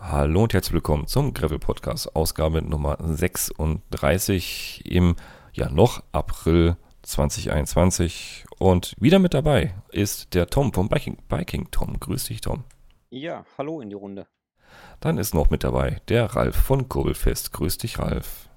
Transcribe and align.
Hallo 0.00 0.44
und 0.44 0.54
herzlich 0.54 0.74
willkommen 0.74 1.08
zum 1.08 1.34
Gravel 1.34 1.58
Podcast, 1.58 2.14
Ausgabe 2.14 2.62
Nummer 2.62 2.98
36 3.00 4.84
im 4.86 5.16
ja 5.52 5.68
noch 5.68 6.04
April 6.12 6.76
2021. 7.02 8.44
Und 8.60 8.94
wieder 9.00 9.18
mit 9.18 9.34
dabei 9.34 9.74
ist 9.90 10.34
der 10.34 10.46
Tom 10.46 10.72
vom 10.72 10.88
Biking, 10.88 11.18
Biking 11.28 11.72
Tom. 11.72 11.98
Grüß 11.98 12.26
dich, 12.26 12.40
Tom. 12.40 12.62
Ja, 13.10 13.44
hallo 13.58 13.80
in 13.80 13.90
die 13.90 13.96
Runde. 13.96 14.28
Dann 15.00 15.18
ist 15.18 15.34
noch 15.34 15.50
mit 15.50 15.64
dabei 15.64 16.00
der 16.08 16.26
Ralf 16.26 16.54
von 16.54 16.88
Kurbelfest. 16.88 17.52
Grüß 17.52 17.78
dich, 17.78 17.98
Ralf. 17.98 18.48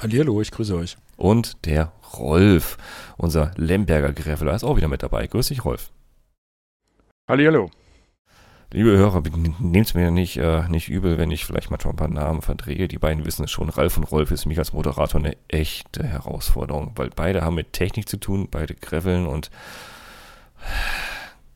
Hallihallo, 0.00 0.40
ich 0.40 0.50
grüße 0.50 0.74
euch. 0.74 0.96
Und 1.18 1.66
der 1.66 1.92
Rolf, 2.18 2.78
unser 3.18 3.52
Lemberger 3.56 4.14
Graveler, 4.14 4.54
ist 4.54 4.64
auch 4.64 4.76
wieder 4.78 4.88
mit 4.88 5.02
dabei. 5.02 5.26
Grüß 5.26 5.48
dich, 5.48 5.62
Rolf. 5.64 5.92
Hallihallo. 7.28 7.70
Liebe 8.72 8.96
Hörer, 8.96 9.20
nehmt 9.58 9.88
es 9.88 9.94
mir 9.94 10.12
nicht, 10.12 10.36
äh, 10.36 10.68
nicht 10.68 10.88
übel, 10.88 11.18
wenn 11.18 11.32
ich 11.32 11.44
vielleicht 11.44 11.72
manchmal 11.72 11.92
ein 11.92 11.96
paar 11.96 12.06
Namen 12.06 12.40
verdrehe. 12.40 12.86
Die 12.86 12.98
beiden 12.98 13.26
wissen 13.26 13.44
es 13.44 13.50
schon. 13.50 13.68
Ralf 13.68 13.96
und 13.96 14.04
Rolf 14.04 14.30
ist 14.30 14.44
für 14.44 14.48
mich 14.48 14.60
als 14.60 14.72
Moderator 14.72 15.20
eine 15.20 15.36
echte 15.48 16.04
Herausforderung, 16.04 16.92
weil 16.94 17.10
beide 17.10 17.42
haben 17.42 17.56
mit 17.56 17.72
Technik 17.72 18.08
zu 18.08 18.16
tun, 18.16 18.46
beide 18.48 18.76
graveln 18.76 19.26
und 19.26 19.50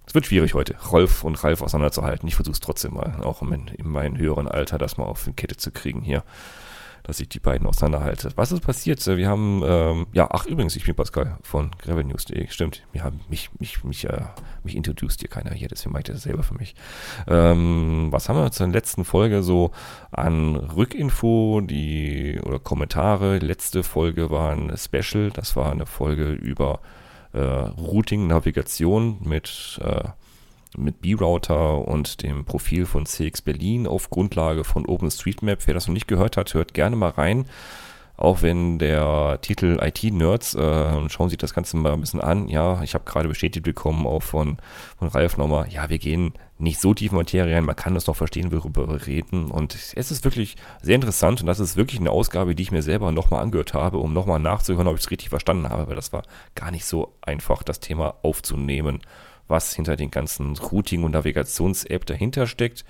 es 0.06 0.14
wird 0.14 0.26
schwierig 0.26 0.54
heute, 0.54 0.74
Rolf 0.90 1.22
und 1.22 1.42
Ralf 1.44 1.62
auseinanderzuhalten. 1.62 2.28
Ich 2.28 2.34
versuche 2.34 2.54
es 2.54 2.60
trotzdem 2.60 2.94
mal, 2.94 3.22
auch 3.22 3.42
in, 3.42 3.68
in 3.68 3.88
meinem 3.88 4.16
höheren 4.16 4.48
Alter, 4.48 4.76
das 4.78 4.96
mal 4.96 5.04
auf 5.04 5.22
die 5.24 5.32
Kette 5.32 5.56
zu 5.56 5.70
kriegen 5.70 6.02
hier 6.02 6.24
dass 7.04 7.20
ich 7.20 7.28
die 7.28 7.38
beiden 7.38 7.66
auseinanderhalte. 7.66 8.30
Was 8.34 8.50
ist 8.50 8.62
passiert? 8.62 9.06
Wir 9.06 9.28
haben, 9.28 9.62
ähm, 9.64 10.06
ja, 10.12 10.26
ach 10.30 10.46
übrigens, 10.46 10.74
ich 10.74 10.86
bin 10.86 10.94
Pascal 10.94 11.36
von 11.42 11.70
gravelnews.de. 11.78 12.48
Stimmt, 12.48 12.82
wir 12.92 13.04
haben 13.04 13.20
mich, 13.28 13.50
mich, 13.60 13.84
mich, 13.84 14.08
äh, 14.08 14.22
mich 14.64 14.74
introduced 14.74 15.20
hier 15.20 15.28
keiner 15.28 15.52
hier, 15.52 15.68
deswegen 15.68 15.92
mache 15.92 16.00
ich 16.00 16.12
das 16.12 16.22
selber 16.22 16.42
für 16.42 16.54
mich. 16.54 16.74
Ähm, 17.28 18.08
was 18.10 18.28
haben 18.28 18.36
wir 18.36 18.50
zur 18.50 18.68
letzten 18.68 19.04
Folge 19.04 19.42
so 19.42 19.70
an 20.10 20.56
Rückinfo, 20.56 21.60
die 21.60 22.40
oder 22.42 22.58
Kommentare? 22.58 23.38
Letzte 23.38 23.82
Folge 23.82 24.30
war 24.30 24.52
ein 24.52 24.74
Special, 24.76 25.30
das 25.30 25.56
war 25.56 25.70
eine 25.70 25.84
Folge 25.84 26.32
über 26.32 26.80
äh, 27.34 27.38
Routing, 27.38 28.26
Navigation 28.28 29.18
mit 29.20 29.78
äh, 29.84 30.04
mit 30.76 31.00
B-Router 31.00 31.86
und 31.86 32.22
dem 32.22 32.44
Profil 32.44 32.86
von 32.86 33.06
CX 33.06 33.42
Berlin 33.42 33.86
auf 33.86 34.10
Grundlage 34.10 34.64
von 34.64 34.86
OpenStreetMap. 34.86 35.66
Wer 35.66 35.74
das 35.74 35.86
noch 35.86 35.94
nicht 35.94 36.08
gehört 36.08 36.36
hat, 36.36 36.54
hört 36.54 36.74
gerne 36.74 36.96
mal 36.96 37.10
rein. 37.10 37.46
Auch 38.16 38.42
wenn 38.42 38.78
der 38.78 39.40
Titel 39.42 39.78
IT-Nerds, 39.82 40.54
äh, 40.54 41.08
schauen 41.08 41.30
Sie 41.30 41.36
das 41.36 41.52
Ganze 41.52 41.76
mal 41.76 41.92
ein 41.92 42.00
bisschen 42.00 42.20
an. 42.20 42.48
Ja, 42.48 42.80
ich 42.82 42.94
habe 42.94 43.04
gerade 43.04 43.28
bestätigt 43.28 43.64
bekommen, 43.64 44.06
auch 44.06 44.22
von, 44.22 44.58
von 44.98 45.08
Ralf 45.08 45.36
nochmal, 45.36 45.66
ja, 45.68 45.90
wir 45.90 45.98
gehen 45.98 46.32
nicht 46.56 46.80
so 46.80 46.94
tief 46.94 47.10
in 47.10 47.18
Materie 47.18 47.56
rein, 47.56 47.64
man 47.64 47.74
kann 47.74 47.94
das 47.94 48.06
noch 48.06 48.14
verstehen, 48.14 48.52
worüber 48.52 48.88
wir 48.88 49.04
reden. 49.08 49.50
Und 49.50 49.74
es 49.74 50.10
ist 50.12 50.24
wirklich 50.24 50.54
sehr 50.80 50.94
interessant 50.94 51.40
und 51.40 51.48
das 51.48 51.58
ist 51.58 51.76
wirklich 51.76 51.98
eine 51.98 52.12
Ausgabe, 52.12 52.54
die 52.54 52.62
ich 52.62 52.70
mir 52.70 52.82
selber 52.82 53.10
nochmal 53.10 53.42
angehört 53.42 53.74
habe, 53.74 53.98
um 53.98 54.12
nochmal 54.12 54.38
nachzuhören, 54.38 54.86
ob 54.86 54.94
ich 54.94 55.02
es 55.02 55.10
richtig 55.10 55.30
verstanden 55.30 55.68
habe, 55.68 55.88
weil 55.88 55.96
das 55.96 56.12
war 56.12 56.22
gar 56.54 56.70
nicht 56.70 56.84
so 56.84 57.16
einfach, 57.20 57.64
das 57.64 57.80
Thema 57.80 58.14
aufzunehmen 58.22 59.00
was 59.48 59.74
hinter 59.74 59.96
den 59.96 60.10
ganzen 60.10 60.56
Routing- 60.56 61.04
und 61.04 61.12
Navigations-App 61.12 62.06
dahinter 62.06 62.46
steckt. 62.46 62.84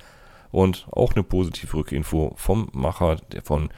Und 0.50 0.86
auch 0.92 1.14
eine 1.14 1.24
positive 1.24 1.76
Rückinfo 1.76 2.32
vom 2.36 2.68
Macher, 2.72 3.16
der 3.32 3.42
von 3.42 3.70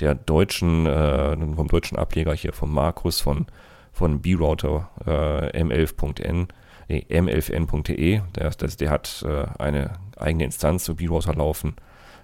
der 0.00 0.14
deutschen, 0.14 0.86
äh, 0.86 1.36
vom 1.54 1.68
deutschen 1.68 1.98
Ableger 1.98 2.34
hier, 2.34 2.52
von 2.52 2.70
Markus 2.70 3.20
von, 3.20 3.46
von 3.92 4.20
B-Router 4.20 4.90
äh, 5.06 5.62
m11.n, 5.62 6.48
nee, 6.88 7.06
m11n.de. 7.08 8.20
Der, 8.34 8.50
der, 8.50 8.68
der 8.68 8.90
hat 8.90 9.24
äh, 9.26 9.46
eine 9.58 9.92
eigene 10.16 10.44
Instanz 10.44 10.84
zu 10.84 10.96
B-Router 10.96 11.34
laufen. 11.34 11.76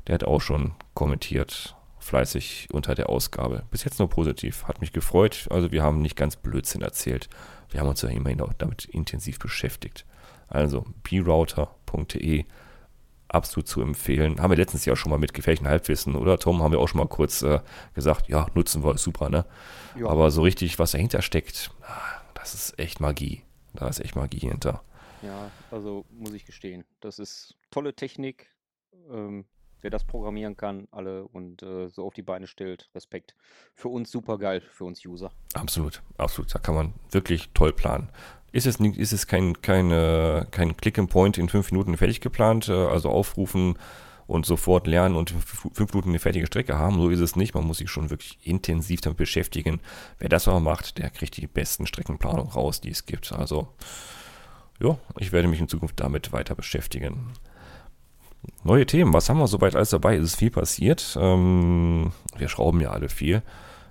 Der 0.07 0.15
hat 0.15 0.25
auch 0.25 0.41
schon 0.41 0.73
kommentiert, 0.95 1.75
fleißig 1.99 2.69
unter 2.73 2.95
der 2.95 3.09
Ausgabe. 3.09 3.65
Bis 3.71 3.85
jetzt 3.85 3.99
nur 3.99 4.09
positiv. 4.09 4.65
Hat 4.69 4.81
mich 4.81 4.93
gefreut. 4.93 5.49
Also 5.51 5.73
wir 5.73 5.83
haben 5.83 6.01
nicht 6.01 6.17
ganz 6.17 6.37
Blödsinn 6.37 6.83
erzählt. 6.83 7.29
Wir 7.71 7.81
haben 7.81 7.89
uns 7.89 8.03
ja 8.03 8.09
immerhin 8.09 8.41
auch 8.41 8.53
damit 8.55 8.85
intensiv 8.87 9.39
beschäftigt. 9.39 10.05
Also 10.49 10.87
brouter.de 11.03 12.45
absolut 13.29 13.69
zu 13.69 13.83
empfehlen. 13.83 14.41
Haben 14.41 14.51
wir 14.51 14.57
letztens 14.57 14.85
ja 14.85 14.95
schon 14.97 15.11
mal 15.11 15.19
mit 15.19 15.35
gefährlichen 15.35 15.67
Halbwissen, 15.67 16.15
oder 16.15 16.39
Tom? 16.39 16.63
Haben 16.63 16.73
wir 16.73 16.79
auch 16.79 16.89
schon 16.89 17.01
mal 17.01 17.09
kurz 17.09 17.43
äh, 17.43 17.61
gesagt, 17.95 18.29
ja, 18.29 18.47
nutzen 18.55 18.85
wir, 18.85 18.97
super, 18.99 19.29
ne? 19.29 19.45
Ja. 19.99 20.07
Aber 20.07 20.31
so 20.31 20.43
richtig, 20.43 20.79
was 20.79 20.93
dahinter 20.93 21.23
steckt, 21.23 21.71
ah, 21.83 22.21
das 22.35 22.55
ist 22.55 22.79
echt 22.79 23.01
Magie. 23.01 23.43
Da 23.75 23.89
ist 23.89 24.01
echt 24.01 24.17
Magie 24.17 24.39
hinter. 24.39 24.83
Ja, 25.23 25.51
also 25.71 26.05
muss 26.11 26.33
ich 26.33 26.45
gestehen, 26.45 26.85
das 27.01 27.19
ist 27.19 27.57
tolle 27.71 27.95
Technik. 27.95 28.49
Ähm, 29.11 29.45
wer 29.87 29.91
das 29.93 30.03
programmieren 30.03 30.57
kann, 30.57 30.89
alle 30.91 31.29
und 31.29 31.63
äh, 31.63 31.89
so 31.89 32.05
auf 32.05 32.13
die 32.13 32.23
Beine 32.23 32.49
stellt, 32.49 32.91
Respekt. 32.97 33.37
Für 33.73 33.87
uns 33.87 34.11
super 34.11 34.37
geil, 34.37 34.61
für 34.73 34.83
uns 34.83 35.07
User. 35.07 35.31
Absolut, 35.55 36.03
absolut. 36.19 36.53
Da 36.53 36.59
kann 36.59 36.75
man 36.75 36.93
wirklich 37.13 37.51
toll 37.55 37.73
planen. 37.73 38.09
Ist 38.51 38.67
es, 38.67 38.81
ist 38.81 39.13
es 39.13 39.29
kein, 39.29 39.63
kein, 39.63 39.93
äh, 39.93 40.45
kein 40.51 40.77
Click 40.77 40.99
and 40.99 41.09
Point 41.09 41.39
in 41.39 41.49
fünf 41.49 41.71
Minuten 41.71 41.97
fertig 41.97 42.21
geplant, 42.21 42.69
äh, 42.69 42.73
also 42.73 43.11
aufrufen 43.11 43.79
und 44.27 44.45
sofort 44.45 44.89
lernen 44.89 45.15
und 45.15 45.31
fünf 45.31 45.93
Minuten 45.93 46.09
eine 46.09 46.19
fertige 46.19 46.49
Strecke 46.49 46.77
haben. 46.77 46.97
So 46.97 47.09
ist 47.09 47.21
es 47.21 47.37
nicht. 47.37 47.55
Man 47.55 47.65
muss 47.65 47.79
sich 47.79 47.89
schon 47.89 48.11
wirklich 48.11 48.41
intensiv 48.43 49.03
damit 49.03 49.19
beschäftigen. 49.19 49.81
Wer 50.19 50.29
das 50.29 50.49
aber 50.49 50.59
macht, 50.59 50.99
der 50.99 51.11
kriegt 51.11 51.37
die 51.37 51.47
besten 51.47 51.87
Streckenplanungen 51.87 52.51
raus, 52.51 52.81
die 52.81 52.91
es 52.91 53.07
gibt. 53.07 53.31
Also, 53.31 53.69
ja, 54.81 54.99
ich 55.21 55.31
werde 55.31 55.47
mich 55.47 55.61
in 55.61 55.69
Zukunft 55.69 56.01
damit 56.01 56.33
weiter 56.33 56.57
beschäftigen. 56.57 57.31
Neue 58.67 58.85
Themen, 58.85 59.13
was 59.13 59.29
haben 59.29 59.39
wir 59.39 59.47
soweit 59.47 59.77
alles 59.77 59.91
dabei? 59.91 60.17
Es 60.17 60.25
ist 60.25 60.37
viel 60.37 60.51
passiert. 60.51 61.17
Ähm, 61.21 62.11
wir 62.37 62.49
schrauben 62.49 62.81
ja 62.81 62.91
alle 62.91 63.09
viel. 63.09 63.43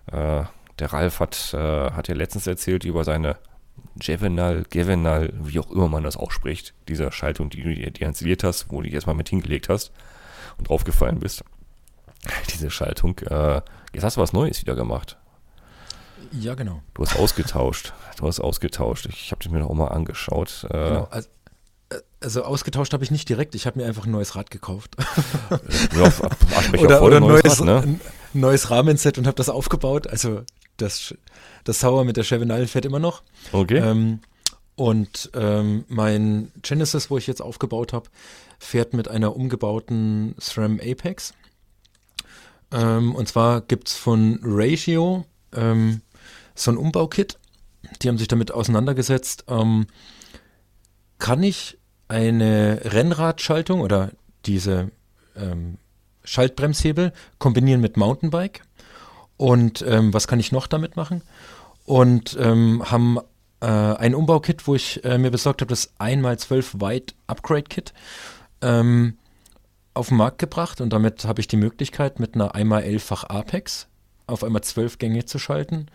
Äh, 0.07 0.43
der 0.79 0.93
Ralf 0.93 1.21
hat, 1.21 1.53
äh, 1.53 1.91
hat 1.91 2.09
ja 2.09 2.13
letztens 2.13 2.45
erzählt 2.45 2.83
über 2.83 3.05
seine 3.05 3.37
Jevenal, 4.01 4.65
Gevenal, 4.69 5.31
wie 5.41 5.59
auch 5.59 5.71
immer 5.71 5.87
man 5.87 6.03
das 6.03 6.17
ausspricht, 6.17 6.73
diese 6.89 7.09
Schaltung, 7.13 7.49
die 7.49 7.61
du 7.61 7.73
dir 7.73 8.05
installiert 8.05 8.43
hast, 8.43 8.69
wo 8.69 8.77
du 8.77 8.83
dich 8.83 8.93
erstmal 8.93 9.15
mit 9.15 9.29
hingelegt 9.29 9.69
hast 9.69 9.93
und 10.57 10.67
draufgefallen 10.67 11.19
bist. 11.19 11.45
Diese 12.53 12.69
Schaltung. 12.69 13.17
Äh, 13.19 13.61
jetzt 13.93 14.03
hast 14.03 14.17
du 14.17 14.21
was 14.21 14.33
Neues 14.33 14.59
wieder 14.59 14.75
gemacht. 14.75 15.17
Ja, 16.33 16.53
genau. 16.55 16.81
Du 16.95 17.03
hast 17.03 17.17
ausgetauscht. 17.17 17.93
Du 18.17 18.27
hast 18.27 18.41
ausgetauscht. 18.41 19.05
Ich 19.05 19.31
habe 19.31 19.49
mir 19.49 19.59
noch 19.59 19.73
mal 19.73 19.87
angeschaut. 19.87 20.65
Äh, 20.69 20.89
genau. 20.89 21.07
Also, 21.11 21.29
also 22.19 22.43
ausgetauscht 22.43 22.93
habe 22.93 23.03
ich 23.03 23.11
nicht 23.11 23.29
direkt, 23.29 23.55
ich 23.55 23.67
habe 23.67 23.79
mir 23.79 23.85
einfach 23.85 24.05
ein 24.05 24.11
neues 24.11 24.35
Rad 24.35 24.49
gekauft. 24.49 24.95
ja, 25.95 26.11
oder 26.79 27.01
oder 27.01 27.17
ein 27.17 27.23
neues, 27.23 27.61
ne? 27.61 27.83
ein 27.83 27.99
neues 28.33 28.71
Rahmenset 28.71 29.17
und 29.17 29.27
habe 29.27 29.35
das 29.35 29.49
aufgebaut. 29.49 30.07
Also 30.07 30.41
das, 30.77 31.13
das 31.63 31.79
Sauer 31.79 32.03
mit 32.03 32.17
der 32.17 32.23
Chevenal 32.23 32.67
fährt 32.67 32.85
immer 32.85 32.99
noch. 32.99 33.23
Okay. 33.51 33.77
Ähm, 33.77 34.19
und 34.75 35.29
ähm, 35.33 35.85
mein 35.87 36.51
Genesis, 36.61 37.09
wo 37.09 37.17
ich 37.17 37.27
jetzt 37.27 37.41
aufgebaut 37.41 37.93
habe, 37.93 38.09
fährt 38.59 38.93
mit 38.93 39.07
einer 39.07 39.35
umgebauten 39.35 40.35
SRAM 40.39 40.79
Apex. 40.83 41.33
Ähm, 42.71 43.15
und 43.15 43.27
zwar 43.27 43.61
gibt 43.61 43.89
es 43.89 43.95
von 43.95 44.39
Ratio 44.43 45.25
ähm, 45.53 46.01
so 46.55 46.71
ein 46.71 46.77
Umbaukit. 46.77 47.37
Die 48.01 48.09
haben 48.09 48.17
sich 48.17 48.27
damit 48.27 48.51
auseinandergesetzt. 48.51 49.45
Kann 51.19 51.43
ich 51.43 51.77
eine 52.07 52.81
Rennradschaltung 52.83 53.81
oder 53.81 54.11
diese 54.45 54.91
ähm, 55.35 55.77
Schaltbremshebel 56.23 57.13
kombinieren 57.39 57.81
mit 57.81 57.97
Mountainbike. 57.97 58.61
Und 59.37 59.83
ähm, 59.87 60.13
was 60.13 60.27
kann 60.27 60.39
ich 60.39 60.51
noch 60.51 60.67
damit 60.67 60.95
machen? 60.95 61.21
Und 61.85 62.37
ähm, 62.39 62.83
haben 62.89 63.19
äh, 63.59 63.67
ein 63.67 64.15
Umbaukit, 64.15 64.67
wo 64.67 64.75
ich 64.75 65.03
äh, 65.03 65.17
mir 65.17 65.31
besorgt 65.31 65.61
habe, 65.61 65.69
das 65.69 65.93
1x12 65.99 66.81
White 66.81 67.13
Upgrade 67.27 67.63
Kit 67.63 67.93
ähm, 68.61 69.17
auf 69.93 70.09
den 70.09 70.17
Markt 70.17 70.39
gebracht. 70.39 70.81
Und 70.81 70.91
damit 70.91 71.25
habe 71.25 71.41
ich 71.41 71.47
die 71.47 71.57
Möglichkeit, 71.57 72.19
mit 72.19 72.35
einer 72.35 72.55
1x11-fach 72.55 73.25
Apex 73.25 73.87
auf 74.27 74.43
einmal 74.43 74.63
12 74.63 74.97
Gänge 74.97 75.25
zu 75.25 75.37
schalten. 75.37 75.87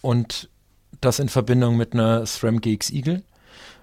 Und 0.00 0.48
das 1.00 1.18
in 1.18 1.28
Verbindung 1.28 1.76
mit 1.76 1.92
einer 1.92 2.24
SRAM 2.24 2.60
GX 2.60 2.90
Eagle. 2.90 3.22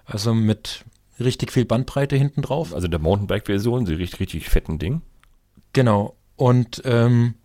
Also 0.05 0.33
mit 0.33 0.85
richtig 1.19 1.51
viel 1.51 1.65
Bandbreite 1.65 2.15
hinten 2.15 2.41
drauf. 2.41 2.73
Also 2.73 2.87
der 2.87 2.99
Mountainbike-Version, 2.99 3.85
die 3.85 3.93
richtig, 3.93 4.19
richtig 4.19 4.49
fetten 4.49 4.79
Ding. 4.79 5.01
Genau. 5.73 6.15
Und 6.35 6.81
ähm, 6.85 7.35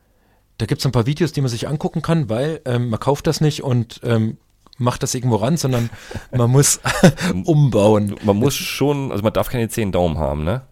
da 0.58 0.66
gibt 0.66 0.80
es 0.80 0.86
ein 0.86 0.92
paar 0.92 1.06
Videos, 1.06 1.32
die 1.32 1.40
man 1.40 1.50
sich 1.50 1.68
angucken 1.68 2.02
kann, 2.02 2.28
weil 2.28 2.60
ähm, 2.64 2.90
man 2.90 3.00
kauft 3.00 3.26
das 3.26 3.40
nicht 3.40 3.62
und 3.62 4.00
ähm, 4.02 4.38
macht 4.76 5.02
das 5.02 5.14
irgendwo 5.14 5.36
ran, 5.36 5.56
sondern 5.56 5.90
man 6.32 6.50
muss 6.50 6.80
umbauen. 7.44 8.16
Man 8.22 8.36
muss 8.36 8.54
schon, 8.54 9.12
also 9.12 9.22
man 9.22 9.32
darf 9.32 9.48
keine 9.48 9.68
zehn 9.68 9.92
Daumen 9.92 10.18
haben, 10.18 10.44
ne? 10.44 10.62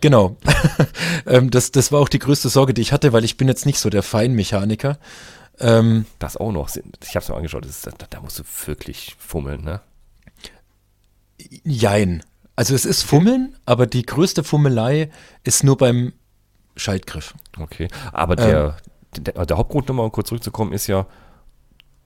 Genau. 0.00 0.36
ähm, 1.26 1.50
das, 1.50 1.72
das 1.72 1.90
war 1.90 2.00
auch 2.00 2.08
die 2.08 2.18
größte 2.18 2.48
Sorge, 2.48 2.74
die 2.74 2.82
ich 2.82 2.92
hatte, 2.92 3.12
weil 3.12 3.24
ich 3.24 3.36
bin 3.36 3.48
jetzt 3.48 3.66
nicht 3.66 3.78
so 3.78 3.90
der 3.90 4.02
Feinmechaniker. 4.02 4.98
Ähm, 5.58 6.04
das 6.18 6.36
auch 6.36 6.52
noch. 6.52 6.68
Ich 7.02 7.16
habe 7.16 7.22
es 7.22 7.28
mir 7.28 7.34
angeschaut, 7.34 7.64
ist, 7.64 7.86
da, 7.86 7.92
da 8.08 8.20
musst 8.20 8.38
du 8.38 8.44
wirklich 8.66 9.16
fummeln, 9.18 9.64
ne? 9.64 9.80
Jein. 11.64 12.22
Also 12.54 12.74
es 12.74 12.84
ist 12.84 13.02
Fummeln, 13.02 13.56
aber 13.66 13.86
die 13.86 14.04
größte 14.04 14.42
Fummelei 14.42 15.10
ist 15.44 15.62
nur 15.62 15.76
beim 15.76 16.12
Schaltgriff. 16.76 17.34
Okay, 17.58 17.88
aber 18.12 18.36
der, 18.36 18.76
der, 19.16 19.44
der 19.44 19.56
Hauptgrund, 19.56 19.88
nochmal 19.88 20.10
kurz 20.10 20.28
zurückzukommen, 20.28 20.72
ist 20.72 20.86
ja, 20.86 21.06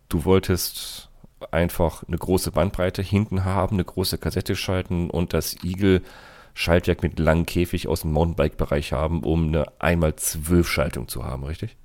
du 0.09 0.25
wolltest 0.25 1.09
einfach 1.51 2.03
eine 2.07 2.19
große 2.19 2.51
Bandbreite 2.51 3.03
hinten 3.03 3.45
haben, 3.45 3.77
eine 3.77 3.85
große 3.85 4.19
Kassette 4.19 4.57
schalten 4.57 5.09
und 5.09 5.33
das 5.33 5.57
Eagle 5.63 6.03
Schaltwerk 6.55 7.03
mit 7.03 7.19
langen 7.19 7.47
Käfig 7.47 7.89
aus 7.89 8.03
dem 8.03 8.13
Mountainbike-Bereich 8.13 8.93
haben, 8.93 9.23
um 9.23 9.49
eine 9.49 9.67
einmal 9.79 10.17
zwölf 10.17 10.69
Schaltung 10.69 11.09
zu 11.09 11.25
haben, 11.25 11.45
richtig? 11.45 11.77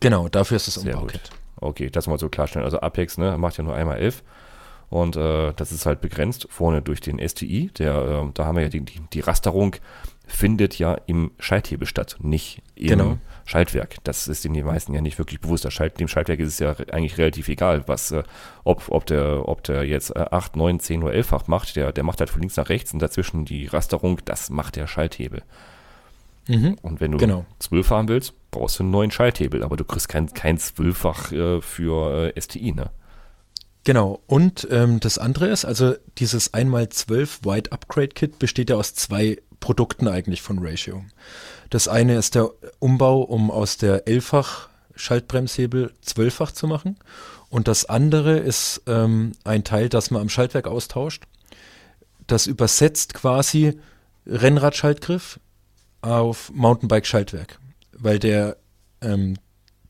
Genau, 0.00 0.28
dafür 0.28 0.56
ist 0.56 0.68
es 0.68 0.76
Umbau-Kit. 0.76 1.30
Okay, 1.56 1.88
das 1.88 2.08
mal 2.08 2.18
so 2.18 2.28
klarstellen. 2.28 2.64
Also 2.64 2.80
Apex 2.80 3.18
ne, 3.18 3.38
macht 3.38 3.56
ja 3.56 3.64
nur 3.64 3.74
einmal 3.74 3.98
elf 3.98 4.24
und 4.92 5.16
äh, 5.16 5.54
das 5.54 5.72
ist 5.72 5.86
halt 5.86 6.02
begrenzt 6.02 6.46
vorne 6.50 6.82
durch 6.82 7.00
den 7.00 7.18
STI. 7.26 7.70
Der, 7.78 7.94
äh, 8.26 8.30
da 8.34 8.44
haben 8.44 8.56
wir 8.56 8.64
ja 8.64 8.68
die, 8.68 8.80
die, 8.82 9.00
die 9.12 9.20
Rasterung 9.20 9.76
findet 10.26 10.78
ja 10.78 10.94
im 11.06 11.30
Schalthebel 11.38 11.86
statt, 11.86 12.16
nicht 12.20 12.60
im 12.74 12.88
Genau. 12.88 13.18
Schaltwerk. 13.46 13.96
Das 14.04 14.28
ist 14.28 14.44
den 14.44 14.52
meisten 14.64 14.92
ja 14.94 15.00
nicht 15.00 15.18
wirklich 15.18 15.40
bewusst. 15.40 15.70
Schalt, 15.72 15.98
dem 15.98 16.08
Schaltwerk 16.08 16.40
ist 16.40 16.48
es 16.48 16.58
ja 16.58 16.74
eigentlich 16.92 17.16
relativ 17.16 17.48
egal, 17.48 17.84
was, 17.86 18.12
äh, 18.12 18.22
ob, 18.64 18.84
ob, 18.90 19.06
der, 19.06 19.48
ob 19.48 19.64
der 19.64 19.84
jetzt 19.84 20.14
äh, 20.14 20.26
8, 20.30 20.56
9, 20.56 20.78
10 20.78 21.02
oder 21.02 21.14
11-fach 21.14 21.48
macht. 21.48 21.74
Der, 21.74 21.90
der 21.92 22.04
macht 22.04 22.20
halt 22.20 22.28
von 22.28 22.40
links 22.40 22.56
nach 22.58 22.68
rechts 22.68 22.92
und 22.92 23.00
dazwischen 23.00 23.46
die 23.46 23.66
Rasterung, 23.66 24.18
das 24.26 24.50
macht 24.50 24.76
der 24.76 24.86
Schalthebel. 24.86 25.42
Mhm. 26.48 26.76
Und 26.82 27.00
wenn 27.00 27.12
du 27.12 27.18
Genau. 27.18 27.46
12 27.60 27.90
haben 27.90 28.08
willst, 28.08 28.34
brauchst 28.50 28.78
du 28.78 28.82
einen 28.82 28.90
neuen 28.92 29.10
Schalthebel, 29.10 29.62
aber 29.64 29.76
du 29.76 29.84
kriegst 29.84 30.08
kein, 30.10 30.32
kein 30.34 30.58
12-fach 30.58 31.32
äh, 31.32 31.60
für 31.62 32.32
äh, 32.36 32.40
STI, 32.40 32.72
ne? 32.72 32.90
Genau. 33.84 34.20
Und 34.26 34.68
ähm, 34.70 35.00
das 35.00 35.18
andere 35.18 35.48
ist, 35.48 35.64
also 35.64 35.94
dieses 36.18 36.52
1x12 36.54 37.44
White 37.44 37.72
Upgrade 37.72 38.08
Kit 38.08 38.38
besteht 38.38 38.70
ja 38.70 38.76
aus 38.76 38.94
zwei 38.94 39.38
Produkten 39.60 40.08
eigentlich 40.08 40.42
von 40.42 40.58
Ratio. 40.60 41.04
Das 41.70 41.88
eine 41.88 42.16
ist 42.16 42.34
der 42.34 42.50
Umbau, 42.80 43.22
um 43.22 43.50
aus 43.50 43.78
der 43.78 44.06
11-fach 44.06 44.68
Schaltbremshebel 44.94 45.92
12-fach 46.04 46.52
zu 46.52 46.66
machen. 46.66 46.98
Und 47.48 47.68
das 47.68 47.84
andere 47.86 48.38
ist 48.38 48.82
ähm, 48.86 49.32
ein 49.44 49.64
Teil, 49.64 49.88
das 49.88 50.10
man 50.10 50.22
am 50.22 50.28
Schaltwerk 50.28 50.66
austauscht. 50.66 51.24
Das 52.26 52.46
übersetzt 52.46 53.14
quasi 53.14 53.78
Rennradschaltgriff 54.26 55.40
auf 56.02 56.50
Mountainbike-Schaltwerk. 56.54 57.58
Weil 57.92 58.18
der, 58.18 58.56
ähm, 59.00 59.36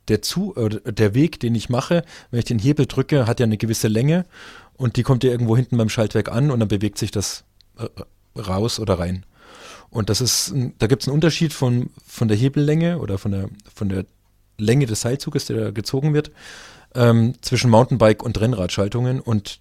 der, 0.08 0.22
zu, 0.22 0.56
oder 0.56 0.80
der 0.80 1.14
Weg, 1.14 1.40
den 1.40 1.54
ich 1.54 1.68
mache, 1.68 2.04
wenn 2.30 2.38
ich 2.38 2.44
den 2.44 2.58
Hebel 2.58 2.86
drücke, 2.86 3.26
hat 3.26 3.40
ja 3.40 3.44
eine 3.44 3.56
gewisse 3.56 3.88
Länge 3.88 4.24
und 4.74 4.96
die 4.96 5.02
kommt 5.02 5.24
ja 5.24 5.30
irgendwo 5.30 5.56
hinten 5.56 5.76
beim 5.76 5.88
Schaltwerk 5.88 6.30
an 6.30 6.50
und 6.50 6.60
dann 6.60 6.68
bewegt 6.68 6.98
sich 6.98 7.10
das 7.10 7.44
äh, 7.78 7.86
raus 8.40 8.80
oder 8.80 8.98
rein. 8.98 9.24
Und 9.90 10.08
das 10.08 10.20
ist, 10.20 10.54
da 10.78 10.86
gibt 10.86 11.02
es 11.02 11.08
einen 11.08 11.14
Unterschied 11.14 11.52
von, 11.52 11.90
von 12.06 12.28
der 12.28 12.36
Hebellänge 12.36 12.98
oder 12.98 13.18
von 13.18 13.30
der, 13.30 13.50
von 13.74 13.88
der 13.88 14.06
Länge 14.56 14.86
des 14.86 15.02
Seilzuges, 15.02 15.46
der 15.46 15.72
gezogen 15.72 16.14
wird, 16.14 16.30
ähm, 16.94 17.34
zwischen 17.42 17.70
Mountainbike 17.70 18.22
und 18.22 18.40
Rennradschaltungen 18.40 19.20
und 19.20 19.60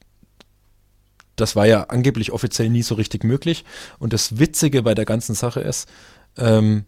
das 1.35 1.55
war 1.55 1.65
ja 1.65 1.83
angeblich 1.83 2.31
offiziell 2.31 2.69
nie 2.69 2.83
so 2.83 2.95
richtig 2.95 3.23
möglich. 3.23 3.65
Und 3.99 4.13
das 4.13 4.37
Witzige 4.37 4.83
bei 4.83 4.93
der 4.93 5.05
ganzen 5.05 5.33
Sache 5.33 5.61
ist, 5.61 5.89
ähm, 6.37 6.85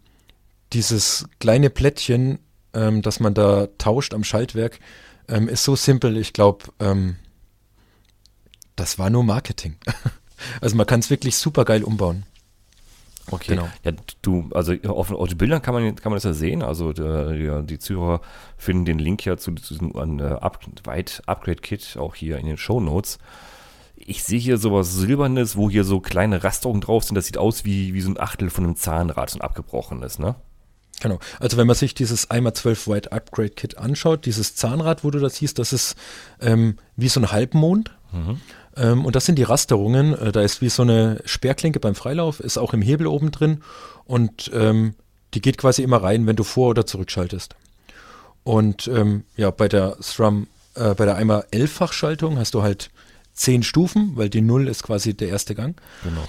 dieses 0.72 1.26
kleine 1.40 1.70
Plättchen, 1.70 2.38
ähm, 2.74 3.02
das 3.02 3.20
man 3.20 3.34
da 3.34 3.68
tauscht 3.78 4.14
am 4.14 4.24
Schaltwerk, 4.24 4.80
ähm, 5.28 5.48
ist 5.48 5.64
so 5.64 5.76
simpel. 5.76 6.16
Ich 6.16 6.32
glaube, 6.32 6.64
ähm, 6.80 7.16
das 8.76 8.98
war 8.98 9.10
nur 9.10 9.24
Marketing. 9.24 9.76
also 10.60 10.76
man 10.76 10.86
kann 10.86 11.00
es 11.00 11.10
wirklich 11.10 11.36
super 11.36 11.64
geil 11.64 11.84
umbauen. 11.84 12.24
Okay. 13.30 13.54
Genau. 13.54 13.68
Ja, 13.82 13.92
du, 14.20 14.50
also 14.52 14.74
auf, 14.86 15.10
auf 15.10 15.28
den 15.28 15.38
Bildern 15.38 15.62
kann 15.62 15.72
man, 15.72 15.96
kann 15.96 16.12
man 16.12 16.16
das 16.16 16.24
ja 16.24 16.34
sehen. 16.34 16.62
Also 16.62 16.92
der, 16.92 17.62
die, 17.62 17.78
Zuhörer 17.78 18.20
finden 18.58 18.84
den 18.84 18.98
Link 18.98 19.24
ja 19.24 19.36
zu 19.38 19.52
diesem 19.52 20.20
äh, 20.20 20.24
Up, 20.24 20.60
Weit 20.84 21.22
Upgrade 21.26 21.62
Kit 21.62 21.96
auch 21.98 22.14
hier 22.14 22.38
in 22.38 22.46
den 22.46 22.58
Show 22.58 22.80
Notes. 22.80 23.18
Ich 23.96 24.24
sehe 24.24 24.38
hier 24.38 24.58
sowas 24.58 24.92
Silbernes, 24.92 25.56
wo 25.56 25.70
hier 25.70 25.84
so 25.84 26.00
kleine 26.00 26.44
Rasterungen 26.44 26.82
drauf 26.82 27.04
sind. 27.04 27.14
Das 27.14 27.26
sieht 27.26 27.38
aus 27.38 27.64
wie, 27.64 27.94
wie 27.94 28.02
so 28.02 28.10
ein 28.10 28.20
Achtel 28.20 28.50
von 28.50 28.64
einem 28.64 28.76
Zahnrad, 28.76 29.30
so 29.30 29.38
ein 29.38 29.42
abgebrochenes, 29.42 30.18
ne? 30.18 30.34
Genau. 31.00 31.18
Also 31.40 31.56
wenn 31.56 31.66
man 31.66 31.76
sich 31.76 31.94
dieses 31.94 32.30
1x12 32.30 32.88
White 32.88 33.12
Upgrade 33.12 33.50
Kit 33.50 33.78
anschaut, 33.78 34.26
dieses 34.26 34.54
Zahnrad, 34.54 35.04
wo 35.04 35.10
du 35.10 35.18
das 35.18 35.36
siehst, 35.36 35.58
das 35.58 35.72
ist 35.72 35.96
ähm, 36.40 36.78
wie 36.96 37.08
so 37.08 37.20
ein 37.20 37.32
Halbmond. 37.32 37.90
Ähm, 38.76 39.04
und 39.04 39.16
das 39.16 39.26
sind 39.26 39.36
die 39.36 39.42
Rasterungen. 39.42 40.16
Äh, 40.18 40.32
da 40.32 40.42
ist 40.42 40.60
wie 40.60 40.68
so 40.68 40.82
eine 40.82 41.20
Sperrklinke 41.24 41.80
beim 41.80 41.94
Freilauf, 41.94 42.40
ist 42.40 42.58
auch 42.58 42.74
im 42.74 42.82
Hebel 42.82 43.06
oben 43.06 43.30
drin. 43.30 43.62
Und 44.04 44.50
ähm, 44.54 44.94
die 45.34 45.40
geht 45.40 45.58
quasi 45.58 45.82
immer 45.82 46.02
rein, 46.02 46.26
wenn 46.26 46.36
du 46.36 46.44
vor- 46.44 46.70
oder 46.70 46.86
zurückschaltest. 46.86 47.54
Und 48.44 48.88
ähm, 48.88 49.24
ja, 49.36 49.50
bei 49.50 49.68
der 49.68 49.96
SRAM, 50.00 50.46
äh, 50.74 50.94
bei 50.94 51.06
der 51.06 51.16
einmal 51.16 51.46
11-fach-Schaltung 51.52 52.38
hast 52.38 52.54
du 52.54 52.62
halt 52.62 52.90
10 53.34 53.62
Stufen, 53.62 54.12
weil 54.14 54.28
die 54.28 54.42
0 54.42 54.68
ist 54.68 54.82
quasi 54.82 55.14
der 55.14 55.28
erste 55.28 55.54
Gang. 55.54 55.80
Genau. 56.04 56.28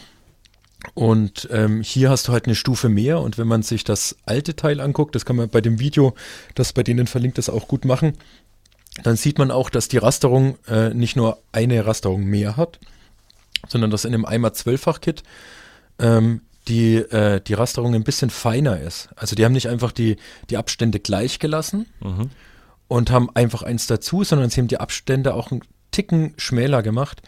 Und 0.94 1.48
ähm, 1.52 1.82
hier 1.82 2.10
hast 2.10 2.28
du 2.28 2.32
halt 2.32 2.46
eine 2.46 2.56
Stufe 2.56 2.90
mehr 2.90 3.20
und 3.20 3.38
wenn 3.38 3.48
man 3.48 3.64
sich 3.64 3.84
das 3.84 4.16
alte 4.26 4.56
Teil 4.56 4.80
anguckt, 4.80 5.16
das 5.16 5.26
kann 5.26 5.36
man 5.36 5.50
bei 5.50 5.62
dem 5.62 5.80
Video, 5.80 6.14
das 6.54 6.74
bei 6.74 6.84
denen 6.84 7.08
verlinkt 7.08 7.38
ist, 7.38 7.50
auch 7.50 7.68
gut 7.68 7.86
machen, 7.86 8.14
dann 9.04 9.18
sieht 9.18 9.38
man 9.38 9.52
auch, 9.52 9.70
dass 9.70 9.88
die 9.90 9.98
Rasterung 9.98 10.58
äh, 10.68 10.94
nicht 10.94 11.16
nur 11.16 11.40
eine 11.52 11.86
Rasterung 11.86 12.24
mehr 12.24 12.56
hat, 12.56 12.80
sondern 13.68 13.92
dass 13.92 14.06
in 14.06 14.14
dem 14.14 14.26
Eimer 14.26 14.50
12-fach-Kit 14.50 15.24
ähm, 16.00 16.42
die, 16.68 16.96
äh, 16.96 17.42
die 17.42 17.54
Rasterung 17.56 17.94
ein 17.94 18.04
bisschen 18.04 18.30
feiner 18.30 18.80
ist. 18.80 19.10
Also 19.16 19.36
die 19.36 19.44
haben 19.44 19.52
nicht 19.54 19.68
einfach 19.70 19.92
die, 19.92 20.16
die 20.50 20.58
Abstände 20.58 21.00
gleich 21.00 21.40
gelassen 21.40 21.88
Mhm. 22.00 22.30
und 22.88 23.12
haben 23.12 23.30
einfach 23.36 23.64
eins 23.64 23.88
dazu, 23.88 24.24
sondern 24.24 24.50
sie 24.50 24.62
haben 24.62 24.68
die 24.68 24.80
Abstände 24.80 25.34
auch 25.34 25.52
einen 25.52 25.62
Ticken 25.92 26.34
schmäler 26.38 26.82
gemacht, 26.84 27.22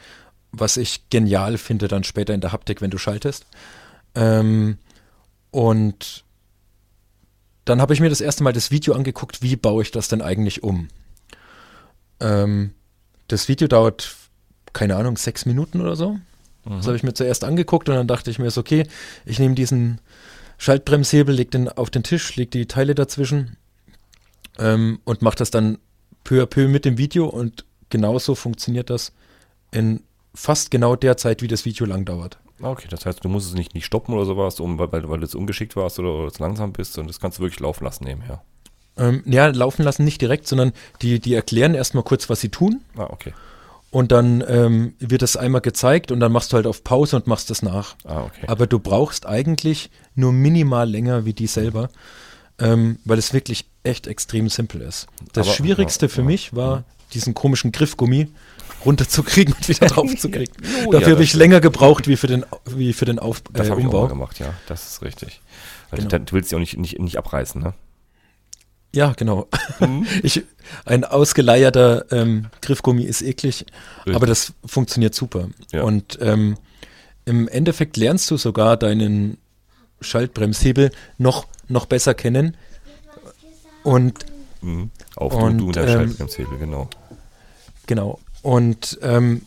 was 0.60 0.78
ich 0.78 1.10
genial 1.10 1.58
finde 1.58 1.88
dann 1.88 2.04
später 2.04 2.34
in 2.34 2.42
der 2.42 2.52
Haptik, 2.52 2.82
wenn 2.82 2.92
du 2.92 2.98
schaltest. 2.98 3.46
Ähm, 4.16 4.78
und 5.52 6.24
dann 7.66 7.82
habe 7.82 7.94
ich 7.94 8.00
mir 8.00 8.10
das 8.10 8.22
erste 8.22 8.44
Mal 8.44 8.54
das 8.54 8.72
Video 8.72 8.94
angeguckt, 8.94 9.42
wie 9.42 9.56
baue 9.56 9.84
ich 9.84 9.92
das 9.92 10.08
denn 10.08 10.22
eigentlich 10.22 10.64
um. 10.64 10.88
Ähm, 12.20 12.72
das 13.28 13.48
Video 13.48 13.68
dauert, 13.68 14.16
keine 14.74 14.96
Ahnung, 14.96 15.18
sechs 15.18 15.46
Minuten 15.46 15.82
oder 15.82 15.96
so. 15.96 16.18
Das 16.70 16.86
habe 16.86 16.98
ich 16.98 17.04
mir 17.04 17.14
zuerst 17.14 17.46
angeguckt 17.46 17.88
und 17.88 17.96
dann 17.96 18.08
dachte 18.08 18.30
ich 18.30 18.40
mir 18.40 18.52
so, 18.52 18.60
okay, 18.60 18.86
ich 19.26 19.40
nehme 19.40 19.56
diesen 19.56 20.02
Schaltbremshebel, 20.58 21.34
leg 21.34 21.50
den 21.52 21.70
auf 21.70 21.90
den 21.90 22.04
Tisch, 22.04 22.36
leg 22.36 22.52
die 22.52 22.66
Teile 22.66 22.94
dazwischen 22.94 23.56
ähm, 24.60 25.00
und 25.06 25.22
mache 25.22 25.38
das 25.38 25.50
dann 25.50 25.78
peu 26.26 26.44
à 26.44 26.46
peu 26.46 26.68
mit 26.68 26.84
dem 26.84 26.98
Video 26.98 27.28
und 27.28 27.64
genauso 27.90 28.36
funktioniert 28.36 28.90
das 28.90 29.14
in 29.72 30.02
fast 30.38 30.72
genau 30.72 30.96
der 30.96 31.18
Zeit, 31.18 31.42
wie 31.42 31.48
das 31.48 31.66
Video 31.66 31.86
lang 31.86 32.06
dauert. 32.06 32.38
Okay, 32.62 32.88
das 32.90 33.06
heißt, 33.06 33.24
du 33.24 33.30
musst 33.30 33.48
es 33.48 33.54
nicht, 33.54 33.74
nicht 33.76 33.86
stoppen 33.86 34.14
oder 34.16 34.26
sowas, 34.26 34.60
um, 34.60 34.80
weil, 34.80 34.92
weil, 34.92 35.08
weil 35.10 35.20
du 35.20 35.26
jetzt 35.26 35.36
ungeschickt 35.36 35.76
warst 35.76 36.00
oder, 36.00 36.14
oder 36.14 36.32
zu 36.32 36.42
langsam 36.42 36.74
bist, 36.74 36.98
und 36.98 37.08
das 37.08 37.20
kannst 37.20 37.38
du 37.40 37.44
wirklich 37.44 37.60
laufen 37.60 37.84
lassen 37.84 38.04
nebenher. 38.06 38.42
Ähm, 38.98 39.22
ja, 39.26 39.48
laufen 39.48 39.84
lassen 39.84 40.04
nicht 40.06 40.22
direkt, 40.22 40.48
sondern 40.48 40.74
die, 41.04 41.20
die 41.20 41.34
erklären 41.36 41.76
erstmal 41.76 42.04
kurz, 42.04 42.30
was 42.30 42.42
sie 42.42 42.50
tun 42.50 42.82
Ah, 42.98 43.08
okay. 43.12 43.32
und 43.92 44.12
dann 44.12 44.44
ähm, 44.48 44.96
wird 45.00 45.22
das 45.22 45.38
einmal 45.38 45.62
gezeigt 45.62 46.12
und 46.12 46.20
dann 46.20 46.32
machst 46.32 46.52
du 46.52 46.56
halt 46.56 46.66
auf 46.66 46.84
Pause 46.84 47.16
und 47.18 47.28
machst 47.28 47.52
das 47.52 47.62
nach. 47.62 47.96
Ah, 48.06 48.24
okay. 48.24 48.46
Aber 48.48 48.66
du 48.66 48.80
brauchst 48.80 49.28
eigentlich 49.28 49.92
nur 50.16 50.32
minimal 50.34 50.90
länger 50.90 51.26
wie 51.26 51.34
die 51.34 51.46
selber, 51.48 51.90
ähm, 52.60 52.98
weil 53.06 53.20
es 53.20 53.34
wirklich 53.34 53.66
echt 53.84 54.08
extrem 54.08 54.50
simpel 54.50 54.82
ist. 54.82 55.06
Das 55.34 55.46
Aber- 55.48 55.56
Schwierigste 55.56 56.08
ja, 56.08 56.10
für 56.10 56.22
ja. 56.22 56.26
mich 56.28 56.56
war, 56.56 56.84
diesen 57.14 57.36
komischen 57.36 57.72
Griffgummi 57.72 58.30
runterzukriegen 58.88 59.54
und 59.54 59.70
wieder 59.70 59.86
draufzukriegen. 59.88 60.56
Oh, 60.88 60.92
Dafür 60.92 61.08
ja, 61.10 61.14
habe 61.14 61.24
ich 61.24 61.32
das- 61.32 61.38
länger 61.38 61.60
gebraucht 61.62 62.08
wie 62.08 62.16
für 62.18 62.26
den, 62.28 62.44
wie 62.66 62.94
für 62.94 63.06
den 63.06 63.20
Auf, 63.20 63.42
Das 63.54 63.68
äh, 63.68 63.70
habe 63.70 63.82
ich 63.82 63.88
auch 63.88 63.92
mal 63.92 63.98
Umbau. 64.00 64.08
gemacht, 64.08 64.40
ja. 64.40 64.54
Das 64.68 64.88
ist 64.90 65.02
richtig. 65.04 65.42
Weil 65.92 66.00
Genau. 66.00 66.10
du, 66.10 66.20
du 66.22 66.34
willst 66.34 66.50
sie 66.50 66.56
auch 66.56 66.60
nicht, 66.60 66.78
nicht, 66.78 66.98
nicht 67.00 67.18
abreißen, 67.18 67.62
ne? 67.62 67.74
Ja, 68.96 69.14
genau. 69.16 69.48
Mhm. 69.80 70.08
Ich, 70.24 70.44
ein 70.86 71.04
ausgeleierter 71.04 72.06
ähm, 72.12 72.48
Griffgummi 72.62 73.04
ist 73.04 73.22
eklig, 73.22 73.66
Richtig. 74.00 74.16
aber 74.16 74.26
das 74.26 74.54
funktioniert 74.66 75.14
super. 75.14 75.50
Ja. 75.72 75.84
Und 75.84 76.18
ähm, 76.22 76.58
im 77.26 77.48
Endeffekt 77.50 77.98
lernst 77.98 78.32
du 78.32 78.38
sogar 78.38 78.78
deinen 78.78 79.38
Schaltbremshebel 80.02 80.92
noch, 81.18 81.48
noch 81.68 81.86
besser 81.86 82.14
kennen. 82.14 82.56
Und 83.84 84.26
Mhm. 84.62 84.90
Auf 85.16 85.34
Und, 85.36 85.60
du, 85.60 85.66
du 85.66 85.68
und 85.68 85.76
dein 85.76 85.88
ähm, 85.88 85.94
Schaltbremshebel, 85.94 86.58
genau. 86.58 86.90
genau. 87.86 88.20
Und 88.48 88.98
ähm, 89.02 89.42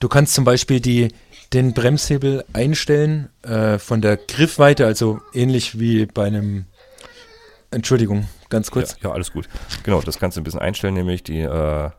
du 0.00 0.08
kannst 0.08 0.34
zum 0.34 0.44
Beispiel 0.44 0.80
die, 0.80 1.14
den 1.52 1.72
Bremshebel 1.72 2.44
einstellen 2.52 3.28
äh, 3.42 3.78
von 3.78 4.00
der 4.00 4.16
Griffweite, 4.16 4.86
also 4.86 5.20
ähnlich 5.32 5.78
wie 5.78 6.06
bei 6.06 6.26
einem 6.26 6.64
Entschuldigung, 7.70 8.26
ganz 8.48 8.72
kurz. 8.72 8.96
Ja, 9.02 9.10
ja, 9.10 9.14
alles 9.14 9.30
gut. 9.30 9.48
Genau, 9.84 10.00
das 10.00 10.18
kannst 10.18 10.36
du 10.36 10.40
ein 10.40 10.44
bisschen 10.44 10.58
einstellen, 10.58 10.94
nämlich 10.94 11.22
die, 11.22 11.42
äh, 11.42 11.90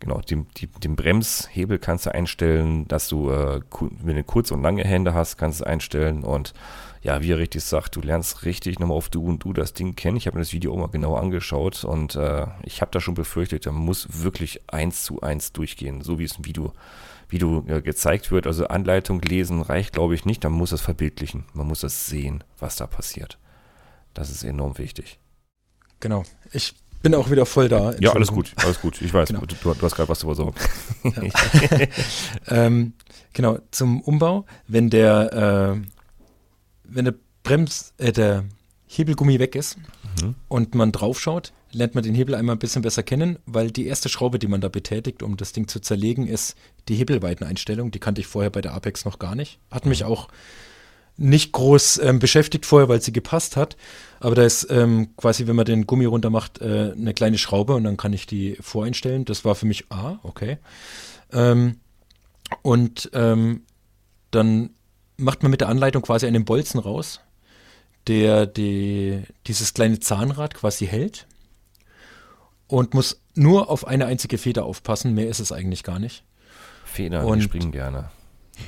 Genau, 0.00 0.20
den, 0.20 0.46
die, 0.56 0.68
den 0.68 0.94
Bremshebel 0.94 1.80
kannst 1.80 2.06
du 2.06 2.14
einstellen, 2.14 2.86
dass 2.86 3.08
du, 3.08 3.32
äh, 3.32 3.60
wenn 4.00 4.14
du 4.14 4.22
kurze 4.22 4.54
und 4.54 4.62
lange 4.62 4.84
Hände 4.84 5.12
hast, 5.12 5.38
kannst 5.38 5.60
du 5.60 5.64
einstellen 5.64 6.22
und 6.22 6.54
ja, 7.02 7.22
wie 7.22 7.32
er 7.32 7.38
richtig 7.38 7.64
sagt, 7.64 7.96
du 7.96 8.00
lernst 8.00 8.44
richtig 8.44 8.78
nochmal 8.78 8.96
auf 8.96 9.08
du 9.08 9.24
und 9.24 9.44
du 9.44 9.52
das 9.52 9.72
Ding 9.72 9.94
kennen. 9.94 10.16
Ich 10.16 10.26
habe 10.26 10.36
mir 10.36 10.42
das 10.42 10.52
Video 10.52 10.72
auch 10.72 10.78
mal 10.78 10.88
genau 10.88 11.16
angeschaut 11.16 11.84
und 11.84 12.16
äh, 12.16 12.46
ich 12.64 12.80
habe 12.80 12.90
da 12.90 13.00
schon 13.00 13.14
befürchtet, 13.14 13.66
da 13.66 13.72
muss 13.72 14.22
wirklich 14.22 14.60
eins 14.68 15.02
zu 15.04 15.20
eins 15.20 15.52
durchgehen, 15.52 16.00
so 16.02 16.18
wie 16.18 16.24
es 16.24 16.36
im 16.38 16.44
Video, 16.44 16.72
Video 17.28 17.64
äh, 17.68 17.82
gezeigt 17.82 18.30
wird. 18.30 18.46
Also 18.46 18.66
Anleitung 18.68 19.20
lesen 19.22 19.62
reicht, 19.62 19.92
glaube 19.92 20.14
ich, 20.14 20.24
nicht, 20.24 20.42
man 20.44 20.52
muss 20.52 20.72
es 20.72 20.80
verbildlichen. 20.80 21.44
Man 21.52 21.66
muss 21.66 21.82
es 21.82 22.06
sehen, 22.06 22.42
was 22.58 22.76
da 22.76 22.86
passiert. 22.86 23.38
Das 24.14 24.30
ist 24.30 24.42
enorm 24.42 24.78
wichtig. 24.78 25.18
Genau. 26.00 26.24
Ich 26.52 26.74
bin 27.02 27.14
auch 27.14 27.30
wieder 27.30 27.46
voll 27.46 27.68
da. 27.68 27.94
Ja, 28.00 28.12
alles 28.12 28.28
gut, 28.28 28.52
alles 28.56 28.80
gut. 28.80 29.00
Ich 29.00 29.12
weiß, 29.12 29.28
genau. 29.28 29.40
du, 29.40 29.54
du, 29.54 29.82
hast 29.82 29.94
gerade 29.94 30.08
was 30.08 30.18
zu 30.18 30.26
versorgen. 30.26 30.54
ähm, 32.48 32.94
genau, 33.32 33.58
zum 33.70 34.00
Umbau, 34.00 34.46
wenn 34.66 34.90
der, 34.90 35.76
äh, 35.76 35.97
wenn 36.88 37.04
der 37.04 37.14
Brems, 37.42 37.94
äh, 37.98 38.12
der 38.12 38.44
Hebelgummi 38.86 39.38
weg 39.38 39.54
ist 39.54 39.76
mhm. 40.20 40.34
und 40.48 40.74
man 40.74 40.92
draufschaut, 40.92 41.52
lernt 41.70 41.94
man 41.94 42.04
den 42.04 42.14
Hebel 42.14 42.34
einmal 42.34 42.56
ein 42.56 42.60
bisschen 42.60 42.82
besser 42.82 43.02
kennen, 43.02 43.38
weil 43.46 43.70
die 43.70 43.86
erste 43.86 44.08
Schraube, 44.08 44.38
die 44.38 44.48
man 44.48 44.60
da 44.60 44.68
betätigt, 44.68 45.22
um 45.22 45.36
das 45.36 45.52
Ding 45.52 45.68
zu 45.68 45.80
zerlegen, 45.80 46.26
ist 46.26 46.56
die 46.88 46.96
Hebelweiteneinstellung. 46.96 47.90
Die 47.90 47.98
kannte 47.98 48.20
ich 48.20 48.26
vorher 48.26 48.50
bei 48.50 48.62
der 48.62 48.72
Apex 48.72 49.04
noch 49.04 49.18
gar 49.18 49.34
nicht. 49.34 49.58
Hat 49.70 49.86
mich 49.86 50.00
mhm. 50.00 50.08
auch 50.08 50.28
nicht 51.18 51.52
groß 51.52 51.98
ähm, 51.98 52.20
beschäftigt 52.20 52.64
vorher, 52.64 52.88
weil 52.88 53.02
sie 53.02 53.12
gepasst 53.12 53.56
hat. 53.56 53.76
Aber 54.20 54.34
da 54.34 54.44
ist 54.44 54.68
ähm, 54.70 55.10
quasi, 55.16 55.46
wenn 55.46 55.56
man 55.56 55.66
den 55.66 55.86
Gummi 55.86 56.04
runter 56.04 56.30
macht, 56.30 56.60
äh, 56.60 56.92
eine 56.92 57.12
kleine 57.12 57.38
Schraube 57.38 57.74
und 57.74 57.84
dann 57.84 57.96
kann 57.96 58.12
ich 58.12 58.26
die 58.26 58.56
voreinstellen. 58.60 59.24
Das 59.24 59.44
war 59.44 59.54
für 59.54 59.66
mich, 59.66 59.86
ah, 59.90 60.18
okay. 60.22 60.58
Ähm, 61.32 61.80
und 62.62 63.10
ähm, 63.12 63.62
dann 64.30 64.70
macht 65.18 65.42
man 65.42 65.50
mit 65.50 65.60
der 65.60 65.68
Anleitung 65.68 66.02
quasi 66.02 66.26
einen 66.26 66.44
Bolzen 66.44 66.80
raus, 66.80 67.20
der 68.06 68.46
die, 68.46 69.22
dieses 69.46 69.74
kleine 69.74 70.00
Zahnrad 70.00 70.54
quasi 70.54 70.86
hält 70.86 71.26
und 72.66 72.94
muss 72.94 73.20
nur 73.34 73.68
auf 73.70 73.86
eine 73.86 74.06
einzige 74.06 74.38
Feder 74.38 74.64
aufpassen. 74.64 75.14
Mehr 75.14 75.28
ist 75.28 75.40
es 75.40 75.52
eigentlich 75.52 75.82
gar 75.82 75.98
nicht. 75.98 76.24
Federn, 76.84 77.26
und, 77.26 77.38
die 77.38 77.44
springen 77.44 77.72
gerne. 77.72 78.10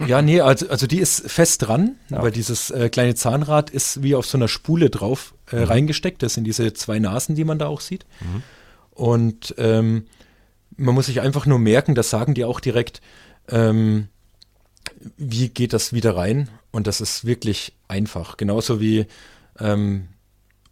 Ja, 0.07 0.23
nee, 0.23 0.41
also, 0.41 0.69
also 0.69 0.87
die 0.87 0.99
ist 0.99 1.29
fest 1.31 1.67
dran, 1.67 1.97
ja. 2.11 2.23
weil 2.23 2.31
dieses 2.31 2.71
äh, 2.71 2.91
kleine 2.91 3.15
Zahnrad 3.15 3.71
ist 3.71 4.03
wie 4.03 4.15
auf 4.15 4.27
so 4.27 4.39
einer 4.39 4.47
Spule 4.47 4.89
drauf 4.89 5.35
äh, 5.51 5.57
mhm. 5.57 5.65
reingesteckt. 5.65 6.23
Das 6.23 6.35
sind 6.35 6.45
diese 6.45 6.73
zwei 6.75 6.99
Nasen, 6.99 7.35
die 7.35 7.45
man 7.45 7.59
da 7.59 7.67
auch 7.67 7.81
sieht. 7.81 8.07
Mhm. 8.21 8.43
Und 8.91 9.55
ähm, 9.59 10.07
man 10.77 10.95
muss 10.95 11.07
sich 11.07 11.21
einfach 11.21 11.47
nur 11.47 11.59
merken, 11.59 11.95
das 11.95 12.11
sagen 12.11 12.35
die 12.35 12.45
auch 12.45 12.61
direkt, 12.61 13.01
ähm, 13.49 14.09
wie 15.17 15.49
geht 15.49 15.73
das 15.73 15.93
wieder 15.93 16.17
rein? 16.17 16.49
Und 16.71 16.87
das 16.87 17.01
ist 17.01 17.25
wirklich 17.25 17.73
einfach. 17.89 18.37
Genauso 18.37 18.81
wie 18.81 19.07
ähm, 19.59 20.09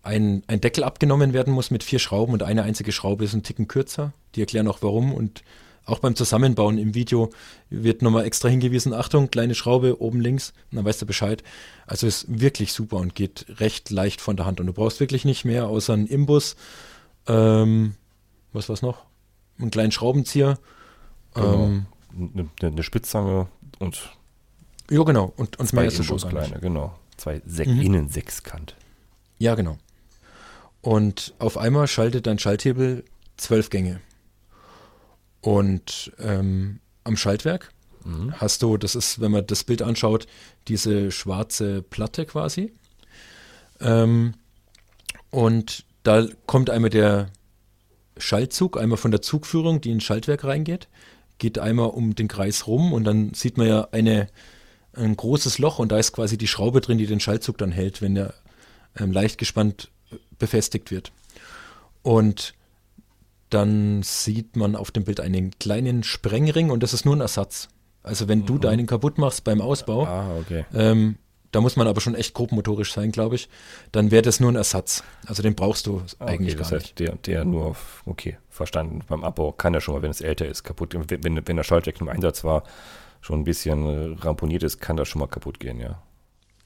ein, 0.02 0.42
ein 0.46 0.60
Deckel 0.60 0.84
abgenommen 0.84 1.32
werden 1.32 1.52
muss 1.52 1.70
mit 1.70 1.82
vier 1.82 1.98
Schrauben 1.98 2.32
und 2.32 2.42
eine 2.42 2.62
einzige 2.62 2.92
Schraube 2.92 3.24
ist 3.24 3.34
ein 3.34 3.42
Ticken 3.42 3.68
kürzer. 3.68 4.12
Die 4.34 4.40
erklären 4.40 4.68
auch 4.68 4.78
warum 4.82 5.12
und 5.12 5.42
auch 5.84 6.00
beim 6.00 6.14
Zusammenbauen 6.14 6.76
im 6.76 6.94
Video 6.94 7.30
wird 7.70 8.02
nochmal 8.02 8.26
extra 8.26 8.48
hingewiesen, 8.48 8.92
Achtung, 8.92 9.30
kleine 9.30 9.54
Schraube 9.54 10.02
oben 10.02 10.20
links, 10.20 10.52
dann 10.70 10.84
weißt 10.84 11.00
du 11.00 11.06
Bescheid. 11.06 11.42
Also 11.86 12.06
ist 12.06 12.26
wirklich 12.28 12.74
super 12.74 12.98
und 12.98 13.14
geht 13.14 13.46
recht 13.58 13.88
leicht 13.88 14.20
von 14.20 14.36
der 14.36 14.44
Hand. 14.44 14.60
Und 14.60 14.66
du 14.66 14.74
brauchst 14.74 15.00
wirklich 15.00 15.24
nicht 15.24 15.46
mehr 15.46 15.66
außer 15.68 15.94
einen 15.94 16.06
Imbus, 16.06 16.56
ähm, 17.26 17.94
was 18.52 18.68
war's 18.68 18.82
noch? 18.82 19.04
Einen 19.58 19.70
kleinen 19.70 19.92
Schraubenzieher. 19.92 20.58
Genau. 21.34 21.64
Ähm, 21.64 21.86
eine, 22.34 22.48
eine, 22.60 22.82
Spitzzange 22.82 23.48
und 23.78 24.11
ja, 24.90 25.02
genau. 25.02 25.32
Und, 25.37 25.58
und 25.58 25.66
zwei 25.66 25.82
mehr 25.82 25.87
ist 25.87 26.28
kleine, 26.28 26.58
genau. 26.61 26.99
Zwei 27.16 27.42
Sek 27.47 27.68
mhm. 27.68 27.80
Innensechskant. 27.80 28.75
Ja, 29.38 29.54
genau. 29.54 29.78
Und 30.80 31.35
auf 31.38 31.58
einmal 31.58 31.87
schaltet 31.88 32.26
dein 32.26 32.38
Schalthebel 32.38 33.04
zwölf 33.37 33.70
Gänge. 33.70 34.00
Und 35.40 36.12
ähm, 36.18 36.80
am 37.04 37.16
Schaltwerk 37.16 37.73
mhm. 38.04 38.32
hast 38.40 38.62
du, 38.62 38.76
das 38.76 38.94
ist, 38.94 39.20
wenn 39.20 39.32
man 39.32 39.47
das 39.47 39.64
Bild 39.64 39.82
anschaut, 39.82 40.26
diese 40.68 41.11
schwarze 41.11 41.82
Platte 41.82 42.26
quasi. 42.26 42.73
Ähm, 43.80 44.35
und 45.30 45.85
da 46.02 46.26
kommt 46.47 46.70
einmal 46.70 46.90
der 46.90 47.30
Schaltzug, 48.16 48.80
einmal 48.80 48.99
von 48.99 49.11
der 49.11 49.23
Zugführung, 49.23 49.80
die 49.80 49.90
ins 49.90 50.04
Schaltwerk 50.04 50.44
reingeht, 50.44 50.88
geht 51.38 51.59
einmal 51.59 51.90
um 51.90 52.14
den 52.14 52.28
Kreis 52.28 52.66
rum 52.66 52.92
und 52.92 53.04
dann 53.04 53.33
sieht 53.35 53.57
man 53.57 53.68
ja 53.68 53.88
eine, 53.92 54.28
ein 54.92 55.16
großes 55.16 55.59
Loch 55.59 55.78
und 55.78 55.92
da 55.92 55.99
ist 55.99 56.12
quasi 56.12 56.37
die 56.37 56.47
Schraube 56.47 56.80
drin, 56.80 56.99
die 56.99 57.07
den 57.07 57.21
Schaltzug 57.21 57.59
dann 57.59 57.73
hält, 57.73 58.02
wenn 58.02 58.14
der 58.14 58.35
ähm, 58.99 59.12
leicht 59.12 59.38
gespannt 59.38 59.90
befestigt 60.38 60.90
wird. 60.90 61.12
Und 62.02 62.54
dann 63.50 64.02
sieht 64.02 64.57
man 64.57 64.76
auf 64.76 64.90
dem 64.90 65.04
Bild 65.04 65.21
einen 65.21 65.52
kleinen 65.59 66.02
Sprengring 66.02 66.71
und 66.71 66.83
das 66.83 66.92
ist 66.92 67.04
nur 67.04 67.16
ein 67.16 67.21
Ersatz. 67.21 67.68
Also 68.02 68.28
wenn 68.28 68.47
du 68.47 68.54
mhm. 68.54 68.61
deinen 68.61 68.87
kaputt 68.87 69.18
machst 69.18 69.45
beim 69.45 69.61
Ausbau, 69.61 70.04
ah, 70.04 70.37
okay. 70.38 70.64
ähm, 70.75 71.16
da 71.52 71.61
muss 71.61 71.76
man 71.76 71.87
aber 71.87 72.00
schon 72.00 72.14
echt 72.14 72.35
grobmotorisch 72.35 72.93
sein, 72.93 73.11
glaube 73.11 73.37
ich, 73.37 73.49
dann 73.93 74.11
wäre 74.11 74.23
das 74.23 74.40
nur 74.40 74.52
ein 74.52 74.57
Ersatz. 74.57 75.02
Also 75.26 75.43
den 75.43 75.55
brauchst 75.55 75.87
du 75.87 76.02
ah, 76.19 76.26
eigentlich 76.26 76.55
okay, 76.55 76.62
gar 76.62 76.71
das 76.71 76.73
heißt, 76.73 76.87
nicht. 76.87 76.99
Der, 76.99 77.17
der 77.17 77.45
nur 77.45 77.67
auf, 77.67 78.02
okay, 78.07 78.38
verstanden. 78.50 79.00
Beim 79.09 79.25
Abbau 79.25 79.52
kann 79.52 79.75
er 79.75 79.81
schon 79.81 79.95
mal, 79.95 80.02
wenn 80.02 80.11
es 80.11 80.21
älter 80.21 80.47
ist, 80.47 80.62
kaputt. 80.62 80.95
Wenn, 80.95 81.47
wenn 81.47 81.57
der 81.57 81.64
Schaltwerk 81.64 82.00
im 82.00 82.09
Einsatz 82.09 82.45
war, 82.45 82.64
schon 83.21 83.40
ein 83.40 83.45
bisschen 83.45 84.14
ramponiert 84.14 84.62
ist, 84.62 84.81
kann 84.81 84.97
das 84.97 85.09
schon 85.09 85.21
mal 85.21 85.26
kaputt 85.26 85.59
gehen, 85.61 85.81
ja. 85.81 86.02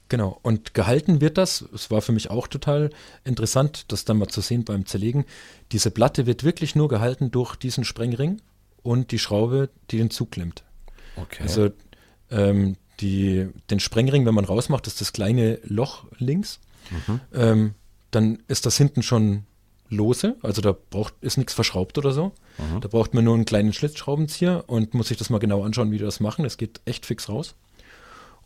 Genau, 0.09 0.37
und 0.43 0.73
gehalten 0.73 1.21
wird 1.21 1.39
das, 1.39 1.65
es 1.73 1.89
war 1.89 2.01
für 2.01 2.11
mich 2.11 2.29
auch 2.29 2.47
total 2.47 2.91
interessant, 3.23 3.91
das 3.91 4.05
dann 4.05 4.17
mal 4.17 4.27
zu 4.27 4.41
sehen 4.41 4.63
beim 4.63 4.85
Zerlegen. 4.85 5.25
Diese 5.71 5.89
Platte 5.89 6.27
wird 6.27 6.43
wirklich 6.43 6.75
nur 6.75 6.87
gehalten 6.87 7.31
durch 7.31 7.55
diesen 7.55 7.83
Sprengring 7.83 8.39
und 8.83 9.11
die 9.11 9.17
Schraube, 9.17 9.69
die 9.89 9.97
den 9.97 10.11
Zug 10.11 10.31
klemmt. 10.31 10.63
Okay. 11.15 11.41
Also 11.41 11.71
ähm, 12.29 12.75
die, 13.03 13.49
den 13.69 13.79
Sprengring, 13.79 14.25
wenn 14.25 14.33
man 14.33 14.45
rausmacht, 14.45 14.87
ist 14.87 15.01
das 15.01 15.13
kleine 15.13 15.59
Loch 15.63 16.05
links. 16.17 16.59
Mhm. 16.89 17.19
Ähm, 17.33 17.73
dann 18.11 18.39
ist 18.47 18.65
das 18.65 18.77
hinten 18.77 19.03
schon 19.03 19.43
lose, 19.89 20.35
also 20.41 20.61
da 20.61 20.75
braucht, 20.89 21.13
ist 21.21 21.37
nichts 21.37 21.53
verschraubt 21.53 21.97
oder 21.97 22.11
so. 22.11 22.31
Mhm. 22.57 22.81
Da 22.81 22.87
braucht 22.87 23.13
man 23.13 23.23
nur 23.23 23.35
einen 23.35 23.45
kleinen 23.45 23.73
Schlitzschraubenzieher 23.73 24.63
und 24.67 24.93
muss 24.93 25.09
sich 25.09 25.17
das 25.17 25.29
mal 25.29 25.39
genau 25.39 25.63
anschauen, 25.63 25.91
wie 25.91 25.97
die 25.97 26.03
das 26.03 26.19
machen. 26.19 26.45
Es 26.45 26.57
geht 26.57 26.81
echt 26.85 27.05
fix 27.05 27.29
raus. 27.29 27.55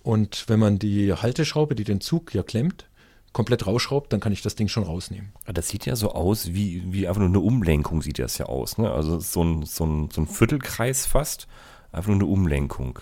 Und 0.04 0.46
wenn 0.48 0.60
man 0.60 0.80
die 0.80 1.14
Halteschraube, 1.14 1.76
die 1.76 1.84
den 1.84 2.02
Zug 2.02 2.34
ja 2.34 2.44
klemmt, 2.44 2.86
komplett 3.34 3.68
rausschraubt, 3.68 4.12
dann 4.12 4.20
kann 4.20 4.32
ich 4.32 4.42
das 4.42 4.56
Ding 4.56 4.68
schon 4.68 4.84
rausnehmen. 4.84 5.32
Das 5.46 5.68
sieht 5.70 5.86
ja 5.86 5.96
so 5.96 6.12
aus, 6.12 6.54
wie, 6.54 6.84
wie 6.92 7.08
einfach 7.08 7.20
nur 7.20 7.30
eine 7.30 7.40
Umlenkung 7.40 8.02
sieht 8.02 8.20
das 8.20 8.38
ja 8.38 8.48
aus. 8.48 8.78
Ne? 8.78 8.92
Also 8.92 9.20
so 9.20 9.44
ein, 9.44 9.64
so, 9.64 9.86
ein, 9.86 10.10
so 10.12 10.22
ein 10.22 10.28
Viertelkreis 10.28 11.06
fast, 11.06 11.48
einfach 11.92 12.08
nur 12.08 12.18
eine 12.18 12.26
Umlenkung. 12.26 13.00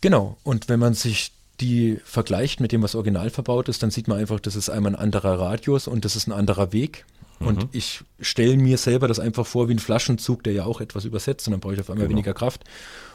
Genau, 0.00 0.36
und 0.42 0.68
wenn 0.68 0.80
man 0.80 0.94
sich 0.94 1.32
die 1.60 1.98
vergleicht 2.04 2.60
mit 2.60 2.72
dem, 2.72 2.82
was 2.82 2.94
original 2.94 3.30
verbaut 3.30 3.68
ist, 3.68 3.82
dann 3.82 3.90
sieht 3.90 4.08
man 4.08 4.18
einfach, 4.18 4.40
das 4.40 4.56
ist 4.56 4.68
einmal 4.68 4.92
ein 4.92 5.00
anderer 5.00 5.38
Radius 5.38 5.88
und 5.88 6.04
das 6.04 6.16
ist 6.16 6.26
ein 6.26 6.32
anderer 6.32 6.72
Weg. 6.72 7.06
Mhm. 7.38 7.46
Und 7.46 7.68
ich 7.72 8.04
stelle 8.20 8.56
mir 8.56 8.78
selber 8.78 9.08
das 9.08 9.18
einfach 9.18 9.46
vor 9.46 9.68
wie 9.68 9.74
ein 9.74 9.78
Flaschenzug, 9.78 10.42
der 10.44 10.52
ja 10.52 10.64
auch 10.64 10.80
etwas 10.80 11.04
übersetzt 11.04 11.46
und 11.46 11.52
dann 11.52 11.60
brauche 11.60 11.74
ich 11.74 11.80
auf 11.80 11.90
einmal 11.90 12.06
genau. 12.06 12.18
weniger 12.18 12.34
Kraft. 12.34 12.64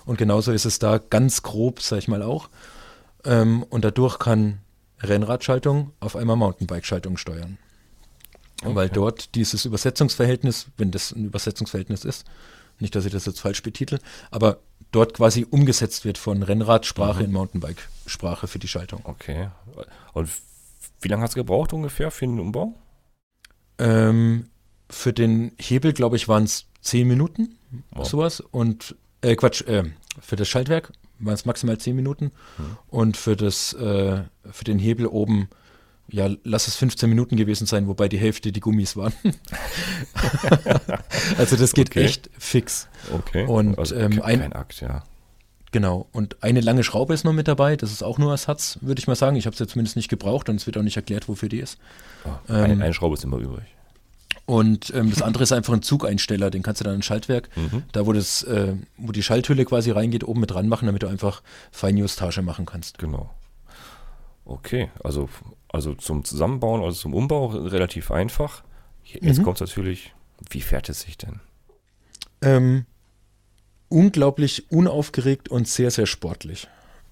Und 0.05 0.17
genauso 0.17 0.51
ist 0.51 0.65
es 0.65 0.79
da 0.79 0.97
ganz 0.97 1.43
grob, 1.43 1.81
sag 1.81 1.99
ich 1.99 2.07
mal 2.07 2.23
auch. 2.23 2.49
Ähm, 3.23 3.63
und 3.69 3.85
dadurch 3.85 4.17
kann 4.17 4.59
Rennradschaltung 5.01 5.91
auf 5.99 6.15
einmal 6.15 6.35
Mountainbike-Schaltung 6.35 7.17
steuern. 7.17 7.57
Okay. 8.63 8.75
Weil 8.75 8.89
dort 8.89 9.35
dieses 9.35 9.65
Übersetzungsverhältnis, 9.65 10.67
wenn 10.77 10.91
das 10.91 11.11
ein 11.11 11.25
Übersetzungsverhältnis 11.25 12.05
ist, 12.05 12.25
nicht, 12.81 12.95
dass 12.95 13.05
ich 13.05 13.11
das 13.11 13.25
jetzt 13.25 13.39
falsch 13.39 13.63
betitel, 13.63 13.99
aber 14.29 14.59
dort 14.91 15.13
quasi 15.13 15.45
umgesetzt 15.49 16.05
wird 16.05 16.17
von 16.17 16.43
Rennradsprache 16.43 17.19
mhm. 17.19 17.25
in 17.25 17.31
Mountainbike-Sprache 17.31 18.47
für 18.47 18.59
die 18.59 18.67
Schaltung. 18.67 19.01
Okay. 19.03 19.49
Und 20.13 20.29
wie 21.01 21.07
lange 21.07 21.23
hast 21.23 21.35
du 21.35 21.39
gebraucht 21.39 21.73
ungefähr 21.73 22.11
für 22.11 22.25
den 22.25 22.39
Umbau? 22.39 22.75
Ähm, 23.77 24.49
für 24.89 25.13
den 25.13 25.53
Hebel, 25.57 25.93
glaube 25.93 26.15
ich, 26.17 26.27
waren 26.27 26.43
es 26.43 26.67
zehn 26.81 27.07
Minuten, 27.07 27.57
wow. 27.91 28.07
sowas. 28.07 28.39
Und, 28.39 28.95
äh, 29.21 29.35
Quatsch, 29.35 29.61
äh, 29.61 29.83
für 30.19 30.35
das 30.35 30.49
Schaltwerk 30.49 30.91
waren 31.19 31.33
es 31.33 31.45
maximal 31.45 31.77
10 31.77 31.95
Minuten. 31.95 32.31
Mhm. 32.57 32.77
Und 32.87 33.17
für, 33.17 33.35
das, 33.35 33.73
äh, 33.73 34.23
für 34.51 34.63
den 34.63 34.79
Hebel 34.79 35.07
oben, 35.07 35.49
ja, 36.11 36.29
lass 36.43 36.67
es 36.67 36.75
15 36.75 37.09
Minuten 37.09 37.37
gewesen 37.37 37.65
sein, 37.65 37.87
wobei 37.87 38.09
die 38.09 38.17
Hälfte 38.17 38.51
die 38.51 38.59
Gummis 38.59 38.95
waren. 38.95 39.13
also 41.37 41.55
das 41.55 41.73
geht 41.73 41.91
okay. 41.91 42.03
echt 42.03 42.29
fix. 42.37 42.87
Okay. 43.13 43.45
Und 43.45 43.77
also 43.77 43.95
ähm, 43.95 44.21
ein, 44.21 44.39
kein 44.39 44.53
Akt, 44.53 44.81
ja. 44.81 45.03
Genau. 45.71 46.07
Und 46.11 46.43
eine 46.43 46.59
lange 46.59 46.83
Schraube 46.83 47.13
ist 47.13 47.23
noch 47.23 47.33
mit 47.33 47.47
dabei. 47.47 47.77
Das 47.77 47.91
ist 47.91 48.03
auch 48.03 48.17
nur 48.17 48.31
Ersatz, 48.31 48.77
würde 48.81 48.99
ich 48.99 49.07
mal 49.07 49.15
sagen. 49.15 49.37
Ich 49.37 49.45
habe 49.45 49.53
es 49.53 49.59
ja 49.59 49.67
zumindest 49.67 49.95
nicht 49.95 50.09
gebraucht 50.09 50.49
und 50.49 50.57
es 50.57 50.65
wird 50.65 50.77
auch 50.77 50.83
nicht 50.83 50.97
erklärt, 50.97 51.29
wofür 51.29 51.47
die 51.47 51.59
ist. 51.59 51.77
Oh, 52.25 52.53
eine, 52.53 52.73
ähm, 52.73 52.81
eine 52.81 52.93
Schraube 52.93 53.13
ist 53.13 53.23
immer 53.23 53.37
übrig. 53.37 53.63
Und 54.45 54.91
ähm, 54.93 55.09
das 55.09 55.21
andere 55.21 55.43
ist 55.43 55.53
einfach 55.53 55.73
ein 55.73 55.81
Zugeinsteller, 55.81 56.51
den 56.51 56.61
kannst 56.61 56.81
du 56.81 56.83
dann 56.83 56.95
ein 56.95 57.03
Schaltwerk, 57.03 57.47
Mhm. 57.55 57.83
da 57.93 58.05
wo 58.05 58.11
das, 58.11 58.43
äh, 58.43 58.73
wo 58.97 59.13
die 59.13 59.23
Schalthülle 59.23 59.63
quasi 59.63 59.91
reingeht, 59.91 60.25
oben 60.25 60.41
mit 60.41 60.51
dran 60.51 60.67
machen, 60.67 60.87
damit 60.87 61.03
du 61.03 61.07
einfach 61.07 61.41
Feinjustage 61.71 62.41
machen 62.41 62.65
kannst. 62.65 62.97
Genau. 62.97 63.29
Okay, 64.45 64.89
also, 65.03 65.29
also 65.69 65.93
zum 65.95 66.23
Zusammenbauen, 66.23 66.81
also 66.83 66.97
zum 66.99 67.13
Umbau 67.13 67.47
relativ 67.47 68.11
einfach. 68.11 68.63
Jetzt 69.03 69.39
Mhm. 69.39 69.43
kommt 69.43 69.61
es 69.61 69.69
natürlich, 69.69 70.13
wie 70.49 70.61
fährt 70.61 70.89
es 70.89 71.01
sich 71.01 71.17
denn? 71.17 71.39
Ähm, 72.41 72.85
unglaublich 73.89 74.71
unaufgeregt 74.71 75.49
und 75.49 75.67
sehr, 75.67 75.91
sehr 75.91 76.05
sportlich. 76.07 76.67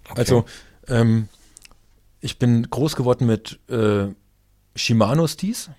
Okay. 0.09 0.19
Also, 0.19 0.45
ähm, 0.87 1.27
ich 2.21 2.39
bin 2.39 2.69
groß 2.69 2.95
geworden 2.95 3.27
mit 3.27 3.59
äh, 3.69 4.07
Shimano-Stis, 4.75 5.69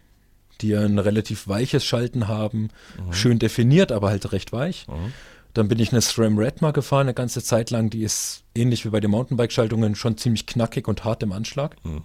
die 0.60 0.68
ja 0.68 0.80
ein 0.82 0.98
relativ 0.98 1.48
weiches 1.48 1.84
Schalten 1.84 2.28
haben, 2.28 2.68
schön 3.10 3.38
definiert, 3.38 3.92
aber 3.92 4.10
halt 4.10 4.30
recht 4.32 4.52
weich. 4.52 4.86
Mhm. 4.88 5.12
Dann 5.54 5.68
bin 5.68 5.78
ich 5.78 5.92
eine 5.92 6.00
SRAM 6.00 6.38
Redma 6.38 6.70
gefahren, 6.70 7.02
eine 7.02 7.14
ganze 7.14 7.42
Zeit 7.42 7.70
lang. 7.70 7.90
Die 7.90 8.02
ist 8.02 8.44
ähnlich 8.54 8.84
wie 8.84 8.90
bei 8.90 9.00
den 9.00 9.10
Mountainbike-Schaltungen 9.10 9.94
schon 9.94 10.16
ziemlich 10.16 10.46
knackig 10.46 10.86
und 10.86 11.04
hart 11.04 11.22
im 11.22 11.32
Anschlag. 11.32 11.76
Mhm. 11.84 12.02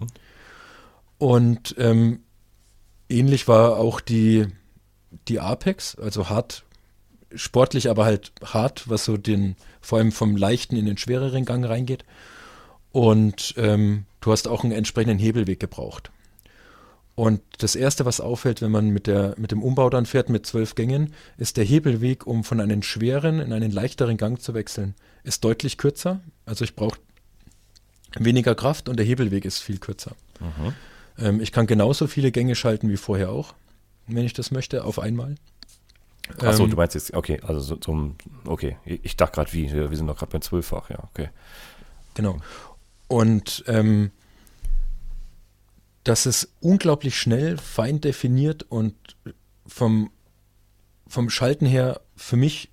Und 1.18 1.74
ähm, 1.78 2.20
ähnlich 3.08 3.48
war 3.48 3.78
auch 3.78 4.00
die, 4.00 4.46
die 5.28 5.40
Apex, 5.40 5.96
also 5.96 6.28
hart, 6.28 6.64
sportlich, 7.34 7.88
aber 7.88 8.04
halt 8.04 8.32
hart, 8.44 8.88
was 8.88 9.04
so 9.04 9.16
den, 9.16 9.56
vor 9.80 9.98
allem 9.98 10.12
vom 10.12 10.36
leichten 10.36 10.76
in 10.76 10.86
den 10.86 10.98
schwereren 10.98 11.44
Gang 11.44 11.64
reingeht. 11.64 12.04
Und 12.92 13.54
ähm, 13.56 14.06
du 14.20 14.32
hast 14.32 14.48
auch 14.48 14.64
einen 14.64 14.72
entsprechenden 14.72 15.18
Hebelweg 15.18 15.60
gebraucht. 15.60 16.10
Und 17.16 17.40
das 17.58 17.74
Erste, 17.76 18.04
was 18.04 18.20
auffällt, 18.20 18.60
wenn 18.60 18.70
man 18.70 18.90
mit, 18.90 19.06
der, 19.06 19.34
mit 19.38 19.50
dem 19.50 19.62
Umbau 19.62 19.88
dann 19.88 20.04
fährt 20.04 20.28
mit 20.28 20.44
zwölf 20.44 20.74
Gängen, 20.74 21.14
ist 21.38 21.56
der 21.56 21.64
Hebelweg, 21.64 22.26
um 22.26 22.44
von 22.44 22.60
einem 22.60 22.82
schweren 22.82 23.40
in 23.40 23.54
einen 23.54 23.72
leichteren 23.72 24.18
Gang 24.18 24.40
zu 24.40 24.52
wechseln, 24.52 24.94
ist 25.24 25.42
deutlich 25.42 25.78
kürzer. 25.78 26.20
Also 26.44 26.62
ich 26.62 26.76
brauche 26.76 26.98
weniger 28.18 28.54
Kraft 28.54 28.90
und 28.90 28.98
der 28.98 29.06
Hebelweg 29.06 29.46
ist 29.46 29.60
viel 29.60 29.78
kürzer. 29.78 30.14
Mhm. 30.40 30.74
Ähm, 31.18 31.40
ich 31.40 31.52
kann 31.52 31.66
genauso 31.66 32.06
viele 32.06 32.30
Gänge 32.30 32.54
schalten 32.54 32.90
wie 32.90 32.98
vorher 32.98 33.30
auch, 33.30 33.54
wenn 34.06 34.26
ich 34.26 34.34
das 34.34 34.50
möchte, 34.50 34.84
auf 34.84 34.98
einmal. 34.98 35.36
Achso, 36.42 36.64
Ähm, 36.64 36.70
du 36.70 36.76
meinst 36.76 36.94
jetzt, 36.96 37.14
okay, 37.14 37.40
also 37.46 37.60
so, 37.60 37.76
zum, 37.76 38.16
okay, 38.44 38.76
ich 38.84 39.16
dachte 39.16 39.36
gerade 39.36 39.54
wie, 39.54 39.72
wir 39.72 39.96
sind 39.96 40.06
doch 40.06 40.18
gerade 40.18 40.32
beim 40.32 40.42
Zwölffach, 40.42 40.90
ja, 40.90 40.98
okay. 41.10 41.30
Genau. 42.12 42.40
Und 43.08 43.64
ähm, 43.68 44.10
das 46.06 46.24
ist 46.24 46.52
unglaublich 46.60 47.18
schnell, 47.18 47.58
fein 47.58 48.00
definiert 48.00 48.62
und 48.68 48.94
vom, 49.66 50.12
vom 51.08 51.30
Schalten 51.30 51.66
her 51.66 52.00
für 52.14 52.36
mich 52.36 52.70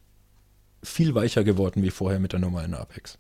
viel 0.83 1.15
weicher 1.15 1.43
geworden 1.43 1.81
wie 1.81 1.89
vorher 1.89 2.19
mit 2.19 2.33
der 2.33 2.39
normalen 2.39 2.75
Apex. 2.75 3.17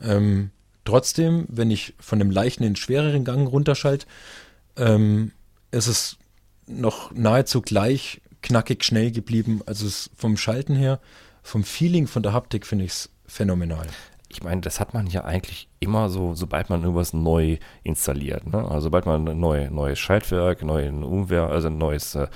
Ähm, 0.00 0.50
trotzdem, 0.84 1.46
wenn 1.48 1.70
ich 1.70 1.94
von 2.00 2.18
dem 2.18 2.32
leichten 2.32 2.64
in 2.64 2.70
den 2.70 2.76
schwereren 2.76 3.24
Gang 3.24 3.48
runterschalte, 3.48 4.06
ähm, 4.76 5.30
ist 5.70 5.86
es 5.86 6.18
noch 6.66 7.12
nahezu 7.12 7.62
gleich 7.62 8.22
knackig 8.42 8.82
schnell 8.82 9.12
geblieben. 9.12 9.60
Also 9.64 9.86
es 9.86 10.10
vom 10.16 10.36
Schalten 10.36 10.74
her, 10.74 10.98
vom 11.44 11.62
Feeling, 11.62 12.08
von 12.08 12.24
der 12.24 12.32
Haptik 12.32 12.66
finde 12.66 12.86
ich 12.86 12.90
es 12.90 13.10
phänomenal. 13.26 13.86
Ich 14.32 14.42
meine, 14.44 14.60
das 14.60 14.78
hat 14.78 14.94
man 14.94 15.08
ja 15.08 15.24
eigentlich 15.24 15.68
immer 15.80 16.08
so, 16.08 16.34
sobald 16.34 16.70
man 16.70 16.82
irgendwas 16.82 17.12
neu 17.12 17.58
installiert. 17.82 18.46
Ne? 18.46 18.58
Also 18.58 18.82
sobald 18.82 19.04
man 19.04 19.26
ein 19.28 19.40
neu, 19.40 19.68
neues 19.70 19.98
Schaltwerk, 19.98 20.62
neuen 20.62 21.02
Umwehr, 21.02 21.48
also 21.48 21.66
ein 21.66 21.78
neues, 21.78 22.14
äh, 22.14 22.28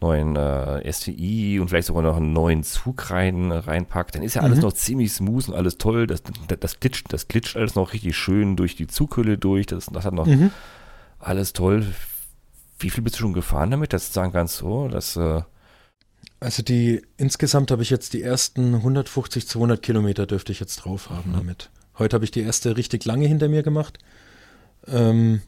neuen 0.00 0.36
äh, 0.36 0.90
STI 0.90 1.58
und 1.60 1.68
vielleicht 1.68 1.86
sogar 1.88 2.02
noch 2.02 2.16
einen 2.16 2.32
neuen 2.32 2.62
Zug 2.62 3.10
rein, 3.10 3.52
reinpackt, 3.52 4.14
dann 4.14 4.22
ist 4.22 4.34
ja 4.34 4.42
alles 4.42 4.56
Mhm. 4.58 4.64
noch 4.64 4.72
ziemlich 4.72 5.12
smooth 5.12 5.48
und 5.48 5.54
alles 5.54 5.76
toll. 5.76 6.06
Das, 6.06 6.22
das, 6.48 6.58
das, 6.60 6.80
glitscht, 6.80 7.12
das 7.12 7.28
glitscht 7.28 7.56
alles 7.56 7.74
noch 7.74 7.92
richtig 7.92 8.16
schön 8.16 8.56
durch 8.56 8.74
die 8.74 8.86
Zughülle 8.86 9.36
durch. 9.36 9.66
Das, 9.66 9.86
das 9.86 10.04
hat 10.06 10.14
noch 10.14 10.26
Mhm. 10.26 10.50
alles 11.18 11.52
toll. 11.52 11.86
Wie 12.78 12.88
viel 12.90 13.04
bist 13.04 13.16
du 13.16 13.20
schon 13.20 13.32
gefahren 13.34 13.70
damit? 13.70 13.92
Das 13.92 14.12
sagen 14.14 14.32
ganz 14.32 14.56
so, 14.56 14.88
dass 14.88 15.16
äh, 15.16 15.42
Also 16.44 16.62
die 16.62 17.00
insgesamt 17.16 17.70
habe 17.70 17.82
ich 17.82 17.90
jetzt 17.90 18.12
die 18.12 18.22
ersten 18.22 18.74
150, 18.74 19.48
200 19.48 19.80
Kilometer 19.82 20.26
dürfte 20.26 20.52
ich 20.52 20.60
jetzt 20.60 20.76
drauf 20.76 21.08
haben 21.10 21.30
Mhm. 21.30 21.36
damit. 21.36 21.70
Heute 21.98 22.14
habe 22.14 22.24
ich 22.24 22.30
die 22.30 22.40
erste 22.42 22.76
richtig 22.76 23.04
lange 23.04 23.26
hinter 23.26 23.48
mir 23.48 23.62
gemacht. 23.62 23.98
Ähm, 24.86 25.40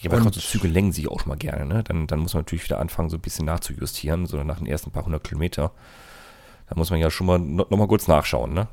Ja, 0.00 0.10
aber 0.10 0.20
gerade 0.20 0.34
so 0.34 0.40
Züge 0.40 0.68
lenken 0.68 0.92
sich 0.92 1.08
auch 1.08 1.20
schon 1.20 1.28
mal 1.30 1.36
gerne, 1.36 1.64
ne? 1.64 1.82
Dann, 1.84 2.06
dann 2.06 2.18
muss 2.20 2.34
man 2.34 2.40
natürlich 2.42 2.64
wieder 2.64 2.80
anfangen, 2.80 3.08
so 3.08 3.16
ein 3.16 3.20
bisschen 3.22 3.46
nachzujustieren, 3.46 4.26
so 4.26 4.42
nach 4.42 4.58
den 4.58 4.66
ersten 4.66 4.90
paar 4.90 5.04
hundert 5.06 5.24
Kilometer. 5.24 5.72
Da 6.68 6.74
muss 6.76 6.90
man 6.90 6.98
ja 7.00 7.10
schon 7.10 7.26
mal 7.26 7.38
no, 7.38 7.66
noch 7.70 7.78
mal 7.78 7.86
kurz 7.88 8.08
nachschauen, 8.08 8.52
ne? 8.52 8.68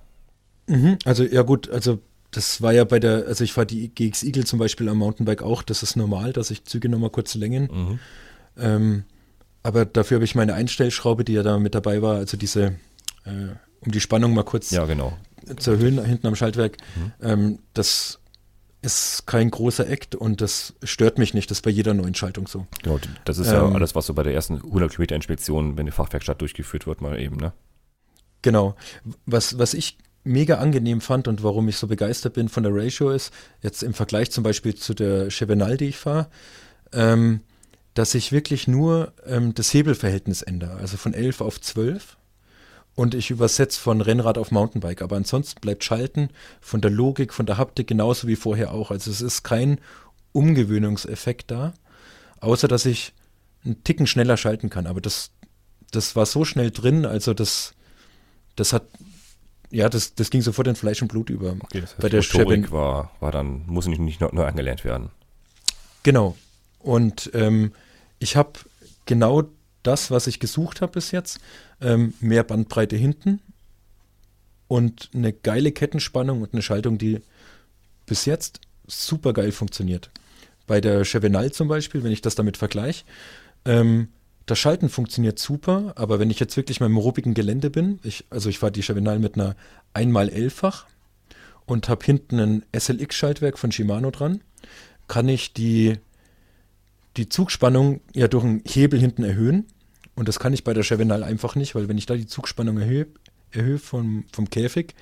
mhm, 0.68 0.98
also 1.06 1.24
ja 1.24 1.42
gut, 1.44 1.70
also 1.70 2.00
das 2.32 2.62
war 2.62 2.74
ja 2.74 2.84
bei 2.84 3.00
der, 3.00 3.26
also 3.28 3.44
ich 3.44 3.54
fahre 3.54 3.68
die 3.68 3.90
GX 3.90 4.24
Eagle 4.24 4.46
zum 4.46 4.60
Beispiel 4.60 4.88
am 4.90 4.98
Mountainbike 4.98 5.42
auch, 5.44 5.64
das 5.64 5.82
ist 5.84 5.96
normal, 5.96 6.32
dass 6.34 6.52
ich 6.52 6.66
Züge 6.66 6.90
nochmal 6.90 7.10
kurz 7.10 7.36
längen. 7.36 7.70
Mhm. 7.72 8.00
Ähm, 8.58 9.04
aber 9.64 9.86
dafür 9.86 10.16
habe 10.16 10.26
ich 10.26 10.36
meine 10.36 10.54
Einstellschraube, 10.54 11.24
die 11.24 11.34
ja 11.34 11.44
da 11.44 11.60
mit 11.60 11.76
dabei 11.76 12.02
war, 12.02 12.16
also 12.16 12.38
diese, 12.38 12.76
äh, 13.26 13.50
um 13.82 13.92
die 13.92 14.00
Spannung 14.02 14.34
mal 14.34 14.44
kurz 14.44 14.72
Ja, 14.72 14.86
genau. 14.86 15.18
zu 15.58 15.72
erhöhen 15.72 16.04
hinten 16.04 16.28
am 16.28 16.36
Schaltwerk. 16.36 16.78
Mhm. 16.96 17.12
Ähm, 17.22 17.60
das 17.74 18.20
ist 18.82 19.28
kein 19.28 19.52
großer 19.52 19.90
Act 19.90 20.16
und 20.16 20.40
das 20.42 20.74
stört 20.84 21.18
mich 21.18 21.34
nicht. 21.34 21.52
Das 21.52 21.58
ist 21.58 21.62
bei 21.64 21.70
jeder 21.70 21.94
neuen 21.94 22.16
Schaltung 22.16 22.48
so. 22.48 22.66
genau. 22.82 23.00
Das 23.26 23.38
ist 23.38 23.48
ja 23.52 23.66
Ähm. 23.68 23.76
alles, 23.76 23.94
was 23.96 24.06
so 24.06 24.14
bei 24.14 24.24
der 24.24 24.34
ersten 24.34 24.56
100 24.56 24.92
Kilometer 24.92 25.16
Inspektion, 25.16 25.78
wenn 25.78 25.86
die 25.86 25.92
Fachwerkstatt 25.92 26.40
durchgeführt 26.40 26.88
wird, 26.88 27.02
mal 27.02 27.20
eben, 27.20 27.36
ne? 27.36 27.52
Genau. 28.42 28.76
Was, 29.26 29.58
was 29.60 29.74
ich 29.74 29.98
mega 30.24 30.60
angenehm 30.60 31.02
fand 31.02 31.28
und 31.28 31.44
warum 31.44 31.68
ich 31.68 31.76
so 31.78 31.88
begeistert 31.88 32.34
bin 32.34 32.48
von 32.48 32.64
der 32.64 32.74
Ratio 32.74 33.10
ist, 33.10 33.34
jetzt 33.62 33.84
im 33.84 33.94
Vergleich 33.94 34.32
zum 34.32 34.44
Beispiel 34.46 34.76
zu 34.76 34.94
der 34.94 35.30
Chevenal, 35.30 35.76
die 35.76 35.86
ich 35.88 35.98
fahre, 35.98 36.28
ähm, 36.94 37.42
dass 38.00 38.16
ich 38.16 38.32
wirklich 38.32 38.66
nur 38.66 39.12
ähm, 39.26 39.54
das 39.54 39.74
Hebelverhältnis 39.74 40.42
ändere, 40.42 40.78
also 40.78 40.96
von 40.96 41.14
11 41.14 41.42
auf 41.42 41.60
12 41.60 42.16
und 42.96 43.14
ich 43.14 43.30
übersetze 43.30 43.78
von 43.78 44.00
Rennrad 44.00 44.38
auf 44.38 44.52
Mountainbike, 44.52 45.02
aber 45.02 45.18
ansonsten 45.18 45.60
bleibt 45.60 45.84
Schalten 45.84 46.30
von 46.62 46.80
der 46.80 46.92
Logik, 46.92 47.34
von 47.34 47.46
der 47.46 47.58
Haptik 47.58 47.88
genauso 47.88 48.30
wie 48.30 48.38
vorher 48.38 48.74
auch. 48.74 48.90
Also 48.90 49.12
es 49.12 49.20
ist 49.20 49.44
kein 49.44 49.82
Umgewöhnungseffekt 50.32 51.52
da, 51.52 51.74
außer 52.40 52.70
dass 52.70 52.86
ich 52.86 53.12
einen 53.66 53.84
Ticken 53.84 54.08
schneller 54.08 54.38
schalten 54.38 54.70
kann, 54.70 54.88
aber 54.88 55.02
das, 55.02 55.32
das 55.92 56.16
war 56.16 56.26
so 56.26 56.46
schnell 56.46 56.72
drin, 56.72 57.06
also 57.06 57.34
das, 57.34 57.74
das 58.56 58.72
hat, 58.72 58.84
ja, 59.72 59.90
das, 59.90 60.16
das 60.16 60.30
ging 60.30 60.42
sofort 60.42 60.70
in 60.70 60.78
Fleisch 60.78 61.02
und 61.02 61.10
Blut 61.10 61.30
über. 61.30 61.58
Okay, 61.60 61.82
das 61.82 61.90
heißt, 61.90 62.00
Bei 62.00 62.08
der 62.08 62.22
Motorik 62.22 62.72
war, 62.72 63.12
war 63.20 63.34
dann, 63.34 63.66
muss 63.68 63.88
nicht, 63.88 64.00
nicht 64.00 64.22
neu, 64.22 64.30
neu 64.32 64.46
angelernt 64.46 64.86
werden. 64.86 65.10
Genau. 66.04 66.38
Und 66.80 67.30
ähm, 67.34 67.74
ich 68.20 68.36
habe 68.36 68.60
genau 69.06 69.50
das, 69.84 70.12
was 70.12 70.28
ich 70.28 70.40
gesucht 70.40 70.82
habe 70.82 70.94
bis 70.94 71.12
jetzt. 71.12 71.40
Ähm, 71.82 72.14
mehr 72.20 72.44
Bandbreite 72.44 72.96
hinten 72.96 73.40
und 74.68 75.10
eine 75.14 75.34
geile 75.34 75.72
Kettenspannung 75.72 76.42
und 76.42 76.54
eine 76.54 76.62
Schaltung, 76.62 76.98
die 76.98 77.22
bis 78.06 78.26
jetzt 78.26 78.62
super 78.88 79.34
geil 79.34 79.52
funktioniert. 79.52 80.10
Bei 80.68 80.82
der 80.82 81.04
Chevenal 81.04 81.52
zum 81.52 81.68
Beispiel, 81.68 82.04
wenn 82.04 82.12
ich 82.12 82.22
das 82.22 82.36
damit 82.36 82.58
vergleiche, 82.58 83.06
ähm, 83.66 84.10
das 84.46 84.60
Schalten 84.60 84.90
funktioniert 84.90 85.38
super, 85.38 85.94
aber 85.96 86.20
wenn 86.20 86.32
ich 86.32 86.40
jetzt 86.40 86.58
wirklich 86.58 86.80
mal 86.80 86.88
im 86.88 86.98
ruppigen 86.98 87.34
Gelände 87.34 87.70
bin, 87.70 88.00
ich, 88.04 88.26
also 88.30 88.50
ich 88.50 88.60
fahre 88.60 88.72
die 88.72 88.82
Chevenal 88.82 89.20
mit 89.20 89.36
einer 89.36 89.56
1x11-fach 89.94 90.88
und 91.66 91.88
habe 91.88 92.04
hinten 92.04 92.40
ein 92.40 92.66
SLX-Schaltwerk 92.76 93.60
von 93.60 93.72
Shimano 93.72 94.10
dran, 94.10 94.42
kann 95.08 95.28
ich 95.30 95.54
die, 95.54 95.98
die 97.20 97.30
Zugspannung 97.30 98.00
ja 98.14 98.28
durch 98.28 98.46
einen 98.46 98.64
Hebel 98.66 99.00
hinten 99.00 99.24
erhöhen. 99.24 99.68
Und 100.16 100.28
das 100.28 100.40
kann 100.40 100.54
ich 100.54 100.64
bei 100.64 100.74
der 100.74 100.84
Chevenal 100.84 101.24
einfach 101.24 101.56
nicht, 101.56 101.76
weil 101.76 101.88
wenn 101.88 101.98
ich 101.98 102.06
da 102.06 102.16
die 102.16 102.28
Zugspannung 102.28 102.78
erhöhe, 102.78 103.08
erhöhe 103.52 103.78
vom, 103.78 104.26
vom 104.32 104.50
Käfig, 104.50 104.96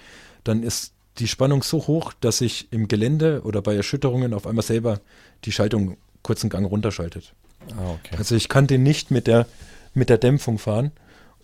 dann 0.44 0.64
ist 0.64 0.94
die 1.20 1.28
Spannung 1.28 1.64
so 1.64 1.88
hoch, 1.88 2.14
dass 2.20 2.42
ich 2.42 2.72
im 2.72 2.88
Gelände 2.88 3.42
oder 3.44 3.62
bei 3.62 3.76
Erschütterungen 3.76 4.34
auf 4.34 4.48
einmal 4.48 4.64
selber 4.64 5.00
die 5.46 5.52
Schaltung 5.52 5.98
kurzen 6.24 6.50
Gang 6.50 6.66
runterschaltet. 6.68 7.34
Ah, 7.76 7.92
okay. 7.92 8.16
Also 8.18 8.36
ich 8.36 8.50
kann 8.50 8.68
den 8.68 8.84
nicht 8.84 9.12
mit 9.12 9.28
der, 9.28 9.48
mit 9.94 10.10
der 10.10 10.18
Dämpfung 10.18 10.58
fahren. 10.58 10.92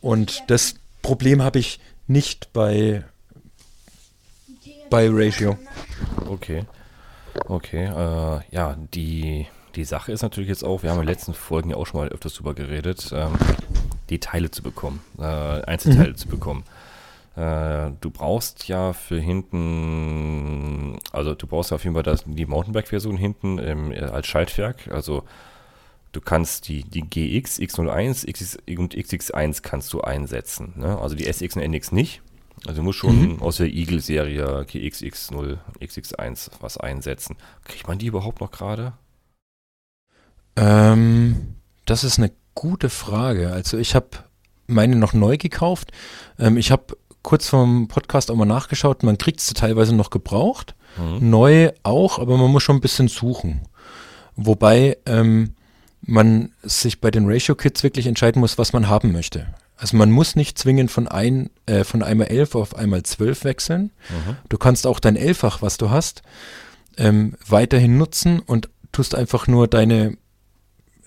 Und 0.02 0.44
das 0.48 0.76
Problem 1.02 1.42
habe 1.42 1.60
ich 1.60 1.80
nicht 2.08 2.52
bei, 2.54 3.04
bei 4.90 5.08
Ratio. 5.10 5.58
Okay. 6.28 6.66
Okay. 7.46 7.86
Äh, 7.86 8.42
ja, 8.52 8.78
die, 8.94 9.48
die 9.76 9.84
Sache 9.84 10.12
ist 10.12 10.22
natürlich 10.22 10.50
jetzt 10.50 10.64
auch, 10.64 10.84
wir 10.84 10.90
haben 10.92 11.00
in 11.00 11.06
den 11.06 11.14
letzten 11.14 11.34
Folgen 11.34 11.72
ja 11.72 11.78
auch 11.78 11.86
schon 11.86 12.02
mal 12.02 12.10
öfters 12.10 12.36
drüber 12.36 12.54
geredet, 12.54 13.12
ähm, 13.14 13.34
die 14.10 14.20
Teile 14.20 14.52
zu 14.52 14.62
bekommen, 14.62 15.02
äh, 15.18 15.24
Einzelteile 15.24 16.16
zu 16.16 16.28
bekommen. 16.28 16.64
Äh, 17.36 17.92
du 18.02 18.12
brauchst 18.12 18.68
ja 18.68 18.94
für 18.94 19.20
hinten, 19.20 21.00
also 21.12 21.34
du 21.34 21.48
brauchst 21.48 21.72
ja 21.72 21.76
auf 21.76 21.84
jeden 21.84 21.96
Fall 21.96 22.04
das, 22.04 22.24
die 22.28 22.46
Mountainbike-Version 22.46 23.18
hinten 23.18 23.58
im, 23.58 23.92
äh, 23.92 24.02
als 24.02 24.28
Schaltwerk, 24.28 24.88
also 24.92 25.24
du 26.12 26.22
kannst 26.22 26.68
die, 26.68 26.84
die 26.84 27.02
GX, 27.02 27.60
X01 27.60 28.28
X 28.28 28.58
und 28.78 28.96
XX1 28.96 29.64
kannst 29.64 29.92
du 29.94 30.02
einsetzen. 30.02 30.74
Ne? 30.76 31.00
Also 31.00 31.16
die 31.16 31.26
SX 31.26 31.56
und 31.56 31.64
NX 31.64 31.92
nicht. 31.92 32.22
Also 32.68 32.82
du 32.82 32.84
musst 32.84 33.00
schon 33.00 33.34
mhm. 33.34 33.42
aus 33.42 33.58
der 33.58 33.68
Eagle-Serie 33.68 34.66
GX, 34.66 35.02
X0, 35.02 35.58
XX1 35.82 36.52
was 36.62 36.78
einsetzen. 36.78 37.36
Kriegt 37.66 37.88
man 37.88 37.98
die 37.98 38.06
überhaupt 38.06 38.40
noch 38.42 38.52
gerade? 38.52 38.94
Ähm, 40.56 41.56
das 41.86 42.04
ist 42.04 42.20
eine 42.20 42.32
gute 42.56 42.90
Frage. 42.90 43.52
Also 43.52 43.78
ich 43.78 43.96
habe 43.96 44.10
meine 44.68 44.96
noch 44.96 45.14
neu 45.14 45.38
gekauft. 45.38 45.92
Ähm, 46.40 46.58
ich 46.58 46.72
habe 46.72 46.98
kurz 47.22 47.50
vom 47.50 47.88
Podcast 47.88 48.30
auch 48.30 48.36
mal 48.36 48.46
nachgeschaut. 48.46 49.04
Man 49.04 49.18
kriegt 49.18 49.42
sie 49.42 49.54
teilweise 49.54 49.96
noch 49.96 50.10
gebraucht. 50.10 50.76
Mhm. 50.98 51.30
Neu 51.30 51.72
auch, 51.84 52.20
aber 52.20 52.38
man 52.38 52.52
muss 52.52 52.64
schon 52.64 52.78
ein 52.78 52.82
bisschen 52.82 53.08
suchen. 53.08 53.62
Wobei 54.36 54.98
ähm, 55.06 55.56
man 56.02 56.52
sich 56.62 57.02
bei 57.02 57.12
den 57.12 57.30
Ratio-Kits 57.30 57.84
wirklich 57.84 58.08
entscheiden 58.08 58.40
muss, 58.40 58.58
was 58.58 58.74
man 58.74 58.90
haben 58.90 59.12
möchte. 59.12 59.48
Also 59.78 59.98
man 59.98 60.12
muss 60.12 60.36
nicht 60.36 60.58
zwingend 60.58 60.92
von, 60.92 61.08
ein, 61.08 61.50
äh, 61.66 61.84
von 61.84 62.04
einmal 62.04 62.28
11 62.28 62.56
auf 62.56 62.76
einmal 62.76 63.04
12 63.04 63.44
wechseln. 63.44 63.92
Mhm. 64.10 64.38
Du 64.50 64.58
kannst 64.58 64.86
auch 64.86 65.00
dein 65.00 65.16
Elffach, 65.16 65.62
was 65.62 65.78
du 65.78 65.90
hast, 65.90 66.22
ähm, 66.98 67.36
weiterhin 67.48 67.98
nutzen 67.98 68.40
und 68.40 68.70
tust 68.92 69.16
einfach 69.16 69.48
nur 69.48 69.68
deine 69.68 70.18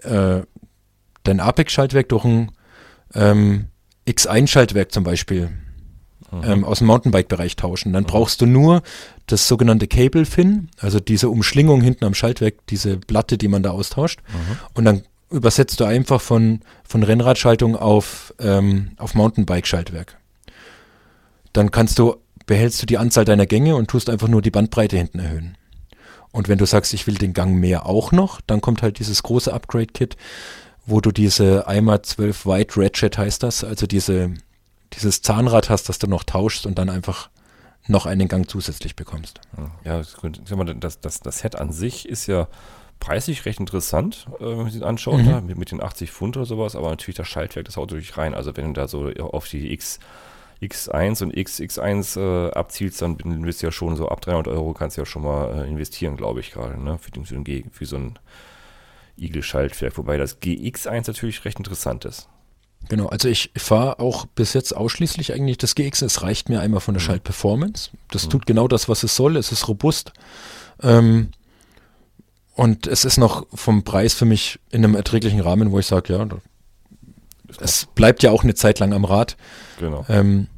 äh, 0.07 0.43
dein 1.25 1.41
Apex-Schaltwerk 1.41 2.09
durch 2.09 2.25
ein 2.25 2.53
ähm, 3.15 3.67
X1-Schaltwerk 4.07 4.93
zum 4.93 5.05
Beispiel 5.05 5.51
mhm. 6.31 6.43
ähm, 6.45 6.65
aus 6.65 6.79
dem 6.79 6.87
Mountainbike-Bereich 6.89 7.57
tauschen. 7.57 7.93
Dann 7.93 8.05
mhm. 8.05 8.09
brauchst 8.09 8.41
du 8.41 8.47
nur 8.47 8.83
das 9.27 9.49
sogenannte 9.49 9.89
Cable-Fin, 9.89 10.71
also 10.79 11.01
diese 11.01 11.29
Umschlingung 11.29 11.81
hinten 11.81 12.05
am 12.05 12.15
Schaltwerk, 12.15 12.67
diese 12.69 12.97
Platte, 12.99 13.39
die 13.39 13.49
man 13.49 13.63
da 13.63 13.71
austauscht. 13.71 14.21
Mhm. 14.29 14.59
Und 14.75 14.85
dann 14.85 15.03
übersetzt 15.31 15.81
du 15.81 15.85
einfach 15.85 16.21
von, 16.21 16.61
von 16.85 17.03
Rennradschaltung 17.03 17.77
auf, 17.77 18.33
ähm, 18.39 18.93
auf 18.97 19.15
Mountainbike-Schaltwerk. 19.15 20.19
Dann 21.53 21.71
kannst 21.71 21.99
du, 21.99 22.17
behältst 22.47 22.83
du 22.83 22.87
die 22.87 22.99
Anzahl 22.99 23.25
deiner 23.25 23.47
Gänge 23.47 23.75
und 23.77 23.89
tust 23.89 24.09
einfach 24.09 24.29
nur 24.29 24.43
die 24.43 24.51
Bandbreite 24.51 24.97
hinten 24.97 25.19
erhöhen. 25.19 25.57
Und 26.37 26.49
wenn 26.49 26.59
du 26.59 26.67
sagst, 26.67 26.93
ich 26.93 27.07
will 27.07 27.15
den 27.15 27.33
Gang 27.33 27.55
mehr 27.59 27.87
auch 27.87 28.13
noch, 28.13 28.43
dann 28.43 28.61
kommt 28.61 28.83
halt 28.83 28.99
dieses 28.99 29.23
große 29.23 29.51
Upgrade-Kit, 29.51 30.19
wo 30.85 31.01
du 31.01 31.11
diese 31.11 31.67
einmal 31.67 32.03
12 32.03 32.45
White 32.45 32.75
Ratchet 32.77 33.17
heißt 33.17 33.43
das, 33.43 33.65
also 33.65 33.87
diese, 33.87 34.35
dieses 34.93 35.23
Zahnrad 35.23 35.71
hast, 35.71 35.89
das 35.89 35.99
du 35.99 36.07
noch 36.07 36.25
tauschst 36.25 36.67
und 36.67 36.79
dann 36.79 36.91
einfach 36.91 37.31
noch 37.87 38.05
einen 38.05 38.29
Gang 38.29 38.47
zusätzlich 38.51 38.97
bekommst. 38.97 39.41
Ja, 39.83 40.03
das, 40.79 41.01
das, 41.01 41.21
das 41.21 41.39
Set 41.39 41.57
an 41.57 41.73
sich 41.73 42.07
ist 42.07 42.27
ja 42.27 42.49
preislich 43.01 43.47
recht 43.47 43.59
interessant, 43.59 44.27
äh, 44.39 44.45
wenn 44.45 44.59
man 44.59 44.71
sich 44.71 44.85
anschaut, 44.85 45.21
mhm. 45.21 45.25
ne? 45.25 45.41
mit, 45.41 45.57
mit, 45.57 45.71
den 45.71 45.83
80 45.83 46.13
Pfund 46.13 46.37
oder 46.37 46.45
sowas, 46.45 46.77
aber 46.77 46.91
natürlich 46.91 47.17
das 47.17 47.29
Schaltwerk, 47.29 47.65
das 47.65 47.79
haut 47.79 47.91
natürlich 47.91 48.19
rein. 48.19 48.35
Also 48.35 48.55
wenn 48.59 48.67
du 48.67 48.73
da 48.75 48.89
so 48.89 49.07
auf 49.09 49.49
die 49.49 49.73
X, 49.73 50.01
X1 50.63 51.23
und 51.23 51.35
XX1 51.35 52.19
äh, 52.19 52.51
abzielst, 52.53 53.03
dann 53.03 53.17
bist 53.17 53.63
du 53.63 53.67
ja 53.67 53.73
schon 53.73 53.97
so 53.97 54.09
ab 54.09 54.21
300 54.23 54.49
Euro 54.49 54.73
kannst 54.73 54.97
du 54.97 55.03
ja 55.03 55.07
schon 55.07 55.23
mal 55.23 55.65
äh, 55.65 55.69
investieren, 55.69 56.17
glaube 56.17 56.41
ich 56.41 56.51
gerade, 56.51 56.83
ne? 56.83 56.99
für, 56.99 57.11
den, 57.11 57.27
für, 57.27 57.35
den, 57.35 57.71
für 57.71 57.87
so 57.87 57.97
ein 57.97 58.19
Igel-Schaltwerk, 59.19 59.99
wobei 59.99 60.17
das 60.17 60.41
GX1 60.41 61.09
natürlich 61.09 61.45
recht 61.45 61.59
interessant 61.59 62.05
ist. 62.05 62.29
Genau, 62.89 63.07
also 63.07 63.29
ich 63.29 63.51
fahre 63.57 63.99
auch 63.99 64.27
bis 64.27 64.53
jetzt 64.53 64.77
ausschließlich 64.77 65.33
eigentlich 65.33 65.59
das 65.59 65.75
GX. 65.75 66.03
Es 66.03 66.23
reicht 66.23 66.49
mir 66.49 66.61
einmal 66.61 66.81
von 66.81 66.95
der 66.95 67.03
mhm. 67.03 67.07
Schaltperformance. 67.07 67.91
Das 68.11 68.27
mhm. 68.27 68.31
tut 68.31 68.47
genau 68.47 68.69
das, 68.69 68.89
was 68.89 69.03
es 69.03 69.17
soll. 69.17 69.37
Es 69.37 69.51
ist 69.51 69.67
robust. 69.67 70.13
Ähm, 70.83 71.31
und 72.55 72.87
es 72.87 73.05
ist 73.05 73.19
noch 73.19 73.47
vom 73.53 73.83
Preis 73.83 74.15
für 74.15 74.25
mich 74.25 74.61
in 74.71 74.85
einem 74.85 74.95
erträglichen 74.95 75.41
Rahmen, 75.41 75.73
wo 75.73 75.79
ich 75.79 75.87
sage, 75.87 76.13
ja, 76.13 76.27
es 77.61 77.87
bleibt 77.95 78.23
ja 78.23 78.31
auch 78.31 78.45
eine 78.45 78.55
Zeit 78.55 78.79
lang 78.79 78.93
am 78.93 79.05
Rad. 79.05 79.37
Genau. 79.79 80.05
Ähm, 80.09 80.49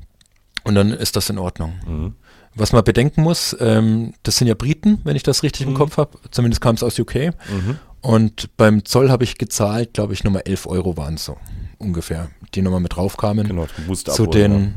und 0.64 0.74
dann 0.74 0.90
ist 0.90 1.16
das 1.16 1.31
in 1.31 1.38
Ordnung. 1.38 1.74
Mhm. 1.87 2.14
Was 2.55 2.72
man 2.72 2.83
bedenken 2.83 3.22
muss, 3.22 3.57
ähm, 3.61 4.14
das 4.22 4.37
sind 4.37 4.48
ja 4.48 4.55
Briten, 4.55 5.01
wenn 5.05 5.16
ich 5.16 5.22
das 5.22 5.42
richtig 5.42 5.66
mhm. 5.66 5.72
im 5.72 5.79
Kopf 5.79 5.96
habe. 5.96 6.18
Zumindest 6.31 6.61
kam 6.61 6.74
es 6.74 6.83
aus 6.83 6.98
UK. 6.98 7.14
Mhm. 7.48 7.79
Und 8.01 8.57
beim 8.57 8.85
Zoll 8.85 9.11
habe 9.11 9.24
ich 9.24 9.38
gezahlt, 9.38 9.94
glaube 9.94 10.12
ich, 10.12 10.24
nochmal 10.24 10.42
11 10.44 10.66
Euro 10.66 10.96
waren 10.96 11.14
es 11.14 11.24
so 11.24 11.37
ungefähr, 11.79 12.31
die 12.55 12.62
nochmal 12.62 12.81
mit 12.81 12.96
draufkamen. 12.96 13.46
Genau, 13.46 13.66
zu 13.94 14.27
den, 14.27 14.77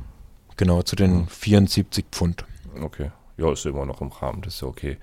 genau, 0.58 0.82
zu 0.84 0.96
den 0.96 1.28
74 1.28 2.06
Pfund. 2.12 2.46
Okay. 2.82 3.12
Ja, 3.38 3.52
ist 3.52 3.66
immer 3.66 3.86
noch 3.86 4.02
im 4.02 4.10
Rahmen, 4.10 4.42
das 4.42 4.56
ist 4.56 4.62
ja 4.62 4.68
okay. 4.68 4.98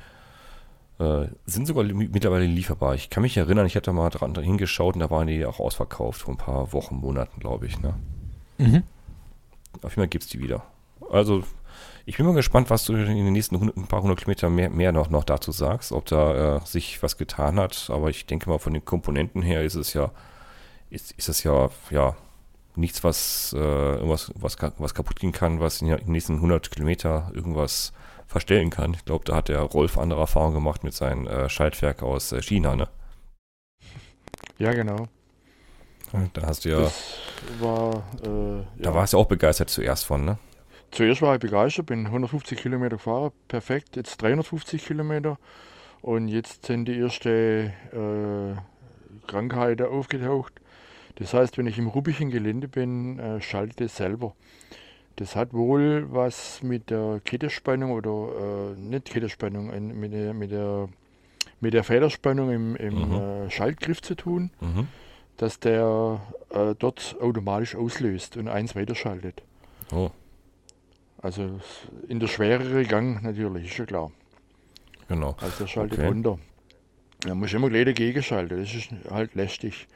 Äh, 0.99 1.29
sind 1.47 1.67
sogar 1.67 1.85
mittlerweile 1.85 2.47
lieferbar. 2.47 2.95
Ich 2.95 3.09
kann 3.09 3.23
mich 3.23 3.37
erinnern, 3.37 3.67
ich 3.67 3.77
hatte 3.77 3.93
mal 3.93 4.11
dran 4.11 4.35
hingeschaut 4.35 4.95
und 4.95 5.01
da 5.01 5.11
waren 5.11 5.29
die 5.29 5.45
auch 5.47 5.61
ausverkauft 5.61 6.23
vor 6.23 6.35
ein 6.35 6.39
paar 6.39 6.73
Wochen, 6.73 6.97
Monaten, 6.97 7.39
glaube 7.39 7.67
ich. 7.67 7.79
Ne? 7.81 7.95
Mhm. 8.59 8.83
Auf 9.83 9.93
jeden 9.93 9.95
Fall 9.95 10.09
gibt 10.09 10.25
es 10.25 10.31
die 10.31 10.41
wieder. 10.41 10.65
Also, 11.11 11.45
ich 12.05 12.17
bin 12.17 12.27
mal 12.27 12.35
gespannt, 12.35 12.71
was 12.71 12.85
du 12.85 12.95
in 12.95 13.07
den 13.07 13.33
nächsten 13.33 13.55
100, 13.55 13.77
ein 13.77 13.87
paar 13.87 14.03
hundert 14.03 14.19
Kilometern 14.19 14.55
mehr, 14.55 14.71
mehr 14.71 14.91
noch, 14.91 15.09
noch 15.09 15.25
dazu 15.25 15.53
sagst, 15.53 15.93
ob 15.93 16.07
da 16.07 16.57
äh, 16.57 16.61
sich 16.67 17.01
was 17.03 17.17
getan 17.17 17.61
hat. 17.61 17.91
Aber 17.91 18.11
ich 18.11 18.27
denke 18.27 18.51
mal, 18.51 18.59
von 18.59 18.73
den 18.73 18.85
Komponenten 18.85 19.43
her 19.43 19.63
ist 19.63 19.77
es 19.77 19.93
ja, 19.93 20.11
ist, 20.91 21.13
ist 21.13 21.29
es 21.29 21.45
ja, 21.45 21.71
ja, 21.91 22.17
nichts, 22.75 23.05
was, 23.05 23.55
äh, 23.57 23.59
irgendwas, 23.59 24.33
was, 24.35 24.57
was 24.79 24.95
kaputt 24.95 25.21
gehen 25.21 25.33
kann, 25.33 25.61
was 25.61 25.81
in 25.81 25.89
den 25.89 26.01
nächsten 26.07 26.37
100 26.37 26.71
Kilometer 26.71 27.31
irgendwas 27.35 27.93
verstellen 28.29 28.71
kann. 28.71 28.95
Ich 28.95 29.05
glaube, 29.05 29.25
da 29.25 29.37
hat 29.37 29.49
der 29.49 29.61
Rolf 29.61 29.99
andere 29.99 30.21
Erfahrungen 30.21 30.55
gemacht 30.55 30.85
mit 30.85 30.95
seinem 30.95 31.27
äh, 31.27 31.49
Schaltwerk 31.49 32.03
aus 32.03 32.31
äh, 32.31 32.43
China, 32.43 32.77
ne? 32.77 32.89
Ja, 34.59 34.73
genau. 34.73 35.09
Da 36.35 36.43
hast 36.47 36.65
du 36.65 36.71
ja. 36.71 36.81
Das 36.81 37.21
war, 37.61 38.05
äh, 38.23 38.65
da 38.77 38.91
ja. 38.91 38.95
warst 38.95 39.13
du 39.13 39.19
auch 39.19 39.27
begeistert 39.27 39.71
zuerst 39.71 40.05
von, 40.07 40.25
ne? 40.25 40.39
Zuerst 40.91 41.21
war 41.21 41.35
ich 41.35 41.41
begeistert, 41.41 41.87
bin 41.87 42.07
150 42.07 42.59
Kilometer 42.59 42.97
gefahren, 42.97 43.33
perfekt, 43.47 43.97
jetzt 43.97 44.21
350 44.23 44.87
Kilometer 44.87 45.39
und 46.01 46.29
jetzt 46.29 46.67
sind 46.67 46.87
die 46.87 46.99
ersten 46.99 47.73
äh, 47.93 48.57
Krankheiten 49.27 49.87
aufgetaucht. 49.87 50.55
Das 51.17 51.35
heißt, 51.35 51.59
wenn 51.59 51.67
ich 51.67 51.79
im 51.79 51.89
ruppigen 51.89 52.31
Gelände 52.31 52.69
bin, 52.69 53.19
äh, 53.19 53.41
schalte 53.41 53.85
es 53.85 53.97
selber. 53.97 54.35
Das 55.19 55.35
hat 55.35 55.53
wohl 55.53 56.07
was 56.13 56.63
mit 56.63 56.91
der 56.91 57.21
Kettenspannung 57.25 57.91
oder 57.91 58.75
äh, 58.77 58.79
nicht 58.79 59.07
Kettenspannung, 59.07 59.99
mit 59.99 60.13
der, 60.13 60.33
mit 60.33 60.53
der, 60.53 60.89
mit 61.61 61.75
der 61.75 61.83
Federspannung 61.83 62.53
im, 62.53 62.77
im 62.77 63.09
mhm. 63.09 63.15
äh, 63.15 63.51
Schaltgriff 63.51 64.01
zu 64.01 64.15
tun, 64.15 64.53
mhm. 64.61 64.87
dass 65.37 65.59
der 65.59 66.21
äh, 66.51 66.77
dort 66.79 67.17
automatisch 67.21 67.75
auslöst 67.75 68.37
und 68.37 68.47
eins 68.47 68.77
weiterschaltet. 68.77 69.43
Oh. 69.91 70.11
Also 71.21 71.59
in 72.07 72.21
der 72.21 72.29
schwerere 72.29 72.85
Gang 72.85 73.21
natürlich, 73.25 73.71
ist 73.73 73.79
ja 73.79 73.87
klar. 73.87 74.13
Genau. 75.09 75.35
Also 75.41 75.65
der 75.65 75.67
schaltet 75.67 75.99
okay. 75.99 76.07
runter. 76.07 76.39
Da 77.23 77.35
muss 77.35 77.53
immer 77.53 77.71
gleich 77.71 77.87
dagegen 77.87 78.23
schalten, 78.23 78.61
das 78.61 78.73
ist 78.73 78.91
halt 79.11 79.35
lästig. 79.35 79.89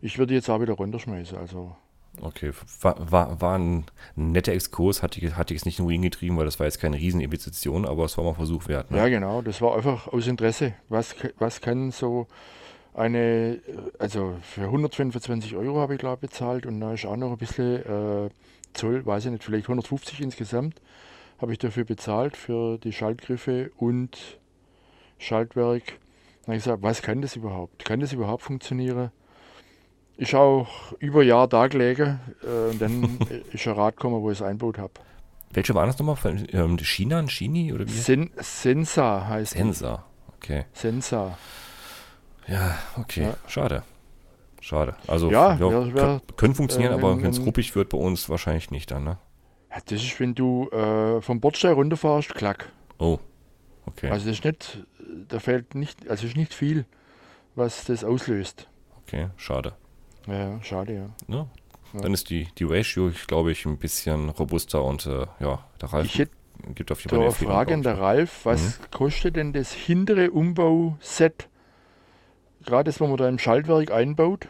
Ich 0.00 0.16
würde 0.16 0.32
jetzt 0.32 0.48
auch 0.48 0.62
wieder 0.62 0.72
runterschmeißen, 0.72 1.36
also 1.36 1.76
Okay, 2.20 2.52
war, 2.80 3.10
war, 3.10 3.40
war 3.40 3.58
ein 3.58 3.84
netter 4.14 4.52
Exkurs, 4.52 5.02
hatte 5.02 5.20
ich, 5.20 5.36
hatte 5.36 5.54
ich 5.54 5.60
es 5.60 5.64
nicht 5.64 5.78
nur 5.78 5.90
hingetrieben, 5.90 6.36
weil 6.36 6.44
das 6.44 6.58
war 6.58 6.66
jetzt 6.66 6.80
keine 6.80 6.96
Rieseninvestition, 6.96 7.86
aber 7.86 8.04
es 8.04 8.18
war 8.18 8.24
mal 8.24 8.34
Versuch 8.34 8.68
wert. 8.68 8.90
Ne? 8.90 8.98
Ja, 8.98 9.08
genau, 9.08 9.42
das 9.42 9.62
war 9.62 9.76
einfach 9.76 10.08
aus 10.08 10.26
Interesse. 10.26 10.74
Was, 10.88 11.14
was 11.38 11.60
kann 11.60 11.92
so 11.92 12.26
eine, 12.94 13.60
also 13.98 14.34
für 14.42 14.64
125 14.64 15.54
Euro 15.56 15.78
habe 15.78 15.94
ich 15.94 16.00
glaube 16.00 16.18
bezahlt 16.18 16.66
und 16.66 16.80
da 16.80 16.92
ist 16.92 17.06
auch 17.06 17.16
noch 17.16 17.30
ein 17.30 17.38
bisschen 17.38 17.76
äh, 17.86 18.30
Zoll, 18.72 19.06
weiß 19.06 19.26
ich 19.26 19.30
nicht, 19.32 19.44
vielleicht 19.44 19.64
150 19.64 20.20
insgesamt 20.20 20.80
habe 21.40 21.52
ich 21.52 21.58
dafür 21.58 21.84
bezahlt 21.84 22.36
für 22.36 22.78
die 22.78 22.92
Schaltgriffe 22.92 23.70
und 23.76 24.38
Schaltwerk. 25.18 25.84
Dann 26.42 26.48
habe 26.48 26.56
ich 26.56 26.64
gesagt, 26.64 26.82
was 26.82 27.02
kann 27.02 27.22
das 27.22 27.36
überhaupt? 27.36 27.84
Kann 27.84 28.00
das 28.00 28.12
überhaupt 28.12 28.42
funktionieren? 28.42 29.10
Ist 30.20 30.34
auch 30.34 30.68
über 30.98 31.22
Jahr 31.22 31.48
da 31.48 31.66
gelegen. 31.66 32.20
Äh, 32.42 32.76
dann 32.78 33.18
ist 33.52 33.66
ein 33.66 33.72
Rad 33.72 33.96
gekommen, 33.96 34.22
wo 34.22 34.30
ich 34.30 34.38
es 34.38 34.42
einbaut 34.42 34.78
habe. 34.78 34.92
Welche 35.52 35.74
war 35.74 35.86
das 35.86 35.98
nochmal? 35.98 36.16
Von 36.16 36.46
ähm, 36.52 36.78
China, 36.78 37.24
Chini 37.24 37.72
oder 37.72 37.86
wie? 37.86 37.90
Sen 37.90 38.30
Sensa 38.36 39.26
heißt 39.26 39.52
Sensa, 39.54 40.04
okay. 40.36 40.66
Sensa. 40.72 41.36
Ja, 42.46 42.78
okay. 42.96 43.22
Ja. 43.22 43.36
Schade. 43.48 43.82
Schade. 44.60 44.94
Also, 45.06 45.30
ja, 45.30 45.54
ja 45.54 45.60
wär, 45.60 45.94
wär, 45.94 46.20
können 46.36 46.54
funktionieren, 46.54 46.92
äh, 46.92 46.96
wenn, 46.96 47.04
aber 47.04 47.22
wenn 47.22 47.30
es 47.30 47.40
ruppig 47.40 47.74
wird 47.74 47.88
bei 47.88 47.98
uns, 47.98 48.28
wahrscheinlich 48.28 48.70
nicht 48.70 48.90
dann, 48.90 49.04
ne? 49.04 49.18
Ja, 49.70 49.78
das 49.84 50.02
ist, 50.02 50.20
wenn 50.20 50.34
du 50.34 50.68
äh, 50.68 51.22
vom 51.22 51.40
Bordstein 51.40 51.72
runterfährst, 51.72 52.34
klack. 52.34 52.70
Oh, 52.98 53.18
okay. 53.86 54.10
Also, 54.10 54.28
das 54.28 54.38
ist 54.38 54.44
nicht, 54.44 54.86
da 55.28 55.40
fällt 55.40 55.74
nicht, 55.74 56.08
also 56.10 56.26
ist 56.26 56.36
nicht 56.36 56.52
viel, 56.52 56.84
was 57.54 57.84
das 57.84 58.04
auslöst. 58.04 58.68
Okay, 59.06 59.28
schade. 59.36 59.72
Ja, 60.30 60.62
schade, 60.62 60.94
ja. 60.94 61.34
ja. 61.34 61.46
Dann 61.92 62.14
ist 62.14 62.30
die, 62.30 62.46
die 62.58 62.64
Ratio, 62.64 63.10
glaube 63.26 63.50
ich, 63.50 63.66
ein 63.66 63.78
bisschen 63.78 64.28
robuster 64.28 64.84
und 64.84 65.06
äh, 65.06 65.26
ja, 65.40 65.64
der 65.80 65.92
Ralf 65.92 66.06
ich 66.06 66.28
gibt 66.74 66.92
auf 66.92 67.00
jeden 67.02 67.10
Fall 67.10 67.20
eine 67.20 67.32
Frage 67.32 67.74
an 67.74 67.82
der 67.82 67.98
Ralf, 67.98 68.44
was 68.44 68.62
mhm. 68.62 68.84
kostet 68.90 69.36
denn 69.36 69.52
das 69.52 69.72
hintere 69.72 70.30
Umbauset 70.30 71.48
gerade 72.64 72.84
das, 72.84 73.00
wo 73.00 73.06
man 73.06 73.16
da 73.16 73.28
im 73.28 73.38
Schaltwerk 73.38 73.90
einbaut. 73.90 74.48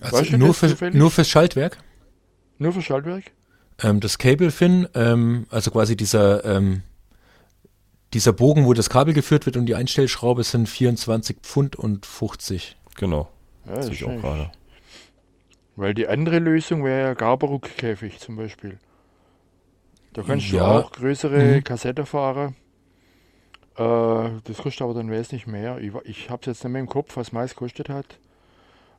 Also 0.00 0.18
Weißt 0.18 0.32
du 0.32 0.38
nur, 0.38 0.48
das 0.48 0.58
für, 0.58 0.68
zufällig? 0.68 0.94
nur 0.94 1.10
fürs 1.10 1.28
Schaltwerk. 1.28 1.78
Nur 2.58 2.72
für 2.72 2.82
Schaltwerk? 2.82 3.24
Ähm, 3.82 4.00
das 4.00 4.18
Cable 4.18 4.50
Fin, 4.50 4.88
ähm, 4.94 5.46
also 5.50 5.70
quasi 5.70 5.96
dieser, 5.96 6.44
ähm, 6.44 6.82
dieser 8.12 8.32
Bogen, 8.32 8.66
wo 8.66 8.74
das 8.74 8.90
Kabel 8.90 9.14
geführt 9.14 9.46
wird 9.46 9.56
und 9.56 9.66
die 9.66 9.74
Einstellschraube 9.74 10.44
sind 10.44 10.68
24 10.68 11.38
Pfund 11.42 11.76
und 11.76 12.06
50. 12.06 12.76
Genau. 12.96 13.28
Ja, 13.66 13.76
das 13.76 13.86
Sehe 13.86 13.94
ist 13.94 14.00
ich 14.00 14.06
auch 14.06 14.20
gerade. 14.20 14.50
Weil 15.76 15.92
die 15.94 16.08
andere 16.08 16.38
Lösung 16.38 16.84
wäre 16.84 17.08
ja 17.08 17.14
Garberuck-Käfig 17.14 18.18
zum 18.20 18.36
Beispiel. 18.36 18.78
Da 20.14 20.22
kannst 20.22 20.50
du 20.52 20.56
Ja. 20.56 20.64
auch 20.78 20.90
größere 20.92 21.60
Mhm. 21.60 21.64
Kassette 21.64 22.06
fahren. 22.06 22.56
Äh, 23.76 24.30
das 24.44 24.58
kostet 24.58 24.82
aber 24.82 24.94
dann 24.94 25.10
wesentlich 25.10 25.46
mehr. 25.46 25.78
Ich, 25.78 25.92
ich 26.04 26.30
habe 26.30 26.40
es 26.42 26.46
jetzt 26.46 26.64
nicht 26.64 26.72
mehr 26.72 26.80
im 26.80 26.88
Kopf, 26.88 27.16
was 27.16 27.32
meist 27.32 27.56
kostet 27.56 27.88
hat. 27.88 28.18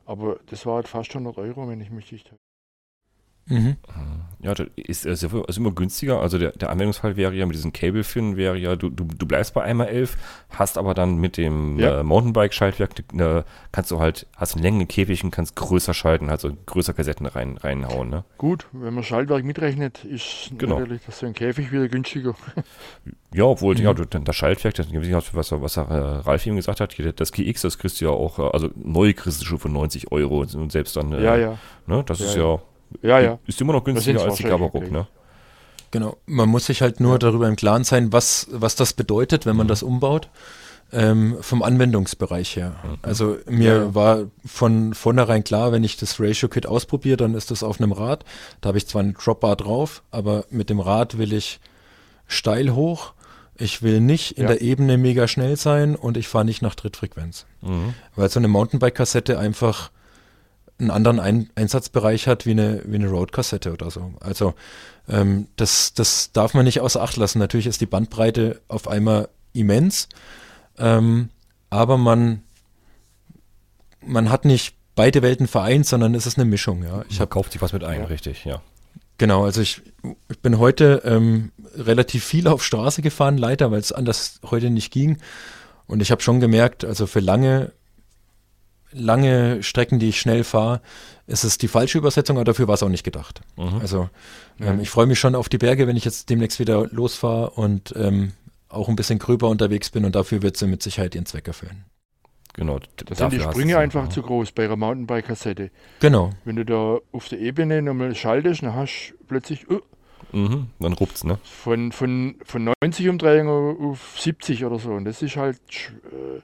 Aber 0.06 0.38
das 0.46 0.66
war 0.66 0.76
halt 0.76 0.88
fast 0.88 1.14
100 1.14 1.38
Euro, 1.38 1.68
wenn 1.68 1.80
ich 1.80 1.90
mich 1.90 2.12
nicht. 2.12 2.32
Mhm. 3.46 3.76
Ja, 4.40 4.54
das 4.54 4.66
ist, 4.76 5.06
ist, 5.06 5.22
ist 5.22 5.56
immer 5.58 5.72
günstiger. 5.72 6.20
Also 6.20 6.36
der, 6.38 6.52
der 6.52 6.68
Anwendungsfall 6.70 7.16
wäre 7.16 7.32
ja 7.34 7.46
mit 7.46 7.56
diesem 7.56 7.72
Cable-Fin 7.72 8.36
wäre 8.36 8.56
ja, 8.58 8.76
du, 8.76 8.90
du, 8.90 9.04
du 9.04 9.26
bleibst 9.26 9.54
bei 9.54 9.62
einmal 9.62 9.88
11, 9.88 10.16
hast 10.50 10.76
aber 10.76 10.92
dann 10.92 11.16
mit 11.16 11.38
dem 11.38 11.78
Ja. 11.78 12.00
äh, 12.00 12.02
Mountainbike-Schaltwerk, 12.02 12.90
äh, 13.18 13.42
kannst 13.72 13.90
du 13.90 14.00
halt, 14.00 14.26
hast 14.36 14.54
einen 14.54 14.62
längeren 14.62 14.88
Käfig 14.88 15.24
und 15.24 15.30
kannst 15.30 15.56
größer 15.56 15.94
schalten, 15.94 16.28
also 16.28 16.50
größer 16.66 16.92
Kassetten 16.92 17.24
rein, 17.26 17.56
reinhauen, 17.56 18.10
ne? 18.10 18.24
Gut, 18.36 18.66
wenn 18.72 18.92
man 18.92 19.02
Schaltwerk 19.04 19.44
mitrechnet, 19.44 20.04
ist 20.04 20.50
Genau. 20.58 20.78
natürlich 20.80 21.02
das 21.06 21.18
so 21.20 21.26
ein 21.26 21.32
Käfig 21.34 21.72
wieder 21.72 21.88
günstiger. 21.88 22.34
Ja, 23.34 23.44
obwohl, 23.44 23.74
Mhm. 23.74 23.80
ja, 23.82 23.92
das 23.94 24.36
Schaltwerk, 24.36 24.74
das, 24.74 24.86
was, 25.34 25.50
was 25.50 25.76
äh, 25.76 25.80
Ralf 25.80 26.46
eben 26.46 26.54
gesagt 26.54 26.80
hat, 26.80 26.94
das 27.16 27.32
GX, 27.32 27.62
das 27.62 27.78
kriegst 27.78 28.00
du 28.00 28.04
ja 28.04 28.10
auch, 28.12 28.38
äh, 28.38 28.42
also 28.52 28.70
neu 28.76 29.12
kriegst 29.12 29.40
du 29.40 29.44
schon 29.44 29.58
für 29.58 29.68
90 29.68 30.12
Euro 30.12 30.40
und 30.42 30.70
selbst 30.70 30.96
dann, 30.96 31.12
äh, 31.12 31.22
ja, 31.24 31.36
ja. 31.36 31.58
ne, 31.86 32.04
das 32.06 32.20
Ja, 32.20 32.26
ist 32.26 32.36
ja. 32.36 32.60
Ja, 33.02 33.20
Ja, 33.20 33.38
ist 33.46 33.60
immer 33.60 33.72
noch 33.72 33.84
günstiger 33.84 34.22
als 34.22 34.36
die 34.36 34.44
Gabarock, 34.44 34.90
ne? 34.90 35.06
Genau. 35.90 36.16
Man 36.26 36.48
muss 36.48 36.66
sich 36.66 36.82
halt 36.82 36.98
nur 37.00 37.12
Ja. 37.12 37.18
darüber 37.18 37.46
im 37.48 37.56
Klaren 37.56 37.84
sein, 37.84 38.12
was, 38.12 38.48
was 38.50 38.74
das 38.74 38.92
bedeutet, 38.94 39.46
wenn 39.46 39.56
man 39.56 39.68
das 39.68 39.82
umbaut. 39.82 40.28
Ähm, 40.92 41.38
vom 41.40 41.62
Anwendungsbereich 41.62 42.54
her. 42.56 42.74
Also 43.02 43.38
mir 43.48 43.64
Ja, 43.74 43.82
ja. 43.84 43.94
war 43.94 44.18
von 44.44 44.94
vornherein 44.94 45.42
klar, 45.42 45.72
wenn 45.72 45.82
ich 45.82 45.96
das 45.96 46.20
Ratio-Kit 46.20 46.66
ausprobiere, 46.66 47.16
dann 47.16 47.34
ist 47.34 47.50
das 47.50 47.62
auf 47.64 47.80
einem 47.80 47.90
Rad. 47.92 48.24
Da 48.60 48.68
habe 48.68 48.78
ich 48.78 48.86
zwar 48.86 49.02
eine 49.02 49.12
Dropbar 49.14 49.56
drauf, 49.56 50.02
aber 50.12 50.44
mit 50.50 50.70
dem 50.70 50.78
Rad 50.78 51.16
will 51.18 51.32
ich 51.32 51.58
steil 52.28 52.70
hoch. 52.74 53.12
Ich 53.56 53.82
will 53.82 54.00
nicht 54.00 54.32
in 54.36 54.42
Ja. 54.42 54.48
der 54.50 54.62
Ebene 54.62 54.96
mega 54.98 55.26
schnell 55.26 55.56
sein 55.56 55.96
und 55.96 56.16
ich 56.16 56.28
fahre 56.28 56.44
nicht 56.44 56.60
nach 56.62 56.74
Drittfrequenz. 56.76 57.46
Mhm. 57.62 57.94
Weil 58.14 58.28
so 58.28 58.38
eine 58.38 58.48
Mountainbike-Kassette 58.48 59.38
einfach 59.38 59.90
einen 60.78 60.90
anderen 60.90 61.20
Ein 61.20 61.50
Einsatzbereich 61.54 62.26
hat 62.26 62.46
wie 62.46 62.52
eine, 62.52 62.82
wie 62.84 62.96
eine 62.96 63.08
Road-Kassette 63.08 63.72
oder 63.72 63.90
so. 63.90 64.12
Also 64.20 64.54
ähm, 65.08 65.46
das, 65.56 65.94
das 65.94 66.32
darf 66.32 66.54
man 66.54 66.64
nicht 66.64 66.80
außer 66.80 67.00
Acht 67.02 67.16
lassen. 67.16 67.38
Natürlich 67.38 67.66
ist 67.66 67.80
die 67.80 67.86
Bandbreite 67.86 68.60
auf 68.68 68.88
einmal 68.88 69.28
immens, 69.52 70.08
ähm, 70.78 71.28
aber 71.70 71.96
man, 71.96 72.42
man 74.00 74.30
hat 74.30 74.44
nicht 74.44 74.74
beide 74.94 75.22
Welten 75.22 75.46
vereint, 75.46 75.86
sondern 75.86 76.14
es 76.14 76.26
ist 76.26 76.38
eine 76.38 76.44
Mischung. 76.44 76.82
Ja. 76.82 77.02
Ich 77.08 77.14
Ich 77.14 77.20
habe 77.20 77.28
kauft 77.28 77.52
sich 77.52 77.62
was 77.62 77.72
mit 77.72 77.84
ein, 77.84 78.00
Ja. 78.00 78.06
richtig, 78.06 78.44
ja. 78.44 78.60
Genau, 79.16 79.44
also 79.44 79.60
ich, 79.60 79.80
ich 80.28 80.40
bin 80.40 80.58
heute 80.58 81.02
ähm, 81.04 81.52
relativ 81.76 82.24
viel 82.24 82.48
auf 82.48 82.64
Straße 82.64 83.00
gefahren, 83.00 83.38
leider, 83.38 83.70
weil 83.70 83.78
es 83.78 83.92
anders 83.92 84.40
heute 84.44 84.70
nicht 84.70 84.92
ging. 84.92 85.18
Und 85.86 86.02
ich 86.02 86.10
habe 86.10 86.20
schon 86.20 86.40
gemerkt, 86.40 86.84
also 86.84 87.06
für 87.06 87.20
lange, 87.20 87.70
lange 88.94 89.62
Strecken, 89.62 89.98
die 89.98 90.08
ich 90.08 90.20
schnell 90.20 90.44
fahre, 90.44 90.80
ist 91.26 91.44
es 91.44 91.58
die 91.58 91.68
falsche 91.68 91.98
Übersetzung, 91.98 92.36
aber 92.36 92.44
dafür 92.44 92.68
war 92.68 92.74
es 92.74 92.82
auch 92.82 92.88
nicht 92.88 93.04
gedacht. 93.04 93.40
Mhm. 93.56 93.80
Also 93.80 94.08
ähm, 94.60 94.80
ich 94.80 94.90
freue 94.90 95.06
mich 95.06 95.18
schon 95.18 95.34
auf 95.34 95.48
die 95.48 95.58
Berge, 95.58 95.86
wenn 95.86 95.96
ich 95.96 96.04
jetzt 96.04 96.30
demnächst 96.30 96.58
wieder 96.58 96.86
losfahre 96.88 97.50
und 97.50 97.94
ähm, 97.96 98.32
auch 98.68 98.88
ein 98.88 98.96
bisschen 98.96 99.18
gröber 99.18 99.48
unterwegs 99.48 99.90
bin 99.90 100.04
und 100.04 100.14
dafür 100.14 100.42
wird 100.42 100.56
sie 100.56 100.66
mit 100.66 100.82
Sicherheit 100.82 101.14
ihren 101.14 101.26
Zweck 101.26 101.46
erfüllen. 101.46 101.84
Genau. 102.54 102.78
Da 102.96 103.14
sind 103.14 103.32
die 103.32 103.40
Sprünge 103.40 103.78
einfach 103.78 104.04
ja. 104.04 104.10
zu 104.10 104.22
groß 104.22 104.52
bei 104.52 104.64
einer 104.64 104.76
Mountainbike-Kassette. 104.76 105.70
Genau. 105.98 106.30
Wenn 106.44 106.56
du 106.56 106.64
da 106.64 106.98
auf 107.10 107.28
der 107.28 107.40
Ebene 107.40 107.82
nochmal 107.82 108.14
schaltest, 108.14 108.62
dann 108.62 108.74
hast 108.74 109.10
du 109.10 109.24
plötzlich 109.26 109.68
uh, 109.68 109.80
Mhm, 110.34 110.70
dann 110.80 110.92
rupt's, 110.94 111.22
ne? 111.22 111.38
von, 111.44 111.92
von, 111.92 112.34
von 112.44 112.72
90 112.82 113.08
Umdrehungen 113.08 113.76
auf 113.90 114.16
70 114.18 114.64
oder 114.64 114.80
so. 114.80 114.90
Und 114.90 115.04
das 115.04 115.22
ist 115.22 115.36
halt 115.36 115.60
sch 115.68 115.90
äh, 115.90 116.40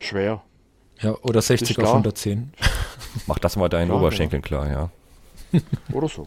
schwer. 0.00 0.42
Ja, 1.00 1.14
oder 1.22 1.42
60 1.42 1.70
Ist 1.70 1.76
auf 1.78 1.82
klar. 1.82 1.92
110. 1.94 2.52
Mach 3.26 3.38
das 3.38 3.56
mal 3.56 3.68
deinen 3.68 3.88
Ja, 3.90 3.94
Oberschenkeln 3.96 4.42
klar, 4.42 4.68
ja. 4.70 4.90
Oder 5.92 6.08
so. 6.08 6.26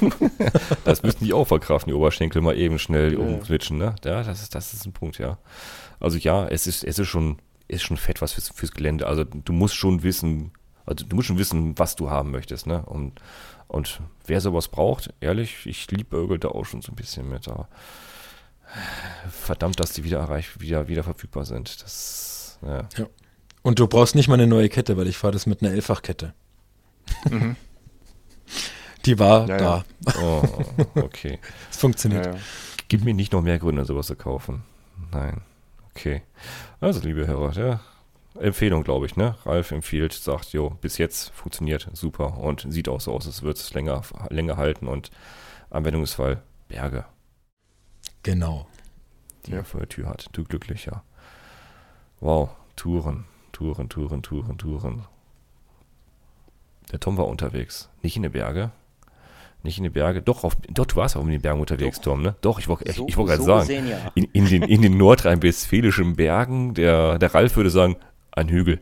Das 0.84 1.02
müssten 1.02 1.24
die 1.24 1.32
auch 1.32 1.46
verkraften, 1.46 1.90
die 1.92 1.94
Oberschenkel 1.94 2.42
mal 2.42 2.56
eben 2.58 2.78
schnell 2.80 3.12
Ja. 3.12 3.18
umswitchen, 3.20 3.78
ne? 3.78 3.94
Ja, 4.04 4.22
das 4.24 4.42
ist, 4.42 4.54
das 4.54 4.72
ist 4.74 4.84
ein 4.86 4.92
Punkt, 4.92 5.18
ja. 5.18 5.38
Also 6.00 6.18
ja, 6.18 6.46
es 6.48 6.66
ist, 6.66 6.82
es 6.82 6.98
ist 6.98 7.06
schon, 7.08 7.38
ist 7.68 7.82
schon 7.84 7.96
fett 7.96 8.20
was 8.20 8.32
fürs, 8.32 8.48
fürs 8.50 8.72
Gelände. 8.72 9.06
Also 9.06 9.22
du 9.24 9.52
musst 9.52 9.76
schon 9.76 10.02
wissen, 10.02 10.52
also 10.86 11.04
du 11.06 11.14
musst 11.14 11.28
schon 11.28 11.38
wissen, 11.38 11.78
was 11.78 11.94
du 11.94 12.10
haben 12.10 12.32
möchtest, 12.32 12.66
ne? 12.66 12.84
Und, 12.84 13.20
und 13.68 14.00
wer 14.26 14.40
sowas 14.40 14.66
braucht, 14.68 15.12
ehrlich, 15.20 15.66
ich 15.66 15.88
liebäugel 15.90 16.38
da 16.40 16.48
auch 16.48 16.64
schon 16.64 16.82
so 16.82 16.90
ein 16.92 16.96
bisschen 16.96 17.28
mit, 17.28 17.46
aber 17.48 17.68
verdammt, 19.30 19.78
dass 19.78 19.92
die 19.92 20.02
wieder 20.04 20.18
erreicht, 20.18 20.60
wieder, 20.60 20.88
wieder 20.88 21.04
verfügbar 21.04 21.44
sind. 21.44 21.82
Das, 21.82 22.58
ja. 22.62 22.88
Und 23.64 23.78
du 23.80 23.88
brauchst 23.88 24.14
nicht 24.14 24.28
mal 24.28 24.34
eine 24.34 24.46
neue 24.46 24.68
Kette, 24.68 24.96
weil 24.96 25.08
ich 25.08 25.16
fahre 25.18 25.32
das 25.32 25.46
mit 25.46 25.60
einer 25.62 25.72
Elffachkette. 25.72 26.32
Mhm. 27.28 27.56
Die 29.06 29.18
war 29.18 29.48
Ja, 29.48 29.56
da. 29.58 29.84
ja. 30.06 30.14
Oh, 30.22 30.42
okay. 30.94 31.38
Es 31.70 31.78
funktioniert. 31.78 32.26
Ja, 32.26 32.32
ja. 32.34 32.38
Gib 32.88 33.02
mir 33.04 33.14
nicht 33.14 33.32
noch 33.32 33.42
mehr 33.42 33.58
Gründe, 33.58 33.84
sowas 33.84 34.06
zu 34.06 34.16
kaufen. 34.16 34.62
Nein. 35.12 35.40
Okay. 35.90 36.22
Also, 36.80 37.00
liebe 37.00 37.26
Hörer, 37.26 37.52
ja, 37.52 37.80
Empfehlung, 38.38 38.84
glaube 38.84 39.06
ich, 39.06 39.16
ne? 39.16 39.36
Ralf 39.46 39.70
empfiehlt, 39.70 40.12
sagt, 40.12 40.52
jo, 40.52 40.70
bis 40.80 40.98
jetzt 40.98 41.30
funktioniert 41.30 41.88
super 41.94 42.36
und 42.38 42.66
sieht 42.68 42.88
auch 42.88 43.00
so 43.00 43.12
aus, 43.14 43.26
als 43.26 43.42
würde 43.42 43.58
es 43.58 43.72
länger, 43.74 44.02
länger 44.28 44.56
halten 44.56 44.88
und 44.88 45.10
Anwendungsfall 45.70 46.42
Berge, 46.68 47.04
Genau. 48.22 48.66
die 49.46 49.52
Ja. 49.52 49.58
er 49.58 49.64
vor 49.64 49.80
der 49.80 49.88
Tür 49.88 50.08
hat. 50.08 50.28
Du 50.32 50.44
glücklicher. 50.44 51.02
Wow, 52.20 52.50
Touren, 52.76 53.24
Touren, 53.54 53.88
Touren, 53.88 54.22
Touren, 54.22 54.58
Touren. 54.58 55.04
Der 56.92 57.00
Tom 57.00 57.16
war 57.16 57.26
unterwegs. 57.26 57.88
Nicht 58.02 58.16
in 58.16 58.22
den 58.22 58.32
Berge. 58.32 58.70
Nicht 59.62 59.78
in 59.78 59.84
den 59.84 59.92
Berge. 59.94 60.20
Doch, 60.20 60.44
auf, 60.44 60.54
doch 60.68 60.84
du 60.84 60.96
warst 60.96 61.16
auch 61.16 61.22
in 61.22 61.28
den 61.30 61.40
Bergen 61.40 61.60
unterwegs, 61.60 61.96
Doch. 61.98 62.12
Tom, 62.12 62.22
ne? 62.22 62.36
Doch, 62.42 62.58
ich 62.58 62.68
wollte 62.68 62.84
ich, 62.86 62.96
So- 62.96 63.06
ich 63.08 63.16
wollte 63.16 63.30
gerade 63.30 63.42
so 63.42 63.46
sagen. 63.48 63.60
gesehen, 63.60 63.88
ja. 63.88 63.96
In, 64.14 64.24
in, 64.34 64.44
den, 64.46 64.62
in 64.64 64.82
den 64.82 64.98
nordrhein-westfälischen 64.98 66.16
Bergen, 66.16 66.74
der, 66.74 67.18
der 67.18 67.32
Ralf 67.34 67.56
würde 67.56 67.70
sagen, 67.70 67.96
ein 68.32 68.48
Hügel. 68.50 68.80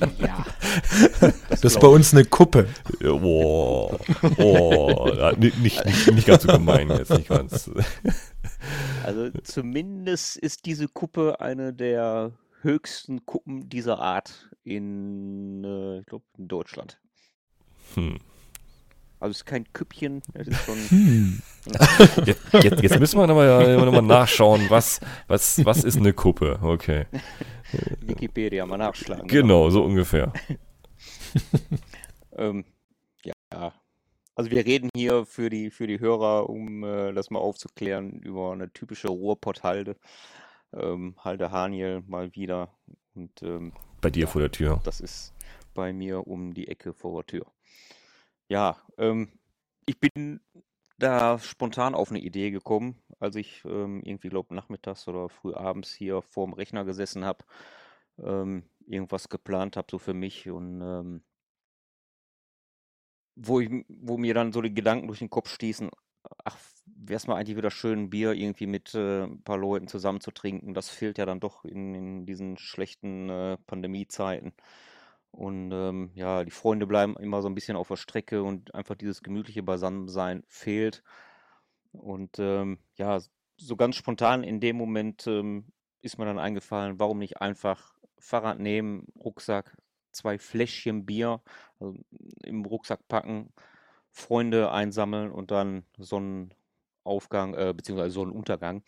Ähm, 0.00 0.10
ja. 0.18 0.46
Das 1.50 1.64
ist 1.64 1.80
bei 1.80 1.86
uns 1.88 2.14
eine 2.14 2.24
Kuppe. 2.24 2.68
Oh, 3.04 3.92
ja, 5.16 5.32
nicht, 5.32 5.58
nicht, 5.58 5.84
nicht, 5.84 6.12
nicht 6.12 6.26
ganz 6.26 6.42
so 6.44 6.48
gemein 6.52 6.88
jetzt, 6.90 7.10
nicht 7.10 7.28
ganz. 7.28 7.70
Also 9.04 9.30
zumindest 9.42 10.36
ist 10.36 10.66
diese 10.66 10.88
Kuppe 10.88 11.40
eine 11.40 11.72
der 11.72 12.32
höchsten 12.62 13.26
Kuppen 13.26 13.68
dieser 13.68 13.98
Art 13.98 14.50
in, 14.64 15.64
äh, 15.64 16.00
ich 16.00 16.06
glaube, 16.06 16.24
in 16.38 16.48
Deutschland. 16.48 16.98
Hm. 17.94 18.18
Also 19.20 19.30
es 19.30 19.36
ist 19.38 19.44
kein 19.46 19.72
Küppchen, 19.72 20.22
es 20.34 20.48
ist 20.48 20.64
schon. 20.64 20.76
Hm. 20.88 21.42
Jetzt, 22.26 22.42
jetzt, 22.52 22.82
jetzt 22.82 23.00
müssen 23.00 23.18
wir 23.18 23.26
nochmal 23.26 23.76
noch 23.76 23.90
mal 23.90 24.02
nachschauen, 24.02 24.66
was, 24.68 25.00
was, 25.28 25.64
was 25.64 25.82
ist 25.82 25.96
eine 25.96 26.12
Kuppe? 26.12 26.58
Okay, 26.60 27.06
Wikipedia 28.02 28.66
mal 28.66 28.76
nachschlagen. 28.76 29.26
genau, 29.26 29.70
so 29.70 29.82
ungefähr. 29.82 30.32
Ähm, 32.36 32.64
ja. 33.52 33.72
Also 34.34 34.50
wir 34.50 34.64
reden 34.66 34.90
hier 34.94 35.24
für 35.26 35.48
die, 35.48 35.70
für 35.70 35.86
die 35.86 36.00
Hörer, 36.00 36.48
um 36.48 36.82
äh, 36.82 37.12
das 37.12 37.30
mal 37.30 37.38
aufzuklären, 37.38 38.18
über 38.20 38.52
eine 38.52 38.72
typische 38.72 39.08
Ruhrpotthalde. 39.08 39.96
Ähm, 40.72 41.14
Halde 41.18 41.52
Haniel 41.52 42.02
mal 42.06 42.34
wieder. 42.34 42.74
Und 43.14 43.42
ähm, 43.42 43.72
Bei 44.00 44.10
dir 44.10 44.26
vor 44.26 44.40
der 44.40 44.50
Tür. 44.50 44.80
das 44.84 45.00
ist 45.00 45.34
bei 45.72 45.92
mir 45.92 46.26
um 46.26 46.52
die 46.52 46.68
Ecke 46.68 46.92
vor 46.92 47.22
der 47.22 47.26
Tür. 47.26 47.46
Ja, 48.48 48.76
ähm, 48.98 49.32
ich 49.86 49.98
bin 50.00 50.40
da 50.98 51.38
spontan 51.38 51.94
auf 51.94 52.10
eine 52.10 52.20
Idee 52.20 52.50
gekommen, 52.50 53.02
als 53.18 53.36
ich 53.36 53.64
ähm, 53.64 54.02
irgendwie, 54.04 54.28
glaube 54.28 54.54
nachmittags 54.54 55.06
oder 55.08 55.28
früh 55.28 55.54
abends 55.54 55.92
hier 55.92 56.22
vorm 56.22 56.52
Rechner 56.52 56.84
gesessen 56.84 57.24
habe, 57.24 57.44
ähm, 58.18 58.64
irgendwas 58.86 59.28
geplant 59.28 59.76
habe, 59.76 59.88
so 59.90 59.98
für 59.98 60.14
mich 60.14 60.48
und 60.50 60.80
ähm, 60.80 61.22
wo, 63.36 63.60
ich, 63.60 63.70
wo 63.88 64.16
mir 64.16 64.34
dann 64.34 64.52
so 64.52 64.62
die 64.62 64.74
Gedanken 64.74 65.06
durch 65.06 65.18
den 65.20 65.30
Kopf 65.30 65.48
stießen, 65.48 65.90
ach, 66.44 66.58
wäre 66.86 67.16
es 67.16 67.26
mal 67.26 67.36
eigentlich 67.36 67.56
wieder 67.56 67.70
schön, 67.70 68.10
Bier 68.10 68.32
irgendwie 68.32 68.66
mit 68.66 68.94
äh, 68.94 69.24
ein 69.24 69.42
paar 69.42 69.58
Leuten 69.58 69.88
zusammen 69.88 70.20
zu 70.20 70.30
trinken. 70.30 70.74
Das 70.74 70.88
fehlt 70.88 71.18
ja 71.18 71.26
dann 71.26 71.40
doch 71.40 71.64
in, 71.64 71.94
in 71.94 72.26
diesen 72.26 72.56
schlechten 72.58 73.28
äh, 73.28 73.56
Pandemiezeiten. 73.66 74.52
Und 75.30 75.72
ähm, 75.72 76.10
ja, 76.14 76.44
die 76.44 76.52
Freunde 76.52 76.86
bleiben 76.86 77.16
immer 77.16 77.42
so 77.42 77.48
ein 77.48 77.54
bisschen 77.54 77.76
auf 77.76 77.88
der 77.88 77.96
Strecke 77.96 78.42
und 78.42 78.74
einfach 78.74 78.94
dieses 78.94 79.22
gemütliche 79.22 79.62
Beisammensein 79.64 80.44
fehlt. 80.48 81.02
Und 81.92 82.38
ähm, 82.38 82.78
ja, 82.96 83.18
so 83.56 83.76
ganz 83.76 83.96
spontan 83.96 84.44
in 84.44 84.60
dem 84.60 84.76
Moment 84.76 85.26
ähm, 85.26 85.66
ist 86.02 86.18
mir 86.18 86.24
dann 86.24 86.38
eingefallen, 86.38 86.98
warum 87.00 87.18
nicht 87.18 87.40
einfach 87.40 87.94
Fahrrad 88.18 88.58
nehmen, 88.60 89.06
Rucksack, 89.18 89.76
zwei 90.12 90.38
Fläschchen 90.38 91.04
Bier 91.04 91.40
also 91.84 91.98
im 92.42 92.64
Rucksack 92.64 93.06
packen, 93.08 93.52
Freunde 94.10 94.70
einsammeln 94.70 95.30
und 95.30 95.50
dann 95.50 95.84
Sonnenaufgang, 95.98 97.54
äh, 97.54 97.74
beziehungsweise 97.76 98.10
Sonnenuntergang, 98.10 98.82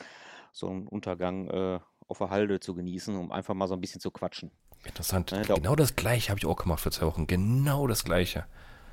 Sonnenuntergang 0.53 1.49
äh, 1.51 1.81
auf 2.09 2.19
der 2.19 2.31
Halde 2.31 2.61
zu 2.61 2.75
genießen, 2.75 3.17
um 3.17 3.33
einfach 3.33 3.55
mal 3.55 3.67
so 3.67 3.75
ein 3.75 3.81
bisschen 3.81 4.01
zu 4.01 4.11
quatschen. 4.11 4.51
Interessant. 4.85 5.33
Ja, 5.33 5.43
genau 5.43 5.75
das 5.75 5.97
gleiche 5.97 6.31
habe 6.31 6.39
ich 6.39 6.47
auch 6.47 6.57
gemacht 6.57 6.81
für 6.81 6.91
zwei 6.91 7.07
Wochen. 7.07 7.27
Genau 7.27 7.87
das 7.87 8.05
gleiche. 8.05 8.47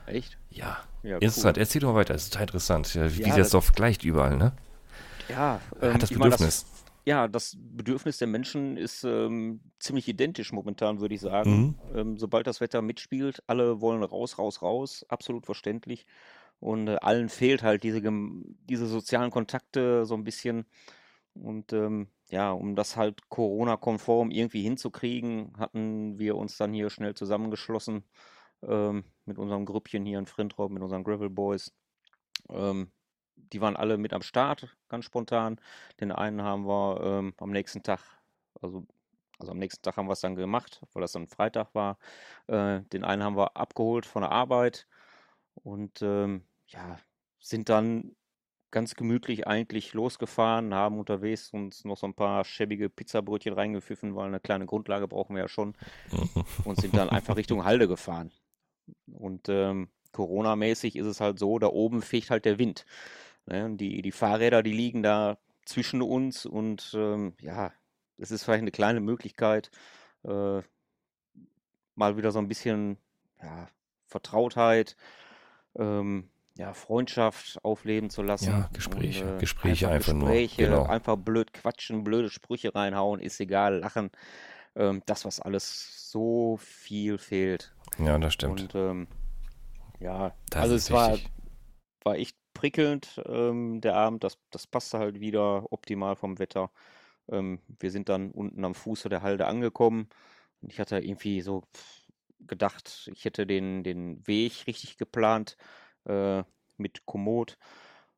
Echt? 0.07 0.37
Ja. 0.49 0.79
ja 1.03 1.15
interessant. 1.15 1.57
Cool. 1.57 1.61
Erzähl 1.61 1.81
doch 1.81 1.89
mal 1.89 1.99
weiter. 1.99 2.13
Das 2.13 2.23
ist 2.23 2.33
total 2.33 2.47
interessant. 2.47 2.95
Wie 2.95 3.21
ja, 3.21 3.37
das 3.37 3.51
doch 3.51 3.71
gleicht 3.73 4.03
überall, 4.03 4.37
ne? 4.37 4.53
Ja. 5.29 5.61
Ähm, 5.81 5.93
Hat 5.93 6.01
das 6.01 6.09
Bedürfnis. 6.09 6.65
Ja, 7.05 7.27
das 7.27 7.57
Bedürfnis 7.59 8.17
der 8.17 8.27
Menschen 8.27 8.77
ist 8.77 9.03
ähm, 9.03 9.59
ziemlich 9.79 10.07
identisch 10.07 10.53
momentan, 10.53 11.01
würde 11.01 11.15
ich 11.15 11.21
sagen. 11.21 11.75
Mhm. 11.91 11.97
Ähm, 11.97 12.17
sobald 12.17 12.47
das 12.47 12.61
Wetter 12.61 12.81
mitspielt, 12.81 13.43
alle 13.47 13.81
wollen 13.81 14.03
raus, 14.03 14.37
raus, 14.37 14.61
raus. 14.61 15.05
Absolut 15.09 15.45
verständlich. 15.45 16.05
Und 16.59 16.87
äh, 16.87 16.95
allen 17.01 17.27
fehlt 17.27 17.61
halt 17.61 17.83
diese, 17.83 18.01
diese 18.01 18.87
sozialen 18.87 19.31
Kontakte 19.31 20.05
so 20.05 20.15
ein 20.15 20.23
bisschen. 20.23 20.65
Und 21.33 21.73
ähm, 21.73 22.07
ja, 22.29 22.51
um 22.51 22.75
das 22.75 22.95
halt 22.95 23.29
Corona-konform 23.29 24.31
irgendwie 24.31 24.61
hinzukriegen, 24.61 25.53
hatten 25.57 26.19
wir 26.19 26.37
uns 26.37 26.57
dann 26.57 26.73
hier 26.73 26.89
schnell 26.89 27.15
zusammengeschlossen 27.15 28.03
ähm, 28.61 29.03
mit 29.25 29.37
unserem 29.37 29.65
Grüppchen 29.65 30.05
hier 30.05 30.19
in 30.19 30.25
Frintrop, 30.25 30.71
mit 30.71 30.81
unseren 30.81 31.03
Gravel 31.03 31.29
Boys. 31.29 31.73
Ähm, 32.49 32.91
die 33.35 33.61
waren 33.61 33.75
alle 33.75 33.97
mit 33.97 34.13
am 34.13 34.21
Start, 34.21 34.75
ganz 34.89 35.05
spontan. 35.05 35.59
Den 35.99 36.11
einen 36.11 36.41
haben 36.41 36.65
wir 36.65 37.01
ähm, 37.01 37.33
am 37.37 37.51
nächsten 37.51 37.83
Tag, 37.83 37.99
also, 38.61 38.85
also 39.39 39.51
am 39.51 39.59
nächsten 39.59 39.81
Tag 39.81 39.97
haben 39.97 40.07
wir 40.07 40.13
es 40.13 40.21
dann 40.21 40.35
gemacht, 40.35 40.81
weil 40.93 41.01
das 41.01 41.11
dann 41.11 41.27
Freitag 41.27 41.73
war. 41.75 41.97
Äh, 42.47 42.81
den 42.81 43.03
einen 43.03 43.23
haben 43.23 43.37
wir 43.37 43.55
abgeholt 43.57 44.05
von 44.05 44.21
der 44.21 44.31
Arbeit 44.31 44.87
und 45.55 46.01
ähm, 46.01 46.43
ja, 46.67 46.97
sind 47.39 47.69
dann 47.69 48.15
ganz 48.71 48.95
gemütlich 48.95 49.45
eigentlich 49.45 49.93
losgefahren, 49.93 50.73
haben 50.73 50.97
unterwegs 50.97 51.53
uns 51.53 51.85
noch 51.85 51.95
so 51.95 52.07
ein 52.07 52.15
paar 52.15 52.43
schäbige 52.43 52.89
Pizzabrötchen 52.89 53.53
reingepfiffen, 53.53 54.15
weil 54.15 54.27
eine 54.27 54.39
kleine 54.39 54.65
Grundlage 54.65 55.07
brauchen 55.07 55.35
wir 55.35 55.43
ja 55.43 55.47
schon. 55.47 55.75
und 56.65 56.81
sind 56.81 56.95
dann 56.95 57.09
einfach 57.09 57.35
Richtung 57.35 57.63
Halde 57.65 57.87
gefahren. 57.87 58.31
Und 59.05 59.47
ähm, 59.47 59.89
Corona-mäßig 60.13 60.95
ist 60.95 61.07
es 61.07 61.19
halt 61.19 61.37
so, 61.37 61.59
da 61.59 61.67
oben 61.67 62.01
fegt 62.01 62.29
halt 62.29 62.45
der 62.45 62.57
Wind. 62.57 62.85
Ne? 63.45 63.75
Die, 63.75 64.01
die 64.01 64.11
Fahrräder, 64.11 64.63
die 64.63 64.71
liegen 64.71 65.03
da 65.03 65.37
zwischen 65.65 66.01
uns 66.01 66.45
und 66.45 66.93
ähm, 66.95 67.33
ja, 67.41 67.71
es 68.17 68.31
ist 68.31 68.43
vielleicht 68.43 68.61
eine 68.61 68.71
kleine 68.71 69.01
Möglichkeit, 69.01 69.71
äh, 70.23 70.61
mal 71.95 72.17
wieder 72.17 72.31
so 72.31 72.39
ein 72.39 72.47
bisschen 72.47 72.97
ja, 73.41 73.67
Vertrautheit, 74.07 74.95
ähm, 75.75 76.29
ja, 76.55 76.73
Freundschaft 76.73 77.59
aufleben 77.63 78.09
zu 78.09 78.21
lassen. 78.21 78.49
Ja, 78.49 78.69
Gespräche, 78.73 79.25
und, 79.25 79.37
äh, 79.37 79.39
Gespräche 79.39 79.89
einfach, 79.89 80.13
einfach 80.13 80.27
Gespräche, 80.27 80.69
nur. 80.69 80.79
Genau. 80.79 80.89
Einfach 80.89 81.15
blöd 81.17 81.53
quatschen, 81.53 82.03
blöde 82.03 82.29
Sprüche 82.29 82.75
reinhauen, 82.75 83.19
ist 83.19 83.39
egal, 83.39 83.79
lachen. 83.79 84.11
Ähm, 84.75 85.01
das, 85.05 85.25
was 85.25 85.39
alles 85.39 86.09
so 86.11 86.57
viel 86.57 87.17
fehlt. 87.17 87.73
Ja, 87.97 88.17
das 88.19 88.33
stimmt. 88.33 88.61
Und 88.61 88.75
ähm, 88.75 89.07
ja, 90.03 90.33
das 90.49 90.61
also 90.61 90.75
es 90.75 90.91
war, 90.91 91.17
war 92.03 92.15
echt 92.17 92.35
prickelnd, 92.53 93.21
ähm, 93.25 93.79
der 93.79 93.95
Abend. 93.95 94.23
Das, 94.23 94.37
das 94.51 94.67
passte 94.67 94.99
halt 94.99 95.19
wieder 95.21 95.71
optimal 95.71 96.15
vom 96.15 96.39
Wetter. 96.39 96.71
Ähm, 97.29 97.59
wir 97.79 97.89
sind 97.89 98.09
dann 98.09 98.31
unten 98.31 98.65
am 98.65 98.75
Fuße 98.75 99.07
der 99.07 99.21
Halde 99.21 99.47
angekommen. 99.47 100.09
Und 100.61 100.73
ich 100.73 100.79
hatte 100.79 100.99
irgendwie 100.99 101.41
so 101.41 101.63
gedacht, 102.41 103.09
ich 103.13 103.23
hätte 103.23 103.47
den, 103.47 103.83
den 103.83 104.27
Weg 104.27 104.67
richtig 104.67 104.97
geplant 104.97 105.55
äh, 106.05 106.43
mit 106.77 107.05
Komoot. 107.05 107.57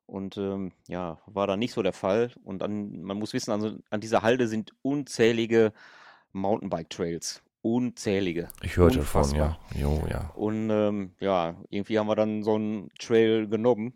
Und 0.08 0.38
ähm, 0.38 0.72
ja, 0.88 1.20
war 1.28 1.46
da 1.46 1.56
nicht 1.56 1.74
so 1.74 1.84
der 1.84 1.94
Fall. 1.94 2.32
Und 2.44 2.64
an, 2.64 3.04
man 3.04 3.18
muss 3.18 3.34
wissen, 3.34 3.52
also 3.52 3.78
an 3.92 4.02
dieser 4.02 4.24
Halde 4.24 4.48
sind 4.48 4.74
unzählige 4.82 5.72
Mountainbike-Trails. 6.32 7.45
Unzählige. 7.66 8.50
Ich 8.62 8.78
hörte 8.78 9.00
davon, 9.00 9.34
ja. 9.34 9.58
Jo, 9.76 10.04
ja. 10.08 10.30
Und 10.36 10.70
ähm, 10.70 11.16
ja, 11.20 11.56
irgendwie 11.72 11.98
haben 11.98 12.06
wir 12.06 12.16
dann 12.16 12.44
so 12.44 12.54
einen 12.54 12.92
Trail 13.00 13.48
genommen. 13.48 13.96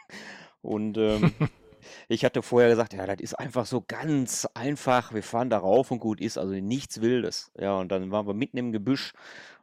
und 0.60 0.98
ähm, 0.98 1.32
ich 2.08 2.26
hatte 2.26 2.42
vorher 2.42 2.68
gesagt, 2.68 2.92
ja, 2.92 3.06
das 3.06 3.20
ist 3.20 3.32
einfach 3.32 3.64
so 3.64 3.82
ganz 3.88 4.46
einfach. 4.52 5.14
Wir 5.14 5.22
fahren 5.22 5.48
da 5.48 5.56
rauf 5.56 5.90
und 5.90 5.98
gut 5.98 6.20
ist, 6.20 6.36
also 6.36 6.52
nichts 6.52 7.00
Wildes. 7.00 7.50
Ja, 7.58 7.78
und 7.78 7.90
dann 7.90 8.10
waren 8.10 8.26
wir 8.26 8.34
mitten 8.34 8.58
im 8.58 8.70
Gebüsch 8.70 9.14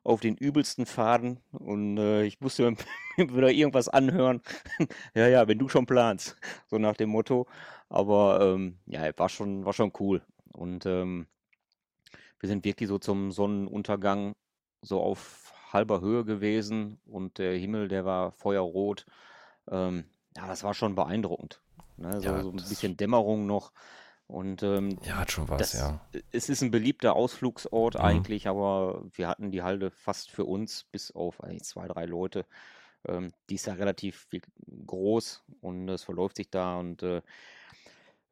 auf 0.04 0.20
den 0.20 0.36
übelsten 0.36 0.88
Faden 0.88 1.40
und 1.52 2.00
äh, 2.00 2.24
ich 2.24 2.42
musste 2.42 2.72
mir 2.72 2.78
wieder 3.36 3.52
irgendwas 3.52 3.88
anhören. 3.88 4.42
ja, 5.14 5.28
ja, 5.28 5.48
wenn 5.48 5.60
du 5.60 5.70
schon 5.70 5.86
planst, 5.86 6.38
so 6.72 6.80
nach 6.80 6.98
dem 6.98 7.12
Motto. 7.12 7.46
Aber 7.88 8.42
ähm, 8.42 8.80
ja, 8.88 9.16
war 9.16 9.30
schon, 9.30 9.64
war 9.64 9.74
schon 9.74 9.94
cool. 10.00 10.24
Und 10.54 10.88
ähm, 10.88 11.28
wir 12.44 12.50
sind 12.50 12.66
wirklich 12.66 12.90
so 12.90 13.00
zum 13.00 13.32
Sonnenuntergang 13.32 14.36
so 14.82 15.00
auf 15.00 15.54
halber 15.72 16.02
Höhe 16.02 16.26
gewesen 16.26 17.00
und 17.06 17.38
der 17.38 17.58
Himmel, 17.58 17.88
der 17.88 18.04
war 18.04 18.34
feuerrot. 18.34 19.06
Ähm, 19.72 20.04
ja, 20.36 20.46
das 20.46 20.62
war 20.66 20.74
schon 20.74 20.94
beeindruckend. 20.94 21.62
Ne? 21.96 22.20
So, 22.20 22.26
ja, 22.26 22.44
so 22.44 22.50
ein 22.50 22.58
bisschen 22.58 22.98
Dämmerung 22.98 23.48
noch. 23.48 23.72
Und 24.28 24.62
ähm, 24.62 25.00
ja, 25.06 25.20
hat 25.20 25.32
schon 25.32 25.48
was, 25.48 25.72
das, 25.72 25.80
ja. 25.80 26.02
Es 26.34 26.50
ist 26.50 26.62
ein 26.62 26.72
beliebter 26.72 27.16
Ausflugsort 27.16 27.94
mhm. 27.94 28.02
eigentlich, 28.02 28.50
aber 28.50 29.06
wir 29.14 29.30
hatten 29.30 29.52
die 29.52 29.64
Halde 29.64 29.90
fast 29.90 30.30
für 30.30 30.44
uns, 30.44 30.84
bis 30.92 31.12
auf 31.12 31.38
zwei, 31.62 31.88
drei 31.88 32.06
Leute. 32.06 32.46
Ähm, 33.08 33.32
die 33.50 33.56
ist 33.56 33.68
ja 33.68 33.74
relativ 33.76 34.28
groß 34.86 35.46
und 35.62 35.88
es 35.88 36.04
verläuft 36.04 36.36
sich 36.36 36.50
da. 36.50 36.78
Und 36.78 37.04
äh, 37.04 37.22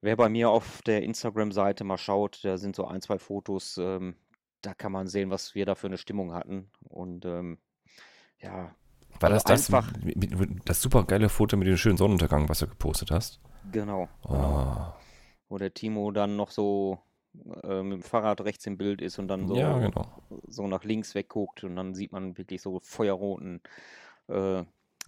wer 0.01 0.17
bei 0.17 0.29
mir 0.29 0.49
auf 0.49 0.81
der 0.81 1.03
Instagram-Seite 1.03 1.83
mal 1.83 1.97
schaut, 1.97 2.43
da 2.43 2.57
sind 2.57 2.75
so 2.75 2.85
ein, 2.85 3.01
zwei 3.01 3.19
Fotos, 3.19 3.77
ähm, 3.77 4.15
da 4.61 4.73
kann 4.73 4.91
man 4.91 5.07
sehen, 5.07 5.29
was 5.29 5.55
wir 5.55 5.65
da 5.65 5.75
für 5.75 5.87
eine 5.87 5.97
Stimmung 5.97 6.33
hatten. 6.33 6.69
Und 6.89 7.25
ähm, 7.25 7.57
ja, 8.39 8.75
war 9.19 9.31
also 9.31 9.47
das 9.47 9.67
das, 9.67 9.83
das 10.65 10.81
super 10.81 11.03
geile 11.03 11.29
Foto 11.29 11.57
mit 11.57 11.67
dem 11.67 11.77
schönen 11.77 11.97
Sonnenuntergang, 11.97 12.49
was 12.49 12.59
du 12.59 12.67
gepostet 12.67 13.11
hast? 13.11 13.39
Genau. 13.71 14.09
Oh. 14.23 14.93
Wo 15.49 15.57
der 15.57 15.73
Timo 15.73 16.11
dann 16.11 16.35
noch 16.35 16.49
so 16.49 16.99
äh, 17.63 17.83
mit 17.83 17.93
dem 17.93 18.01
Fahrrad 18.01 18.41
rechts 18.41 18.65
im 18.65 18.77
Bild 18.77 19.01
ist 19.01 19.19
und 19.19 19.27
dann 19.27 19.47
so, 19.47 19.55
ja, 19.55 19.77
genau. 19.77 20.23
so 20.47 20.67
nach 20.67 20.83
links 20.83 21.13
wegguckt 21.13 21.63
und 21.63 21.75
dann 21.75 21.93
sieht 21.93 22.11
man 22.11 22.37
wirklich 22.37 22.61
so 22.61 22.79
feuerroten 22.81 23.61
äh, 24.27 24.63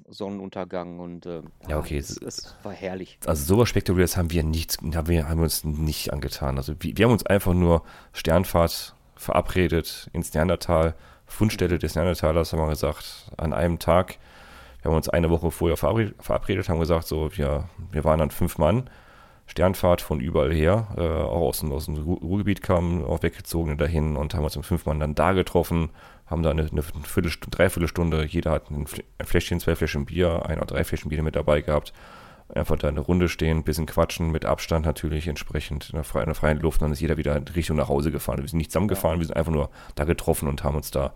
Sonnenuntergang 0.10 1.00
und 1.00 1.26
äh, 1.26 1.42
ja, 1.68 1.80
okay. 1.80 1.98
Es, 1.98 2.18
es, 2.18 2.56
war 2.64 2.74
herrlich. 2.74 3.18
Also 3.26 3.46
sowas 3.56 3.70
Spektakuläres 3.70 4.18
haben 4.18 4.32
wir 4.32 4.44
nicht, 4.44 4.78
haben 4.96 5.08
wir, 5.08 5.28
haben 5.28 5.38
wir 5.38 5.46
uns 5.46 5.64
nicht 5.64 6.14
angetan. 6.14 6.58
Also 6.58 6.76
wir, 6.80 6.98
wir 6.98 7.06
haben 7.06 7.14
uns 7.14 7.26
einfach 7.26 7.54
nur 7.54 7.84
Sternfahrt 8.12 8.96
verabredet 9.16 10.10
ins 10.14 10.34
Neandertal 10.34 10.96
Fundstelle 11.34 11.80
des 11.80 11.96
Neandertalers, 11.96 12.54
haben 12.54 12.60
wir 12.60 12.70
gesagt, 12.70 13.32
an 13.38 13.54
einem 13.54 13.80
Tag. 13.80 14.18
Wir 14.82 14.92
haben 14.92 14.98
uns 14.98 15.10
eine 15.10 15.30
Woche 15.30 15.52
vorher 15.52 15.78
verabredet, 15.78 16.70
haben 16.70 16.80
gesagt, 16.80 17.08
so, 17.08 17.36
wir, 17.36 17.70
wir 17.92 18.04
waren 18.04 18.20
dann 18.20 18.32
fünf 18.32 18.58
Mann, 18.58 18.90
Sternfahrt 19.48 20.02
von 20.02 20.20
überall 20.20 20.54
her, 20.54 20.88
äh, 20.98 21.02
auch 21.02 21.50
aus 21.50 21.60
dem, 21.60 21.72
aus 21.72 21.86
dem 21.86 21.96
Ruhrgebiet 21.96 22.62
kamen, 22.62 23.04
auch 23.04 23.24
weggezogene 23.24 23.78
dahin 23.78 24.16
und 24.16 24.34
haben 24.34 24.44
uns 24.44 24.56
um 24.56 24.64
fünf 24.64 24.86
Mann 24.86 25.00
dann 25.00 25.16
da 25.16 25.34
getroffen, 25.34 25.90
haben 26.26 26.44
da 26.44 26.52
eine, 26.52 26.68
eine 26.70 26.82
Viertelstunde, 26.82 27.56
Dreiviertelstunde, 27.56 28.26
jeder 28.26 28.52
hat 28.52 28.72
ein 28.72 28.88
Fläschchen, 29.24 29.60
zwei 29.60 29.76
Fläschchen 29.76 30.06
Bier, 30.06 30.46
ein 30.46 30.58
oder 30.58 30.68
drei 30.68 30.84
Fläschchen 30.84 31.10
Bier 31.10 31.24
mit 31.24 31.36
dabei 31.36 31.62
gehabt 31.62 31.94
einfach 32.56 32.78
da 32.78 32.88
eine 32.88 33.00
Runde 33.00 33.30
stehen, 33.30 33.60
ein 33.60 33.64
bisschen 33.64 33.86
quatschen, 33.86 34.32
mit 34.32 34.46
Abstand 34.46 34.86
natürlich 34.86 35.28
entsprechend 35.28 35.90
in 35.90 35.96
der, 35.96 36.04
freien, 36.04 36.24
in 36.24 36.30
der 36.30 36.36
freien 36.36 36.60
Luft. 36.60 36.82
Und 36.82 36.86
dann 36.86 36.92
ist 36.94 37.00
jeder 37.00 37.18
wieder 37.18 37.42
Richtung 37.56 37.78
nach 37.78 37.90
Hause 37.90 38.12
gefahren. 38.12 38.42
Wir 38.42 38.48
sind 38.48 38.58
nicht 38.58 38.72
zusammengefahren, 38.72 39.20
wir 39.20 39.26
sind 39.26 39.36
einfach 39.36 39.52
nur 39.52 39.70
da 39.96 40.04
getroffen 40.04 40.48
und 40.48 40.64
haben 40.64 40.76
uns 40.76 40.92
da 40.92 41.14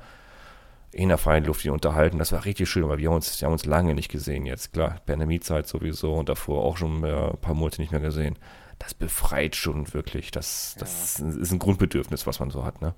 in 0.92 1.10
der 1.10 1.18
freien 1.18 1.44
Luft 1.44 1.62
hier 1.62 1.74
unterhalten. 1.74 2.18
Das 2.18 2.32
war 2.32 2.46
richtig 2.46 2.70
schön, 2.70 2.88
weil 2.88 2.98
wir 2.98 3.10
haben 3.10 3.16
uns, 3.16 3.40
wir 3.40 3.46
haben 3.46 3.54
uns 3.54 3.66
lange 3.66 3.94
nicht 3.94 4.10
gesehen 4.10 4.46
jetzt. 4.46 4.74
Klar, 4.74 5.00
Pandemiezeit 5.06 5.68
sowieso 5.68 6.14
und 6.14 6.30
davor 6.30 6.64
auch 6.64 6.78
schon 6.78 7.04
ein 7.04 7.38
paar 7.40 7.54
Monate 7.54 7.82
nicht 7.82 7.92
mehr 7.92 8.02
gesehen. 8.02 8.38
Das 8.80 8.94
befreit 8.94 9.56
schon 9.56 9.94
wirklich. 9.94 10.32
Das, 10.32 10.76
das 10.80 11.18
ja. 11.20 11.28
ist 11.28 11.52
ein 11.52 11.60
Grundbedürfnis, 11.60 12.26
was 12.26 12.40
man 12.40 12.52
so 12.52 12.64
hat, 12.64 12.82
ne? 12.82 12.94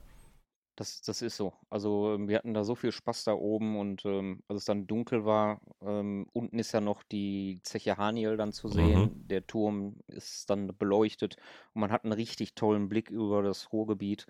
Das, 0.80 1.02
das 1.02 1.22
ist 1.22 1.36
so. 1.36 1.52
Also 1.70 2.14
ähm, 2.14 2.30
wir 2.30 2.38
hatten 2.38 2.54
da 2.54 2.64
so 2.64 2.74
viel 2.74 2.94
Spaß 2.94 3.26
da 3.26 3.34
oben 3.34 3.78
und 3.78 4.06
ähm, 4.06 4.42
als 4.48 4.60
es 4.60 4.66
dann 4.66 4.88
dunkel 4.88 5.26
war, 5.26 5.60
ähm, 5.82 6.26
unten 6.32 6.58
ist 6.58 6.72
ja 6.72 6.80
noch 6.80 7.04
die 7.04 7.60
Zeche 7.64 7.98
Haniel 7.98 8.38
dann 8.38 8.54
zu 8.54 8.70
sehen. 8.70 9.02
Mhm. 9.02 9.28
Der 9.28 9.46
Turm 9.46 9.98
ist 10.08 10.50
dann 10.50 10.68
beleuchtet 10.78 11.36
und 11.74 11.82
man 11.82 11.92
hat 11.92 12.06
einen 12.06 12.14
richtig 12.14 12.56
tollen 12.56 12.88
Blick 12.88 13.10
über 13.10 13.44
das 13.44 13.74
Ruhrgebiet. 13.74 14.26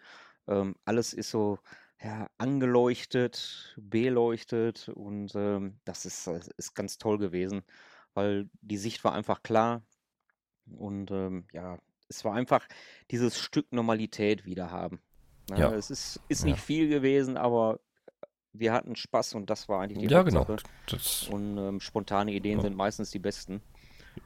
Ähm, 0.47 0.75
alles 0.85 1.13
ist 1.13 1.29
so 1.29 1.59
ja, 2.01 2.27
angeleuchtet, 2.39 3.75
beleuchtet 3.77 4.89
und 4.89 5.35
ähm, 5.35 5.79
das 5.85 6.07
ist, 6.07 6.25
das 6.25 6.47
ist 6.47 6.73
ganz 6.73 6.97
toll 6.97 7.19
gewesen, 7.19 7.61
weil 8.15 8.49
die 8.61 8.77
Sicht 8.77 9.03
war 9.03 9.13
einfach 9.13 9.43
klar 9.43 9.83
und 10.65 11.11
ähm, 11.11 11.45
ja, 11.53 11.77
es 12.07 12.25
war 12.25 12.33
einfach 12.33 12.67
dieses 13.11 13.37
Stück 13.37 13.71
Normalität 13.71 14.45
wieder 14.45 14.71
haben. 14.71 14.99
Ne? 15.49 15.59
Ja. 15.59 15.71
Es 15.73 15.89
ist, 15.89 16.19
ist 16.29 16.43
Ja. 16.43 16.51
nicht 16.51 16.59
viel 16.61 16.87
gewesen, 16.89 17.37
aber 17.37 17.79
wir 18.53 18.73
hatten 18.73 18.95
Spaß 18.95 19.35
und 19.35 19.49
das 19.49 19.69
war 19.69 19.81
eigentlich 19.81 19.99
die 20.07 20.13
Ja, 20.13 20.23
genau. 20.23 20.45
Das, 20.87 21.27
Und 21.29 21.57
ähm, 21.57 21.79
spontane 21.79 22.31
Ideen 22.31 22.57
Ja. 22.59 22.63
sind 22.63 22.75
meistens 22.75 23.11
die 23.11 23.19
besten. 23.19 23.61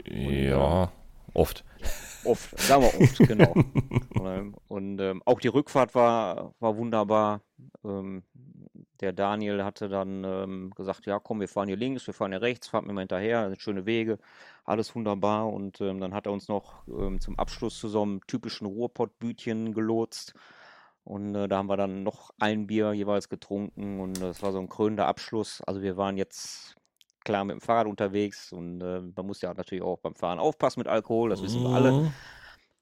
ja, 0.05 0.91
oft. 1.34 1.63
Oft, 2.24 2.57
sagen 2.59 2.84
wir 2.84 3.01
oft, 3.01 3.17
genau. 3.19 3.53
Ähm, 4.24 4.55
Und 4.69 4.99
ähm, 5.01 5.21
auch 5.26 5.41
die 5.41 5.49
Rückfahrt 5.49 5.95
war, 5.95 6.53
war 6.59 6.78
wunderbar. 6.78 7.41
Ähm, 7.84 8.24
der 9.01 9.11
Daniel 9.11 9.65
hatte 9.65 9.89
dann 9.89 10.24
ähm, 10.24 10.71
gesagt, 10.76 11.05
ja 11.07 11.19
komm, 11.19 11.41
wir 11.41 11.49
fahren 11.49 11.67
hier 11.67 11.76
links, 11.76 12.07
wir 12.07 12.13
fahren 12.13 12.32
hier 12.32 12.41
rechts, 12.41 12.67
fahren 12.69 12.88
mir 12.88 12.93
mal 12.93 13.01
hinterher, 13.01 13.53
schöne 13.57 13.86
Wege, 13.86 14.17
alles 14.63 14.95
wunderbar. 14.95 15.49
Und 15.51 15.82
ähm, 15.82 15.99
dann 15.99 16.13
hat 16.13 16.26
er 16.26 16.32
uns 16.32 16.47
noch 16.47 16.86
zum 17.19 17.38
Abschluss 17.38 17.78
zu 17.80 17.89
so 17.89 18.01
einem 18.01 18.21
typischen 18.28 18.65
Ruhrpottbütchen 18.65 19.74
gelotst. 19.74 20.34
Und 21.04 21.36
äh, 21.36 21.47
da 21.47 21.58
haben 21.58 21.68
wir 21.68 21.78
dann 21.78 22.04
noch 22.04 22.32
ein 22.39 22.68
Bier 22.68 22.93
jeweils 22.93 23.28
getrunken 23.28 23.99
und 23.99 24.22
das 24.22 24.41
war 24.41 24.54
so 24.54 24.60
ein 24.60 24.70
krönender 24.70 25.08
Abschluss. 25.08 25.62
Also 25.62 25.82
wir 25.82 25.97
waren 25.97 26.18
jetzt 26.18 26.76
klar 27.24 27.43
mit 27.43 27.56
dem 27.56 27.62
Fahrrad 27.62 27.88
unterwegs 27.88 28.51
und 28.54 28.82
äh, 28.82 29.01
man 29.01 29.26
muss 29.26 29.41
ja 29.41 29.54
natürlich 29.54 29.84
auch 29.84 29.99
beim 29.99 30.16
Fahren 30.16 30.39
aufpassen 30.39 30.80
mit 30.80 30.88
Alkohol, 30.88 31.30
das 31.30 31.41
wissen 31.41 31.64
wir 31.64 31.70
alle. 31.70 31.91
Mhm. 31.91 32.14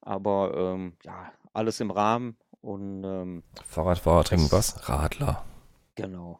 Aber 0.01 0.53
ähm, 0.55 0.93
ja, 1.03 1.31
alles 1.53 1.79
im 1.79 1.91
Rahmen 1.91 2.37
und 2.61 3.03
ähm, 3.03 3.43
Fahrradfahrer 3.65 4.23
trinken 4.23 4.51
was? 4.51 4.87
Radler. 4.87 5.43
genau, 5.95 6.39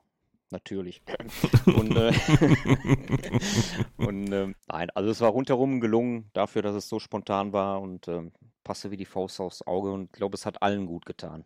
natürlich. 0.52 1.02
und 1.66 1.96
äh, 1.96 2.14
und 3.98 4.32
ähm, 4.32 4.56
nein, 4.68 4.90
also 4.92 5.10
es 5.10 5.22
war 5.22 5.30
rundherum 5.30 5.80
gelungen, 5.80 6.30
dafür, 6.34 6.62
dass 6.62 6.76
es 6.76 6.90
so 6.90 7.00
spontan 7.00 7.54
war 7.54 7.82
und 7.82 8.08
ähm, 8.08 8.32
passte 8.64 8.92
wie 8.92 8.98
die 8.98 9.06
Faust 9.06 9.40
aufs 9.40 9.66
Auge 9.66 9.92
und 9.92 10.06
ich 10.06 10.12
glaube, 10.12 10.36
es 10.36 10.46
hat 10.46 10.62
allen 10.62 10.86
gut 10.86 11.06
getan. 11.06 11.46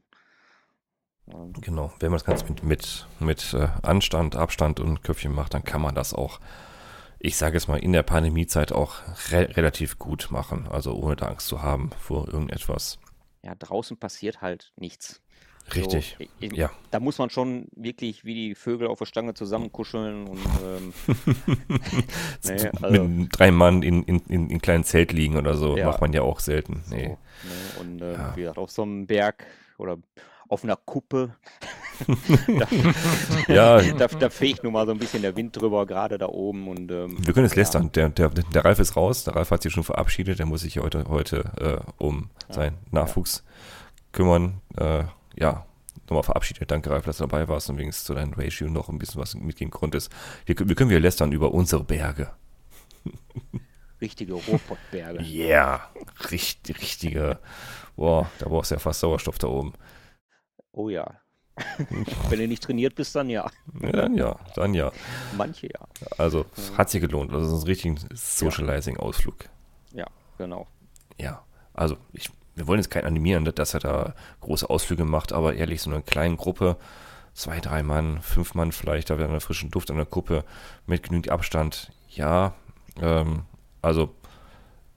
Genau, 1.62 1.92
wenn 2.00 2.12
man 2.12 2.20
das 2.20 2.26
Ganze 2.26 2.46
mit, 2.46 2.64
mit, 2.64 3.08
mit 3.20 3.54
äh, 3.54 3.68
Anstand, 3.82 4.36
Abstand 4.36 4.80
und 4.80 5.02
Köpfchen 5.04 5.34
macht, 5.34 5.54
dann 5.56 5.64
kann 5.64 5.82
man 5.82 5.96
das 5.96 6.14
auch, 6.14 6.40
ich 7.20 7.36
sage 7.36 7.58
es 7.58 7.68
mal, 7.68 7.78
in 7.78 7.94
der 7.94 8.04
Pandemiezeit 8.04 8.72
auch 8.72 8.96
re 9.32 9.50
relativ 9.58 9.98
gut 9.98 10.28
machen. 10.30 10.68
Also 10.70 10.94
ohne 10.94 11.16
da 11.16 11.28
Angst 11.28 11.48
zu 11.48 11.64
haben 11.64 11.90
vor 12.00 12.28
irgendetwas. 12.28 13.00
ja, 13.42 13.56
draußen 13.56 13.98
passiert 13.98 14.42
halt 14.42 14.72
nichts. 14.76 15.22
Richtig. 15.74 16.16
So, 16.20 16.24
i- 16.46 16.46
i- 16.46 16.56
Ja. 16.56 16.70
Da 16.92 17.00
muss 17.00 17.18
man 17.18 17.32
schon 17.32 17.70
wirklich 17.76 18.24
wie 18.24 18.36
die 18.36 18.54
Vögel 18.54 18.88
auf 18.88 19.00
der 19.00 19.06
Stange 19.08 19.34
zusammenkuscheln 19.34 20.28
und 20.28 20.40
ähm, 20.64 20.94
nee, 22.44 22.70
also- 22.82 23.04
mit 23.04 23.30
drei 23.40 23.50
Mann 23.50 23.82
in, 23.82 24.04
in, 24.04 24.20
in, 24.28 24.50
in 24.52 24.62
kleinen 24.62 24.84
Zelt 24.84 25.12
liegen 25.12 25.38
oder 25.38 25.56
so, 25.56 25.76
Ja. 25.76 25.88
macht 25.88 26.02
man 26.02 26.14
ja 26.14 26.22
auch 26.22 26.40
selten. 26.40 26.84
so, 26.86 26.96
Nee. 26.96 27.08
ne? 27.08 27.18
Und 27.80 28.02
äh, 28.02 28.14
Ja. 28.14 28.36
wie 28.36 28.42
gesagt, 28.42 28.60
auf 28.60 28.70
so 28.70 28.84
einem 28.84 29.08
Berg 29.08 29.46
oder 29.80 29.98
auf 30.48 30.64
einer 30.64 30.76
Kuppe, 30.76 31.36
da, 32.48 32.68
Ja, 33.54 33.82
da, 33.98 34.08
da 34.08 34.30
fegt 34.30 34.64
nun 34.64 34.74
mal 34.74 34.86
so 34.86 34.92
ein 34.92 34.98
bisschen 34.98 35.22
der 35.22 35.36
Wind 35.36 35.56
drüber, 35.60 35.86
gerade 35.86 36.18
da 36.18 36.28
oben. 36.28 36.68
Und, 36.68 36.92
ähm, 36.92 37.18
wir 37.20 37.34
können 37.34 37.46
es 37.46 37.54
ja, 37.54 37.62
lästern. 37.62 37.92
Der, 37.94 38.10
der, 38.10 38.30
der 38.30 38.66
Ralf 38.66 38.80
ist 38.80 38.96
raus, 38.96 39.24
der 39.24 39.36
Ralf 39.36 39.52
hat 39.52 39.64
sich 39.64 39.74
schon 39.74 39.84
verabschiedet, 39.84 40.40
der 40.40 40.46
muss 40.46 40.62
sich 40.62 40.80
heute, 40.80 41.06
heute 41.08 41.52
äh, 41.60 41.92
um 41.98 42.30
seinen 42.50 42.78
Nachwuchs 42.92 43.44
kümmern. 44.12 44.62
Äh, 44.78 45.04
ja, 45.38 45.66
nochmal 46.08 46.24
verabschiedet. 46.24 46.70
Danke, 46.72 46.90
Ralf, 46.90 47.06
dass 47.06 47.18
du 47.18 47.24
dabei 47.24 47.48
warst 47.48 47.70
und 47.70 47.78
wenigstens 47.78 48.06
zu 48.06 48.14
deinem 48.14 48.34
Ratio 48.34 48.68
noch 48.68 48.90
ein 48.90 49.00
bisschen 49.00 49.22
was 49.22 49.36
mitgehen 49.36 49.72
konntest. 49.72 50.12
Wir, 50.46 50.56
wir 50.58 50.76
können 50.76 50.90
wieder 50.90 51.00
lästern 51.00 51.32
über 51.32 51.54
unsere 51.54 51.84
Berge. 51.84 52.30
Richtige 54.02 54.34
Ruhrpottberge. 54.34 55.24
Yeah, 55.24 55.90
richtig, 56.32 56.82
richtige. 56.82 57.40
Boah, 57.96 58.30
da 58.40 58.50
brauchst 58.50 58.72
du 58.72 58.76
ja 58.76 58.80
fast 58.80 59.00
Sauerstoff 59.00 59.38
da 59.38 59.48
oben. 59.48 59.74
Oh 60.76 60.90
ja. 60.90 61.06
Wenn 62.30 62.40
du 62.40 62.48
nicht 62.50 62.64
trainiert 62.64 62.96
bist, 62.96 63.16
dann 63.16 63.30
ja. 63.30 63.50
Ja, 63.82 63.92
dann 63.92 64.16
ja, 64.16 64.36
dann 64.56 64.74
ja. 64.74 64.92
Manche 65.38 65.68
ja. 65.68 65.88
Also, 66.18 66.46
hat 66.78 66.90
sich 66.90 67.00
gelohnt. 67.00 67.32
Also, 67.32 67.46
das 67.46 67.58
ist 67.58 67.64
ein 67.64 67.68
richtiger 67.68 67.96
Socializing-Ausflug. 68.14 69.46
Ja, 69.94 70.06
genau. 70.38 70.68
Ja, 71.18 71.44
also 71.74 71.96
ich, 72.12 72.30
wir 72.56 72.68
wollen 72.68 72.80
jetzt 72.80 72.90
keinen 72.90 73.06
animieren, 73.06 73.46
dass 73.46 73.74
er 73.74 73.80
da 73.80 74.16
große 74.42 74.70
Ausflüge 74.70 75.06
macht, 75.06 75.32
aber 75.32 75.56
ehrlich, 75.56 75.82
so 75.82 75.90
eine 75.90 76.02
kleine 76.02 76.36
Gruppe, 76.36 76.76
zwei, 77.34 77.62
drei 77.62 77.84
Mann, 77.84 78.22
fünf 78.22 78.54
Mann 78.54 78.74
vielleicht, 78.74 79.10
da 79.10 79.18
wäre 79.18 79.30
eine 79.30 79.40
frischen 79.40 79.72
Duft 79.72 79.90
an 79.92 79.98
der 79.98 80.06
Kuppe 80.06 80.44
mit 80.88 81.04
genügend 81.04 81.30
Abstand. 81.30 81.94
Ja, 82.10 82.54
ähm, 83.02 83.44
also 83.82 84.14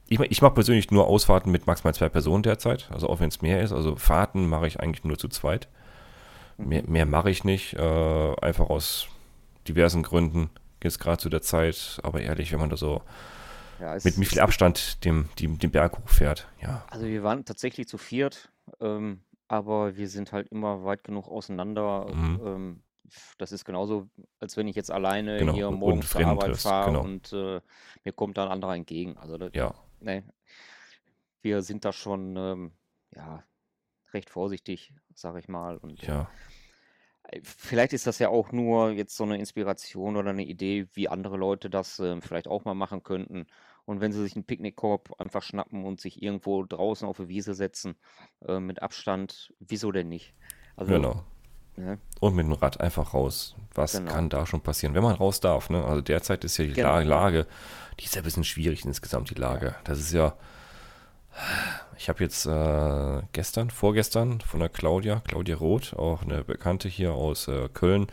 ich, 0.09 0.19
ich 0.21 0.43
mache 0.43 0.55
persönlich 0.55 0.91
nur 0.91 1.07
Ausfahrten 1.07 1.53
mit 1.53 1.67
maximal 1.67 1.95
zwei 1.95 2.09
Personen 2.09 2.43
derzeit, 2.43 2.89
also 2.91 3.09
auch 3.09 3.21
wenn 3.21 3.29
es 3.29 3.43
mehr 3.43 3.61
ist. 3.63 3.73
Also 3.73 3.97
Fahrten 3.97 4.49
mache 4.49 4.67
ich 4.67 4.81
eigentlich 4.81 5.05
nur 5.05 5.19
zu 5.19 5.29
zweit. 5.29 5.69
Mehr, 6.57 6.83
mehr 6.87 7.07
mache 7.07 7.31
ich 7.31 7.45
nicht, 7.45 7.75
äh, 7.75 8.35
einfach 8.41 8.69
aus 8.71 9.09
diversen 9.69 10.03
Gründen. 10.03 10.51
Jetzt 10.83 10.99
gerade 11.01 11.19
zu 11.19 11.29
der 11.29 11.43
Zeit, 11.43 11.99
aber 12.03 12.21
ehrlich, 12.21 12.53
wenn 12.53 12.61
man 12.61 12.71
da 12.71 12.77
so 12.77 13.03
Ja, 13.81 13.95
mit 14.03 14.19
wie 14.19 14.25
viel 14.25 14.41
Abstand 14.41 15.05
dem, 15.05 15.29
dem, 15.39 15.59
dem 15.59 15.71
Berg 15.71 15.99
hochfährt. 15.99 16.49
Ja, 16.61 16.85
Also 16.91 17.07
wir 17.07 17.23
waren 17.23 17.45
tatsächlich 17.45 17.87
zu 17.89 17.99
viert, 17.99 18.51
ähm, 18.81 19.21
aber 19.49 19.97
wir 19.97 20.09
sind 20.09 20.33
halt 20.33 20.49
immer 20.49 20.85
weit 20.85 21.05
genug 21.05 21.29
auseinander. 21.29 22.07
Mhm. 22.13 22.41
Ähm, 22.45 22.83
das 23.39 23.53
ist 23.53 23.65
genauso, 23.65 24.09
als 24.41 24.57
wenn 24.57 24.69
ich 24.69 24.77
jetzt 24.77 24.91
alleine 24.91 25.39
Genau, 25.39 25.53
hier 25.55 25.71
morgens 25.71 26.11
zur 26.11 26.25
Arbeit 26.27 26.57
fahre 26.57 26.87
genau. 26.87 27.03
und 27.03 27.33
äh, 27.33 27.61
mir 28.05 28.13
kommt 28.15 28.37
da 28.37 28.45
ein 28.45 28.51
anderer 28.51 28.75
entgegen. 28.75 29.17
Also 29.17 29.39
das, 29.39 29.51
ja, 29.55 29.75
nee, 30.01 30.25
wir 31.43 31.63
sind 31.63 31.85
da 31.85 31.93
schon 31.93 32.37
ähm, 32.37 32.73
ja, 33.15 33.45
recht 34.13 34.31
vorsichtig, 34.31 34.93
sag 35.15 35.37
ich 35.37 35.49
mal. 35.49 35.77
Und 35.77 36.03
ja. 36.03 36.31
Vielleicht 37.43 37.93
ist 37.93 38.07
das 38.07 38.19
ja 38.19 38.31
auch 38.31 38.53
nur 38.53 38.91
jetzt 38.93 39.15
so 39.15 39.25
eine 39.25 39.39
Inspiration 39.39 40.17
oder 40.17 40.31
eine 40.31 40.45
Idee, 40.45 40.89
wie 40.95 41.09
andere 41.09 41.37
Leute 41.37 41.69
das 41.69 41.99
ähm, 41.99 42.23
vielleicht 42.23 42.49
auch 42.49 42.65
mal 42.65 42.75
machen 42.75 43.03
könnten. 43.03 43.47
Und 43.85 44.01
wenn 44.01 44.13
sie 44.13 44.23
sich 44.23 44.35
einen 44.35 44.45
Picknickkorb 44.45 45.19
einfach 45.21 45.43
schnappen 45.43 45.85
und 45.85 46.01
sich 46.01 46.23
irgendwo 46.23 46.65
draußen 46.65 47.07
auf 47.07 47.19
der 47.19 47.29
Wiese 47.29 47.55
setzen, 47.55 47.97
äh, 48.47 48.61
mit 48.61 48.83
Abstand, 48.83 49.55
wieso 49.61 49.93
denn 49.93 50.09
nicht? 50.09 50.35
Also, 50.77 50.93
Genau. 50.93 51.25
Ne? 51.79 51.99
Und 52.21 52.35
mit 52.35 52.45
dem 52.47 52.53
Rad 52.53 52.81
einfach 52.81 53.15
raus. 53.15 53.55
Was 53.75 53.93
Genau. 53.93 54.13
kann 54.13 54.29
da 54.29 54.45
schon 54.47 54.61
passieren, 54.61 54.95
wenn 54.95 55.03
man 55.03 55.15
raus 55.15 55.41
darf? 55.41 55.71
Ne? 55.71 55.85
Also 55.85 56.01
derzeit 56.03 56.45
ist 56.45 56.57
ja 56.59 56.65
die 56.65 56.73
Genau. 56.73 56.89
La- 56.89 57.03
Lage, 57.03 57.47
die 58.01 58.05
ist 58.05 58.15
ja 58.15 58.21
ein 58.23 58.25
bisschen 58.25 58.45
schwierig 58.45 58.85
insgesamt, 58.85 59.31
die 59.31 59.35
Lage. 59.35 59.75
Das 59.85 59.99
ist 59.99 60.13
ja, 60.13 60.35
ich 61.97 62.09
habe 62.09 62.23
jetzt 62.25 62.47
äh, 62.47 63.23
gestern, 63.33 63.71
vorgestern 63.71 64.41
von 64.41 64.61
der 64.61 64.69
Claudia, 64.69 65.21
Claudia 65.27 65.57
Roth, 65.57 65.95
auch 65.95 66.23
eine 66.23 66.43
Bekannte 66.45 66.89
hier 66.89 67.13
aus 67.13 67.47
äh, 67.49 67.69
Köln, 67.73 68.09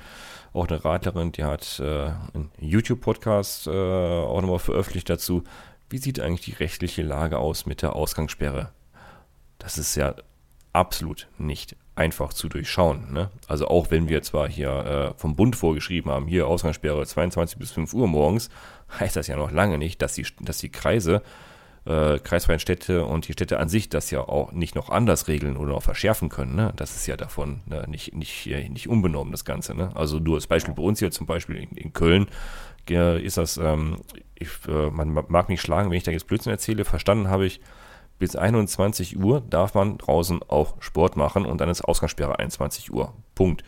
auch 0.54 0.68
eine 0.68 0.84
Radlerin, 0.86 1.32
die 1.32 1.44
hat 1.44 1.80
äh, 1.80 2.12
einen 2.34 2.52
YouTube-Podcast 2.60 3.68
äh, 3.68 3.72
auch 3.72 4.42
nochmal 4.42 4.60
veröffentlicht 4.60 5.10
dazu. 5.10 5.44
Wie 5.90 5.98
sieht 5.98 6.20
eigentlich 6.20 6.42
die 6.46 6.54
rechtliche 6.54 7.02
Lage 7.04 7.38
aus 7.40 7.66
mit 7.66 7.82
der 7.82 7.96
Ausgangssperre? 7.96 8.72
Das 9.60 9.78
ist 9.78 9.96
ja 9.96 10.16
absolut 10.74 11.28
nicht 11.38 11.76
einfach 11.96 12.34
zu 12.34 12.50
durchschauen. 12.50 13.14
Ne? 13.14 13.30
Also 13.48 13.68
auch 13.68 13.90
wenn 13.90 14.10
wir 14.10 14.22
zwar 14.22 14.50
hier 14.50 15.14
äh, 15.16 15.20
vom 15.20 15.36
Bund 15.36 15.56
vorgeschrieben 15.56 16.12
haben, 16.12 16.28
hier 16.28 16.48
Ausgangssperre 16.48 17.06
22 17.06 17.58
bis 17.58 17.72
5 17.72 17.94
Uhr 17.94 18.08
morgens, 18.08 18.50
heißt 19.00 19.16
das 19.16 19.28
ja 19.28 19.36
noch 19.36 19.52
lange 19.52 19.78
nicht, 19.78 20.02
dass 20.02 20.14
die, 20.14 20.26
dass 20.42 20.58
die 20.58 20.70
Kreise, 20.70 21.22
äh, 21.86 22.20
kreisfreien 22.20 22.60
Städte 22.60 23.06
und 23.06 23.28
die 23.28 23.34
Städte 23.34 23.60
an 23.60 23.70
sich 23.70 23.90
das 23.90 24.12
ja 24.12 24.22
auch 24.22 24.52
nicht 24.52 24.76
noch 24.76 24.90
anders 24.90 25.28
regeln 25.28 25.56
oder 25.56 25.76
auch 25.76 25.84
verschärfen 25.84 26.30
können. 26.30 26.56
Ne? 26.56 26.74
Das 26.76 26.96
ist 26.96 27.08
ja 27.08 27.16
davon 27.16 27.62
ne, 27.66 27.86
nicht, 27.88 28.14
nicht, 28.14 28.48
äh, 28.48 28.68
nicht 28.68 28.90
unbenommen, 28.90 29.32
das 29.32 29.46
Ganze. 29.46 29.74
Ne? 29.74 29.92
Also 29.96 30.20
nur 30.20 30.36
als 30.36 30.48
Beispiel 30.48 30.74
bei 30.74 30.84
uns 30.84 31.00
hier 31.00 31.12
zum 31.12 31.28
Beispiel 31.28 31.58
in, 31.58 31.70
in 31.78 31.94
Köln 31.94 32.28
äh, 32.90 33.24
ist 33.24 33.38
das, 33.38 33.58
ähm, 33.58 33.98
ich, 34.36 34.50
äh, 34.68 34.90
man 34.90 35.14
mag 35.14 35.48
mich 35.48 35.62
schlagen, 35.62 35.90
wenn 35.90 35.98
ich 35.98 36.04
da 36.04 36.12
jetzt 36.12 36.28
Blödsinn 36.28 36.52
erzähle, 36.52 36.86
verstanden 36.86 37.30
habe 37.30 37.46
ich, 37.46 37.62
bis 38.20 38.36
21 38.36 39.18
Uhr 39.18 39.42
darf 39.42 39.74
man 39.74 39.98
draußen 39.98 40.42
auch 40.48 40.76
Sport 40.80 41.18
machen 41.18 41.46
und 41.46 41.60
dann 41.60 41.70
ist 41.70 41.82
Ausgangssperre 41.82 42.40
21 42.40 42.94
Uhr. 42.94 43.14
Punkt. 43.36 43.64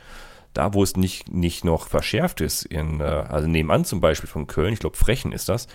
Da, 0.54 0.74
wo 0.74 0.82
es 0.82 0.95
nicht, 0.95 1.32
nicht 1.32 1.66
noch 1.66 1.88
verschärft 1.88 2.41
ist, 2.41 2.66
in, 2.66 3.00
äh, 3.00 3.04
also 3.04 3.48
nebenan 3.48 3.86
zum 3.86 4.02
Beispiel 4.02 4.30
von 4.30 4.48
Köln, 4.48 4.74
ich 4.74 4.80
glaube 4.80 4.98
Frechen 4.98 5.32
ist 5.32 5.50
das, 5.50 5.68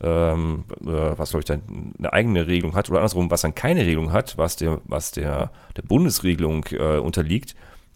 ähm, 0.00 0.64
äh, 0.80 0.86
was 0.86 1.30
glaube 1.30 1.40
ich 1.40 1.44
dann 1.44 1.94
eine 1.98 2.12
eigene 2.12 2.46
Regelung 2.46 2.74
hat 2.74 2.88
oder 2.88 3.00
andersrum, 3.00 3.30
was 3.30 3.42
dann 3.42 3.54
keine 3.54 3.82
Regelung 3.82 4.12
hat, 4.12 4.38
was 4.38 4.56
der, 4.56 4.80
was 4.84 5.10
der, 5.10 5.50
der 5.76 5.82
Bundesregelung 5.82 6.64
äh, 6.70 6.98
unterliegt, 6.98 7.54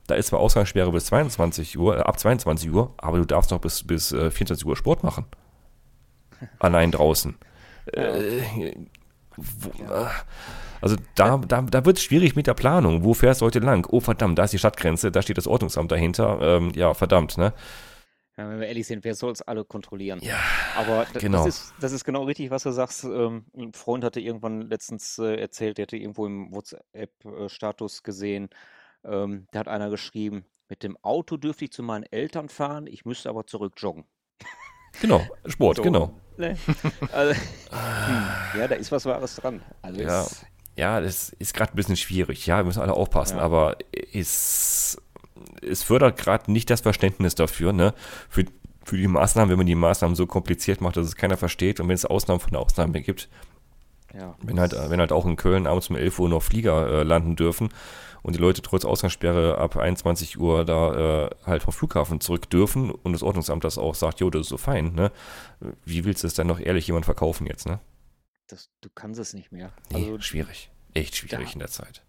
Da 0.09 0.15
ist 0.15 0.27
zwar 0.27 0.41
Ausgangssperre 0.41 0.93
bis 0.93 1.07
22 1.07 1.79
Uhr, 1.79 1.97
äh, 1.97 2.01
ab 2.01 2.19
22 2.19 2.71
Uhr, 2.71 2.93
aber 2.99 3.19
du 3.19 3.25
darfst 3.25 3.51
noch 3.51 3.61
bis, 3.61 3.85
bis 3.85 4.13
äh, 4.13 4.31
24 4.31 4.67
Uhr 4.67 4.77
Sport 4.77 5.03
machen. 5.05 5.25
Allein 6.59 6.91
draußen. 6.91 7.37
Äh, 7.93 8.43
wo, 9.37 9.71
äh, 9.83 10.07
also 10.81 10.97
da, 11.15 11.39
da, 11.39 11.63
da 11.63 11.85
wird 11.85 11.99
es 11.99 12.03
schwierig 12.03 12.37
mit 12.37 12.47
der 12.47 12.55
Planung. 12.55 13.05
Wo 13.05 13.15
fährst 13.15 13.41
du 13.41 13.47
heute 13.47 13.61
lang? 13.61 13.87
Oh 13.91 14.01
verdammt, 14.01 14.39
da 14.39 14.45
ist 14.45 14.53
die 14.53 14.59
Stadtgrenze, 14.59 15.11
da 15.11 15.23
steht 15.23 15.39
das 15.39 15.47
Ordnungsamt 15.47 15.91
dahinter. 15.93 16.39
Ähm, 16.41 16.73
ja, 16.75 16.95
verdammt, 16.95 17.39
ne? 17.39 17.53
Ja, 18.37 18.51
wenn 18.51 18.61
wir 18.61 18.67
ehrlich 18.67 18.87
sind, 18.87 19.03
wer 19.05 19.15
soll 19.15 19.33
es 19.33 19.41
alle 19.41 19.65
kontrollieren? 19.65 20.21
Ja, 20.23 20.39
Aber 20.77 21.07
genau. 21.15 21.45
das, 21.45 21.57
ist, 21.57 21.75
das 21.81 21.93
ist 21.93 22.05
genau 22.05 22.25
richtig, 22.25 22.51
was 22.51 22.65
du 22.65 22.71
sagst. 22.71 23.05
Ähm, 23.05 23.47
ein 23.57 23.73
Freund 23.73 24.05
hatte 24.05 24.21
irgendwann 24.21 24.61
letztens 24.63 25.19
äh, 25.19 25.37
erzählt, 25.41 25.79
der 25.79 25.85
hatte 25.85 25.97
irgendwo 25.97 26.27
im 26.27 26.53
WhatsApp-Status 26.53 28.03
gesehen, 28.03 28.51
ähm, 29.05 29.47
da 29.53 29.61
hat 29.61 29.69
einer 29.69 29.89
geschrieben, 29.89 30.45
mit 30.69 30.83
dem 30.83 30.99
Auto 31.03 31.37
dürfte 31.39 31.65
ich 31.65 31.73
zu 31.73 31.83
meinen 31.83 32.05
Eltern 32.05 32.49
fahren, 32.49 32.87
ich 32.87 33.05
müsste 33.07 33.31
aber 33.31 33.47
zurück 33.47 33.75
joggen. 33.79 34.05
Genau, 35.01 35.23
Sport, 35.47 35.77
So, 35.79 35.83
genau. 35.83 36.13
Ne? 36.39 36.57
Also, 37.13 37.33
hm, 37.35 38.61
ja, 38.61 38.69
da 38.69 38.75
ist 38.75 38.93
was 38.93 39.05
Wahres 39.07 39.37
dran. 39.37 39.63
Also 39.83 40.01
Ja. 40.01 40.23
ist- 40.23 40.47
Ja, 40.77 41.01
das 41.01 41.31
ist 41.31 41.55
gerade 41.55 41.73
ein 41.73 41.77
bisschen 41.77 41.97
schwierig. 41.97 42.47
Ja, 42.47 42.59
wir 42.59 42.65
müssen 42.65 42.83
alle 42.83 42.93
aufpassen, 42.93 43.39
Ja. 43.39 43.43
aber 43.43 43.77
es, 44.13 45.01
es 45.63 45.83
fördert 45.83 46.19
gerade 46.19 46.53
nicht 46.53 46.69
das 46.69 46.83
Verständnis 46.83 47.35
dafür, 47.35 47.73
ne? 47.73 47.95
Für, 48.29 48.45
für 48.85 48.99
die 48.99 49.09
Maßnahmen, 49.09 49.51
wenn 49.51 49.57
man 49.57 49.67
die 49.67 49.75
Maßnahmen 49.75 50.15
so 50.15 50.27
kompliziert 50.27 50.83
macht, 50.83 50.99
dass 50.99 51.07
es 51.07 51.17
keiner 51.17 51.39
versteht 51.39 51.81
und 51.81 51.89
wenn 51.89 51.95
es 51.95 52.05
Ausnahmen 52.05 52.41
von 52.41 52.55
Ausnahmen 52.57 52.93
gibt, 53.03 53.29
ja, 54.15 54.35
wenn 54.43 54.61
halt, 54.61 54.73
wenn 54.91 55.01
halt 55.01 55.13
auch 55.13 55.25
in 55.25 55.37
Köln 55.37 55.67
abends 55.67 55.89
um 55.89 55.97
11 55.97 56.19
Uhr 56.19 56.29
noch 56.29 56.43
Flieger 56.43 56.87
äh, 57.01 57.03
landen 57.03 57.37
dürfen 57.37 57.71
und 58.27 58.35
die 58.35 58.41
Leute 58.41 58.61
trotz 58.61 58.85
Ausgangssperre 58.85 59.59
ab 59.59 59.77
21 59.77 60.39
Uhr 60.39 60.65
da 60.65 61.27
äh, 61.27 61.31
halt 61.45 61.63
vom 61.63 61.73
Flughafen 61.73 62.21
zurück 62.21 62.51
dürfen 62.51 62.91
und 62.91 63.13
das 63.13 63.23
Ordnungsamt 63.23 63.63
das 63.63 63.79
auch 63.79 63.95
sagt, 63.95 64.19
jo, 64.21 64.31
das 64.31 64.43
ist 64.43 64.49
so 64.49 64.57
fein, 64.57 64.95
ne? 64.95 65.13
Wie 65.85 66.05
willst 66.05 66.25
du 66.25 66.27
es 66.27 66.35
dann 66.35 66.49
noch 66.49 66.59
ehrlich 66.59 66.87
jemand 66.89 67.05
verkaufen 67.05 67.47
jetzt, 67.47 67.67
ne? 67.67 67.79
das, 68.49 68.69
du 68.81 68.89
kannst 68.95 69.19
es 69.21 69.33
nicht 69.35 69.51
mehr. 69.53 69.73
Nee, 69.91 69.97
Also 70.07 70.21
schwierig. 70.21 70.71
Echt 70.95 71.17
schwierig 71.17 71.47
da- 71.49 71.53
in 71.53 71.59
der 71.61 71.69
Zeit. 71.69 72.05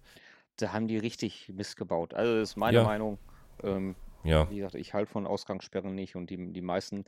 da 0.57 0.71
haben 0.73 0.87
die 0.87 0.97
richtig 0.97 1.49
Mist 1.53 1.77
gebaut. 1.77 2.13
Also 2.13 2.33
das 2.39 2.49
ist 2.51 2.55
meine 2.57 2.77
Ja. 2.77 2.83
Meinung. 2.83 3.17
Ähm, 3.63 3.95
Ja, 4.23 4.49
Wie 4.49 4.55
gesagt, 4.57 4.75
ich 4.75 4.93
halte 4.93 5.11
von 5.11 5.25
Ausgangssperren 5.27 5.93
nicht 5.95 6.15
und 6.15 6.29
die, 6.31 6.51
die 6.51 6.61
meisten, 6.61 7.05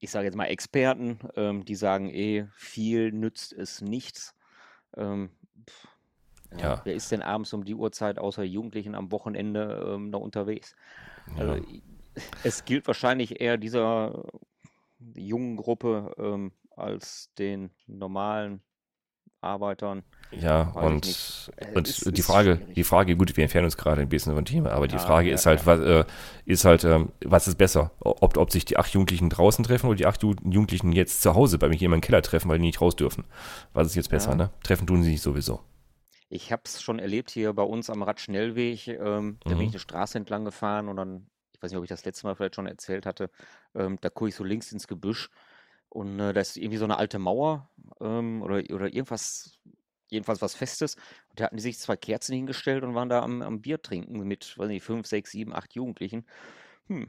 ich 0.00 0.10
sage 0.10 0.26
jetzt 0.26 0.36
mal 0.36 0.46
Experten, 0.46 1.18
ähm, 1.36 1.64
die 1.64 1.74
sagen 1.76 2.08
eh, 2.10 2.46
viel 2.56 3.10
nützt 3.12 3.52
es 3.52 3.80
nichts. 3.80 4.34
Ähm, 4.96 5.30
pff, 5.68 5.88
ja, 6.52 6.58
Ja. 6.58 6.80
Wer 6.84 6.94
ist 6.94 7.10
denn 7.12 7.22
abends 7.22 7.52
um 7.52 7.64
die 7.64 7.74
Uhrzeit 7.74 8.18
außer 8.18 8.42
Jugendlichen 8.42 8.94
am 8.94 9.10
Wochenende 9.12 9.92
ähm, 9.94 10.10
noch 10.10 10.20
unterwegs? 10.20 10.74
Also, 11.36 11.54
ja. 11.54 11.56
i- 11.56 11.82
es 12.44 12.64
gilt 12.64 12.86
wahrscheinlich 12.86 13.40
eher 13.40 13.58
dieser 13.58 14.24
jungen 15.14 15.56
Gruppe 15.56 16.14
ähm, 16.18 16.52
als 16.76 17.30
den 17.38 17.70
normalen 17.86 18.60
Arbeitern. 19.40 20.02
Ja, 20.32 20.70
und. 20.72 21.06
Äh, 21.56 21.72
und 21.74 21.86
es 21.88 22.00
die 22.00 22.20
ist 22.20 22.26
Frage, 22.26 22.56
schwierig. 22.56 22.74
die 22.74 22.84
Frage, 22.84 23.16
gut, 23.16 23.36
wir 23.36 23.44
entfernen 23.44 23.66
uns 23.66 23.76
gerade 23.76 24.00
ein 24.02 24.08
bisschen 24.08 24.34
vom 24.34 24.44
Thema, 24.44 24.70
aber 24.72 24.88
die 24.88 24.96
Ja, 24.96 25.00
Frage 25.00 25.28
ja, 25.28 25.34
ist 25.34 25.46
halt, 25.46 25.60
ja. 25.60 25.66
was, 25.66 25.80
äh, 25.80 26.04
ist 26.46 26.64
halt, 26.64 26.84
ähm, 26.84 27.12
was 27.24 27.46
ist 27.48 27.56
besser? 27.56 27.92
Ob, 28.00 28.36
ob 28.36 28.50
sich 28.50 28.64
die 28.64 28.76
acht 28.76 28.92
Jugendlichen 28.92 29.30
draußen 29.30 29.64
treffen 29.64 29.86
oder 29.86 29.96
die 29.96 30.06
acht 30.06 30.22
Ju 30.22 30.34
Jugendlichen 30.44 30.92
jetzt 30.92 31.22
zu 31.22 31.34
Hause 31.34 31.58
bei 31.58 31.68
mir 31.68 31.76
hier 31.76 31.92
im 31.92 32.00
Keller 32.00 32.22
treffen, 32.22 32.48
weil 32.48 32.58
die 32.58 32.64
nicht 32.64 32.80
raus 32.80 32.96
dürfen. 32.96 33.24
Was 33.72 33.88
ist 33.88 33.94
jetzt 33.94 34.10
besser, 34.10 34.30
Ja. 34.30 34.36
ne? 34.36 34.50
Treffen 34.62 34.86
tun 34.86 35.02
sie 35.02 35.10
nicht 35.12 35.22
sowieso. 35.22 35.60
Ich 36.28 36.50
habe 36.52 36.62
es 36.64 36.82
schon 36.82 36.98
erlebt 36.98 37.30
hier 37.30 37.52
bei 37.52 37.62
uns 37.62 37.88
am 37.90 38.02
Radschnellweg. 38.02 38.88
Ähm, 38.88 39.40
da 39.46 39.54
bin 39.54 39.66
Mhm. 39.66 39.66
ich 39.66 39.72
eine 39.72 39.80
Straße 39.80 40.18
entlang 40.18 40.44
gefahren 40.44 40.88
und 40.88 40.96
dann, 40.96 41.30
ich 41.54 41.62
weiß 41.62 41.70
nicht, 41.70 41.78
ob 41.78 41.84
ich 41.84 41.88
das 41.88 42.04
letzte 42.04 42.26
Mal 42.26 42.34
vielleicht 42.34 42.56
schon 42.56 42.66
erzählt 42.66 43.06
hatte, 43.06 43.30
ähm, 43.74 43.98
da 44.00 44.10
gucke 44.10 44.28
ich 44.28 44.34
so 44.34 44.44
links 44.44 44.72
ins 44.72 44.88
Gebüsch 44.88 45.30
und 45.88 46.18
äh, 46.20 46.32
da 46.32 46.40
ist 46.40 46.56
irgendwie 46.56 46.78
so 46.78 46.84
eine 46.84 46.96
alte 46.98 47.18
Mauer 47.18 47.70
ähm, 48.00 48.42
oder, 48.42 48.56
oder 48.74 48.86
irgendwas, 48.92 49.60
jedenfalls 50.10 50.42
was 50.42 50.54
Festes. 50.56 50.96
Und 51.28 51.40
da 51.40 51.44
hatten 51.44 51.56
die 51.56 51.62
sich 51.62 51.78
zwei 51.78 51.96
Kerzen 51.96 52.34
hingestellt 52.34 52.82
und 52.84 52.94
waren 52.94 53.08
da 53.08 53.22
am, 53.22 53.42
am 53.42 53.60
Bier 53.62 53.80
trinken 53.80 54.20
mit, 54.26 54.58
weiß 54.58 54.68
nicht, 54.68 54.82
fünf, 54.84 55.06
sechs, 55.06 55.30
sieben, 55.30 55.54
acht 55.54 55.74
Jugendlichen. 55.74 56.26
Hm, 56.88 57.06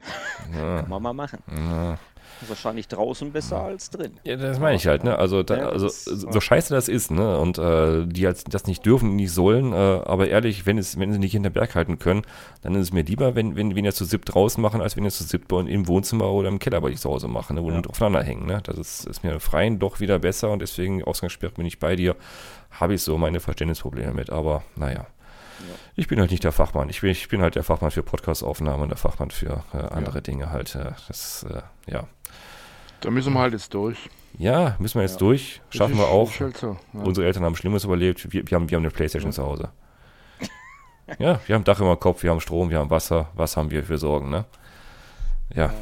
Ja, 0.54 0.80
kann 0.80 0.90
man 0.90 1.02
mal 1.02 1.12
machen. 1.12 1.42
ja. 1.50 1.98
Wahrscheinlich 2.46 2.86
draußen 2.86 3.32
besser 3.32 3.60
als 3.62 3.90
drin. 3.90 4.12
Ja, 4.22 4.36
das 4.36 4.60
meine 4.60 4.76
ich 4.76 4.86
halt, 4.86 5.02
ne? 5.02 5.18
Also, 5.18 5.42
da, 5.42 5.54
also 5.70 5.88
so 5.88 6.40
scheiße 6.40 6.72
das 6.72 6.86
ist, 6.88 7.10
ne? 7.10 7.36
Und 7.38 7.58
äh, 7.58 8.06
die 8.06 8.26
halt 8.26 8.54
das 8.54 8.66
nicht 8.66 8.86
dürfen, 8.86 9.16
nicht 9.16 9.32
sollen, 9.32 9.72
äh, 9.72 9.76
aber 9.76 10.28
ehrlich, 10.28 10.64
wenn 10.64 10.78
es, 10.78 11.00
wenn 11.00 11.12
sie 11.12 11.18
nicht 11.18 11.32
hinter 11.32 11.50
Berg 11.50 11.74
halten 11.74 11.98
können, 11.98 12.22
dann 12.62 12.76
ist 12.76 12.82
es 12.82 12.92
mir 12.92 13.02
lieber, 13.02 13.34
wenn, 13.34 13.56
wenn, 13.56 13.74
wenn 13.74 13.84
ihr 13.84 13.92
zu 13.92 14.04
siebt 14.04 14.32
draußen 14.32 14.62
machen, 14.62 14.80
als 14.80 14.96
wenn 14.96 15.02
ihr 15.04 15.10
zu 15.10 15.24
bei- 15.40 15.62
im 15.62 15.88
Wohnzimmer 15.88 16.30
oder 16.30 16.48
im 16.48 16.60
Keller 16.60 16.80
bei 16.80 16.88
euch 16.88 17.00
zu 17.00 17.10
Hause 17.10 17.26
machen, 17.26 17.56
ne? 17.56 17.62
wo 17.64 17.72
Ja. 17.72 17.80
die 17.80 17.88
aufeinander 17.88 18.22
hängen, 18.22 18.46
ne? 18.46 18.60
Das 18.62 18.78
ist, 18.78 19.06
ist 19.06 19.24
mir 19.24 19.32
im 19.32 19.40
Freien 19.40 19.80
doch 19.80 19.98
wieder 19.98 20.20
besser 20.20 20.50
und 20.50 20.60
deswegen 20.62 21.02
Ausgangssperre 21.02 21.54
bin 21.54 21.66
ich 21.66 21.80
bei 21.80 21.96
dir. 21.96 22.14
Habe 22.70 22.94
ich 22.94 23.02
so 23.02 23.18
meine 23.18 23.40
Verständnisprobleme 23.40 24.12
mit, 24.12 24.30
aber 24.30 24.62
naja. 24.76 25.06
Ich 25.96 26.06
bin 26.08 26.20
halt 26.20 26.30
nicht 26.30 26.44
der 26.44 26.52
Fachmann. 26.52 26.88
Ich 26.88 27.00
bin, 27.00 27.10
ich 27.10 27.28
bin 27.28 27.42
halt 27.42 27.54
der 27.54 27.64
Fachmann 27.64 27.90
für 27.90 28.02
Podcast-Aufnahmen 28.02 28.82
und 28.84 28.88
der 28.90 28.96
Fachmann 28.98 29.30
für 29.30 29.64
äh, 29.72 29.78
andere 29.78 30.22
Dinge 30.22 30.50
halt. 30.50 30.74
Äh, 30.74 30.92
das, 31.08 31.44
äh, 31.48 31.62
ja. 31.92 32.04
Da 33.00 33.10
müssen 33.10 33.32
wir 33.32 33.40
halt 33.40 33.52
jetzt 33.52 33.72
durch. 33.74 33.98
Ja, 34.38 34.76
müssen 34.78 34.96
wir 34.96 35.02
jetzt 35.02 35.12
Ja. 35.14 35.18
durch. 35.18 35.60
Schaffen 35.70 35.92
ist- 35.94 35.98
wir 35.98 36.08
auch. 36.08 36.30
halt 36.40 36.56
so. 36.56 36.76
Ja. 36.92 37.00
Unsere 37.00 37.26
Eltern 37.26 37.44
haben 37.44 37.56
Schlimmes 37.56 37.84
überlebt. 37.84 38.32
Wir, 38.32 38.48
wir, 38.48 38.54
haben, 38.56 38.68
wir 38.70 38.76
haben 38.76 38.82
eine 38.84 38.90
Playstation 38.90 39.30
Ja. 39.30 39.34
zu 39.36 39.44
Hause. 39.44 39.70
Ja, 41.18 41.40
wir 41.46 41.54
haben 41.54 41.64
Dach 41.64 41.80
über 41.80 41.94
dem 41.96 42.00
Kopf, 42.00 42.22
wir 42.22 42.30
haben 42.30 42.40
Strom, 42.40 42.68
wir 42.68 42.78
haben 42.78 42.90
Wasser. 42.90 43.30
Was 43.34 43.56
haben 43.56 43.70
wir 43.70 43.82
für 43.82 43.96
Sorgen, 43.96 44.28
ne? 44.28 44.44
Ja. 45.54 45.72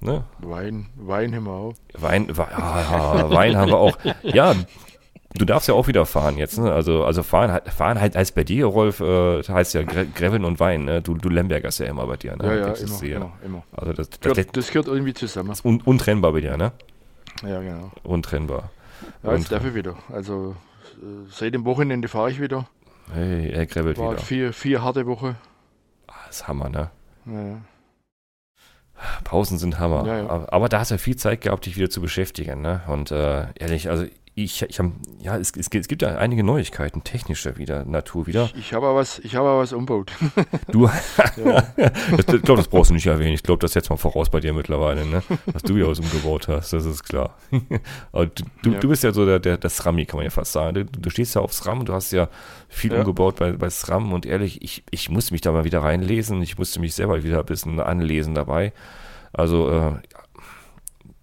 Ne? 0.00 0.24
Wein, 0.38 0.88
Wein 0.96 1.34
haben 1.36 1.44
wir 1.44 1.52
auch. 1.52 1.74
Wein, 1.92 2.34
Wein, 2.34 2.48
ah, 2.56 3.28
Wein 3.30 3.56
haben 3.58 3.70
wir 3.70 3.76
auch. 3.76 3.98
Ja, 4.22 4.54
du 5.34 5.44
darfst 5.44 5.68
ja 5.68 5.74
auch 5.74 5.86
wieder 5.88 6.06
fahren 6.06 6.36
jetzt, 6.38 6.58
ne? 6.58 6.72
Also, 6.72 7.04
also 7.04 7.22
fahren, 7.22 7.52
halt- 7.52 7.68
fahren 7.68 8.00
halt 8.00 8.16
als 8.16 8.32
bei 8.32 8.44
dir, 8.44 8.66
Rolf, 8.66 9.00
äh, 9.00 9.42
heißt 9.42 9.74
ja 9.74 9.82
Gre 9.82 10.06
Greven 10.06 10.44
und 10.44 10.60
Wein, 10.60 10.84
ne? 10.84 11.02
Du, 11.02 11.14
du 11.14 11.28
Lembergerst 11.28 11.80
ja 11.80 11.86
immer 11.86 12.06
bei 12.06 12.16
dir, 12.16 12.36
ne? 12.36 12.44
Ja, 12.46 12.54
ja, 12.54 12.68
das 12.70 12.82
immer, 12.82 13.02
immer, 13.02 13.32
immer. 13.44 13.62
Also 13.72 13.92
das, 13.92 14.10
das, 14.10 14.20
Gehört, 14.20 14.56
das 14.56 14.68
gehört 14.68 14.86
irgendwie 14.88 15.14
zusammen. 15.14 15.50
ist 15.52 15.64
un 15.64 15.80
untrennbar 15.82 16.32
bei 16.32 16.40
dir, 16.40 16.56
ne? 16.56 16.72
Ja, 17.42 17.60
genau. 17.60 17.90
Untrennbar. 18.02 18.70
Ja, 19.22 19.34
jetzt 19.34 19.50
darf 19.50 19.64
ich 19.64 19.74
wieder. 19.74 19.94
Also 20.12 20.56
äh, 21.00 21.30
seit 21.30 21.54
dem 21.54 21.64
Wochenende 21.64 22.08
fahre 22.08 22.30
ich 22.30 22.40
wieder. 22.40 22.68
Hey, 23.12 23.50
er 23.50 23.66
grabbelt 23.66 23.98
War 23.98 24.12
wieder. 24.12 24.20
vier, 24.22 24.52
vier 24.52 24.82
harte 24.82 25.06
Woche. 25.06 25.36
Ah, 26.06 26.12
das 26.26 26.36
ist 26.40 26.48
Hammer, 26.48 26.68
ne? 26.68 26.90
Ja, 27.26 27.60
Pausen 29.24 29.58
sind 29.58 29.78
Hammer. 29.78 30.06
Ja, 30.06 30.18
ja. 30.18 30.28
Aber, 30.28 30.52
aber 30.52 30.68
da 30.68 30.80
hast 30.80 30.90
du 30.90 30.94
ja 30.94 30.98
viel 30.98 31.16
Zeit 31.16 31.40
gehabt, 31.40 31.64
dich 31.66 31.76
wieder 31.76 31.88
zu 31.88 32.00
beschäftigen, 32.02 32.60
ne? 32.60 32.82
Und 32.86 33.10
äh, 33.10 33.46
ehrlich, 33.58 33.88
also 33.88 34.04
ich, 34.44 34.62
ich 34.62 34.78
habe, 34.78 34.92
ja, 35.20 35.36
es, 35.36 35.52
es, 35.56 35.70
gibt- 35.70 35.82
es 35.84 35.88
gibt 35.88 36.02
ja 36.02 36.16
einige 36.16 36.42
Neuigkeiten, 36.44 37.02
technischer 37.04 37.56
wieder, 37.56 37.84
Natur 37.84 38.26
wieder. 38.26 38.44
ich 38.54 38.56
ich 38.56 38.72
habe 38.74 38.88
auch 38.88 38.94
was, 38.94 39.18
ich 39.20 39.34
habe 39.36 39.58
was 39.58 39.72
umbaut. 39.72 40.12
Du, 40.70 40.86
ja, 40.86 41.64
ich 42.16 42.26
glaube, 42.26 42.56
das 42.56 42.68
brauchst 42.68 42.90
du 42.90 42.94
nicht 42.94 43.06
erwähnen. 43.06 43.32
Ich 43.34 43.42
glaube, 43.42 43.60
das 43.60 43.72
setzt 43.72 43.90
mal 43.90 43.96
voraus 43.96 44.30
bei 44.30 44.40
dir 44.40 44.52
mittlerweile, 44.52 45.04
ne? 45.06 45.22
Was 45.46 45.62
du 45.62 45.76
ja 45.76 45.86
aus 45.86 45.98
umgebaut 46.00 46.48
hast, 46.48 46.72
das 46.72 46.84
ist 46.84 47.02
klar. 47.04 47.36
Aber 48.12 48.26
du, 48.26 48.42
du, 48.62 48.70
Ja. 48.72 48.78
du 48.78 48.88
bist 48.88 49.02
ja 49.04 49.12
so 49.12 49.24
der, 49.26 49.38
der, 49.40 49.56
der 49.58 49.70
SRAMI, 49.70 50.06
kann 50.06 50.18
man 50.18 50.24
ja 50.24 50.30
fast 50.30 50.52
sagen. 50.52 50.74
Du, 50.74 50.84
du 50.84 51.10
stehst 51.10 51.34
ja 51.34 51.40
auf 51.40 51.52
SRAM, 51.52 51.84
du 51.84 51.92
hast 51.92 52.12
ja 52.12 52.28
viel 52.68 52.92
Ja. 52.92 52.98
umgebaut 53.00 53.36
bei, 53.36 53.52
bei 53.52 53.68
SRAM 53.70 54.12
und 54.12 54.26
ehrlich, 54.26 54.62
ich, 54.62 54.84
ich 54.90 55.08
musste 55.10 55.34
mich 55.34 55.40
da 55.40 55.52
mal 55.52 55.64
wieder 55.64 55.82
reinlesen. 55.82 56.40
Ich 56.42 56.58
musste 56.58 56.80
mich 56.80 56.94
selber 56.94 57.22
wieder 57.24 57.40
ein 57.40 57.46
bisschen 57.46 57.80
anlesen 57.80 58.34
dabei. 58.34 58.72
Also, 59.32 59.70
äh, 59.70 59.92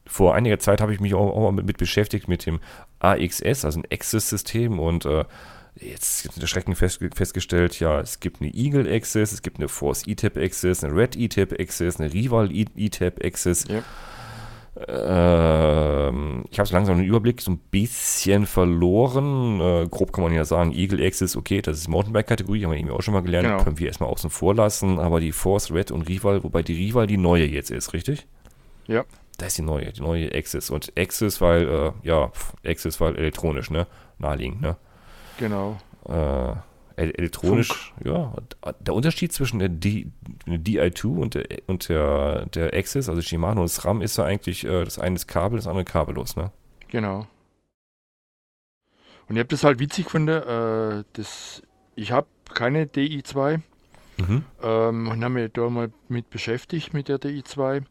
vor 0.07 0.35
einiger 0.35 0.59
Zeit 0.59 0.81
habe 0.81 0.93
ich 0.93 0.99
mich 0.99 1.13
auch, 1.13 1.33
auch 1.35 1.41
mal 1.41 1.51
mit, 1.51 1.65
mit 1.65 1.77
beschäftigt 1.77 2.27
mit 2.27 2.45
dem 2.45 2.59
AXS, 2.99 3.65
also 3.65 3.79
ein 3.79 3.85
Access-System 3.91 4.79
und 4.79 5.05
äh, 5.05 5.25
jetzt 5.75 6.23
gibt 6.23 6.41
der 6.41 6.47
Schrecken 6.47 6.75
fest, 6.75 6.99
festgestellt, 7.13 7.79
ja, 7.79 7.99
es 7.99 8.19
gibt 8.19 8.41
eine 8.41 8.53
Eagle 8.53 8.91
Access, 8.91 9.31
es 9.31 9.41
gibt 9.41 9.57
eine 9.57 9.67
Force 9.67 10.07
ETAP 10.07 10.37
Access, 10.37 10.83
eine 10.83 10.95
Red 10.95 11.15
ETAP 11.15 11.59
Access, 11.59 11.99
eine 11.99 12.11
Rival 12.13 12.49
ETAP 12.51 13.23
Access. 13.23 13.65
Ja. 13.67 13.83
Ähm, 14.87 16.43
ich 16.51 16.59
habe 16.59 16.67
so 16.67 16.75
langsam 16.75 16.97
den 16.97 17.07
Überblick 17.07 17.41
so 17.41 17.51
ein 17.51 17.57
bisschen 17.71 18.45
verloren. 18.45 19.59
Äh, 19.59 19.87
grob 19.89 20.13
kann 20.13 20.23
man 20.23 20.33
ja 20.33 20.45
sagen, 20.45 20.71
Eagle 20.71 21.03
Access, 21.05 21.35
okay, 21.35 21.61
das 21.61 21.77
ist 21.79 21.87
Mountainbike-Kategorie, 21.87 22.63
haben 22.63 22.71
wir 22.71 22.77
irgendwie 22.77 22.93
auch 22.93 23.01
schon 23.01 23.13
mal 23.13 23.23
gelernt, 23.23 23.47
Genau. 23.47 23.63
können 23.63 23.79
wir 23.79 23.87
erstmal 23.87 24.09
außen 24.09 24.29
vor 24.29 24.53
lassen, 24.53 24.99
aber 24.99 25.19
die 25.19 25.31
Force, 25.31 25.71
Red 25.71 25.91
und 25.91 26.03
Rival, 26.07 26.43
wobei 26.43 26.61
die 26.63 26.73
Rival 26.75 27.07
die 27.07 27.17
neue 27.17 27.45
jetzt 27.45 27.71
ist, 27.71 27.93
richtig? 27.93 28.27
Ja. 28.87 29.03
Das 29.37 29.49
ist 29.49 29.57
die 29.59 29.61
neue, 29.61 29.91
die 29.91 30.01
neue 30.01 30.33
Access. 30.33 30.69
Und 30.69 30.91
Access, 30.97 31.41
weil, 31.41 31.67
äh, 31.67 31.91
ja, 32.07 32.31
Access, 32.65 32.99
weil 32.99 33.15
elektronisch, 33.15 33.69
ne? 33.69 33.85
Naheliegend, 34.17 34.61
ne? 34.61 34.77
genau. 35.37 35.77
Äh, 36.09 36.51
el- 37.01 37.11
elektronisch, 37.17 37.93
ja. 38.03 38.33
Der 38.79 38.95
Unterschied 38.95 39.31
zwischen 39.31 39.59
der, 39.59 39.69
D, 39.69 40.07
der 40.47 40.57
DI2 40.57 41.05
und 41.07 41.35
der, 41.35 41.45
und 41.67 41.87
der, 41.87 42.47
der 42.47 42.73
Access, 42.73 43.09
also 43.09 43.21
Shimano 43.21 43.61
und 43.61 43.67
SRAM, 43.67 44.01
ist 44.01 44.17
ja 44.17 44.23
eigentlich, 44.25 44.65
äh, 44.65 44.83
das 44.83 44.97
eine 44.97 45.15
ist 45.15 45.27
Kabel, 45.27 45.57
das 45.57 45.67
andere 45.67 45.85
kabellos, 45.85 46.35
ne? 46.35 46.51
Genau. 46.89 47.27
Und 49.29 49.35
ich 49.35 49.39
habe 49.39 49.49
das 49.49 49.63
halt 49.63 49.79
witzig 49.79 50.05
gefunden. 50.05 50.29
Äh, 50.41 51.03
das, 51.13 51.61
ich 51.95 52.11
habe 52.11 52.27
keine 52.53 52.85
DI2 52.85 53.59
Mhm. 54.19 54.43
ähm, 54.63 55.07
und 55.09 55.23
habe 55.23 55.33
mich 55.35 55.51
da 55.53 55.69
mal 55.69 55.91
mit 56.07 56.31
beschäftigt 56.31 56.91
mit 56.91 57.07
der 57.07 57.19
DI2 57.19 57.83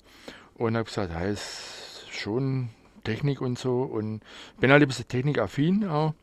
und 0.58 0.76
habe 0.76 0.84
gesagt, 0.84 1.12
ist 1.24 2.06
schon 2.10 2.70
Technik 3.04 3.40
und 3.40 3.58
so 3.58 3.82
und 3.82 4.20
bin 4.60 4.70
halt 4.70 4.82
ein 4.82 4.88
bisschen 4.88 5.08
technikaffin 5.08 5.86
auch. 5.88 6.14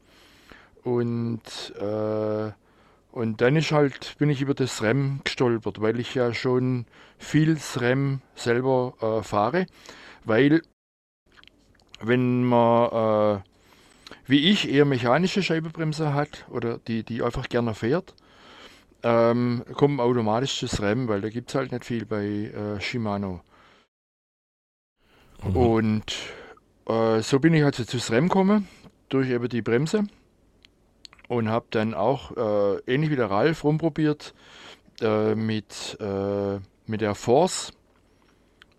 Und, 0.84 1.42
äh, 1.80 2.52
und 3.12 3.42
dann 3.42 3.56
ist 3.56 3.72
halt, 3.72 4.16
bin 4.18 4.30
ich 4.30 4.42
über 4.42 4.54
das 4.54 4.78
SRAM 4.78 5.22
gestolpert, 5.24 5.82
weil 5.82 6.00
ich 6.00 6.14
ja 6.16 6.34
schon 6.34 6.86
viel 7.18 7.58
SRAM 7.58 8.22
selber 8.36 8.94
äh, 9.02 9.24
fahre, 9.24 9.66
weil 10.26 10.62
wenn 12.02 12.44
man 12.44 13.40
äh, 13.40 13.50
wie 14.26 14.50
ich 14.50 14.70
eher 14.70 14.86
mechanische 14.86 15.44
Scheibenbremse 15.44 16.14
hat 16.14 16.46
oder 16.50 16.80
die, 16.80 17.04
die 17.04 17.22
einfach 17.24 17.50
gerne 17.50 17.74
fährt, 17.74 18.14
ähm, 19.04 19.64
kommt 19.74 20.00
automatisch 20.00 20.62
das 20.62 20.82
RAM, 20.82 21.08
weil 21.08 21.22
da 21.22 21.30
gibt 21.30 21.50
es 21.50 21.56
halt 21.56 21.72
nicht 21.72 21.86
viel 21.86 22.06
bei 22.06 22.26
äh, 22.26 22.80
Shimano. 22.80 23.42
Mhm. 25.46 25.56
Und 25.56 26.16
äh, 26.88 27.22
so 27.22 27.40
bin 27.40 27.54
ich 27.54 27.64
also 27.64 27.84
zu 27.84 28.00
SRAM 28.00 28.30
gekommen, 28.30 28.68
durch 29.10 29.30
eben 29.30 29.50
die 29.50 29.62
Bremse. 29.62 30.04
Und 31.28 31.50
habe 31.50 31.66
dann 31.72 31.94
auch, 31.94 32.36
äh, 32.36 32.94
ähnlich 32.94 33.10
wie 33.10 33.16
der 33.16 33.32
Ralf, 33.32 33.64
rumprobiert 33.64 34.34
äh, 35.02 35.36
mit, 35.36 35.98
äh, 36.00 36.60
mit 36.86 37.02
der 37.02 37.16
Force. 37.16 37.72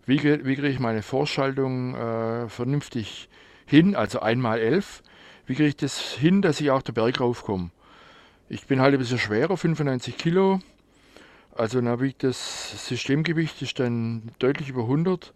Wie, 0.06 0.22
wie 0.22 0.54
kriege 0.54 0.68
ich 0.68 0.78
meine 0.78 1.02
Force-Schaltung 1.02 1.94
äh, 1.94 2.48
vernünftig 2.48 3.28
hin, 3.66 3.96
also 3.96 4.20
einmal 4.20 4.58
11. 4.60 5.02
Wie 5.46 5.54
kriege 5.54 5.68
ich 5.68 5.76
das 5.76 5.98
hin, 5.98 6.42
dass 6.42 6.60
ich 6.60 6.70
auch 6.70 6.82
den 6.82 6.94
Berg 6.94 7.20
raufkomme? 7.20 7.70
Ich 8.48 8.66
bin 8.66 8.80
halt 8.80 8.94
ein 8.94 8.98
bisschen 8.98 9.18
schwerer, 9.18 9.56
95 9.56 10.18
Kilo. 10.18 10.60
Also 11.54 11.80
dann 11.80 12.00
wiegt 12.00 12.22
das 12.24 12.88
Systemgewicht 12.88 13.62
ist 13.62 13.78
dann 13.78 14.30
deutlich 14.38 14.68
über 14.68 14.82
100. 14.82 15.32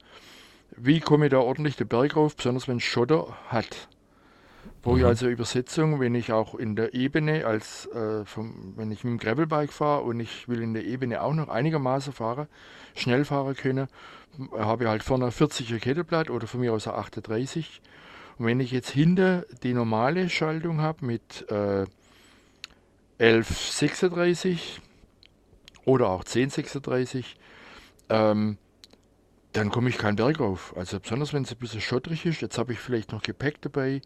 Wie 0.77 1.01
komme 1.01 1.27
ich 1.27 1.31
da 1.31 1.39
ordentlich 1.39 1.77
den 1.77 1.89
Berg 1.89 2.17
rauf, 2.17 2.37
besonders 2.37 2.69
wenn 2.69 2.77
es 2.77 2.85
Schotter 2.85 3.37
hat? 3.49 3.89
Brauche 4.83 4.99
ich 4.99 5.03
Mhm. 5.03 5.09
also 5.09 5.29
Übersetzung, 5.29 5.99
wenn 5.99 6.15
ich 6.15 6.33
auch 6.33 6.55
in 6.55 6.77
der 6.77 6.95
Ebene, 6.95 7.47
als 7.47 7.87
äh, 7.87 8.25
vom, 8.25 8.75
wenn 8.77 8.93
ich 8.93 9.03
mit 9.03 9.13
dem 9.13 9.19
Gravelbike 9.19 9.73
fahre 9.73 10.03
und 10.03 10.21
ich 10.21 10.49
will 10.49 10.63
in 10.63 10.75
der 10.75 10.85
Ebene 10.85 11.23
auch 11.23 11.35
noch 11.35 11.49
einigermaßen 11.49 12.13
fahren, 12.13 12.47
schnell 12.95 13.25
fahren 13.25 13.57
können, 13.57 13.89
habe 14.53 14.85
ich 14.85 14.91
halt 14.91 15.03
vorne 15.03 15.27
ein 15.27 15.33
40er 15.33 15.79
Kettelblatt 15.79 16.31
oder 16.31 16.47
von 16.47 16.61
mir 16.61 16.73
aus 16.73 16.87
ein 16.87 16.95
38. 16.95 17.81
Und 18.39 18.47
wenn 18.47 18.61
ich 18.61 18.71
jetzt 18.71 18.91
hinter 18.91 19.45
die 19.63 19.75
normale 19.75 20.29
Schaltung 20.31 20.81
habe 20.81 21.05
mit 21.05 21.45
äh, 21.51 21.87
1136 23.19 24.81
oder 25.85 26.09
auch 26.09 26.21
1036, 26.21 27.37
ähm, 28.11 28.59
dann 29.59 29.71
komme 29.71 29.89
ich 29.91 29.99
keinen 29.99 30.17
Berg 30.17 30.41
rauf. 30.41 30.75
Also 30.77 30.99
besonders 31.01 31.33
wenn 31.33 31.43
es 31.45 31.53
ein 31.53 31.59
bisschen 31.59 31.81
schottrig 31.81 32.25
ist, 32.27 32.41
jetzt 32.41 32.59
habe 32.59 32.73
ich 32.73 32.79
vielleicht 32.79 33.13
noch 33.13 33.23
Gepäck 33.23 33.61
dabei, 33.63 34.01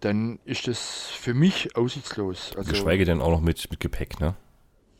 dann 0.00 0.38
ist 0.44 0.66
das 0.66 1.10
für 1.10 1.34
mich 1.34 1.76
aussichtslos. 1.76 2.52
Also 2.56 2.70
Geschweige 2.70 3.04
denn 3.04 3.20
auch 3.20 3.30
noch 3.30 3.40
mit, 3.40 3.70
mit 3.70 3.80
Gepäck, 3.80 4.20
ne? 4.20 4.34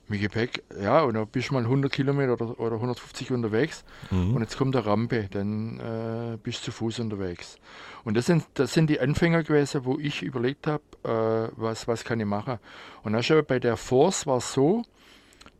mit 0.08 0.20
Gepäck, 0.20 0.62
ja, 0.78 1.02
und 1.02 1.14
dann 1.14 1.26
bist 1.28 1.48
du 1.48 1.54
mal 1.54 1.62
100 1.62 1.90
Kilometer 1.90 2.34
oder, 2.34 2.60
oder 2.60 2.74
150 2.74 3.30
unterwegs 3.30 3.82
Mhm. 4.10 4.34
und 4.34 4.42
jetzt 4.42 4.58
kommt 4.58 4.76
eine 4.76 4.84
Rampe, 4.84 5.28
dann 5.30 5.80
äh, 5.80 6.36
bist 6.42 6.60
du 6.60 6.64
zu 6.66 6.72
Fuß 6.72 6.98
unterwegs. 7.00 7.56
Und 8.04 8.14
das 8.16 8.26
sind, 8.26 8.44
das 8.54 8.74
sind 8.74 8.90
die 8.90 9.00
Anfänger 9.00 9.42
gewesen, 9.42 9.86
wo 9.86 9.98
ich 9.98 10.22
überlegt 10.22 10.66
habe, 10.66 10.82
äh, 11.04 11.52
was, 11.56 11.88
was 11.88 12.04
kann 12.04 12.20
ich 12.20 12.26
machen. 12.26 12.58
Und 13.04 13.14
dann 13.14 13.22
schon 13.22 13.42
bei 13.46 13.58
der 13.58 13.78
Force 13.78 14.26
war 14.26 14.36
es 14.38 14.52
so, 14.52 14.82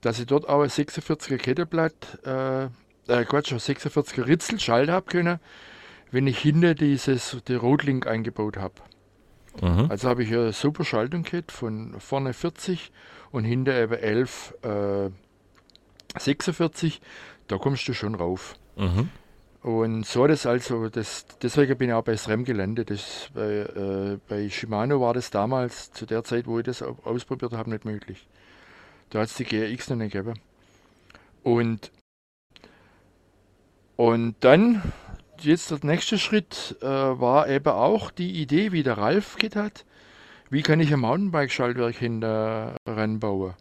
dass 0.02 0.18
ich 0.18 0.26
dort 0.26 0.46
auch 0.48 0.60
ein 0.60 0.68
46er 0.68 1.38
Kettelblatt, 1.38 2.18
äh, 2.26 2.68
äh 3.08 3.24
Quatsch, 3.24 3.52
ein 3.52 3.58
46er 3.58 4.26
Ritzel 4.26 4.60
schalten 4.60 4.92
habe 4.92 5.06
können, 5.10 5.40
wenn 6.10 6.26
ich 6.26 6.38
hinter 6.38 6.74
dieses, 6.74 7.36
die 7.48 7.54
Rotlink 7.54 8.06
eingebaut 8.06 8.56
habe. 8.56 8.74
Mhm. 9.60 9.86
Also 9.90 10.08
habe 10.08 10.22
ich 10.22 10.32
eine 10.32 10.52
super 10.52 10.84
Schaltung 10.84 11.22
gehabt, 11.24 11.52
von 11.52 11.98
vorne 12.00 12.32
40 12.32 12.90
und 13.30 13.44
hinter 13.44 13.74
eben 13.80 13.94
11, 13.94 14.54
äh, 14.62 15.10
46. 16.18 17.00
Da 17.48 17.58
kommst 17.58 17.86
du 17.88 17.92
schon 17.94 18.14
rauf. 18.14 18.54
Mhm. 18.76 19.10
Und 19.62 20.04
so 20.06 20.26
das 20.26 20.44
also, 20.46 20.88
das, 20.88 21.24
deswegen 21.40 21.78
bin 21.78 21.88
ich 21.90 21.94
auch 21.94 22.02
bei 22.02 22.16
SRAM 22.16 22.44
gelandet. 22.44 22.90
Das, 22.90 23.30
bei, 23.32 23.42
äh, 23.42 24.18
bei 24.28 24.48
Shimano 24.48 25.00
war 25.00 25.14
das 25.14 25.30
damals, 25.30 25.92
zu 25.92 26.04
der 26.04 26.24
Zeit, 26.24 26.46
wo 26.46 26.58
ich 26.58 26.64
das 26.64 26.82
au- 26.82 26.98
ausprobiert 27.04 27.52
habe, 27.52 27.70
nicht 27.70 27.84
möglich. 27.84 28.26
Da 29.10 29.20
hat 29.20 29.28
es 29.28 29.36
die 29.36 29.44
GRX 29.44 29.90
noch 29.90 29.96
nicht 29.98 30.12
gegeben. 30.12 30.38
Und, 31.44 31.92
und 34.02 34.34
dann, 34.40 34.82
jetzt 35.40 35.70
der 35.70 35.78
nächste 35.84 36.18
Schritt, 36.18 36.76
äh, 36.82 36.86
war 36.86 37.48
eben 37.48 37.68
auch 37.68 38.10
die 38.10 38.32
Idee, 38.42 38.72
wie 38.72 38.82
der 38.82 38.98
Ralf 38.98 39.36
geht 39.36 39.54
hat, 39.54 39.84
wie 40.50 40.62
kann 40.62 40.80
ich 40.80 40.92
ein 40.92 40.98
Mountainbike-Schaltwerk 40.98 41.94
hinter 41.94 42.74
ranbauen. 42.84 43.54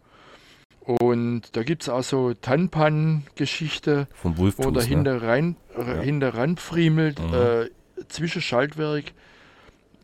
Und 0.84 1.42
da 1.56 1.62
gibt 1.62 1.82
es 1.82 1.88
auch 1.88 2.02
so 2.02 2.34
Tanpan-Geschichte, 2.34 4.08
wo 4.24 4.36
Wolftooth, 4.36 4.66
ne? 4.66 4.72
dahinter 4.80 5.22
rein, 5.22 5.54
Ja. 5.78 6.00
hinter 6.00 6.34
ranfriemelt, 6.34 7.20
Mhm. 7.20 7.34
äh, 7.34 7.70
zwischen 8.08 8.42
Schaltwerk 8.42 9.12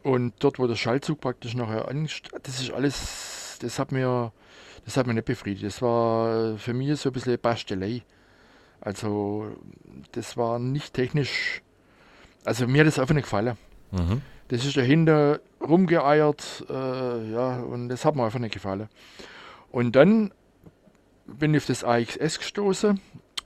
und 0.05 0.35
dort, 0.39 0.61
wo 0.61 0.69
der 0.69 0.77
Schaltzug 0.77 1.21
praktisch 1.21 1.55
nachher 1.55 1.89
anst 1.89 2.29
das 2.45 2.61
ist 2.61 2.71
alles, 2.71 3.59
das 3.61 3.81
hat 3.81 3.91
mir, 3.91 4.31
das 4.85 4.97
hat 4.97 5.09
mir 5.09 5.15
nicht 5.15 5.25
befriedigt. 5.25 5.65
Das 5.65 5.83
war 5.83 6.57
für 6.59 6.75
mich 6.75 6.97
so 7.01 7.09
ein 7.09 7.13
bisschen 7.13 7.41
Bastelei. 7.41 8.03
Also, 8.81 9.53
das 10.13 10.37
war 10.37 10.59
nicht 10.59 10.95
technisch, 10.95 11.63
also 12.45 12.67
mir 12.67 12.81
hat 12.81 12.87
das 12.87 12.99
einfach 12.99 13.15
nicht 13.15 13.25
gefallen. 13.25 13.57
Mhm. 13.91 14.23
Das 14.49 14.65
ist 14.65 14.77
dahinter 14.77 15.41
rumgeeiert, 15.61 16.65
äh, 16.71 17.33
ja, 17.33 17.61
und 17.61 17.89
das 17.89 18.05
hat 18.05 18.17
mir 18.17 18.25
einfach 18.25 18.39
nicht 18.39 18.55
gefallen. 18.55 18.89
Und 19.71 19.97
dann 19.97 20.33
bin 21.27 21.53
ich 21.53 21.63
auf 21.63 21.67
das 21.67 21.85
AXS 21.85 22.39
gestoßen 22.39 23.01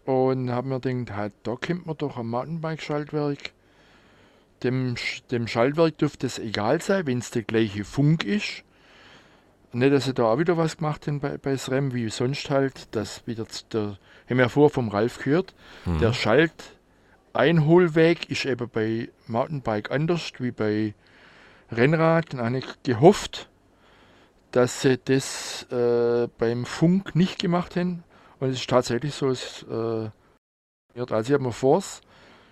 und 0.05 0.51
habe 0.51 0.68
mir 0.68 0.80
gedacht, 0.80 1.16
halt, 1.16 1.33
da 1.43 1.57
kommt 1.57 1.87
man 1.87 1.97
doch 1.97 2.16
am 2.16 2.30
Mountainbike-Schaltwerk. 2.30 3.53
Dem, 4.62 4.95
dem 5.33 5.49
Schaltwerk 5.49 5.99
dürfte 5.99 6.26
es 6.26 6.39
egal 6.39 6.80
sein, 6.80 7.07
wenn 7.07 7.18
es 7.18 7.33
der 7.33 7.43
gleiche 7.43 7.85
Funk 7.85 8.22
ist. 8.24 8.62
Nicht, 9.72 9.92
dass 9.92 10.04
sie 10.04 10.14
da 10.14 10.24
auch 10.24 10.38
wieder 10.38 10.56
was 10.56 10.76
gemacht 10.76 11.06
haben 11.06 11.20
bei, 11.20 11.38
bei 11.38 11.56
SRAM, 11.56 11.94
wie 11.94 12.08
sonst 12.10 12.50
halt, 12.50 12.94
das 12.94 13.26
wieder, 13.26 13.46
der, 13.72 13.80
haben 13.82 13.98
wir 14.36 14.44
ja 14.44 14.48
vorher 14.48 14.70
vom 14.70 14.88
Ralf 14.88 15.18
gehört, 15.18 15.54
Mhm. 15.86 15.98
der 15.98 16.12
Schalteinholweg 16.12 18.30
ist 18.30 18.44
eben 18.44 18.68
bei 18.68 19.08
Mountainbike 19.26 19.90
anders 19.90 20.32
wie 20.38 20.50
bei 20.50 20.94
Rennrad. 21.70 22.34
Und 22.34 22.40
habe 22.40 22.58
ich 22.58 22.66
gehofft, 22.82 23.48
dass 24.50 24.82
sie 24.82 24.98
das 24.98 25.62
äh, 25.70 26.28
beim 26.38 26.66
Funk 26.66 27.14
nicht 27.14 27.38
gemacht 27.38 27.76
haben. 27.76 28.04
Und 28.40 28.50
es 28.50 28.56
ist 28.56 28.68
tatsächlich 28.68 29.14
so. 29.14 29.30
Es, 29.30 29.64
äh, 29.70 30.10
also 30.94 31.28
ich 31.28 31.32
habe 31.32 31.44
mir 31.44 31.52
Force 31.52 32.02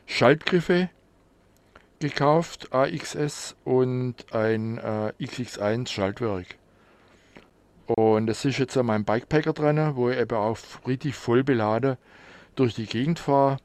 Schaltgriffe 0.06 0.88
gekauft, 2.00 2.72
AXS 2.72 3.54
und 3.64 4.32
ein 4.32 4.78
äh, 4.78 5.12
XX1 5.20 5.88
Schaltwerk. 5.88 6.46
Und 7.96 8.26
das 8.28 8.44
ist 8.44 8.58
jetzt 8.58 8.76
an 8.76 8.86
meinem 8.86 9.04
Bikepacker 9.04 9.52
dran, 9.52 9.96
wo 9.96 10.10
ich 10.10 10.18
eben 10.18 10.36
auch 10.36 10.58
richtig 10.86 11.16
voll 11.16 11.42
beladen 11.42 11.96
durch 12.54 12.74
die 12.74 12.86
Gegend 12.86 13.18
fahre 13.18 13.56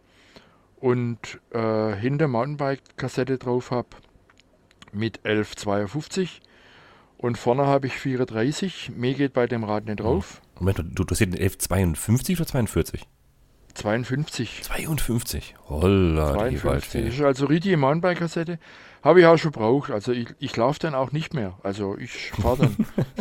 und 0.77 1.39
äh, 1.51 1.93
hinter 1.93 2.27
Mountainbike-Kassette 2.27 3.37
drauf 3.37 3.69
habe 3.69 3.89
mit 4.91 5.25
1152 5.25 6.41
und 7.17 7.37
vorne 7.37 7.67
habe 7.67 7.87
ich 7.87 7.93
34. 7.93 8.91
Mehr 8.95 9.13
geht 9.13 9.33
bei 9.33 9.45
dem 9.45 9.63
Rad 9.63 9.85
nicht 9.85 9.99
drauf. 9.99 10.41
Moment, 10.59 10.79
du, 10.79 11.03
du 11.03 11.11
hast 11.11 11.19
hier 11.19 11.27
den 11.27 11.39
1152 11.39 12.39
oder 12.39 12.47
42? 12.47 13.07
52. 13.75 14.63
52. 14.63 15.55
Holla, 15.69 16.31
die 16.49 16.57
52. 16.57 16.61
Das 16.61 16.63
Waldfee. 16.65 17.07
ist 17.09 17.21
also 17.21 17.45
richtige 17.45 17.77
Mountainbike-Kassette. 17.77 18.59
Habe 19.03 19.19
ich 19.19 19.25
auch 19.27 19.37
schon 19.37 19.51
braucht. 19.51 19.91
Also 19.91 20.11
ich, 20.11 20.27
ich 20.39 20.55
laufe 20.57 20.79
dann 20.79 20.95
auch 20.95 21.11
nicht 21.11 21.33
mehr. 21.33 21.53
Also 21.61 21.95
ich 21.97 22.31
fahre 22.31 22.57
dann. 22.57 22.75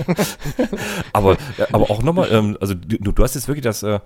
Aber, 1.12 1.36
ja, 1.58 1.66
aber 1.72 1.90
auch 1.90 2.02
nochmal, 2.02 2.28
ähm, 2.32 2.56
also 2.60 2.74
du, 2.74 3.12
du 3.12 3.22
hast 3.22 3.34
jetzt 3.34 3.48
wirklich 3.48 3.62
das, 3.64 3.82
äh, 3.82 4.00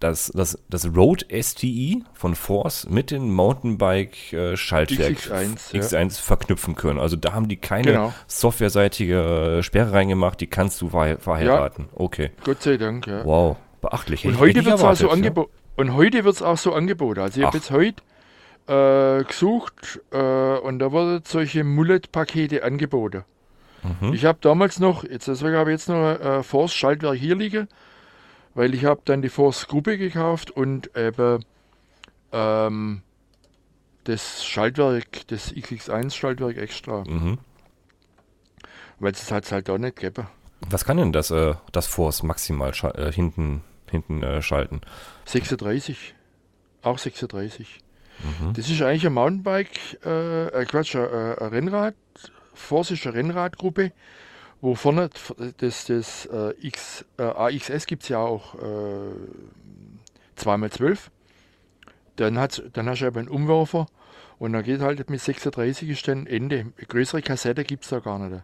das, 0.00 0.30
das, 0.34 0.58
das 0.68 0.86
Road 0.94 1.26
STI 1.32 2.04
von 2.12 2.34
Force 2.34 2.86
mit 2.88 3.10
dem 3.10 3.32
Mountainbike 3.34 4.32
äh, 4.32 4.56
Schaltwerk 4.56 5.16
XX1, 5.18 5.74
ja. 5.74 5.80
X1 5.80 6.20
verknüpfen 6.20 6.74
können. 6.74 6.98
Also 7.00 7.16
da 7.16 7.32
haben 7.32 7.48
die 7.48 7.56
keine 7.56 7.92
Genau. 7.92 8.14
softwareseitige 8.26 9.58
äh, 9.58 9.62
Sperre 9.62 9.92
reingemacht, 9.92 10.40
die 10.40 10.46
kannst 10.46 10.80
du 10.80 10.88
verhe- 10.88 11.18
verheiraten. 11.18 11.88
Okay. 11.94 12.30
Gott 12.44 12.62
sei 12.62 12.76
Dank, 12.76 13.06
ja. 13.06 13.24
Wow, 13.24 13.56
beachtlich. 13.84 14.26
Und 14.26 14.38
heute 14.38 14.64
wird 14.64 14.74
es 14.76 14.82
auch 14.82 14.96
so 14.96 15.06
ja. 15.06 15.12
es 16.26 16.42
auch 16.42 16.58
so 16.58 16.72
angeboten. 16.74 17.20
Also 17.20 17.40
ich 17.40 17.46
habe 17.46 17.56
jetzt 17.56 17.70
heute 17.70 18.02
äh, 18.66 19.24
gesucht 19.24 20.00
äh, 20.10 20.16
und 20.58 20.78
da 20.78 20.92
wurden 20.92 21.22
solche 21.24 21.64
Mullet-Pakete 21.64 22.62
angeboten. 22.62 23.24
Mhm. 24.00 24.12
Ich 24.12 24.24
habe 24.24 24.38
damals 24.40 24.80
noch, 24.80 25.04
jetzt 25.04 25.28
deswegen 25.28 25.56
habe 25.56 25.70
ich 25.70 25.74
jetzt 25.74 25.88
noch 25.88 26.18
äh, 26.18 26.42
Force 26.42 26.72
Schaltwerk 26.72 27.16
hier 27.16 27.36
liegen 27.36 27.68
weil 28.54 28.74
ich 28.74 28.84
habe 28.84 29.02
dann 29.04 29.22
die 29.22 29.28
Force 29.28 29.66
Gruppe 29.66 29.98
gekauft 29.98 30.50
und 30.50 30.96
eben 30.96 31.44
ähm, 32.32 33.02
das 34.04 34.44
Schaltwerk, 34.44 35.26
das 35.28 35.52
XX1 35.52 36.14
Schaltwerk 36.14 36.56
extra, 36.56 37.04
Mhm. 37.06 37.38
weil 39.00 39.12
es 39.12 39.30
hat 39.30 39.50
halt 39.50 39.68
auch 39.70 39.78
nicht 39.78 39.96
gegeben. 39.96 40.28
Was 40.70 40.84
kann 40.84 40.96
denn 40.96 41.12
das, 41.12 41.30
äh, 41.30 41.54
das 41.72 41.86
Force 41.86 42.22
maximal 42.22 42.72
äh, 42.94 43.12
hinten, 43.12 43.62
hinten 43.94 44.22
äh, 44.22 44.42
schalten? 44.42 44.80
36, 45.26 46.14
auch 46.82 46.98
36. 46.98 47.80
Mhm. 48.18 48.52
Das 48.54 48.68
ist 48.68 48.82
eigentlich 48.82 49.06
ein 49.06 49.12
Mountainbike, 49.14 50.04
äh, 50.04 50.46
äh, 50.48 50.64
Quatsch, 50.66 50.94
äh, 50.94 50.98
ein 50.98 51.48
Rennrad, 51.48 51.94
eine 52.70 53.14
Rennradgruppe, 53.14 53.92
wo 54.60 54.74
vorne 54.74 55.10
das, 55.58 55.86
das 55.86 56.26
äh, 56.26 56.54
X, 56.60 57.04
äh, 57.18 57.22
AXS 57.22 57.86
gibt 57.86 58.04
es 58.04 58.08
ja 58.08 58.18
auch 58.18 58.54
äh, 58.54 60.38
2x12. 60.38 60.98
Dann, 62.16 62.38
hat's, 62.38 62.62
dann 62.72 62.88
hast 62.88 63.00
du 63.00 63.06
eben 63.06 63.18
einen 63.18 63.28
Umwerfer 63.28 63.86
und 64.38 64.52
dann 64.52 64.62
geht 64.62 64.80
halt 64.80 65.10
mit 65.10 65.20
36 65.20 65.88
ist 65.88 66.06
dann 66.06 66.26
Ende. 66.26 66.60
Eine 66.60 66.86
größere 66.86 67.22
Kassette 67.22 67.64
gibt 67.64 67.84
es 67.84 67.90
da 67.90 67.98
gar 67.98 68.18
nicht. 68.18 68.42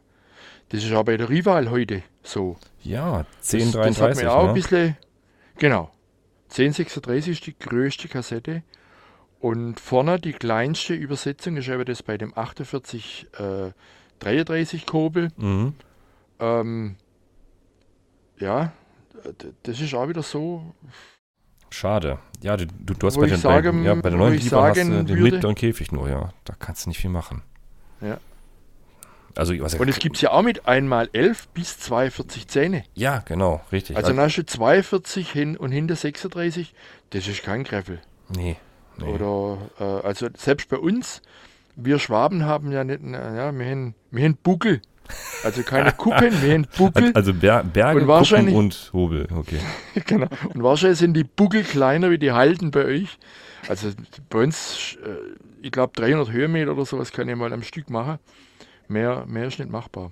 Das 0.71 0.85
ist 0.85 0.93
auch 0.93 1.05
bei 1.05 1.17
der 1.17 1.29
Rival 1.29 1.71
heute 1.71 2.03
so. 2.23 2.57
Ja, 2.83 3.25
Das, 3.41 3.51
das 3.51 3.61
hat 3.75 3.87
1033. 3.87 4.25
mir 4.25 4.33
auch 4.33 4.41
ein 4.41 4.47
ne? 4.49 4.53
bisschen. 4.55 4.97
Genau. 5.61 5.91
1036 6.49 7.29
ist 7.33 7.47
die 7.47 7.57
größte 7.57 8.09
Kassette. 8.09 8.63
Und 9.39 9.79
vorne 9.81 10.19
die 10.19 10.33
kleinste 10.33 10.95
Übersetzung 10.95 11.57
ist 11.57 11.69
eben 11.69 11.85
das 11.85 12.03
bei 12.03 12.19
dem 12.19 12.37
48 12.37 13.29
äh, 13.39 13.71
33 14.19 14.85
Kurbel. 14.87 15.29
Mhm. 15.37 15.75
Ähm, 16.41 16.97
ja, 18.39 18.73
das 19.63 19.81
ist 19.81 19.95
auch 19.95 20.09
wieder 20.09 20.23
so. 20.23 20.75
Schade. 21.71 22.19
Ja, 22.43 22.57
du, 22.57 22.67
du, 22.67 23.07
hast 23.07 23.17
bei, 23.17 23.27
den, 23.29 23.37
sagen- 23.39 23.83
bei, 23.83 23.89
ja, 23.89 23.95
bei 23.95 24.11
der 24.11 24.19
wo 24.19 24.25
neuen 24.25 24.35
ich 24.35 24.45
Lieber 24.45 24.63
hast 24.65 24.77
du 24.79 24.83
den 25.05 25.09
würde- 25.09 25.23
mittleren 25.23 25.55
Käfig 25.55 25.93
nur, 25.93 26.09
ja. 26.11 26.31
Da 26.45 26.55
kannst 26.59 26.85
du 26.87 26.91
nicht 26.91 26.99
viel 26.99 27.11
machen. 27.11 27.43
Ja. 28.01 28.19
Also, 29.37 29.55
was 29.61 29.75
Und 29.75 29.89
es 29.89 29.99
gibt 29.99 30.17
es 30.17 30.23
ja 30.23 30.33
auch 30.33 30.43
mit 30.43 30.67
einmal 30.67 31.09
11 31.13 31.49
bis 31.49 31.79
42 31.79 32.49
Zähne. 32.49 32.85
Ja, 32.95 33.23
genau, 33.25 33.61
richtig. 33.73 33.97
Also 33.97 34.09
dann 34.09 34.21
hast 34.21 34.37
du 34.37 34.45
42 34.45 35.31
hin 35.31 35.57
und 35.57 35.71
hinter 35.73 35.97
36. 35.97 36.75
Das 37.11 37.27
ist 37.29 37.43
kein 37.43 37.65
Greffel. 37.65 38.01
nee, 38.35 38.57
nee. 38.99 39.05
Oder 39.05 39.59
äh, 39.79 40.07
also 40.07 40.29
selbst 40.37 40.69
bei 40.69 40.77
uns, 40.77 41.23
wir 41.77 41.99
Schwaben 41.99 42.45
haben 42.45 42.73
ja 42.73 42.85
nicht, 42.85 43.01
ja, 43.03 43.53
wir 43.57 43.67
haben, 43.67 43.95
wir 44.11 44.25
haben 44.25 44.37
Buckel. 44.43 44.83
Also 45.45 45.63
keine 45.63 45.93
Kuppen, 45.97 46.43
wir 46.43 46.55
haben 46.55 46.67
Buckel. 46.77 47.07
Al- 47.07 47.13
Also 47.15 47.33
Ber 47.35 47.65
Berge, 47.65 47.91
Und 48.01 48.07
Kuppen 48.07 48.09
wahrscheinlich- 48.09 48.55
und 48.55 48.91
Hobel, 48.93 49.27
okay. 49.35 49.59
genau. 50.07 50.27
Und 50.55 50.63
wahrscheinlich 50.63 50.99
sind 50.99 51.15
die 51.15 51.25
Buckel 51.25 51.63
kleiner 51.65 52.11
wie 52.11 52.19
die 52.19 52.33
Halden 52.33 52.71
bei 52.71 52.85
euch. 52.85 53.19
Also 53.69 53.91
bei 54.29 54.43
uns, 54.43 54.97
äh, 55.05 55.09
ich 55.63 55.71
glaube 55.73 55.93
300 55.97 56.31
Höhenmeter 56.31 56.73
oder 56.73 56.85
sowas 56.85 57.13
kann 57.13 57.29
ich 57.29 57.37
mal 57.37 57.53
am 57.53 57.63
Stück 57.63 57.91
machen. 57.91 58.19
Mehr, 58.91 59.25
mehr 59.27 59.47
ist 59.47 59.59
nicht 59.61 59.71
machbar. 59.71 60.11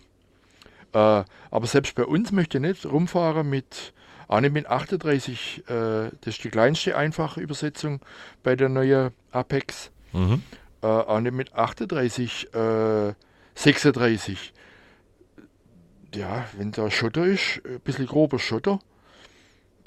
Äh, 0.93 1.25
aber 1.51 1.67
selbst 1.67 1.95
bei 1.97 2.05
uns 2.05 2.31
möchte 2.31 2.59
ich 2.59 2.63
nicht 2.63 2.87
rumfahren 2.87 3.51
mit, 3.51 3.93
auch 4.29 4.41
nicht 4.41 4.53
mit 4.55 4.67
38, 4.67 5.65
äh, 5.67 5.71
das 5.71 6.11
ist 6.27 6.45
die 6.45 6.51
kleinste 6.51 6.97
einfache 6.97 7.41
Übersetzung 7.41 8.01
bei 8.43 8.55
der 8.55 8.69
neuen 8.69 9.11
Apex. 9.33 9.91
Mhm. 10.13 10.43
äh, 10.83 10.87
auch 10.87 11.21
nicht 11.21 11.35
mit 11.35 11.55
38, 11.55 12.55
äh, 12.55 13.15
36. 13.57 14.53
Ja, 16.15 16.47
wenn 16.57 16.71
da 16.71 16.91
Schotter 16.91 17.25
ist, 17.25 17.61
ein 17.67 17.81
bisschen 17.81 18.07
grober 18.07 18.39
Schotter. 18.39 18.79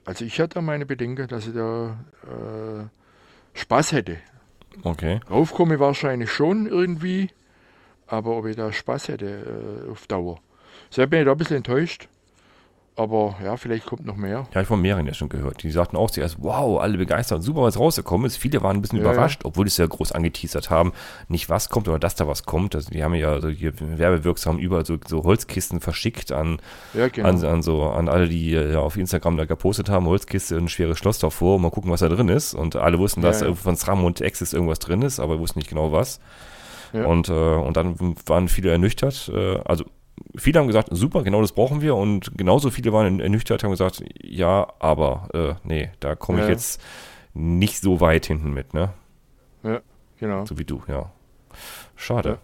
Also 0.04 0.26
ich 0.26 0.40
hatte 0.40 0.62
meine 0.62 0.86
Bedenken, 0.86 1.28
dass 1.28 1.48
ich 1.48 1.54
da 1.54 1.98
äh, 2.28 3.58
Spaß 3.58 3.94
hätte. 3.94 4.18
Okay. 4.84 5.22
Raufkomme 5.30 5.80
wahrscheinlich 5.80 6.32
schon 6.32 6.68
irgendwie, 6.68 7.30
aber 8.12 8.38
ob 8.38 8.46
ich 8.46 8.56
da 8.58 8.72
Spaß 8.72 9.08
hätte 9.08 9.86
äh, 9.88 9.92
auf 9.92 10.06
Dauer. 10.08 10.40
Deshalb 10.92 11.10
bin 11.12 11.20
ich 11.22 11.26
da 11.26 11.32
ein 11.32 11.38
bisschen 11.38 11.58
enttäuscht. 11.58 12.08
Aber 12.98 13.38
ja, 13.42 13.56
vielleicht 13.56 13.86
kommt 13.86 14.06
noch 14.06 14.18
mehr. 14.18 14.48
Ja, 14.54 14.62
ich 14.62 14.68
von 14.68 14.82
mehreren 14.82 15.08
ja 15.08 15.14
schon 15.14 15.30
gehört. 15.30 15.64
Die 15.64 15.72
sagten 15.72 15.96
auch 15.96 16.12
zuerst, 16.12 16.36
wow, 16.42 16.82
alle 16.82 16.98
begeistert, 16.98 17.42
super, 17.42 17.62
was 17.62 17.80
rausgekommen 17.80 18.28
ist. 18.28 18.36
Viele 18.36 18.62
waren 18.64 18.76
ein 18.76 18.82
bisschen 18.82 19.00
Ja, 19.00 19.06
ja. 19.06 19.14
überrascht, 19.14 19.42
obwohl 19.46 19.64
die 19.64 19.70
es 19.70 19.78
ja 19.78 19.88
groß 19.88 20.12
angeteasert 20.12 20.70
haben. 20.70 20.92
Nicht 21.30 21.50
was 21.50 21.70
kommt, 21.70 21.88
oder 21.88 22.00
dass 22.00 22.16
da 22.16 22.28
was 22.28 22.44
kommt. 22.46 22.76
Also 22.76 22.90
die 22.92 23.02
haben 23.02 23.14
ja 23.14 23.40
so 23.40 23.48
hier 23.48 23.72
werbewirksam 23.80 24.60
überall 24.60 24.86
so, 24.86 24.98
so 25.08 25.24
Holzkisten 25.24 25.80
verschickt 25.80 26.34
an, 26.34 26.60
Ja, 26.94 27.08
genau. 27.08 27.30
an, 27.30 27.44
an, 27.46 27.62
so, 27.64 27.84
an 27.84 28.10
alle, 28.10 28.28
die 28.28 28.54
äh, 28.54 28.74
ja, 28.74 28.80
auf 28.80 28.98
Instagram 28.98 29.38
da 29.38 29.46
gepostet 29.46 29.90
haben, 29.90 30.06
Holzkiste, 30.06 30.58
ein 30.58 30.68
schweres 30.68 30.98
Schloss 30.98 31.18
davor, 31.18 31.60
mal 31.60 31.72
gucken, 31.72 31.92
was 31.92 32.02
da 32.02 32.10
drin 32.10 32.28
ist. 32.28 32.54
Und 32.54 32.76
alle 32.76 33.00
wussten, 33.00 33.22
Ja, 33.22 33.30
dass 33.30 33.40
ja. 33.40 33.48
äh, 33.48 33.56
von 33.56 33.78
SRAM 33.78 34.04
und 34.04 34.22
Access 34.22 34.52
irgendwas 34.52 34.80
drin 34.80 35.02
ist, 35.02 35.22
aber 35.22 35.40
wussten 35.40 35.60
nicht 35.60 35.70
genau 35.70 35.94
was. 35.94 36.20
Ja. 36.94 37.06
Und, 37.06 37.30
äh, 37.30 37.32
und 37.32 37.78
dann 37.78 38.16
waren 38.26 38.48
viele 38.48 38.72
ernüchtert. 38.72 39.30
Äh, 39.34 39.58
also 39.66 39.86
viele 40.36 40.60
haben 40.60 40.68
gesagt, 40.68 40.90
super, 40.92 41.24
genau 41.24 41.42
das 41.42 41.52
brauchen 41.54 41.82
wir. 41.82 41.96
Und 41.96 42.38
genauso 42.38 42.70
viele 42.72 42.92
waren 42.94 43.20
ernüchtert, 43.20 43.64
haben 43.64 43.72
gesagt, 43.72 44.04
ja, 44.22 44.68
aber 44.80 45.30
äh, 45.34 45.54
nee, 45.68 45.92
da 46.00 46.16
komme 46.16 46.40
ich 46.40 46.46
Ja. 46.46 46.52
jetzt 46.52 46.82
nicht 47.34 47.80
so 47.82 48.02
weit 48.02 48.26
hinten 48.26 48.54
mit, 48.54 48.74
ne? 48.74 48.94
genau. 50.20 50.46
So 50.46 50.58
wie 50.60 50.66
du, 50.66 50.84
ja. 50.88 51.12
Schade. 51.96 52.38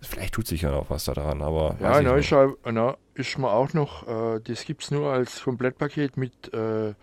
Vielleicht 0.00 0.34
tut 0.34 0.46
sich 0.46 0.62
ja 0.62 0.70
noch 0.70 0.88
was 0.90 1.04
da 1.04 1.12
dran, 1.12 1.42
aber. 1.42 1.76
Ja, 1.80 1.98
ich 2.00 2.30
na, 2.30 2.38
auch- 2.38 2.56
na, 2.70 2.96
ist 3.14 3.36
mir 3.36 3.50
auch 3.50 3.72
noch, 3.74 4.06
äh, 4.06 4.40
das 4.44 4.64
gibt 4.64 4.82
es 4.84 4.90
nur 4.90 5.12
als 5.12 5.42
Komplettpaket 5.42 6.16
mit 6.16 6.52
äh, 6.54 6.94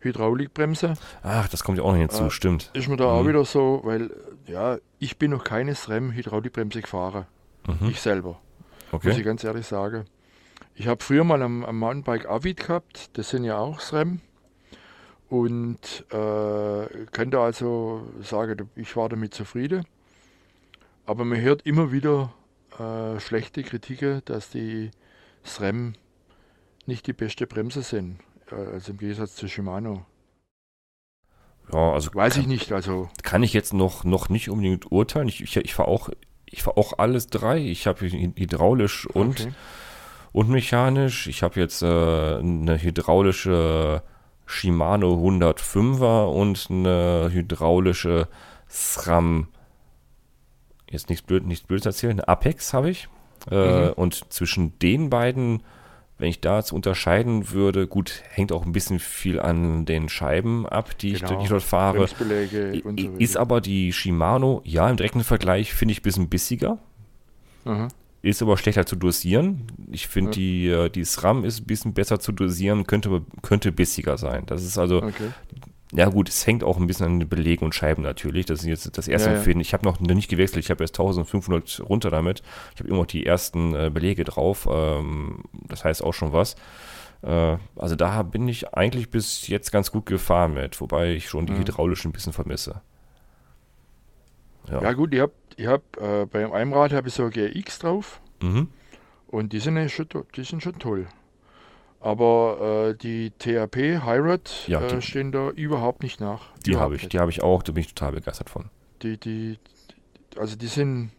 Hydraulikbremse. 0.00 0.94
Ach, 1.22 1.48
das 1.48 1.62
kommt 1.64 1.78
ja 1.78 1.84
auch 1.84 1.92
noch 1.92 1.98
hinzu, 1.98 2.24
Äh, 2.24 2.30
stimmt. 2.30 2.70
Ist 2.74 2.88
mir 2.88 2.96
da 2.96 3.04
auch 3.06 3.22
Mhm. 3.22 3.28
wieder 3.28 3.44
so, 3.44 3.80
weil, 3.84 4.10
ja, 4.46 4.78
ich 4.98 5.18
bin 5.18 5.30
noch 5.30 5.44
keine 5.44 5.74
SRAM-Hydraulikbremse 5.74 6.82
gefahren. 6.82 7.26
Mhm. 7.66 7.88
Ich 7.90 8.00
selber, 8.00 8.40
muss 8.92 9.04
ich 9.04 9.10
Okay. 9.12 9.22
ganz 9.22 9.44
ehrlich 9.44 9.66
sagen. 9.66 10.04
Ich 10.74 10.88
habe 10.88 11.02
früher 11.02 11.24
mal 11.24 11.42
am, 11.42 11.64
am 11.64 11.78
Mountainbike 11.78 12.26
Avid 12.28 12.58
gehabt, 12.58 13.16
das 13.16 13.30
sind 13.30 13.44
ja 13.44 13.58
auch 13.58 13.80
SRAM. 13.80 14.20
Und 15.28 16.04
äh, 16.10 17.06
kann 17.12 17.30
da 17.30 17.44
also 17.44 18.06
sagen, 18.22 18.68
ich 18.76 18.94
war 18.96 19.08
damit 19.08 19.34
zufrieden. 19.34 19.84
Aber 21.06 21.24
man 21.24 21.40
hört 21.40 21.62
immer 21.66 21.92
wieder 21.92 22.32
äh, 22.78 23.18
schlechte 23.20 23.62
Kritiken, 23.62 24.22
dass 24.26 24.50
die 24.50 24.90
SRAM 25.44 25.94
nicht 26.86 27.06
die 27.06 27.12
beste 27.12 27.46
Bremse 27.46 27.82
sind. 27.82 28.20
Äh, 28.50 28.54
also 28.56 28.92
im 28.92 28.98
Gegensatz 28.98 29.34
zu 29.34 29.48
Shimano. 29.48 30.04
Ja, 31.72 31.92
also 31.92 32.14
Weiß 32.14 32.34
kann, 32.34 32.42
ich 32.42 32.48
nicht, 32.48 32.72
also 32.72 33.08
kann 33.22 33.42
ich 33.42 33.52
jetzt 33.52 33.72
noch, 33.72 34.04
noch 34.04 34.28
nicht 34.28 34.50
unbedingt 34.50 34.90
urteilen. 34.90 35.28
Ich, 35.28 35.42
ich, 35.42 35.56
ich 35.56 35.74
fahre 35.74 35.88
auch, 35.88 36.10
ich 36.46 36.62
fahr 36.62 36.76
auch 36.78 36.98
alles 36.98 37.28
drei. 37.28 37.58
Ich 37.58 37.86
habe 37.86 38.06
hydraulisch 38.06 39.06
und, 39.06 39.40
okay. 39.40 39.52
und 40.32 40.50
mechanisch. 40.50 41.26
Ich 41.26 41.42
habe 41.42 41.58
jetzt 41.60 41.82
äh, 41.82 41.86
eine 41.86 42.80
hydraulische 42.80 44.02
Shimano 44.46 45.14
105er 45.14 46.26
und 46.26 46.66
eine 46.70 47.30
hydraulische 47.32 48.28
SRAM. 48.68 49.48
Jetzt 50.90 51.08
nichts 51.08 51.24
blöd, 51.26 51.46
nichts 51.46 51.66
blödes 51.66 51.86
erzählen. 51.86 52.20
Eine 52.20 52.28
Apex 52.28 52.72
habe 52.72 52.90
ich. 52.90 53.08
Äh, 53.50 53.88
Mhm. 53.88 53.92
Und 53.94 54.32
zwischen 54.32 54.78
den 54.78 55.10
beiden, 55.10 55.62
wenn 56.18 56.28
ich 56.28 56.40
da 56.40 56.58
jetzt 56.58 56.72
unterscheiden 56.72 57.50
würde, 57.50 57.86
gut, 57.88 58.22
hängt 58.30 58.52
auch 58.52 58.64
ein 58.64 58.72
bisschen 58.72 58.98
viel 59.00 59.40
an 59.40 59.84
den 59.84 60.08
Scheiben 60.08 60.66
ab, 60.66 60.96
die, 60.98 61.12
ich, 61.12 61.20
Genau. 61.20 61.36
die 61.38 61.42
ich 61.44 61.48
dort 61.50 61.62
fahre. 61.62 62.06
So 62.06 63.10
Ist 63.18 63.36
aber 63.36 63.60
die 63.60 63.92
Shimano, 63.92 64.60
ja, 64.64 64.88
im 64.88 64.96
direkten 64.96 65.24
Vergleich 65.24 65.72
finde 65.74 65.92
ich 65.92 66.00
ein 66.00 66.02
bisschen 66.04 66.28
bissiger. 66.28 66.78
Aha. 67.64 67.88
Ist 68.22 68.40
aber 68.40 68.56
schlechter 68.56 68.86
zu 68.86 68.96
dosieren. 68.96 69.66
Ich 69.90 70.06
finde, 70.06 70.30
Ja. 70.30 70.34
die, 70.34 70.68
äh, 70.68 70.88
die 70.88 71.04
SRAM 71.04 71.44
ist 71.44 71.60
ein 71.60 71.66
bisschen 71.66 71.92
besser 71.92 72.20
zu 72.20 72.32
dosieren, 72.32 72.86
könnte, 72.86 73.22
könnte 73.42 73.70
bissiger 73.72 74.16
sein. 74.16 74.44
Das 74.46 74.62
ist 74.64 74.78
also, 74.78 75.02
Okay. 75.02 75.30
Ja 75.96 76.08
gut, 76.08 76.28
es 76.28 76.46
hängt 76.46 76.64
auch 76.64 76.76
ein 76.78 76.86
bisschen 76.86 77.06
an 77.06 77.20
den 77.20 77.28
Belegen 77.28 77.64
und 77.64 77.74
Scheiben 77.74 78.02
natürlich. 78.02 78.46
Das 78.46 78.60
ist 78.60 78.66
jetzt 78.66 78.98
das 78.98 79.06
erste 79.08 79.28
Ja, 79.28 79.32
ja. 79.34 79.38
Empfehlen. 79.38 79.60
Ich 79.60 79.72
habe 79.72 79.84
noch 79.84 80.00
nicht 80.00 80.28
gewechselt. 80.28 80.64
Ich 80.64 80.70
habe 80.70 80.82
erst 80.82 80.94
1500 80.98 81.80
runter 81.88 82.10
damit. 82.10 82.42
Ich 82.74 82.80
habe 82.80 82.88
immer 82.88 82.98
noch 82.98 83.06
die 83.06 83.24
ersten 83.24 83.74
äh, 83.74 83.90
Belege 83.92 84.24
drauf. 84.24 84.68
Ähm, 84.70 85.44
das 85.68 85.84
heißt 85.84 86.02
auch 86.02 86.12
schon 86.12 86.32
was. 86.32 86.56
Äh, 87.22 87.56
also 87.76 87.94
da 87.96 88.22
bin 88.22 88.48
ich 88.48 88.74
eigentlich 88.74 89.10
bis 89.10 89.46
jetzt 89.48 89.70
ganz 89.70 89.92
gut 89.92 90.06
gefahren 90.06 90.54
mit, 90.54 90.80
wobei 90.80 91.12
ich 91.12 91.28
schon 91.28 91.46
die 91.46 91.52
Mhm. 91.52 91.58
hydraulischen 91.60 92.10
ein 92.10 92.12
bisschen 92.12 92.32
vermisse. 92.32 92.80
Ja. 94.68 94.82
Ja 94.82 94.92
gut, 94.92 95.14
ich 95.14 95.20
habe 95.20 95.32
ich 95.56 95.66
hab, 95.66 95.82
äh, 96.00 96.26
beim 96.26 96.52
einem 96.52 96.72
Rad 96.72 96.92
habe 96.92 97.08
ich 97.08 97.14
so 97.14 97.28
GX 97.30 97.78
drauf 97.78 98.20
Mhm. 98.42 98.68
und 99.28 99.52
die 99.52 99.60
sind, 99.60 99.76
ja 99.76 99.88
schon, 99.88 100.06
die 100.34 100.42
sind 100.44 100.62
schon 100.62 100.78
toll. 100.78 101.06
Aber 102.04 102.90
äh, 102.90 102.94
die 102.98 103.30
THP 103.38 104.02
Hi-Rod 104.04 104.66
Ja, 104.68 104.82
äh, 104.82 105.00
stehen 105.00 105.32
da 105.32 105.48
überhaupt 105.48 106.02
nicht 106.02 106.20
nach. 106.20 106.50
Die 106.66 106.76
habe 106.76 106.96
ich, 106.96 107.02
nicht. 107.02 107.14
die 107.14 107.18
habe 107.18 107.30
ich 107.30 107.42
auch, 107.42 107.62
da 107.62 107.72
bin 107.72 107.80
ich 107.80 107.94
total 107.94 108.12
begeistert 108.12 108.50
von. 108.50 108.68
Die, 109.02 109.16
die, 109.16 109.58
also 110.36 110.54
die 110.54 110.66
sind, 110.66 111.12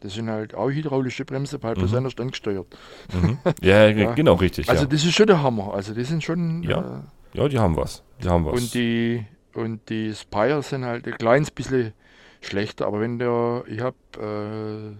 das 0.00 0.12
sind 0.12 0.28
halt 0.28 0.54
auch 0.54 0.68
hydraulische 0.68 1.24
Bremse, 1.24 1.58
halt 1.62 1.78
bloß 1.78 1.92
Mhm. 1.92 1.96
anders 1.96 2.18
angesteuert. 2.18 2.66
Mhm. 3.14 3.38
Ja, 3.62 3.88
Ja. 3.88 4.12
genau, 4.12 4.34
richtig. 4.34 4.68
Also 4.68 4.82
ja. 4.82 4.88
das 4.90 5.04
ist 5.04 5.14
schon 5.14 5.26
der 5.26 5.42
Hammer. 5.42 5.72
Also 5.72 5.94
die 5.94 6.04
sind 6.04 6.22
schon, 6.22 6.62
Ja. 6.62 7.02
äh, 7.34 7.38
Ja, 7.38 7.48
die 7.48 7.58
haben 7.58 7.74
was. 7.74 8.02
Die 8.22 8.28
haben 8.28 8.44
was. 8.44 8.60
Und 8.60 8.74
die, 8.74 9.24
und 9.54 9.88
die 9.88 10.12
Spire 10.14 10.62
sind 10.62 10.84
halt 10.84 11.06
ein 11.06 11.14
kleines 11.16 11.50
bisschen 11.50 11.94
schlechter. 12.42 12.86
Aber 12.86 13.00
wenn 13.00 13.18
der, 13.18 13.64
ich 13.68 13.80
habe 13.80 13.96
äh, 14.20 14.96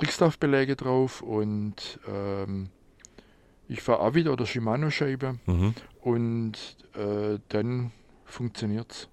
Trickstaff-Beläge 0.00 0.74
drauf 0.74 1.20
und 1.22 2.00
ähm, 2.08 2.70
ich 3.68 3.80
fahre 3.82 4.14
wieder 4.14 4.32
oder 4.32 4.44
Shimano-Scheibe 4.46 5.38
mhm. 5.46 5.74
und 6.00 6.52
äh, 6.94 7.38
dann 7.48 7.90
funktioniert's. 8.24 9.08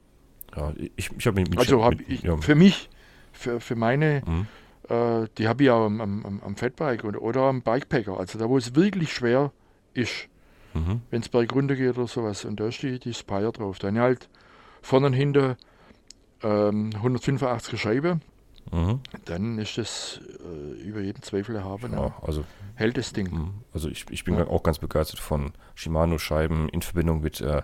Ja, 0.56 0.74
ich, 0.96 1.10
ich 1.18 1.28
habe 1.28 1.44
Also 1.58 1.84
habe 1.84 1.98
mit- 1.98 2.10
ich 2.10 2.24
ja. 2.24 2.36
für 2.38 2.56
mich, 2.56 2.90
für, 3.32 3.60
für 3.60 3.76
meine, 3.76 4.22
Mhm. 4.26 4.48
äh, 4.90 5.28
die 5.38 5.48
habe 5.48 5.64
ich 5.64 5.70
auch 5.70 5.86
am, 5.86 6.02
am, 6.02 6.26
am- 6.26 6.42
am 6.44 6.56
Fatbike 6.56 7.04
oder, 7.06 7.22
oder 7.22 7.42
am 7.44 7.62
Bikepacker. 7.62 8.20
Also 8.20 8.40
da, 8.40 8.50
wo 8.50 8.58
es 8.58 8.76
wirklich 8.76 9.14
schwer 9.14 9.52
ist, 9.94 10.28
Mhm. 10.74 11.02
wenn 11.10 11.22
es 11.22 11.30
bergunter 11.30 11.76
geht 11.76 11.98
oder 11.98 12.08
sowas. 12.08 12.46
Und 12.46 12.60
da 12.60 12.68
ist 12.68 12.82
die, 12.84 13.00
die 13.00 13.14
Spire 13.14 13.52
drauf. 13.52 13.80
Dann 13.80 13.98
halt 14.00 14.30
vorne 14.84 15.08
und 15.08 15.14
hinten 15.14 15.56
ähm, 16.44 16.92
185er 16.92 17.78
Scheibe. 17.78 18.20
Mhm. 18.72 19.00
Dann 19.26 19.58
ist 19.58 19.78
das 19.78 20.20
äh, 20.44 20.82
über 20.82 21.02
jeden 21.02 21.22
Zweifel 21.24 21.56
erhaben. 21.56 21.94
Ja, 21.94 22.14
also, 22.22 22.44
Hält 22.76 22.98
das 22.98 23.14
Ding. 23.14 23.30
mhm. 23.32 23.52
also 23.74 23.90
ich, 23.90 24.06
ich 24.10 24.24
bin 24.24 24.36
Ja. 24.36 24.48
auch 24.48 24.64
ganz 24.64 24.80
begeistert 24.80 25.20
von 25.20 25.52
Shimano-Scheiben 25.76 26.70
in 26.70 26.82
Verbindung 26.82 27.22
mit, 27.22 27.42
äh, 27.42 27.62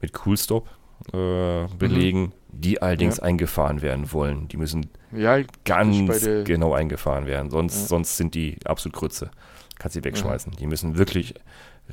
mit 0.00 0.12
Coolstop. 0.12 0.68
Äh, 1.12 1.66
belegen, 1.76 2.32
die 2.50 2.80
allerdings 2.80 3.16
Ja. 3.18 3.24
eingefahren 3.24 3.82
werden 3.82 4.12
wollen. 4.12 4.46
Die 4.48 4.56
müssen 4.56 4.86
Ja, 5.12 5.38
ganz 5.64 6.24
genau 6.44 6.72
eingefahren 6.72 7.26
werden, 7.26 7.50
sonst, 7.50 7.74
Ja. 7.82 7.86
sonst 7.88 8.16
sind 8.16 8.34
die 8.34 8.56
absolut 8.64 8.94
Grütze. 8.96 9.30
Kannst 9.78 9.94
sie 9.94 10.04
wegschmeißen. 10.04 10.52
Die 10.52 10.66
müssen 10.68 10.96
wirklich 10.96 11.34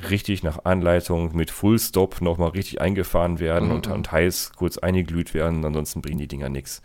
richtig 0.09 0.43
nach 0.43 0.63
Anleitung 0.65 1.35
mit 1.35 1.49
Full 1.51 1.79
Stop 1.79 2.21
nochmal 2.21 2.49
richtig 2.49 2.79
eingefahren 2.79 3.39
werden 3.39 3.69
Mhm, 3.69 3.75
und, 3.75 3.87
mhm. 3.87 3.93
und 3.93 4.11
heiß 4.11 4.51
kurz 4.55 4.77
eingeglüht 4.77 5.33
werden, 5.33 5.65
ansonsten 5.65 6.01
bringen 6.01 6.19
die 6.19 6.27
Dinger 6.27 6.47
nichts. 6.49 6.81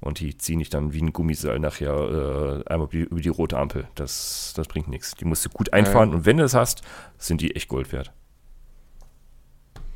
Und 0.00 0.20
die 0.20 0.36
ziehen 0.38 0.60
dich 0.60 0.70
dann 0.70 0.92
wie 0.92 1.02
ein 1.02 1.12
Gummiseil 1.12 1.58
nachher 1.58 2.62
äh, 2.66 2.72
einmal 2.72 2.88
über 2.92 3.20
die, 3.20 3.28
rote 3.28 3.58
Ampel. 3.58 3.88
Das, 3.96 4.52
das 4.54 4.68
bringt 4.68 4.88
nichts. 4.88 5.14
Die 5.16 5.24
musst 5.24 5.44
du 5.44 5.48
gut 5.50 5.72
einfahren 5.72 6.14
und 6.14 6.24
wenn 6.24 6.36
du 6.36 6.44
es 6.44 6.54
hast, 6.54 6.82
sind 7.16 7.40
die 7.40 7.56
echt 7.56 7.68
Gold 7.68 7.92
wert. 7.92 8.12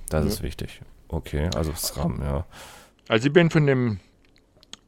Das 0.08 0.24
Ja. 0.24 0.30
ist 0.30 0.42
wichtig. 0.42 0.80
Okay, 1.08 1.50
also 1.54 1.72
SRAM, 1.74 2.20
ja. 2.22 2.46
also 3.08 3.26
ich 3.26 3.32
bin 3.32 3.50
von 3.50 3.66
dem 3.66 4.00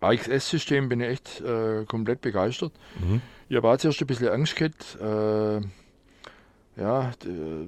AXS-System 0.01 0.89
bin 0.89 1.01
ich 1.01 1.09
echt 1.09 1.41
äh, 1.43 1.85
komplett 1.87 2.21
begeistert. 2.21 2.73
Mhm. 2.99 3.21
Ich 3.49 3.57
habe 3.57 3.79
zuerst 3.79 4.01
ein 4.01 4.07
bisschen 4.07 4.29
Angst 4.29 4.57
gehabt, 4.57 4.99
äh, 5.01 5.61
ja, 6.81 7.13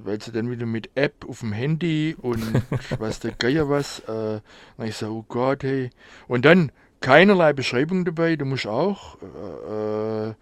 weil 0.05 0.21
sie 0.21 0.33
dann 0.33 0.51
wieder 0.51 0.67
mit 0.67 0.91
App 0.97 1.25
auf 1.29 1.41
dem 1.41 1.53
Handy 1.53 2.17
und 2.21 2.43
was 2.99 3.21
der 3.21 3.33
Geier 3.33 3.69
was, 3.69 4.01
äh, 4.01 4.41
dann 4.77 4.87
ich 4.87 4.97
so, 4.97 5.09
oh 5.09 5.25
Gott, 5.29 5.63
hey. 5.63 5.91
Und 6.29 6.45
dann 6.45 6.73
keinerlei 7.01 7.53
Beschreibung 7.53 8.05
dabei, 8.05 8.37
du 8.37 8.45
musst 8.45 8.67
auch 8.67 9.17
äh, 9.23 10.29
äh, 10.31 10.35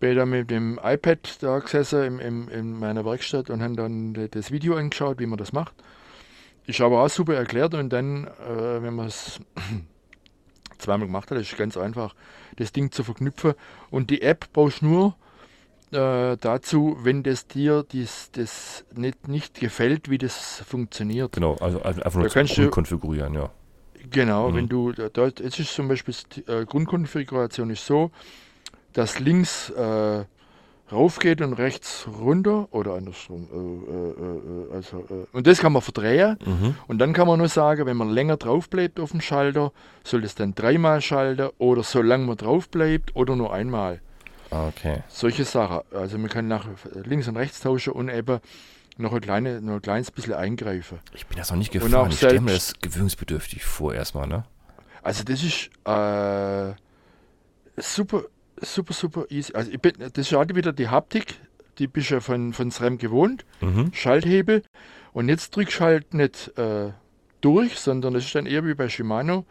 bin 0.00 0.16
da 0.16 0.26
mit 0.26 0.50
dem 0.50 0.80
iPad 0.82 1.42
da 1.42 1.58
gesessen 1.60 2.02
im, 2.02 2.18
im, 2.20 2.48
in 2.48 2.78
meiner 2.78 3.04
Werkstatt 3.04 3.50
und 3.50 3.62
haben 3.62 3.76
dann 3.76 4.28
das 4.32 4.50
Video 4.50 4.74
angeschaut, 4.76 5.20
wie 5.20 5.26
man 5.26 5.38
das 5.38 5.52
macht. 5.52 5.74
Ist 6.66 6.80
aber 6.80 7.04
auch 7.04 7.08
super 7.08 7.34
erklärt 7.34 7.74
und 7.74 7.90
dann, 7.90 8.26
äh, 8.26 8.82
wenn 8.82 8.94
man 8.94 9.06
es 9.06 9.38
zweimal 10.78 11.06
gemacht 11.06 11.30
hat, 11.30 11.38
ist 11.38 11.52
es 11.52 11.58
ganz 11.58 11.76
einfach, 11.76 12.14
das 12.56 12.72
Ding 12.72 12.90
zu 12.90 13.04
verknüpfen. 13.04 13.54
Und 13.90 14.10
die 14.10 14.22
App 14.22 14.46
brauchst 14.52 14.82
du 14.82 14.86
nur 14.86 15.16
äh, 15.92 16.36
dazu, 16.36 16.98
wenn 17.02 17.22
das 17.22 17.46
dir 17.46 17.84
dies, 17.90 18.30
das 18.32 18.84
nicht, 18.94 19.28
nicht 19.28 19.60
gefällt, 19.60 20.10
wie 20.10 20.18
das 20.18 20.62
funktioniert. 20.66 21.32
Genau, 21.32 21.54
also 21.56 21.80
einfach 21.82 22.14
nur 22.14 22.24
Da 22.28 22.34
kannst 22.34 22.56
du- 22.58 22.70
konfigurieren, 22.70 23.34
ja. 23.34 23.50
Genau, 24.10 24.50
Mhm. 24.50 24.54
wenn 24.56 24.68
du, 24.68 24.92
da- 24.92 25.26
jetzt 25.26 25.40
ist 25.58 25.74
zum 25.74 25.88
Beispiel 25.88 26.14
die 26.36 26.46
äh, 26.50 26.64
Grundkonfiguration 26.64 27.70
ist 27.70 27.86
so, 27.86 28.10
dass 28.92 29.18
links 29.20 29.70
äh, 29.70 30.24
rauf 30.90 31.18
geht 31.18 31.40
und 31.40 31.54
rechts 31.54 32.06
runter 32.20 32.68
oder 32.72 32.94
andersrum. 32.94 33.48
Äh, 33.52 33.56
äh, 33.56 34.72
äh, 34.72 34.76
also, 34.76 34.98
äh, 35.08 35.26
und 35.36 35.46
das 35.46 35.58
kann 35.60 35.72
man 35.72 35.80
verdrehen. 35.82 36.36
Mhm. 36.44 36.74
Und 36.88 36.98
dann 36.98 37.12
kann 37.14 37.26
man 37.26 37.38
nur 37.38 37.48
sagen, 37.48 37.86
wenn 37.86 37.96
man 37.96 38.10
länger 38.10 38.36
drauf 38.36 38.68
bleibt 38.68 39.00
auf 39.00 39.12
dem 39.12 39.20
Schalter, 39.22 39.72
soll 40.04 40.24
es 40.24 40.34
dann 40.34 40.54
dreimal 40.54 41.00
schalten 41.00 41.48
oder 41.58 41.82
solange 41.82 42.26
man 42.26 42.36
drauf 42.36 42.68
bleibt 42.68 43.14
oder 43.16 43.36
nur 43.36 43.52
einmal. 43.52 44.00
Ah, 44.50 44.68
Okay. 44.68 44.98
Solche 45.08 45.44
Sachen. 45.46 45.80
Also 45.92 46.18
man 46.18 46.28
kann 46.28 46.46
nach 46.48 46.66
links 47.04 47.26
und 47.28 47.38
rechts 47.38 47.60
tauschen 47.60 47.94
und 47.94 48.10
eben 48.10 48.40
noch 48.98 49.12
ein, 49.12 49.20
kleine, 49.20 49.60
noch 49.60 49.74
ein 49.74 49.82
kleines 49.82 50.10
bisschen 50.10 50.34
eingreifen. 50.34 50.98
Ich 51.14 51.26
bin 51.26 51.38
das 51.38 51.50
noch 51.50 51.56
nicht 51.58 51.74
Und 51.74 51.80
gefahren. 51.82 52.10
Ich 52.10 52.16
stelle 52.18 52.40
mir 52.40 52.52
das 52.52 52.74
gewöhnungsbedürftig 52.80 53.64
vor 53.64 53.94
erstmal, 53.94 54.26
ne? 54.26 54.44
Also 55.02 55.24
das 55.24 55.42
ist 55.42 55.70
äh, 55.84 56.74
super, 57.80 58.24
super, 58.60 58.92
super 58.92 59.24
easy. 59.30 59.54
Also 59.54 59.70
ich 59.70 59.80
bin, 59.80 59.94
das 59.98 60.30
ist 60.30 60.32
wieder 60.32 60.72
die 60.72 60.88
Haptik, 60.88 61.34
die 61.78 61.86
bist 61.86 62.10
ja 62.10 62.20
von, 62.20 62.52
von 62.52 62.70
SRAM 62.70 62.98
gewohnt, 62.98 63.44
Mhm. 63.60 63.92
Schalthebel. 63.92 64.62
Und 65.12 65.28
jetzt 65.28 65.54
drückst 65.56 65.80
du 65.80 65.84
halt 65.84 66.14
nicht 66.14 66.56
äh, 66.58 66.92
durch, 67.40 67.78
sondern 67.78 68.14
es 68.14 68.24
ist 68.26 68.34
dann 68.34 68.46
eher 68.46 68.64
wie 68.64 68.74
bei 68.74 68.88
Shimano. 68.88 69.44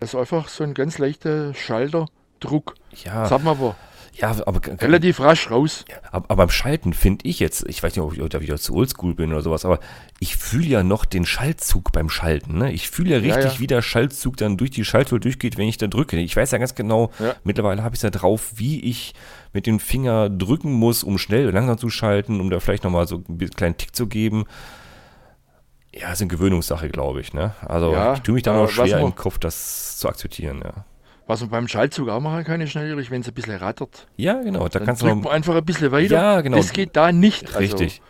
Das 0.00 0.10
ist 0.14 0.20
einfach 0.20 0.48
so 0.48 0.62
ein 0.64 0.74
ganz 0.74 0.98
leichter 0.98 1.54
Schalterdruck. 1.54 2.74
Ja, 3.04 3.28
hat 3.30 3.42
man 3.42 3.56
aber 3.56 3.76
ja, 4.20 4.34
aber, 4.46 4.60
relativ 4.82 5.20
rasch 5.20 5.50
raus. 5.50 5.84
aber, 6.10 6.24
aber 6.28 6.36
beim 6.36 6.50
Schalten 6.50 6.92
finde 6.92 7.26
ich 7.28 7.38
jetzt, 7.38 7.64
ich 7.68 7.82
weiß 7.82 7.94
nicht, 7.94 8.04
ob 8.04 8.12
ich 8.12 8.28
da 8.28 8.40
wieder 8.40 8.56
zu 8.58 8.74
oldschool 8.74 9.14
bin 9.14 9.30
oder 9.32 9.42
sowas, 9.42 9.64
aber 9.64 9.78
ich 10.18 10.36
fühle 10.36 10.66
ja 10.66 10.82
noch 10.82 11.04
den 11.04 11.24
Schaltzug 11.24 11.92
beim 11.92 12.10
Schalten. 12.10 12.58
Ne? 12.58 12.72
Ich 12.72 12.90
fühle 12.90 13.10
ja 13.10 13.18
Ja, 13.18 13.34
richtig, 13.36 13.54
ja. 13.54 13.60
wie 13.60 13.66
der 13.68 13.80
Schaltzug 13.82 14.36
dann 14.36 14.56
durch 14.56 14.70
die 14.72 14.84
Schalttour 14.84 15.20
durchgeht, 15.20 15.56
wenn 15.56 15.68
ich 15.68 15.78
da 15.78 15.86
drücke. 15.86 16.16
Ich 16.18 16.34
weiß 16.34 16.50
ja 16.50 16.58
ganz 16.58 16.74
genau, 16.74 17.12
Ja. 17.20 17.36
mittlerweile 17.44 17.82
habe 17.84 17.94
ich 17.94 18.00
es 18.00 18.02
ja 18.02 18.10
drauf, 18.10 18.52
wie 18.56 18.80
ich 18.80 19.14
mit 19.52 19.66
dem 19.66 19.78
Finger 19.78 20.28
drücken 20.28 20.72
muss, 20.72 21.04
um 21.04 21.16
schnell 21.18 21.44
oder 21.44 21.54
langsam 21.54 21.78
zu 21.78 21.88
schalten, 21.88 22.40
um 22.40 22.50
da 22.50 22.58
vielleicht 22.60 22.84
nochmal 22.84 23.06
so 23.06 23.22
einen 23.28 23.50
kleinen 23.50 23.76
Tick 23.76 23.94
zu 23.94 24.06
geben. 24.08 24.44
Ja, 25.94 26.12
ist 26.12 26.20
eine 26.20 26.28
Gewöhnungssache, 26.28 26.88
glaube 26.90 27.20
ich. 27.20 27.32
Ne? 27.32 27.54
Also 27.66 27.92
Ja, 27.92 28.14
ich 28.14 28.20
tue 28.20 28.34
mich 28.34 28.42
da 28.42 28.52
noch 28.52 28.68
schwer 28.70 28.98
im 28.98 29.14
Kopf, 29.14 29.38
das 29.38 29.96
zu 29.98 30.08
akzeptieren. 30.08 30.60
Ja, 30.64 30.84
Was 31.28 31.40
man 31.42 31.50
beim 31.50 31.68
Schaltzug 31.68 32.08
auch 32.08 32.20
machen 32.20 32.42
kann, 32.44 32.60
ist 32.62 32.74
natürlich, 32.74 33.10
wenn 33.10 33.20
es 33.20 33.28
ein 33.28 33.34
bisschen 33.34 33.56
rattert. 33.56 34.08
ja 34.16 34.40
genau. 34.42 34.66
Da 34.66 34.78
Dann 34.80 34.86
kannst 34.86 35.02
du 35.02 35.06
drückt 35.06 35.18
noch, 35.18 35.24
man 35.24 35.32
einfach 35.34 35.54
ein 35.54 35.64
bisschen 35.64 35.92
weiter. 35.92 36.14
Ja, 36.14 36.40
genau. 36.40 36.56
Das 36.56 36.72
geht 36.72 36.96
da 36.96 37.12
nicht. 37.12 37.54
Also, 37.54 37.58
Richtig, 37.76 38.00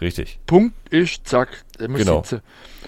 richtig. 0.00 0.40
Punkt 0.46 0.74
ist, 0.88 1.26
zack, 1.28 1.48
der 1.78 1.88
muss 1.88 2.00
Genau. 2.00 2.22
sitzen. 2.22 2.40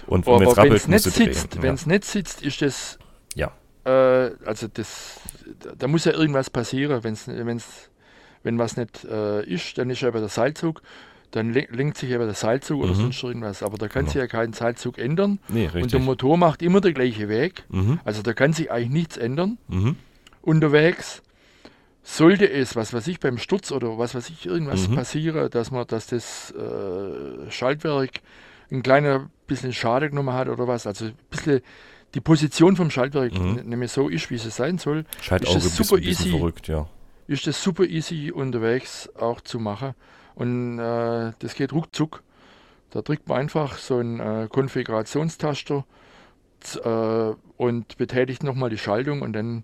Und 0.07 0.25
wenn 0.27 0.41
es 0.41 0.57
rappelt, 0.57 0.87
nicht 0.87 1.05
du 1.05 1.09
sitzt, 1.11 1.61
wenn 1.61 1.75
es 1.75 1.85
nicht 1.85 2.03
sitzt, 2.03 2.41
ist 2.41 2.61
das, 2.61 2.97
Ja. 3.35 3.51
äh, 3.85 4.31
also 4.45 4.67
das, 4.73 5.19
da 5.77 5.87
muss 5.87 6.05
ja 6.05 6.13
irgendwas 6.13 6.49
passieren. 6.49 7.03
Wenn's, 7.03 7.27
wenn's, 7.27 7.89
wenn 8.43 8.57
was 8.57 8.77
nicht 8.77 9.03
äh, 9.05 9.43
ist, 9.45 9.77
dann 9.77 9.89
ist 9.91 10.01
ja 10.01 10.09
bei 10.11 10.19
der 10.19 10.29
Seilzug, 10.29 10.81
dann 11.31 11.53
le- 11.53 11.67
lenkt 11.71 11.97
sich 11.97 12.09
eben 12.11 12.23
der 12.25 12.33
Seilzug 12.33 12.81
oder 12.83 12.91
Mhm. 12.93 12.95
sonst 12.95 13.23
irgendwas. 13.23 13.63
Aber 13.63 13.77
da 13.77 13.87
kann 13.87 14.03
Genau. 14.03 14.11
sich 14.13 14.19
ja 14.21 14.27
kein 14.27 14.53
Seilzug 14.53 14.97
ändern. 14.97 15.39
Nee, 15.47 15.69
Und 15.73 15.91
der. 15.91 15.99
Motor 15.99 16.37
macht 16.37 16.61
immer 16.61 16.81
den 16.81 16.93
gleichen 16.93 17.27
Weg. 17.29 17.63
Mhm. 17.69 17.99
Also 18.05 18.21
da 18.21 18.33
kann 18.33 18.53
sich 18.53 18.71
eigentlich 18.71 18.89
nichts 18.91 19.17
ändern 19.17 19.57
Mhm. 19.67 19.95
unterwegs. 20.41 21.21
Sollte 22.03 22.47
es, 22.49 22.75
was 22.75 22.93
weiß 22.93 23.07
ich, 23.07 23.19
beim 23.19 23.37
Sturz 23.39 23.71
oder 23.71 23.97
was 23.97 24.13
weiß 24.13 24.29
ich, 24.29 24.45
irgendwas 24.45 24.87
Mhm. 24.89 24.95
passieren, 24.95 25.49
dass 25.49 25.71
man, 25.71 25.87
dass 25.87 26.05
das 26.07 26.51
äh, 26.51 27.49
Schaltwerk 27.49 28.21
ein 28.71 28.83
kleiner 28.83 29.29
bisschen 29.47 29.73
Schade 29.73 30.09
genommen 30.09 30.33
hat 30.33 30.47
oder 30.47 30.67
was, 30.67 30.85
also 30.85 31.05
ein 31.05 31.13
bisschen 31.31 31.61
die 32.13 32.21
Position 32.21 32.75
vom 32.75 32.91
Schaltwerk 32.91 33.33
Mhm. 33.37 33.61
nämlich 33.65 33.91
so 33.91 34.07
ist, 34.07 34.29
wie 34.29 34.35
es 34.35 34.43
sein 34.55 34.77
soll, 34.77 35.05
Schaltauge 35.21 35.57
ist 35.57 35.65
das 35.65 35.75
super 35.75 35.99
bisschen 35.99 36.27
easy. 36.27 36.37
verrückt, 36.37 36.67
ja. 36.67 36.87
ist 37.27 37.47
das 37.47 37.61
super 37.61 37.83
easy 37.85 38.31
unterwegs 38.31 39.09
auch 39.19 39.41
zu 39.41 39.59
machen. 39.59 39.95
Und 40.35 40.79
äh, 40.79 41.31
das 41.39 41.55
geht 41.55 41.73
ruckzuck. 41.73 42.21
Da 42.91 43.01
drückt 43.01 43.27
man 43.27 43.39
einfach 43.39 43.77
so 43.77 43.97
einen 43.97 44.19
äh, 44.19 44.47
Konfigurationstaster 44.49 45.85
äh, 46.83 47.33
und 47.57 47.97
betätigt 47.97 48.43
nochmal 48.43 48.69
die 48.69 48.77
Schaltung 48.77 49.21
und 49.21 49.33
dann 49.33 49.63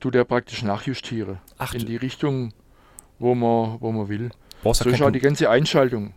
tut 0.00 0.14
er 0.14 0.24
praktisch 0.24 0.62
nachjustieren 0.62 1.38
Ach, 1.58 1.74
in 1.74 1.86
die 1.86 1.96
Richtung, 1.96 2.52
wo 3.18 3.34
man, 3.34 3.80
wo 3.80 3.92
man 3.92 4.08
will. 4.08 4.30
So 4.62 4.88
ist 4.88 5.02
auch 5.02 5.10
die 5.10 5.20
ganze 5.20 5.48
Einschaltung. 5.50 6.14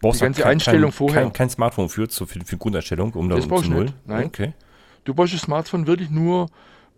brauchst 0.00 0.20
die 0.20 0.24
ganze 0.24 0.42
kein, 0.42 0.52
Einstellung 0.52 0.90
kein, 0.90 0.92
vorher. 0.92 1.22
Kein, 1.22 1.32
kein 1.32 1.50
Smartphone 1.50 1.88
für, 1.88 2.08
so 2.10 2.26
für, 2.26 2.40
für 2.44 2.56
Grundeinstellung, 2.56 3.12
um 3.14 3.28
da 3.28 3.36
Das 3.36 3.46
um 3.46 3.56
zu 3.56 3.62
du 3.64 3.70
null. 3.70 3.86
nein. 4.04 4.26
Okay. 4.26 4.52
Du 5.04 5.14
brauchst 5.14 5.34
das 5.34 5.42
Smartphone 5.42 5.86
wirklich 5.86 6.10
nur, 6.10 6.48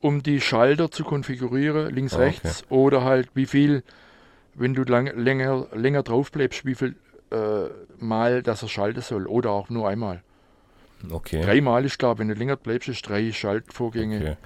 um 0.00 0.22
die 0.22 0.40
Schalter 0.40 0.90
zu 0.90 1.04
konfigurieren, 1.04 1.94
links, 1.94 2.14
Ah, 2.14 2.18
okay. 2.18 2.24
rechts 2.26 2.64
oder 2.70 3.04
halt 3.04 3.28
wie 3.34 3.46
viel, 3.46 3.82
wenn 4.56 4.74
du 4.74 4.82
lang, 4.82 5.06
länger, 5.16 5.66
länger 5.72 6.02
drauf 6.02 6.32
bleibst, 6.32 6.64
wie 6.64 6.74
viel 6.74 6.96
äh, 7.30 7.68
Mal, 7.98 8.42
dass 8.42 8.62
er 8.62 8.68
schalten 8.68 9.00
soll 9.00 9.26
oder 9.26 9.50
auch 9.50 9.70
nur 9.70 9.88
einmal. 9.88 10.22
Okay. 11.10 11.42
Dreimal 11.42 11.84
ist 11.84 11.98
klar, 11.98 12.18
wenn 12.18 12.28
du 12.28 12.34
länger 12.34 12.56
bleibst, 12.56 12.88
ist 12.88 13.08
drei 13.08 13.32
Schaltvorgänge. 13.32 14.16
okay. 14.16 14.36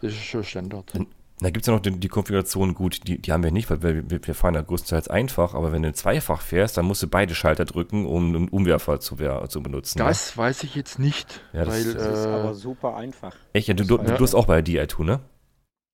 Das 0.00 0.12
ist 0.12 0.24
schon 0.24 0.44
Standard. 0.44 0.92
Da 1.40 1.50
gibt 1.50 1.62
es 1.62 1.66
ja 1.68 1.72
noch 1.72 1.80
die, 1.80 1.92
die, 1.92 2.08
Konfiguration, 2.08 2.74
gut, 2.74 3.06
die, 3.06 3.18
die 3.18 3.32
haben 3.32 3.44
wir 3.44 3.52
nicht, 3.52 3.70
weil 3.70 3.82
wir, 3.82 4.26
wir 4.26 4.34
fahren 4.34 4.54
ja 4.54 4.62
größtenteils 4.62 5.08
einfach, 5.08 5.54
aber 5.54 5.72
wenn 5.72 5.82
du 5.82 5.92
zweifach 5.92 6.40
fährst, 6.40 6.76
dann 6.76 6.84
musst 6.84 7.02
du 7.02 7.06
beide 7.06 7.34
Schalter 7.34 7.64
drücken, 7.64 8.06
um 8.06 8.34
einen 8.34 8.48
Umwerfer 8.48 8.98
zu, 8.98 9.16
zu 9.48 9.62
benutzen. 9.62 9.98
Das 9.98 10.36
ne? 10.36 10.42
weiß 10.42 10.64
ich 10.64 10.74
jetzt 10.74 10.98
nicht. 10.98 11.40
Ja, 11.52 11.64
das, 11.64 11.74
weil, 11.74 11.94
das 11.94 12.18
ist 12.18 12.26
äh, 12.26 12.28
aber 12.28 12.54
super 12.54 12.96
einfach. 12.96 13.36
Echt? 13.52 13.68
Ja, 13.68 13.74
du, 13.74 13.84
du, 13.84 13.98
du 13.98 14.18
hast 14.18 14.34
auch 14.34 14.46
bei 14.46 14.60
der 14.60 14.88
Di2, 14.88 15.04
ne? 15.04 15.20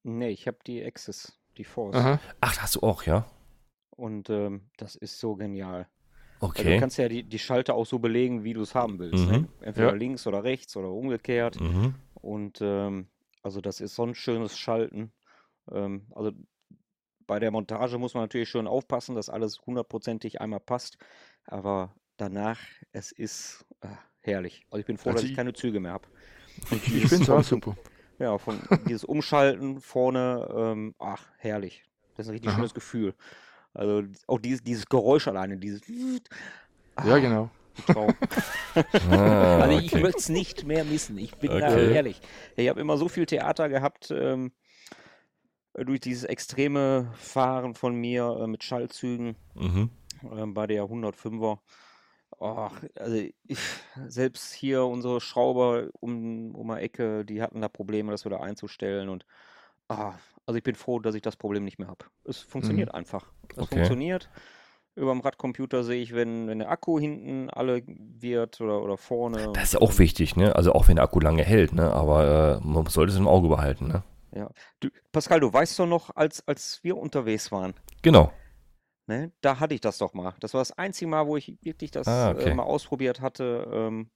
Nee, 0.03 0.31
ich 0.31 0.47
habe 0.47 0.59
die 0.67 0.83
Access, 0.83 1.35
die 1.59 1.65
Force. 1.65 1.95
Aha. 1.95 2.21
Ach, 2.41 2.59
hast 2.59 2.77
du 2.77 2.81
auch, 2.81 3.03
ja? 3.03 3.27
Und 3.97 4.31
ähm, 4.31 4.63
das 4.77 4.97
ist 4.97 5.19
so 5.21 5.37
genial. 5.37 5.89
Okay. 6.41 6.59
Also 6.59 6.71
du 6.71 6.81
kannst 6.81 6.99
ja 6.99 7.09
die, 7.09 7.23
die 7.23 7.39
Schalter 7.39 7.75
auch 7.75 7.87
so 7.87 7.99
belegen, 7.99 8.45
wie 8.45 8.53
du 8.53 8.63
es 8.63 8.75
haben 8.75 8.99
willst. 8.99 9.27
Ne? 9.27 9.39
Mhm. 9.39 9.43
Ne? 9.43 9.49
Entweder 9.61 9.89
ja. 9.89 9.95
links 9.95 10.27
oder 10.27 10.45
rechts 10.45 10.77
oder 10.77 10.91
umgekehrt. 10.91 11.61
Mhm. 11.61 11.95
Und 12.15 12.59
ähm, 12.61 13.09
also 13.43 13.61
das 13.61 13.81
ist 13.81 13.95
so 13.95 14.05
ein 14.05 14.15
schönes 14.15 14.59
Schalten. 14.59 15.13
Ähm, 15.71 16.07
also 16.15 16.33
bei 17.27 17.39
der 17.39 17.51
Montage 17.51 17.99
muss 17.99 18.15
man 18.15 18.25
natürlich 18.25 18.49
schon 18.49 18.67
aufpassen, 18.67 19.15
dass 19.15 19.31
alles 19.31 19.61
hundertprozentig 19.65 20.41
einmal 20.41 20.61
passt. 20.61 20.99
Aber 21.47 21.95
danach, 22.17 22.59
es 22.93 23.13
ist 23.13 23.65
äh, 23.81 23.89
herrlich. 24.21 24.67
Also 24.71 24.81
ich 24.81 24.87
bin 24.87 24.99
froh, 24.99 25.11
also 25.11 25.23
dass 25.23 25.31
ich 25.31 25.37
keine 25.37 25.53
Züge 25.53 25.81
mehr 25.81 25.93
habe. 25.93 26.09
Ich, 26.71 26.95
ich 26.95 27.09
finde 27.09 27.25
es 27.25 27.31
auch 27.31 27.43
super. 27.43 27.77
Ja, 28.21 28.39
von 28.39 28.61
dieses 28.87 29.03
Umschalten 29.03 29.81
vorne, 29.81 30.49
ähm, 30.55 30.95
ach, 31.01 31.27
herrlich. 31.39 31.83
Das 32.15 32.27
ist 32.27 32.31
ein 32.31 32.35
richtig 32.35 32.51
Aha. 32.51 32.57
schönes 32.59 32.75
Gefühl. 32.75 33.15
Also 33.75 34.05
auch 34.27 34.39
dieses, 34.39 34.63
dieses 34.63 34.87
Geräusch 34.87 35.29
alleine, 35.29 35.59
dieses. 35.59 35.83
Ah, 36.97 37.09
ja, 37.09 37.19
genau. 37.19 37.51
Traum. 37.87 38.15
ah, 39.11 39.59
also 39.59 39.79
ich 39.79 39.93
okay. 39.93 40.03
möchte 40.03 40.19
es 40.19 40.29
nicht 40.29 40.65
mehr 40.65 40.85
missen. 40.85 41.19
Ich 41.19 41.35
bin 41.37 41.51
okay. 41.51 41.61
da 41.61 41.77
ehrlich. 41.77 42.21
Ich 42.57 42.69
habe 42.69 42.81
immer 42.81 42.97
so 42.97 43.09
viel 43.09 43.27
Theater 43.27 43.69
gehabt 43.69 44.13
ähm, 44.13 44.53
durch 45.75 46.01
dieses 46.01 46.25
extreme 46.25 47.13
Fahren 47.17 47.75
von 47.75 47.97
mir 47.97 48.39
äh, 48.41 48.47
mit 48.47 48.63
Schallzügen 48.63 49.37
mhm. 49.55 49.91
äh, 50.23 50.47
bei 50.47 50.67
der 50.67 50.85
105er. 50.85 51.59
Oh, 52.39 52.69
also 52.97 53.17
ich, 53.17 53.59
selbst 54.09 54.53
hier 54.53 54.85
unsere 54.85 55.21
Schrauber 55.21 55.89
um, 56.01 56.55
um 56.55 56.69
die 56.69 56.81
Ecke, 56.81 57.25
die 57.25 57.43
hatten 57.43 57.61
da 57.61 57.69
Probleme, 57.69 58.11
das 58.11 58.25
wieder 58.25 58.41
einzustellen 58.41 59.09
und 59.09 59.25
oh, 59.89 60.13
also 60.47 60.59
ich 60.59 60.63
bin 60.63 60.75
froh, 60.75 60.99
dass 60.99 61.15
ich 61.15 61.23
das 61.23 61.37
Problem 61.37 61.65
nicht 61.65 61.79
mehr 61.79 61.89
habe. 61.89 62.07
Es 62.25 62.39
funktioniert 62.39 62.91
mhm. 62.91 62.97
einfach. 62.97 63.33
Es 63.53 63.59
okay. 63.59 63.77
funktioniert. 63.77 64.29
Über 64.97 65.11
dem 65.11 65.21
Radcomputer 65.21 65.83
sehe 65.83 66.01
ich, 66.01 66.15
wenn, 66.15 66.47
wenn 66.47 66.61
der 66.61 66.71
Akku 66.71 67.01
hinten 67.01 67.51
alle 67.51 67.83
wird 67.87 68.61
oder, 68.61 68.81
oder 68.81 68.97
vorne. 68.97 69.51
Das 69.53 69.65
ist 69.65 69.73
ja 69.75 69.81
auch 69.81 69.99
wichtig, 69.99 70.37
ne? 70.37 70.55
Also 70.55 70.73
auch 70.73 70.87
wenn 70.87 70.97
der 70.97 71.05
Akku 71.05 71.19
lange 71.19 71.43
hält, 71.43 71.73
ne? 71.73 71.93
Aber 71.93 72.61
äh, 72.63 72.67
man 72.67 72.87
sollte 72.87 73.13
es 73.13 73.19
im 73.19 73.27
Auge 73.27 73.49
behalten, 73.49 73.89
ne? 73.89 74.05
Ja. 74.33 74.51
Du, 74.81 74.89
Pascal, 75.11 75.41
du 75.41 75.53
weißt 75.53 75.79
doch 75.79 75.87
noch, 75.87 76.15
als, 76.15 76.47
als 76.47 76.79
wir 76.83 76.97
unterwegs 76.97 77.51
waren. 77.51 77.75
Genau. 78.03 78.33
Ne? 79.07 79.33
Da 79.41 79.61
hatte 79.61 79.75
ich 79.75 79.81
das 79.81 79.99
doch 79.99 80.15
mal. 80.15 80.35
Das 80.41 80.55
war 80.55 80.61
das 80.61 80.73
einzige 80.73 81.11
Mal, 81.11 81.27
wo 81.27 81.37
ich 81.37 81.57
wirklich 81.63 81.91
das 81.91 82.07
ah, 82.07 82.31
okay. 82.31 82.51
äh, 82.51 82.55
mal 82.55 82.63
ausprobiert 82.63 83.21
hatte, 83.21 83.69
ähm, 83.73 84.11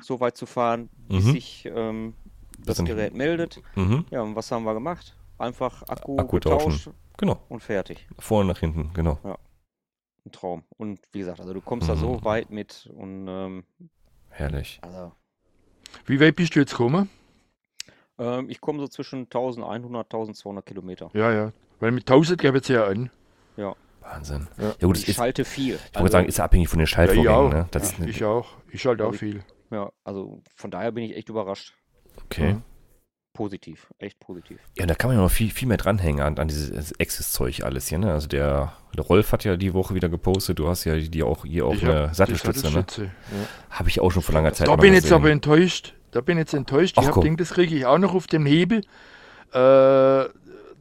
so 0.00 0.18
weit 0.20 0.36
zu 0.36 0.46
fahren, 0.46 0.88
bis 1.08 1.24
mhm. 1.24 1.32
sich 1.32 1.66
ähm, 1.66 2.14
das, 2.58 2.78
das 2.78 2.86
Gerät 2.86 3.14
meldet. 3.14 3.60
Mhm. 3.76 4.06
Ja, 4.10 4.22
und 4.22 4.34
was 4.34 4.50
haben 4.50 4.64
wir 4.64 4.74
gemacht? 4.74 5.16
Einfach 5.42 5.82
Akku, 5.88 6.16
Akku 6.18 6.38
tauschen. 6.38 6.94
Genau. 7.18 7.36
Und 7.48 7.64
fertig. 7.64 8.06
Vorne 8.20 8.52
nach 8.52 8.60
hinten, 8.60 8.92
genau. 8.94 9.18
Ja. 9.24 9.36
Ein 10.24 10.30
Traum. 10.30 10.62
Und 10.76 11.00
wie 11.10 11.18
gesagt, 11.18 11.40
also 11.40 11.52
du 11.52 11.60
kommst 11.60 11.88
mhm. 11.88 11.92
da 11.92 11.96
so 11.98 12.12
mhm. 12.12 12.24
weit 12.24 12.50
mit 12.50 12.88
und 12.94 13.26
ähm, 13.28 13.64
herrlich. 14.28 14.78
Also, 14.82 15.10
wie 16.06 16.20
weit 16.20 16.36
bist 16.36 16.54
du 16.54 16.60
jetzt 16.60 16.70
gekommen? 16.70 17.10
Ähm, 18.20 18.48
ich 18.50 18.60
komme 18.60 18.78
so 18.78 18.86
zwischen 18.86 19.22
1100, 19.22 20.06
1200 20.06 20.64
Kilometer. 20.64 21.10
Ja, 21.12 21.32
ja. 21.32 21.52
Weil 21.80 21.90
mit 21.90 22.04
1000 22.08 22.40
gäbe 22.40 22.58
es 22.58 22.68
ja 22.68 22.84
an. 22.84 23.10
Ja. 23.56 23.74
Wahnsinn. 24.00 24.46
Ja, 24.58 24.74
ja 24.78 24.86
gut, 24.86 24.96
ich 24.96 25.08
ist, 25.08 25.16
schalte 25.16 25.44
viel. 25.44 25.74
Ich 25.74 25.96
also, 25.96 26.06
sagen, 26.06 26.28
ist 26.28 26.38
abhängig 26.38 26.68
von 26.68 26.78
den 26.78 26.86
Schaltvorgängen. 26.86 27.50
Ja, 27.50 27.62
ne? 27.62 27.68
das 27.72 27.98
ja, 27.98 28.04
ich 28.04 28.22
auch. 28.22 28.48
Ich 28.70 28.80
schalte 28.80 29.04
auch 29.04 29.14
viel. 29.14 29.42
Ja, 29.72 29.90
also 30.04 30.40
von 30.54 30.70
daher 30.70 30.92
bin 30.92 31.02
ich 31.02 31.16
echt 31.16 31.28
überrascht. 31.28 31.74
Okay. 32.26 32.52
Mhm 32.52 32.62
positiv, 33.32 33.88
echt 33.98 34.18
positiv. 34.20 34.58
Ja, 34.76 34.86
da 34.86 34.94
kann 34.94 35.08
man 35.08 35.16
ja 35.16 35.22
noch 35.22 35.30
viel, 35.30 35.50
viel 35.50 35.68
mehr 35.68 35.76
dranhängen 35.76 36.20
an, 36.20 36.38
an 36.38 36.48
dieses 36.48 36.92
Access-Zeug 37.00 37.62
alles 37.64 37.88
hier, 37.88 37.98
ne? 37.98 38.12
Also 38.12 38.28
der, 38.28 38.72
der 38.94 39.04
Rolf 39.04 39.32
hat 39.32 39.44
ja 39.44 39.56
die 39.56 39.74
Woche 39.74 39.94
wieder 39.94 40.08
gepostet, 40.08 40.58
du 40.58 40.68
hast 40.68 40.84
ja 40.84 40.96
die 40.96 41.22
auch 41.22 41.44
hier 41.44 41.66
auch 41.66 41.80
eine 41.80 42.14
Sattelstütze, 42.14 42.70
ne? 42.70 42.84
Ja. 42.98 43.06
Habe 43.70 43.88
ich 43.88 44.00
auch 44.00 44.10
schon 44.10 44.22
vor 44.22 44.34
langer 44.34 44.52
Zeit 44.52 44.68
Da 44.68 44.76
bin 44.76 44.94
ich 44.94 45.02
jetzt 45.02 45.12
aber 45.12 45.30
enttäuscht. 45.30 45.94
Da 46.10 46.20
bin 46.20 46.36
ich 46.36 46.42
jetzt 46.42 46.54
enttäuscht. 46.54 46.96
Ach, 46.98 47.02
ich 47.02 47.08
habe 47.08 47.36
das 47.36 47.50
kriege 47.50 47.74
ich 47.74 47.86
auch 47.86 47.98
noch 47.98 48.14
auf 48.14 48.26
dem 48.26 48.44
Hebel, 48.44 48.82
äh, 49.52 50.24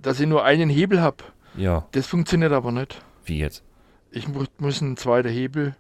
dass 0.02 0.20
ich 0.20 0.28
nur 0.28 0.44
einen 0.44 0.70
Hebel 0.70 1.02
habe. 1.02 1.24
Ja. 1.56 1.88
Das 1.92 2.08
funktioniert 2.08 2.52
aber 2.52 2.72
nicht. 2.72 3.02
Wie 3.26 3.40
jetzt? 3.40 3.64
Ich 4.12 4.28
mu 4.28 4.44
muss 4.58 4.82
einen 4.82 4.98
zweiten 4.98 5.30
Hebel 5.30 5.76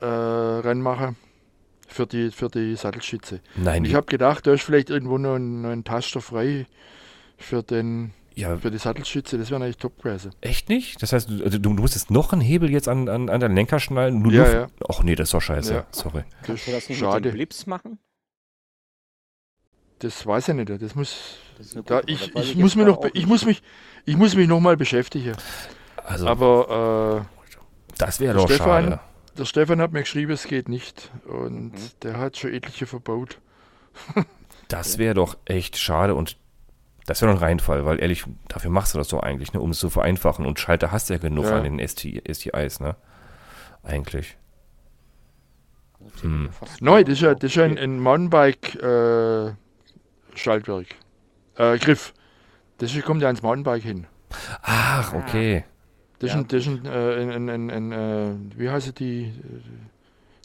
äh, 0.00 0.06
ranmachen 0.06 1.16
für 1.90 2.06
die, 2.06 2.30
für 2.30 2.48
die 2.48 2.76
Sattelstütze. 2.76 3.40
Nein. 3.56 3.84
ich 3.84 3.94
habe 3.94 4.06
gedacht, 4.06 4.46
da 4.46 4.52
ist 4.52 4.62
vielleicht 4.62 4.90
irgendwo 4.90 5.18
noch 5.18 5.36
ein, 5.36 5.62
noch 5.62 5.70
ein 5.70 5.84
Taster 5.84 6.20
frei 6.20 6.66
für, 7.36 7.62
den, 7.62 8.12
ja. 8.34 8.56
für 8.56 8.70
die 8.70 8.78
Sattelstütze. 8.78 9.38
Das 9.38 9.50
wäre 9.50 9.62
eigentlich 9.62 9.76
top 9.76 10.02
gewesen. 10.02 10.32
Echt 10.40 10.68
nicht? 10.68 11.02
Das 11.02 11.12
heißt, 11.12 11.28
du, 11.28 11.44
also 11.44 11.58
du 11.58 11.70
musstest 11.70 12.10
noch 12.10 12.32
einen 12.32 12.42
Hebel 12.42 12.70
jetzt 12.70 12.88
an, 12.88 13.08
an, 13.08 13.28
an 13.28 13.40
den 13.40 13.54
Lenker 13.54 13.80
schnallen? 13.80 14.22
Nur 14.22 14.32
ja, 14.32 14.52
ja. 14.52 14.66
Ach 14.88 15.02
nee, 15.02 15.14
das 15.14 15.28
ist 15.28 15.34
doch 15.34 15.42
scheiße. 15.42 15.74
Ja. 15.74 15.86
Sorry. 15.90 16.24
Kannst 16.42 16.66
du 16.66 16.72
das 16.72 16.88
nicht 16.88 16.98
Schade. 16.98 17.16
mit 17.16 17.24
den 17.26 17.32
Blips 17.34 17.66
machen? 17.66 17.98
Das 19.98 20.26
weiß 20.26 20.48
ich 20.48 20.54
nicht. 20.54 20.70
Das 20.70 20.94
muss. 20.94 21.38
Das 21.58 21.76
da, 21.84 22.00
ich, 22.06 22.34
ich, 22.34 22.50
ich 22.52 22.56
muss 22.56 22.74
mich 22.74 22.86
noch, 22.86 23.04
ich 23.12 23.26
muss 23.26 23.44
mich, 23.44 23.62
ich 24.06 24.16
muss 24.16 24.34
mich 24.34 24.48
noch 24.48 24.60
mal 24.60 24.76
beschäftigen. 24.76 25.34
Also, 25.96 26.26
Aber 26.26 27.26
äh, 27.26 27.44
das 27.98 28.18
wäre 28.18 28.34
doch 28.34 28.46
Stefan, 28.46 28.84
schade. 28.84 29.00
Der 29.38 29.44
Stefan 29.44 29.80
hat 29.80 29.92
mir 29.92 30.00
geschrieben, 30.00 30.32
es 30.32 30.46
geht 30.46 30.68
nicht. 30.68 31.10
Und 31.26 31.72
mhm. 31.72 31.90
der 32.02 32.18
hat 32.18 32.36
schon 32.36 32.52
etliche 32.52 32.86
verbaut. 32.86 33.38
das 34.68 34.98
wäre 34.98 35.14
doch 35.14 35.36
echt 35.44 35.78
schade 35.78 36.14
und 36.14 36.36
das 37.06 37.22
wäre 37.22 37.32
doch 37.32 37.40
ein 37.40 37.44
Reinfall, 37.44 37.84
weil 37.84 38.00
ehrlich, 38.00 38.24
dafür 38.48 38.70
machst 38.70 38.94
du 38.94 38.98
das 38.98 39.08
doch 39.08 39.20
eigentlich, 39.20 39.52
ne, 39.52 39.60
um 39.60 39.70
es 39.70 39.78
zu 39.78 39.90
vereinfachen. 39.90 40.46
Und 40.46 40.60
Schalter 40.60 40.92
hast 40.92 41.10
du 41.10 41.14
ja 41.14 41.18
genug 41.18 41.46
ja. 41.46 41.56
an 41.56 41.64
den 41.64 41.80
ST, 41.86 42.06
STIs, 42.30 42.78
ne? 42.80 42.96
Eigentlich. 43.82 44.36
Hm. 46.20 46.50
Neu, 46.80 47.02
das 47.02 47.14
ist 47.14 47.22
ja, 47.22 47.34
das 47.34 47.50
ist 47.50 47.58
ein, 47.58 47.76
ein 47.78 47.98
Mountainbike-Schaltwerk. 47.98 50.86
Äh, 51.56 51.78
Griff. 51.78 52.14
Das 52.78 52.96
kommt 53.02 53.22
ja 53.22 53.28
ans 53.28 53.42
Mountainbike 53.42 53.82
hin. 53.82 54.06
Ach, 54.62 55.12
okay. 55.12 55.64
Das, 56.20 56.32
ja. 56.32 56.40
ist, 56.40 56.44
ein, 56.44 56.48
das 56.48 56.66
ist 56.66 56.68
ein, 56.68 56.86
äh, 56.86 57.34
ein, 57.34 57.48
ein, 57.48 57.70
ein, 57.70 57.92
äh, 57.92 58.34
wie 58.56 58.70
heißt 58.70 58.98
die? 59.00 59.24
Äh, 59.24 59.30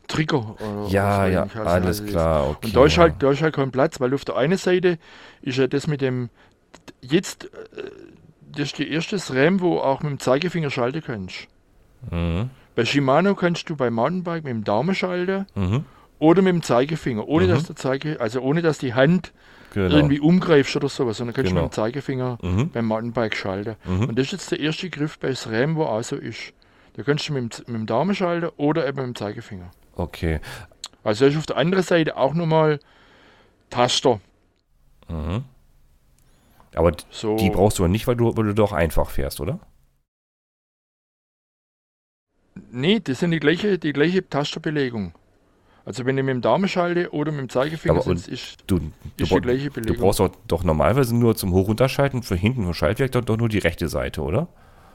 Trigger. 0.07 0.55
Oder 0.59 0.87
ja, 0.89 1.27
ja, 1.27 1.47
alles 1.63 2.01
also 2.01 2.05
klar. 2.05 2.49
Okay, 2.49 2.67
und 2.67 2.75
da 2.75 2.85
ist, 2.85 2.97
halt, 2.97 3.15
da 3.19 3.31
ist 3.31 3.41
halt 3.41 3.55
kein 3.55 3.71
Platz, 3.71 3.99
weil 3.99 4.13
auf 4.13 4.23
der 4.23 4.35
einen 4.35 4.57
Seite 4.57 4.99
ist 5.41 5.57
ja 5.57 5.67
das 5.67 5.87
mit 5.87 6.01
dem, 6.01 6.29
jetzt, 7.01 7.49
das 8.51 8.67
ist 8.67 8.77
die 8.77 8.91
erste 8.91 9.17
RAM, 9.33 9.61
wo 9.61 9.79
auch 9.79 10.01
mit 10.01 10.11
dem 10.11 10.19
Zeigefinger 10.19 10.69
schalten 10.69 11.01
kannst. 11.03 11.47
Mhm. 12.11 12.49
Bei 12.75 12.85
Shimano 12.85 13.35
kannst 13.35 13.69
du 13.69 13.75
bei 13.75 13.89
Mountainbike 13.89 14.43
mit 14.43 14.51
dem 14.51 14.63
Daumen 14.63 14.93
schalten 14.93 15.47
mhm. 15.55 15.85
oder 16.19 16.41
mit 16.41 16.53
dem 16.53 16.61
Zeigefinger, 16.61 17.27
ohne 17.27 17.45
mhm. 17.45 17.49
dass 17.49 17.63
der 17.63 17.75
Zeige, 17.75 18.21
also 18.21 18.41
ohne 18.41 18.61
dass 18.61 18.77
die 18.77 18.93
Hand 18.93 19.31
genau. 19.75 19.95
irgendwie 19.95 20.19
umgreifst 20.19 20.75
oder 20.75 20.89
sowas, 20.89 21.17
sondern 21.17 21.33
kannst 21.33 21.49
genau. 21.49 21.61
du 21.61 21.65
mit 21.65 21.73
dem 21.73 21.75
Zeigefinger 21.75 22.37
mhm. 22.41 22.69
beim 22.69 22.85
Mountainbike 22.85 23.35
schalten. 23.35 23.75
Mhm. 23.85 24.09
Und 24.09 24.19
das 24.19 24.27
ist 24.27 24.31
jetzt 24.31 24.51
der 24.51 24.59
erste 24.59 24.89
Griff 24.89 25.19
bei 25.19 25.33
SRAM, 25.33 25.75
wo 25.75 25.83
auch 25.83 26.01
so 26.01 26.15
ist. 26.15 26.53
Da 26.95 27.03
kannst 27.03 27.27
du 27.29 27.33
mit 27.33 27.59
dem, 27.59 27.63
mit 27.67 27.81
dem 27.81 27.85
Daumen 27.85 28.15
schalten 28.15 28.49
oder 28.57 28.87
eben 28.87 28.97
mit 28.97 29.05
dem 29.05 29.15
Zeigefinger. 29.15 29.69
Okay. 29.95 30.39
Also 31.03 31.25
ist 31.25 31.37
auf 31.37 31.45
der 31.45 31.57
anderen 31.57 31.83
Seite 31.83 32.17
auch 32.17 32.33
nochmal 32.33 32.79
Taster. 33.69 34.19
Mhm. 35.07 35.43
Aber 36.73 36.91
so. 37.09 37.37
die 37.37 37.49
brauchst 37.49 37.79
du 37.79 37.83
aber 37.83 37.91
nicht, 37.91 38.07
weil 38.07 38.15
du, 38.15 38.35
weil 38.35 38.45
du 38.45 38.53
doch 38.53 38.73
einfach 38.73 39.09
fährst, 39.09 39.39
oder? 39.39 39.59
Nee, 42.71 42.99
das 42.99 43.19
sind 43.19 43.31
die 43.31 43.39
gleiche, 43.39 43.77
die 43.77 43.93
gleiche 43.93 44.27
Tasterbelegung. 44.27 45.13
Also 45.85 46.03
wenn 46.05 46.17
ich 46.17 46.23
mit 46.23 46.33
dem 46.33 46.41
Daumen 46.41 46.67
schalte 46.67 47.11
oder 47.11 47.31
mit 47.31 47.41
dem 47.41 47.49
Zeigefinger 47.49 48.01
sitze, 48.01 48.31
ist, 48.31 48.57
du, 48.65 48.79
du, 48.79 49.23
ist 49.23 49.31
die 49.31 49.39
gleiche 49.39 49.69
Belegung. 49.69 49.95
Du 49.95 50.01
brauchst 50.01 50.19
doch, 50.19 50.31
doch 50.47 50.63
normalerweise 50.63 51.15
nur 51.15 51.35
zum 51.35 51.51
Hoch- 51.53 51.61
und 51.61 51.67
Runterschalten 51.67 52.23
für 52.23 52.35
hinten 52.35 52.63
vom 52.63 52.73
Schaltwerk 52.73 53.11
doch, 53.11 53.23
doch 53.23 53.37
nur 53.37 53.49
die 53.49 53.59
rechte 53.59 53.87
Seite, 53.87 54.21
oder? 54.23 54.47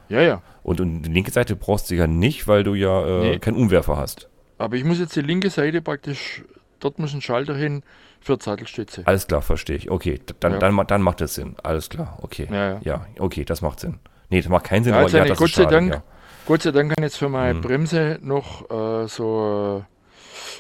Ja, 0.08 0.20
ja. 0.20 0.42
Und, 0.64 0.80
und 0.80 1.02
die 1.02 1.10
linke 1.10 1.30
Seite 1.30 1.54
brauchst 1.54 1.90
du 1.90 1.94
ja 1.94 2.08
nicht, 2.08 2.48
weil 2.48 2.64
du 2.64 2.74
ja 2.74 3.06
äh, 3.06 3.20
nee. 3.20 3.38
keinen 3.38 3.56
Umwerfer 3.56 3.96
hast. 3.96 4.28
Aber 4.58 4.76
ich 4.76 4.84
muss 4.84 4.98
jetzt 4.98 5.14
die 5.14 5.22
linke 5.22 5.48
Seite 5.48 5.80
praktisch, 5.80 6.42
dort 6.80 6.98
muss 6.98 7.14
ein 7.14 7.20
Schalter 7.20 7.54
hin 7.54 7.84
für 8.20 8.36
Sattelstütze. 8.40 9.06
Alles 9.06 9.28
klar, 9.28 9.42
verstehe 9.42 9.76
ich. 9.76 9.90
Okay, 9.90 10.20
dann, 10.40 10.54
ja. 10.54 10.58
dann, 10.58 10.86
dann 10.88 11.02
macht 11.02 11.20
das 11.20 11.36
Sinn. 11.36 11.54
Alles 11.62 11.88
klar, 11.88 12.18
okay. 12.22 12.48
Ja, 12.50 12.72
ja. 12.72 12.80
ja 12.82 13.06
okay, 13.20 13.44
das 13.44 13.62
macht 13.62 13.78
Sinn. 13.78 14.00
Nee, 14.28 14.40
das 14.40 14.50
macht 14.50 14.64
keinen 14.64 14.82
Sinn, 14.82 14.94
ja, 14.94 15.00
aber 15.00 15.08
ja, 15.08 15.24
das 15.24 15.38
Gott 15.38 15.48
ist 15.48 15.54
schade, 15.54 15.70
Dank. 15.70 16.02
Gott 16.46 16.62
sei 16.62 16.72
Dank 16.72 16.94
kann 16.94 17.04
jetzt 17.04 17.16
für 17.16 17.28
meine 17.28 17.54
hm. 17.54 17.60
Bremse 17.60 18.18
noch 18.22 18.68
äh, 18.70 19.06
so 19.06 19.84
äh, 19.86 19.99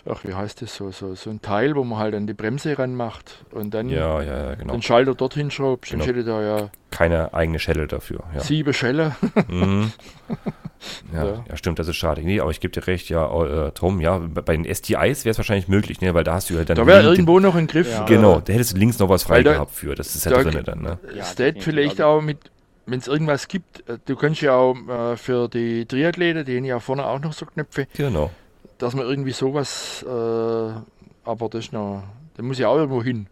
ach, 0.08 0.24
wie 0.24 0.34
heißt 0.34 0.62
das, 0.62 0.74
so, 0.74 0.90
so, 0.90 1.14
so 1.14 1.30
ein 1.30 1.40
Teil, 1.42 1.74
wo 1.76 1.84
man 1.84 1.98
halt 1.98 2.14
an 2.14 2.26
die 2.26 2.34
Bremse 2.34 2.78
ranmacht 2.78 3.44
und 3.50 3.72
dann 3.74 3.88
Ja, 3.88 4.22
ja, 4.22 4.38
ja, 4.50 4.54
genau. 4.54 4.72
den 4.72 4.82
Schalter 4.82 5.14
dorthin 5.14 5.50
schraubt. 5.50 5.92
Dann 5.92 6.00
Genau. 6.00 6.22
da 6.22 6.42
ja 6.42 6.70
Keine 6.90 7.32
eigene 7.34 7.58
Schelle 7.58 7.86
dafür. 7.86 8.20
Ja. 8.34 8.40
sieben 8.40 8.72
Schellen. 8.72 9.14
Mhm. 9.48 9.92
Ja, 11.12 11.24
Ja. 11.24 11.44
ja. 11.46 11.56
stimmt, 11.58 11.78
das 11.78 11.88
ist 11.88 11.96
schade. 11.96 12.22
Nee, 12.22 12.40
aber 12.40 12.50
ich 12.50 12.60
gebe 12.60 12.72
dir 12.72 12.86
recht, 12.86 13.10
ja, 13.10 13.26
äh, 13.66 13.70
Tom, 13.72 14.00
ja, 14.00 14.16
bei 14.18 14.56
den 14.56 14.64
STIs 14.64 15.24
wäre 15.26 15.32
es 15.32 15.36
wahrscheinlich 15.38 15.68
möglich, 15.68 16.00
ne, 16.00 16.14
weil 16.14 16.24
da 16.24 16.32
hast 16.34 16.48
du 16.48 16.54
ja 16.54 16.64
dann 16.64 16.76
Da 16.76 16.86
wäre 16.86 17.02
irgendwo 17.02 17.38
noch 17.38 17.54
ein 17.54 17.66
Griff. 17.66 17.90
Ja. 17.90 18.06
Genau, 18.06 18.40
da 18.40 18.52
hättest 18.54 18.72
du 18.72 18.78
links 18.78 18.98
noch 18.98 19.10
was 19.10 19.24
frei 19.24 19.42
da- 19.42 19.52
gehabt 19.52 19.72
für. 19.72 19.94
Das 19.94 20.14
ist 20.14 20.24
ja 20.24 20.30
da- 20.32 20.42
drin 20.42 20.64
dann, 20.64 20.80
ne? 20.80 20.98
Ja, 21.14 21.24
vielleicht 21.58 22.00
Also- 22.00 22.04
auch 22.04 22.20
mit, 22.22 22.38
wenn 22.86 22.98
es 22.98 23.08
irgendwas 23.08 23.48
gibt, 23.48 23.86
äh, 23.90 23.98
du 24.06 24.16
kannst 24.16 24.40
ja 24.40 24.54
auch 24.54 24.74
äh, 24.88 25.16
für 25.18 25.48
die 25.48 25.84
Triathleten, 25.84 26.46
die 26.46 26.56
haben 26.56 26.64
ja 26.64 26.80
vorne 26.80 27.04
auch 27.04 27.20
noch 27.20 27.34
so 27.34 27.44
Knöpfe, 27.44 27.86
Genau. 27.94 28.30
Dass 28.80 28.94
man 28.94 29.04
irgendwie 29.06 29.32
sowas, 29.32 30.02
äh, 30.02 30.08
aber 30.08 31.48
das 31.50 31.66
ist 31.66 31.72
noch, 31.72 32.02
da 32.34 32.42
muss 32.42 32.58
ja 32.58 32.68
auch 32.68 32.76
irgendwo 32.76 33.02
hin. 33.02 33.28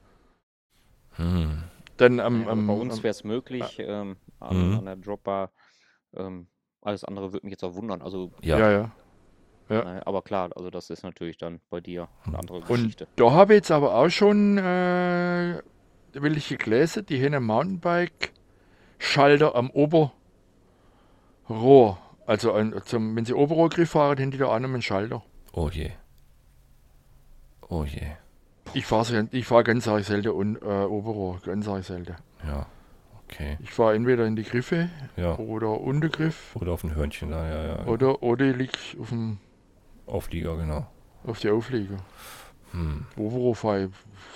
Hm. 1.17 1.63
Dann 1.97 2.21
am, 2.21 2.41
Also 2.41 2.51
am, 2.51 2.67
bei 2.67 2.73
uns 2.75 3.03
wäre 3.03 3.11
es 3.11 3.25
möglich 3.25 3.77
ähm, 3.79 4.17
an, 4.41 4.71
Mhm. 4.73 4.79
an 4.79 4.85
der 4.85 4.97
Dropbar. 4.97 5.51
Ähm, 6.15 6.47
alles 6.81 7.05
andere 7.05 7.33
würde 7.33 7.47
mich 7.47 7.53
jetzt 7.53 7.65
auch 7.65 7.75
wundern. 7.75 8.03
Also, 8.03 8.31
Ja. 8.43 8.59
ja, 8.59 8.71
ja. 8.71 8.91
Ja. 9.71 9.99
äh, 9.99 10.01
aber 10.07 10.23
klar, 10.23 10.51
also 10.57 10.71
das 10.71 10.89
ist 10.91 11.03
natürlich 11.03 11.37
dann 11.39 11.61
bei 11.71 11.81
dir 11.81 12.09
eine 12.25 12.39
andere 12.39 12.59
Und 12.59 12.67
Geschichte. 12.69 13.07
da 13.17 13.33
habe 13.33 13.53
ich 13.55 13.59
jetzt 13.59 13.71
aber 13.71 13.95
auch 13.97 14.09
schon 14.09 14.57
äh, 14.59 15.61
welche 16.13 16.57
gelesen, 16.57 17.05
die 17.05 17.23
einen 17.25 17.45
Mountainbike-Schalter 17.45 19.55
am 19.55 19.71
Oberrohr. 19.71 20.13
Also 22.27 22.53
an, 22.53 22.81
zum, 22.85 23.17
wenn 23.17 23.25
sie 23.25 23.35
Oberrohrgriff 23.35 23.91
fahren, 23.91 24.19
haben 24.19 24.31
die 24.31 24.39
da 24.39 24.47
auch 24.47 24.59
noch 24.59 24.69
einen 24.69 24.83
Schalter. 24.83 25.23
Oh 25.59 25.69
je. 25.71 25.91
Oh 27.69 27.85
je. 27.85 28.13
Ich 28.75 28.87
fahre 28.87 29.29
ich 29.33 29.45
fahr 29.47 29.65
ganz 29.65 29.85
selten 29.85 30.29
un, 30.29 30.55
äh, 30.63 30.85
Oberrohr, 30.85 31.41
ganz 31.45 31.65
selten. 31.87 32.15
Ja. 32.47 32.67
Okay. 33.25 33.59
Ich 33.61 33.73
fahre 33.73 33.95
entweder 33.97 34.25
in 34.25 34.37
die 34.37 34.45
Griffe 34.45 34.89
Ja. 35.17 35.37
oder 35.37 35.81
Untergriff 35.81 36.55
Oder 36.55 36.73
auf 36.73 36.85
ein 36.85 36.95
Hörnchen 36.95 37.31
da, 37.33 37.47
ja, 37.49 37.67
ja. 37.77 37.87
oder, 37.87 38.23
oder 38.23 38.45
ich 38.47 38.57
liege 38.57 38.73
auf, 39.01 39.09
dem- 39.09 39.39
Auflieger, 40.07 40.57
genau. 40.57 40.87
auf 41.25 41.41
die 41.41 41.51
Auflieger. 41.51 41.97
Hm. 42.71 43.07
Oberrohr 43.17 43.57
fahre 43.57 43.85
ich 43.87 43.91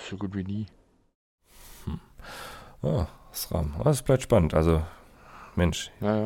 so 0.09 0.17
gut 0.17 0.35
wie 0.35 0.43
nie. 0.43 0.65
Ah, 2.81 3.07
SRAM. 3.31 3.75
Ah, 3.79 3.83
das 3.85 4.01
bleibt 4.03 4.23
spannend. 4.23 4.53
Also, 4.53 4.83
Mensch, 5.55 5.89
Ja, 6.01 6.17
ja. 6.17 6.25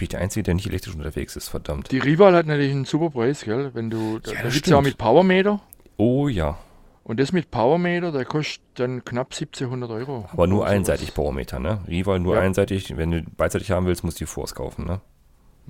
Bin 0.00 0.04
ich 0.06 0.08
der 0.08 0.20
Einzige, 0.20 0.44
der 0.44 0.54
nicht 0.54 0.66
elektrisch 0.66 0.94
unterwegs 0.94 1.36
ist, 1.36 1.48
verdammt. 1.48 1.92
Die 1.92 1.98
Rival 1.98 2.34
hat 2.34 2.46
natürlich 2.46 2.72
einen 2.72 2.86
super 2.86 3.10
Preis, 3.10 3.42
gell? 3.44 3.70
Wenn 3.74 3.90
du, 3.90 4.18
da, 4.18 4.30
Ja, 4.30 4.38
da 4.38 4.44
das 4.44 4.54
gibt's 4.54 4.70
ja 4.70 4.78
auch 4.78 4.82
mit 4.82 4.96
Powermeter. 4.96 5.60
Oh 5.98 6.26
ja. 6.26 6.56
Und 7.04 7.20
das 7.20 7.32
mit 7.32 7.50
Powermeter, 7.50 8.10
der 8.10 8.24
kostet 8.24 8.62
dann 8.76 9.04
knapp 9.04 9.26
1700 9.32 9.90
Euro. 9.90 10.26
Aber 10.32 10.46
nur 10.46 10.66
einseitig 10.66 11.12
Powermeter, 11.12 11.58
ne? 11.58 11.80
Rival 11.86 12.18
nur 12.18 12.36
Ja. 12.36 12.40
einseitig. 12.40 12.96
Wenn 12.96 13.10
du 13.10 13.22
beidseitig 13.36 13.70
haben 13.72 13.84
willst, 13.84 14.02
musst 14.02 14.18
du 14.20 14.24
die 14.24 14.30
Force 14.30 14.54
kaufen, 14.54 14.86
ne? 14.86 15.00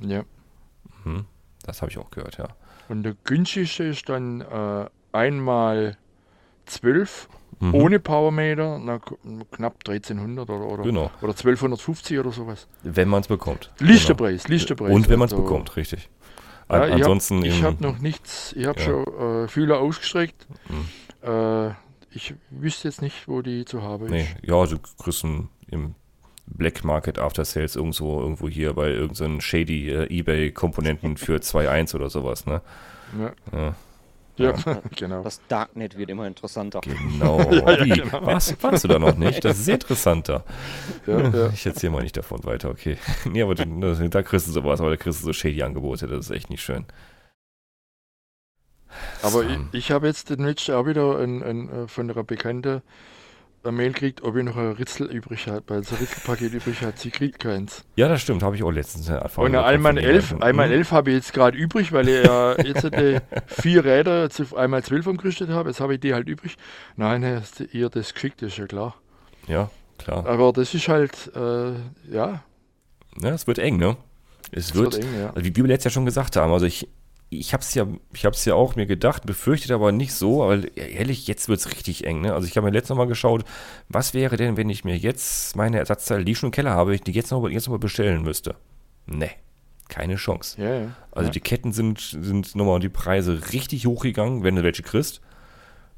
Ja. 0.01 0.23
Hm. 1.03 1.25
Das 1.65 1.83
habe 1.83 1.91
ich 1.91 1.99
auch 1.99 2.11
gehört, 2.11 2.39
ja. 2.39 2.49
Und 2.89 3.03
der 3.03 3.15
günstigste 3.25 3.83
ist 3.85 4.09
dann 4.09 4.43
äh, 4.43 4.87
einmal 5.13 5.97
12 6.67 7.29
Mhm. 7.61 7.75
ohne 7.75 8.01
Powermeter, 8.01 8.79
na, 8.79 8.99
knapp 9.51 9.75
1300 9.87 10.49
oder, 10.49 10.65
oder, 10.67 10.83
Genau. 10.83 11.11
oder 11.21 11.35
1250 11.35 12.19
oder 12.19 12.33
sowas. 12.33 12.67
Wenn 12.83 13.09
man 13.09 13.21
es 13.21 13.29
bekommt. 13.29 13.71
Listerpreis. 13.79 14.45
Genau. 14.45 14.85
Und 14.85 15.09
wenn 15.09 15.19
man 15.19 15.27
es 15.27 15.33
also- 15.33 15.45
bekommt, 15.45 15.77
richtig. 15.77 16.09
Ja, 16.71 16.77
An, 16.77 16.83
ich 16.85 16.91
hab- 16.95 17.01
ansonsten 17.03 17.45
Ich 17.45 17.63
habe 17.63 17.83
noch 17.83 17.99
nichts, 17.99 18.53
ich 18.57 18.65
habe 18.67 18.79
Ja. 18.81 18.87
schon 18.87 19.45
äh, 19.45 19.49
Fühler 19.49 19.79
ausgestreckt. 19.81 20.47
Hm. 20.69 21.29
Äh, 21.69 21.75
ich 22.13 22.35
wüsste 22.51 22.89
jetzt 22.89 23.03
nicht, 23.03 23.29
wo 23.29 23.43
die 23.43 23.65
zu 23.65 23.83
haben 23.83 24.07
ist. 24.07 24.11
Nee, 24.11 24.27
ja, 24.43 24.65
du 24.67 24.79
kriegst 25.03 25.25
einen, 25.25 25.49
im 25.69 25.95
Black 26.47 26.83
Market 26.85 27.19
After 27.19 27.45
Sales 27.45 27.77
irgendwo, 27.77 28.21
irgendwo 28.21 28.49
hier 28.49 28.73
bei 28.73 28.89
irgendeinen 28.89 29.41
shady 29.41 29.91
äh, 29.91 30.07
Ebay-Komponenten 30.09 31.17
für 31.17 31.37
2.1 31.41 31.95
oder 31.95 32.09
sowas, 32.09 32.47
ne? 32.47 32.63
Ja, 33.19 33.33
Ja, 33.53 33.75
ja 34.41 34.83
genau. 34.97 35.23
Das 35.23 35.41
Darknet 35.49 35.97
wird 35.97 36.11
immer 36.11 36.27
interessanter. 36.27 36.81
genau. 36.81 37.41
Ja, 37.51 37.85
ja, 37.85 37.95
genau. 37.95 38.27
Was? 38.27 38.55
Warst 38.63 38.85
du 38.85 38.89
da 38.89 38.99
noch 38.99 39.17
nicht? 39.17 39.45
Das 39.45 39.59
ist 39.59 39.65
sehr 39.65 39.75
interessanter. 39.75 40.45
Ja, 41.07 41.21
ja. 41.29 41.49
Ich 41.49 41.67
erzähle 41.67 41.93
mal 41.93 42.03
nicht 42.03 42.17
davon 42.17 42.45
weiter, 42.45 42.71
okay. 42.71 42.97
nee, 43.25 43.43
aber 43.43 43.55
da 43.55 44.23
kriegst 44.23 44.49
du 44.49 44.53
sowas, 44.53 44.81
aber 44.81 44.91
da 44.91 44.97
kriegst 44.97 45.21
du 45.21 45.27
so 45.27 45.33
shady 45.33 45.63
Angebote, 45.63 46.07
das 46.07 46.27
ist 46.27 46.31
echt 46.31 46.51
nicht 46.51 46.63
schön. 46.63 46.87
Aber 49.23 49.43
Sam. 49.43 49.69
ich, 49.73 49.79
ich 49.79 49.91
habe 49.91 50.07
jetzt 50.07 50.31
den 50.31 50.45
letzten 50.45 50.73
auch 50.73 50.87
wieder 50.87 51.19
ein, 51.19 51.43
ein, 51.43 51.69
äh, 51.69 51.89
von 51.89 52.11
einer 52.11 52.25
Bekannten 52.25 52.83
eine 53.63 53.73
Mail 53.73 53.93
gekriegt, 53.93 54.23
ob 54.23 54.37
ich 54.37 54.45
noch 54.45 54.57
ein 54.57 54.73
Ritzel 54.73 55.07
übrig 55.07 55.47
habe, 55.47 55.63
weil 55.69 55.85
so 55.85 55.95
ein 55.95 56.01
Ritzelpaket 56.01 56.53
übrig 56.53 56.81
hat. 56.83 56.99
Sie 56.99 57.11
kriegt 57.11 57.41
keins. 57.41 57.85
Ja, 57.97 58.09
das 58.09 58.23
stimmt, 58.23 58.43
habe 58.43 58.57
ich 58.57 58.63
auch 58.63 58.71
letztens 58.71 59.09
erfahren. 59.09 59.47
Und 59.47 59.55
eine 59.55 59.65
Allmann 59.65 59.97
11, 59.99 60.37
einmal 60.41 60.71
11 60.71 60.93
habe 60.93 61.11
ich 61.11 61.17
jetzt 61.17 61.33
gerade 61.33 61.57
übrig, 61.59 61.93
weil 61.93 62.09
ich 62.09 62.25
ja 62.25 62.59
jetzt 62.59 62.89
vier 63.47 63.85
Räder 63.85 64.31
zu 64.31 64.57
einmal 64.57 64.83
12 64.83 65.07
umgerüstet 65.07 65.51
habe. 65.51 65.71
Jetzt 65.71 65.81
habe 65.81 65.95
ich 65.95 66.01
die 66.01 66.15
halt 66.15 66.29
übrig. 66.29 66.57
Nein, 66.97 67.25
hast 67.25 67.61
ihr 67.61 67.91
das 67.91 68.15
geschickt, 68.15 68.41
ist 68.43 68.57
ja 68.57 68.67
klar. 68.67 68.95
Ja, 69.47 69.71
klar. 69.99 70.27
Aber 70.27 70.53
das 70.53 70.73
ist 70.75 70.89
halt, 70.89 71.31
äh, 71.35 71.73
ja, 72.11 72.43
Ja, 73.21 73.31
es 73.31 73.47
wird 73.47 73.59
eng, 73.59 73.77
ne? 73.77 73.97
Es 74.53 74.67
es 74.67 74.75
wird, 74.75 74.95
wird 74.95 75.05
eng, 75.05 75.21
ja. 75.21 75.31
Also 75.35 75.45
wie 75.45 75.55
wir 75.55 75.65
letztes 75.67 75.85
Jahr 75.85 75.93
schon 75.93 76.07
gesagt 76.07 76.37
haben, 76.37 76.53
also 76.53 76.67
ich, 76.67 76.89
ich 77.31 77.53
habe 77.53 77.63
es 77.63 77.75
ja, 77.75 77.87
ich 78.13 78.25
habe 78.25 78.35
es 78.35 78.45
ja 78.45 78.55
auch 78.55 78.75
mir 78.75 78.87
gedacht, 78.87 79.25
befürchtet 79.25 79.71
aber 79.71 79.93
nicht 79.93 80.13
so, 80.13 80.41
weil 80.41 80.71
ehrlich, 80.75 81.29
jetzt 81.29 81.49
wird 81.49 81.61
es 81.61 81.71
richtig 81.71 82.05
eng. 82.05 82.21
Ne? 82.23 82.35
Also 82.35 82.49
ich 82.49 82.57
habe 82.57 82.67
mir 82.67 82.73
letztes 82.73 82.97
Mal 82.97 83.07
geschaut, 83.07 83.45
was 83.89 84.15
wäre 84.15 84.37
denn, 84.37 84.57
wenn 84.57 84.69
ich 84.69 84.85
mir 84.85 84.97
jetzt 84.97 85.55
meine 85.55 85.79
Ersatzteile, 85.79 86.25
die 86.25 86.33
ich 86.33 86.39
schon 86.39 86.49
im 86.49 86.53
Keller 86.53 86.73
habe, 86.73 86.99
die 86.99 87.13
jetzt 87.13 87.31
noch, 87.31 87.49
jetzt 87.49 87.67
noch 87.67 87.75
mal 87.75 87.79
bestellen 87.79 88.23
müsste? 88.23 88.57
Ne, 89.07 89.31
keine 89.89 90.17
Chance. 90.17 90.61
Ja, 90.61 90.75
ja. 90.75 90.89
Also 91.13 91.29
ja. 91.29 91.33
die 91.33 91.41
Ketten 91.41 91.73
sind, 91.73 92.01
sind 92.01 92.57
nochmal 92.57 92.81
die 92.81 92.89
Preise 92.89 93.53
richtig 93.53 93.87
hochgegangen, 93.87 94.43
wenn 94.43 94.57
du 94.57 94.65
welche 94.65 94.83
kriegst. 94.83 95.21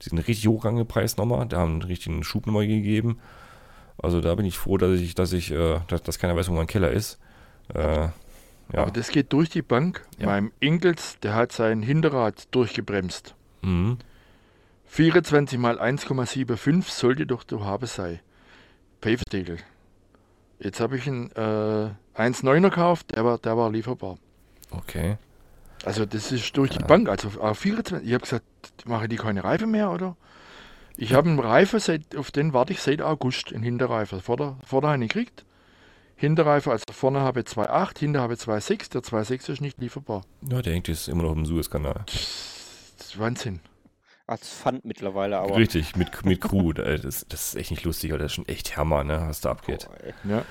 Die 0.03 0.11
sind 0.11 0.19
richtig 0.19 0.47
hochgegangen, 0.49 0.87
Preis 0.87 1.17
nochmal. 1.17 1.47
Da 1.47 1.59
haben 1.59 1.73
einen 1.73 1.83
richtigen 1.83 2.25
Schub 2.25 2.47
nochmal 2.47 2.67
gegeben. 2.67 3.19
Also 3.97 4.21
da 4.21 4.35
bin 4.35 4.45
ich 4.45 4.59
froh, 4.59 4.77
dass 4.77 5.01
ich, 5.01 5.15
dass 5.15 5.33
ich, 5.33 5.51
äh, 5.51 5.81
dass, 5.89 6.03
dass 6.03 6.19
keiner 6.19 6.37
weiß, 6.37 6.49
wo 6.51 6.55
mein 6.55 6.67
Keller 6.67 6.91
ist. 6.91 7.19
Äh, 7.73 8.09
ja. 8.73 8.81
Aber 8.83 8.91
das 8.91 9.09
geht 9.09 9.33
durch 9.33 9.51
die 9.51 9.63
Bank. 9.63 10.05
Ja. 10.19 10.27
Meinem 10.27 10.53
Ingels, 10.61 11.19
der 11.21 11.35
hat 11.35 11.53
sein 11.53 11.83
Hinterrad 11.83 12.49
durchgebremst. 12.55 13.35
Mhm. 13.63 13.99
24 14.87 15.59
mal 15.59 15.81
1,75 15.81 16.91
sollte 16.91 17.27
doch 17.27 17.45
zu 17.45 17.65
haben 17.65 17.87
sein. 17.87 18.21
Pfefferdeckel. 19.01 19.59
Jetzt 20.59 20.81
habe 20.81 20.97
ich 20.97 21.07
einen 21.09 21.31
äh, 21.33 21.91
1,9er 22.21 22.61
gekauft, 22.63 23.15
der 23.17 23.25
war, 23.25 23.39
der 23.39 23.57
war 23.57 23.71
lieferbar. 23.71 24.19
Okay. 24.71 25.17
Also 25.85 26.07
das 26.07 26.31
ist 26.31 26.57
durch 26.57 26.71
die 26.71 26.81
Ja. 26.81 26.87
Bank, 26.87 27.09
also 27.09 27.29
auf 27.41 27.59
24. 27.59 28.07
Ich 28.07 28.15
habe 28.15 28.23
gesagt, 28.23 28.45
machen 28.85 29.09
die 29.09 29.17
keine 29.17 29.43
Reifen 29.43 29.71
mehr, 29.71 29.91
oder? 29.91 30.17
Ich 30.97 31.15
habe 31.15 31.29
einen 31.31 31.41
Reifen, 31.41 31.81
seit, 31.81 32.15
auf 32.17 32.31
den 32.31 32.53
warte 32.53 32.73
ich 32.75 32.81
seit 32.81 33.01
August, 33.03 33.53
einen 33.53 33.63
Hinterreifen. 33.65 34.21
Vorder, 34.21 34.59
vorder 34.65 34.89
habe 34.89 34.97
ich 34.99 35.01
nicht 35.01 35.15
gekriegt. 35.15 35.45
Hinterreifen, 36.23 36.71
also 36.71 36.85
vorne 36.93 37.21
habe 37.21 37.41
ich 37.41 37.47
2,8, 37.47 37.99
hinter 37.99 38.21
habe 38.21 38.35
ich 38.35 38.39
2,6. 38.39 38.93
Der 38.93 39.01
2,6 39.01 39.51
ist 39.55 39.61
nicht 39.61 39.79
lieferbar. 39.81 40.23
Ja, 40.49 40.63
der 40.63 40.73
hängt 40.73 40.87
jetzt 40.87 41.09
immer 41.09 41.25
noch 41.25 41.33
im 41.33 41.45
Suezkanal. 41.45 42.05
Das 42.07 42.97
ist 43.01 43.19
Wahnsinn. 43.19 43.59
Als 44.29 44.49
Pfand 44.49 44.85
mittlerweile, 44.85 45.39
aber. 45.39 45.57
Richtig, 45.57 45.97
mit, 45.97 46.25
mit 46.25 46.41
Crew. 46.41 46.75
Ey, 46.77 46.97
Das, 47.03 47.27
das 47.29 47.49
ist 47.49 47.55
echt 47.57 47.73
nicht 47.73 47.83
lustig, 47.83 48.13
aber 48.13 48.21
das 48.21 48.31
ist 48.31 48.37
schon 48.37 48.47
echt 48.47 48.77
Hammer, 48.77 49.03
ne, 49.03 49.21
was 49.27 49.41
da 49.41 49.51
abgeht. 49.51 49.89
Boah, 49.89 50.05
ey. 50.05 50.15
Ja. 50.23 50.45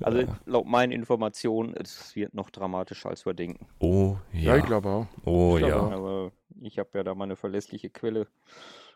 Also 0.00 0.22
laut 0.46 0.66
meinen 0.66 0.92
Informationen, 0.92 1.74
es 1.74 2.14
wird 2.14 2.32
noch 2.32 2.50
dramatischer, 2.50 3.08
als 3.08 3.26
wir 3.26 3.34
denken. 3.34 3.66
Oh 3.80 4.16
Ja, 4.32 4.54
ja. 4.54 4.56
ich 4.58 4.64
glaube 4.64 4.88
auch. 4.90 5.06
Oh 5.24 5.56
Ich 5.56 5.64
glaub 5.66 5.70
ja. 5.70 5.80
auch. 5.80 5.90
Aber 5.90 6.32
ich 6.60 6.78
habe 6.78 6.88
ja 6.94 7.02
da 7.02 7.16
meine 7.16 7.34
verlässliche 7.34 7.90
Quelle. 7.90 8.28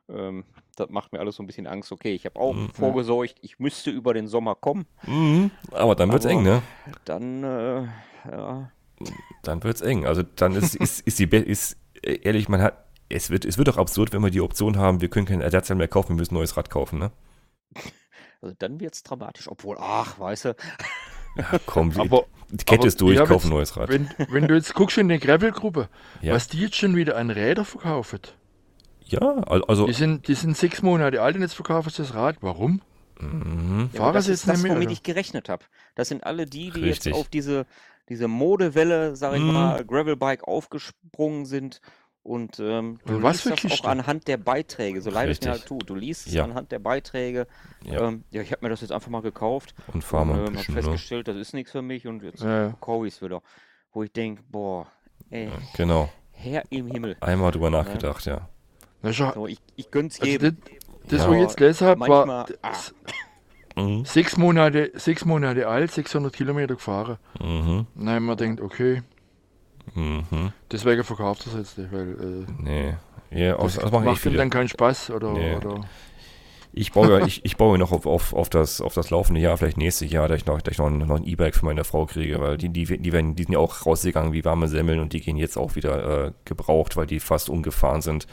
Ähm, 0.08 0.44
das 0.76 0.90
macht 0.90 1.12
mir 1.12 1.20
alles 1.20 1.36
so 1.36 1.42
ein 1.42 1.46
bisschen 1.46 1.66
Angst. 1.66 1.90
Okay, 1.92 2.12
ich 2.14 2.24
habe 2.26 2.38
auch 2.38 2.52
Mhm. 2.54 2.68
vorgesorgt, 2.70 3.36
ich 3.40 3.58
müsste 3.58 3.90
über 3.90 4.12
den 4.14 4.26
Sommer 4.28 4.54
kommen. 4.54 4.86
Mhm, 5.06 5.50
aber 5.70 5.94
dann 5.94 6.12
wird's 6.12 6.26
Aber- 6.26 6.34
eng, 6.34 6.42
ne? 6.42 6.62
Dann, 7.04 7.42
äh, 7.44 7.82
ja, 8.30 8.70
Dann 9.42 9.62
wird's 9.64 9.80
eng. 9.80 10.06
Also 10.06 10.22
dann 10.22 10.54
ist, 10.54 10.74
ist, 10.76 11.00
ist 11.00 11.18
die 11.18 11.24
ist 11.24 11.76
äh, 12.02 12.18
ehrlich, 12.22 12.48
man 12.48 12.60
hat 12.62 12.84
es 13.08 13.30
wird 13.30 13.44
es 13.44 13.58
wird 13.58 13.68
doch 13.68 13.76
absurd, 13.78 14.12
wenn 14.12 14.22
wir 14.22 14.30
die 14.30 14.40
Option 14.40 14.76
haben, 14.78 15.00
wir 15.00 15.08
können 15.08 15.26
kein 15.26 15.40
Ersatzteil 15.40 15.76
mehr 15.76 15.88
kaufen, 15.88 16.10
wir 16.10 16.16
müssen 16.16 16.32
ein 16.34 16.38
neues 16.38 16.56
Rad 16.56 16.70
kaufen, 16.70 16.98
ne? 16.98 17.10
also 18.42 18.54
dann 18.58 18.80
wird 18.80 18.94
es 18.94 19.02
dramatisch. 19.02 19.48
Obwohl, 19.48 19.76
ach, 19.78 20.18
weißt 20.18 20.46
du, 20.46 20.56
Ja, 21.36 21.58
komm, 21.66 21.94
wir, 21.94 22.02
Aber 22.02 22.24
die 22.50 22.64
Kette 22.64 22.80
aber 22.82 22.86
ist 22.88 23.00
durch, 23.00 23.14
ich 23.14 23.20
hab 23.20 23.28
kauf 23.28 23.44
ein 23.44 23.50
neues 23.50 23.76
Rad. 23.76 23.88
wenn, 23.88 24.08
wenn 24.28 24.46
du 24.48 24.54
jetzt 24.54 24.74
guckst 24.74 24.98
in 24.98 25.08
die 25.08 25.18
Gravel-Gruppe, 25.18 25.88
Ja. 26.22 26.34
was 26.34 26.48
die 26.48 26.60
jetzt 26.60 26.76
schon 26.76 26.94
wieder 26.96 27.16
an 27.16 27.30
Räder 27.30 27.64
verkaufen. 27.64 28.20
Ja, 29.06 29.20
al- 29.20 29.64
also 29.64 29.86
Die 29.86 29.92
sind, 29.92 30.28
die 30.28 30.34
sind 30.34 30.56
sechs 30.56 30.82
Monate 30.82 31.20
alt 31.22 31.36
und 31.36 31.42
jetzt 31.42 31.54
verkaufen 31.54 31.90
sie 31.90 31.98
das 32.02 32.14
Rad. 32.14 32.36
Warum? 32.40 32.80
mhm, 33.20 33.90
Ja, 33.92 34.12
das 34.12 34.28
ist 34.28 34.48
das, 34.48 34.62
womit 34.64 34.90
ich 34.90 35.02
gerechnet 35.02 35.48
habe. 35.48 35.64
Das 35.94 36.08
sind 36.08 36.24
alle 36.24 36.46
die, 36.46 36.70
die 36.70 36.80
Richtig. 36.80 37.12
jetzt 37.12 37.20
auf 37.20 37.28
diese, 37.28 37.66
diese 38.08 38.28
Modewelle, 38.28 39.14
sag 39.16 39.34
ich 39.34 39.42
Mhm. 39.42 39.52
mal, 39.52 39.84
Gravelbike 39.84 40.46
aufgesprungen 40.48 41.46
sind 41.46 41.80
Und 42.26 42.58
ähm, 42.58 42.98
du 43.04 43.22
was 43.22 43.44
liest 43.44 43.60
für 43.60 43.68
das 43.68 43.80
auch 43.80 43.84
anhand 43.84 44.26
der 44.28 44.38
Beiträge, 44.38 45.02
so 45.02 45.10
leid 45.10 45.28
es 45.28 45.42
mir 45.42 45.50
halt 45.50 45.66
tut. 45.66 45.90
Du 45.90 45.94
liest 45.94 46.26
es 46.26 46.32
Ja. 46.32 46.44
anhand 46.44 46.72
der 46.72 46.78
Beiträge. 46.78 47.46
Ja. 47.84 47.92
Ja, 47.92 48.08
ähm, 48.08 48.24
ja 48.30 48.40
ich 48.40 48.50
habe 48.50 48.64
mir 48.64 48.70
das 48.70 48.80
jetzt 48.80 48.92
einfach 48.92 49.10
mal 49.10 49.20
gekauft. 49.20 49.74
Und 49.92 50.02
fahr 50.02 50.24
mal 50.24 50.38
und 50.38 50.40
ein 50.40 50.54
ähm, 50.54 50.58
habe 50.58 50.72
ne? 50.72 50.82
festgestellt, 50.82 51.28
das 51.28 51.36
ist 51.36 51.52
nichts 51.52 51.72
für 51.72 51.82
mich 51.82 52.06
und 52.06 52.22
jetzt 52.22 52.42
Ja, 52.42 52.68
ja. 52.68 52.76
kaufe 52.80 53.06
ich 53.06 53.12
es 53.16 53.20
wieder. 53.20 53.42
Wo 53.92 54.02
ich 54.02 54.10
denke, 54.10 54.42
boah, 54.48 54.86
ey, 55.28 55.50
Genau. 55.76 56.08
Herr 56.32 56.62
im 56.70 56.86
Himmel. 56.86 57.14
Einmal 57.20 57.50
drüber 57.52 57.68
nachgedacht, 57.68 58.24
ja. 58.24 58.48
Das 59.04 59.16
So, 59.16 59.46
ich, 59.46 59.58
ich 59.76 59.90
gönn's 59.90 60.18
also 60.20 60.30
jedem. 60.30 60.56
das, 61.04 61.10
das 61.10 61.20
Ja. 61.22 61.28
wo 61.28 61.34
ich 61.34 61.40
jetzt 61.40 61.56
gelesen 61.56 61.86
habe, 61.86 62.00
war 62.00 62.46
ah. 62.62 62.72
Mhm. 63.76 64.04
sechs 64.04 64.36
Monate, 64.36 64.92
sechs 64.94 65.24
Monate 65.24 65.66
alt, 65.66 65.90
600 65.90 66.32
Kilometer 66.32 66.74
gefahren. 66.74 67.18
Mhm. 67.40 67.86
Haben 68.06 68.24
wir 68.26 68.36
gedacht, 68.36 68.60
okay, 68.60 69.02
Mhm. 69.94 70.52
deswegen 70.70 71.04
verkauft 71.04 71.46
er 71.46 71.52
es 71.52 71.58
jetzt 71.58 71.78
nicht, 71.78 71.92
weil 71.92 72.46
äh, 72.48 72.52
Nee. 72.62 72.94
Ja, 73.30 73.56
aus, 73.56 73.74
das 73.74 73.82
das 73.82 73.92
machen 73.92 74.06
echt 74.06 74.24
macht 74.24 74.26
ihm 74.26 74.38
dann 74.38 74.50
keinen 74.50 74.68
Spaß. 74.68 75.10
Oder, 75.10 75.32
Nee. 75.32 75.56
oder 75.56 75.80
Ich 76.72 76.92
baue 76.92 77.18
ja, 77.18 77.26
ich, 77.26 77.44
ich 77.44 77.56
baue 77.56 77.76
noch 77.78 77.90
auf, 77.92 78.06
auf, 78.06 78.32
auf, 78.32 78.48
das, 78.48 78.80
auf 78.80 78.94
das 78.94 79.10
laufende 79.10 79.40
Jahr, 79.40 79.56
vielleicht 79.58 79.76
nächstes 79.76 80.10
Jahr, 80.10 80.28
dass 80.28 80.38
ich 80.38 80.46
noch, 80.46 80.62
dass 80.62 80.72
ich 80.72 80.78
noch, 80.78 80.86
ein, 80.86 80.98
noch 80.98 81.16
ein 81.16 81.24
E-Bike 81.26 81.54
für 81.56 81.64
meine 81.66 81.84
Frau 81.84 82.06
kriege, 82.06 82.40
weil 82.40 82.56
die, 82.56 82.68
die, 82.68 82.84
die, 82.98 83.12
werden, 83.12 83.34
die 83.34 83.42
sind 83.42 83.52
ja 83.52 83.58
auch 83.58 83.84
rausgegangen 83.86 84.32
wie 84.32 84.44
warme 84.44 84.68
Semmeln 84.68 85.00
und 85.00 85.12
die 85.12 85.20
gehen 85.20 85.36
jetzt 85.36 85.56
auch 85.56 85.74
wieder 85.74 86.26
äh, 86.26 86.32
gebraucht, 86.44 86.96
weil 86.96 87.06
die 87.06 87.20
fast 87.20 87.50
umgefahren 87.50 88.02
sind. 88.02 88.26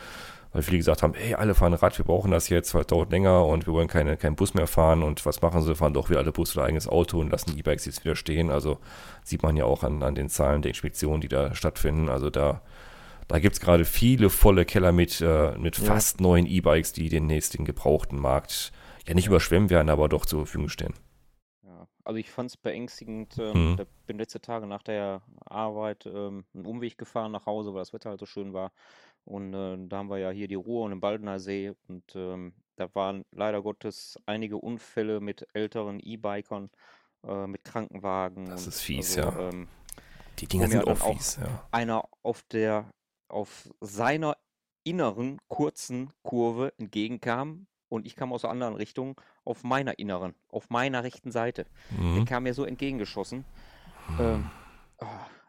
Weil 0.54 0.64
viele 0.64 0.78
gesagt 0.78 1.02
haben, 1.02 1.14
hey, 1.14 1.34
alle 1.36 1.56
fahren 1.56 1.74
Rad, 1.74 1.98
wir 1.98 2.04
brauchen 2.04 2.32
das 2.32 2.50
jetzt, 2.50 2.74
weil 2.74 2.82
es 2.82 2.88
dauert 2.88 3.10
länger 3.12 3.46
und 3.46 3.68
wir 3.68 3.74
wollen 3.74 3.88
keine, 3.88 4.18
keinen 4.18 4.36
Bus 4.36 4.54
mehr 4.54 4.68
fahren 4.68 5.02
und 5.02 5.26
was 5.26 5.42
machen 5.42 5.62
sie? 5.62 5.76
Fahren 5.76 5.94
doch 5.94 6.10
wieder 6.10 6.20
alle 6.20 6.34
Bus 6.34 6.58
oder 6.58 6.66
eigenes 6.66 6.90
Auto 6.90 7.20
und 7.22 7.30
lassen 7.32 7.58
E-Bikes 7.58 7.86
jetzt 7.86 8.04
wieder 8.04 8.18
stehen. 8.18 8.50
Also 8.50 8.78
sieht 9.24 9.44
man 9.44 9.56
ja 9.56 9.64
auch 9.64 9.84
an, 9.84 10.04
an 10.04 10.16
den 10.16 10.28
Zahlen 10.28 10.62
der 10.62 10.70
Inspektionen, 10.72 11.22
die 11.22 11.30
da 11.30 11.56
stattfinden. 11.56 12.10
Also 12.10 12.30
da, 12.30 12.62
da 13.30 13.40
gibt 13.40 13.54
es 13.56 13.62
gerade 13.62 13.86
viele 13.86 14.30
volle 14.30 14.66
Keller 14.66 14.92
mit, 14.92 15.22
äh, 15.22 15.58
mit 15.58 15.78
Ja. 15.78 15.86
fast 15.86 16.20
neuen 16.20 16.46
E-Bikes, 16.46 16.92
die 16.92 17.08
demnächst 17.08 17.58
den 17.58 17.64
gebrauchten 17.64 18.20
Markt 18.20 18.74
ja 19.08 19.14
nicht 19.14 19.28
überschwemmen 19.28 19.70
werden, 19.70 19.90
aber 19.90 20.10
doch 20.10 20.26
zur 20.26 20.40
Verfügung 20.42 20.68
stehen. 20.68 20.94
Ja, 21.64 21.88
also 22.04 22.18
ich 22.18 22.30
fand 22.30 22.50
es 22.50 22.58
beängstigend. 22.58 23.38
Ähm, 23.40 23.72
Mhm. 23.72 23.78
da 23.78 23.86
bin 24.06 24.18
letzte 24.18 24.42
Tage 24.42 24.68
nach 24.68 24.84
der 24.84 25.22
Arbeit 25.46 26.06
ähm, 26.06 26.44
einen 26.54 26.66
Umweg 26.66 26.98
gefahren 26.98 27.32
nach 27.32 27.46
Hause, 27.46 27.74
weil 27.74 27.82
das 27.82 27.94
Wetter 27.94 28.10
halt 28.10 28.20
so 28.20 28.26
schön 28.26 28.54
war. 28.54 28.72
Und 29.26 29.54
äh, 29.54 29.78
da 29.88 29.98
haben 29.98 30.10
wir 30.10 30.18
ja 30.18 30.30
hier 30.32 30.48
die 30.48 30.56
Ruhr 30.56 30.86
und 30.86 30.92
den 30.92 31.00
Baldener 31.00 31.40
See. 31.40 31.74
Und 31.88 32.04
ähm, 32.16 32.54
da 32.76 32.94
waren 32.96 33.24
leider 33.32 33.62
Gottes 33.62 34.18
einige 34.26 34.58
Unfälle 34.58 35.20
mit 35.20 35.48
älteren 35.54 36.00
E-Bikern, 36.00 36.70
äh, 37.28 37.48
mit 37.48 37.64
Krankenwagen. 37.64 38.50
Das 38.50 38.68
ist 38.68 38.82
fies, 38.82 39.18
also, 39.18 39.30
ja. 39.40 39.50
Ähm, 39.50 39.68
Die 40.40 40.48
Dinger 40.48 40.68
sind 40.68 40.88
auch 40.88 40.98
fies, 40.98 41.38
ja. 41.42 41.68
einer 41.72 42.04
auf 42.24 42.42
der 42.44 42.92
auf 43.28 43.70
seiner 43.80 44.36
inneren 44.84 45.40
kurzen 45.48 46.12
Kurve 46.24 46.74
entgegenkam 46.78 47.68
und 47.88 48.06
ich 48.06 48.16
kam 48.16 48.34
aus 48.34 48.42
der 48.42 48.50
anderen 48.50 48.76
Richtung 48.76 49.20
auf 49.46 49.64
meiner 49.64 50.00
inneren, 50.00 50.34
auf 50.50 50.70
meiner 50.70 51.04
rechten 51.04 51.32
Seite. 51.32 51.66
Der 51.92 52.00
Mhm. 52.00 52.26
kam 52.26 52.44
mir 52.44 52.54
so 52.54 52.66
entgegengeschossen. 52.66 53.46
Ähm, 54.20 54.50
ah, 55.00 55.06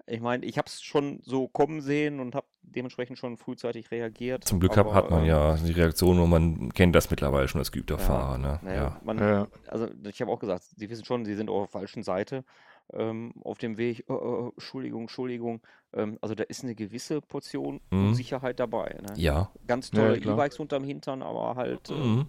ich 0.07 0.21
meine, 0.21 0.45
ich 0.47 0.59
habe 0.59 0.67
es 0.67 0.83
schon 0.83 1.21
so 1.23 1.49
kommen 1.49 1.81
sehen 1.81 2.21
und 2.21 2.35
habe 2.35 2.47
dementsprechend 2.63 3.19
schon 3.19 3.37
frühzeitig 3.37 3.91
reagiert. 3.91 4.45
Zum 4.45 4.61
Glück 4.61 4.73
hat, 4.73 4.79
aber, 4.87 4.95
hat 4.95 5.11
man 5.11 5.21
ähm, 5.23 5.27
ja 5.29 5.57
die 5.57 5.73
Reaktion 5.73 6.19
und 6.19 6.31
man 6.31 6.73
kennt 6.73 6.95
das 6.95 7.11
mittlerweile 7.11 7.49
schon 7.49 7.59
als 7.61 7.73
geübter 7.73 7.97
Ja, 7.99 8.01
Fahrer. 8.01 8.39
Ne? 8.39 8.61
Naja, 8.63 8.83
Ja. 8.83 9.01
man, 9.05 9.19
ja, 9.19 9.49
also 9.69 9.89
ich 10.09 10.21
habe 10.21 10.31
auch 10.31 10.39
gesagt, 10.39 10.65
Sie 10.77 10.89
wissen 10.91 11.05
schon, 11.05 11.25
Sie 11.25 11.35
sind 11.35 11.51
auf 11.51 11.71
der 11.71 11.81
falschen 11.81 12.03
Seite 12.03 12.45
ähm, 12.93 13.33
auf 13.43 13.59
dem 13.59 13.77
Weg. 13.79 14.05
Oh, 14.09 14.15
oh, 14.15 14.53
Entschuldigung, 14.57 15.03
Entschuldigung. 15.03 15.61
Ähm, 15.95 16.19
also 16.21 16.35
da 16.35 16.45
ist 16.45 16.63
eine 16.65 16.75
gewisse 16.75 17.21
Portion 17.21 17.81
Mhm. 17.91 18.09
Unsicherheit 18.09 18.59
dabei. 18.61 18.97
Ne? 19.03 19.13
ja. 19.17 19.51
Ganz 19.67 19.91
tolle. 19.91 20.17
E-Bikes 20.19 20.59
unterm 20.59 20.85
Hintern, 20.85 21.23
aber 21.23 21.57
halt 21.57 21.91
äh, 21.91 21.95
Mhm. 21.95 22.27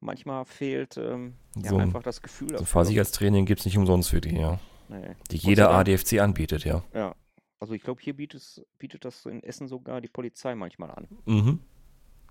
manchmal 0.00 0.44
fehlt 0.44 0.96
ähm, 0.96 1.34
ja, 1.56 1.70
So 1.70 1.76
ein- 1.76 1.82
einfach 1.82 2.02
das 2.02 2.20
Gefühl 2.22 2.48
So 2.48 2.54
ein 2.54 2.58
dafür. 2.58 2.66
Fahrsicherheitstraining 2.66 3.46
gibt 3.46 3.60
es 3.60 3.66
nicht 3.66 3.78
umsonst 3.78 4.10
für 4.10 4.20
die, 4.20 4.36
ja. 4.38 4.58
Nee. 4.88 5.16
Die 5.30 5.36
jeder. 5.36 5.70
ADFC 5.70 6.20
anbietet, 6.20 6.64
ja. 6.64 6.82
Ja. 6.94 7.14
Also 7.60 7.74
ich 7.74 7.82
glaube, 7.82 8.00
hier 8.02 8.14
bietet, 8.16 8.40
es- 8.40 8.62
bietet 8.78 9.04
das 9.04 9.24
in 9.26 9.42
Essen 9.42 9.68
sogar 9.68 10.00
die 10.00 10.08
Polizei 10.08 10.54
manchmal 10.54 10.90
an. 10.90 11.08
Mhm. 11.26 11.60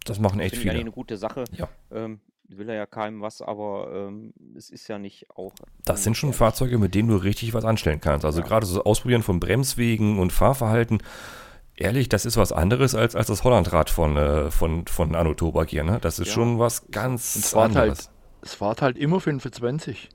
Das 0.06 0.20
machen 0.20 0.40
echt 0.40 0.56
Finde 0.56 0.64
ich 0.64 0.70
eigentlich 0.70 0.72
viele. 0.72 0.80
eine 0.82 0.92
gute 0.92 1.18
Sache. 1.18 1.44
Ja. 1.54 1.70
Ähm, 1.92 2.20
will 2.50 2.68
er 2.68 2.76
ja 2.76 2.86
keinem 2.86 3.22
was, 3.22 3.42
aber 3.42 3.90
ähm, 4.10 4.34
es 4.58 4.70
ist 4.70 4.88
ja 4.90 5.00
nicht 5.00 5.30
auch. 5.30 5.54
Das 5.86 6.04
sind 6.04 6.18
schon. 6.18 6.34
Fahrzeuge, 6.34 6.78
mit 6.78 6.96
denen 6.96 7.08
du 7.08 7.16
richtig 7.16 7.54
was 7.54 7.64
anstellen 7.64 8.02
kannst. 8.02 8.26
Also 8.26 8.42
Ja. 8.42 8.48
gerade 8.48 8.66
so 8.66 8.84
Ausprobieren 8.84 9.24
von 9.24 9.40
Bremswegen 9.40 10.20
und 10.20 10.34
Fahrverhalten. 10.34 11.02
Ehrlich, 11.76 12.10
das 12.10 12.26
ist 12.26 12.36
was 12.36 12.52
anderes 12.52 12.94
als, 12.94 13.16
als 13.16 13.28
das 13.28 13.44
Hollandrad 13.46 13.90
von, 13.90 14.18
äh, 14.18 14.52
von, 14.52 14.86
von 14.88 15.16
Anno 15.16 15.34
Tobak 15.34 15.70
hier, 15.70 15.84
ne? 15.86 16.00
Das 16.02 16.20
ist 16.20 16.28
Ja. 16.28 16.34
schon 16.34 16.60
was 16.60 16.92
ganz 16.92 17.36
es 17.36 17.52
fährt 17.52 17.64
anderes. 17.76 18.08
halt, 18.08 18.10
es 18.42 18.54
fährt 18.56 18.82
halt 18.82 18.98
immer 18.98 19.20
25. 19.22 20.10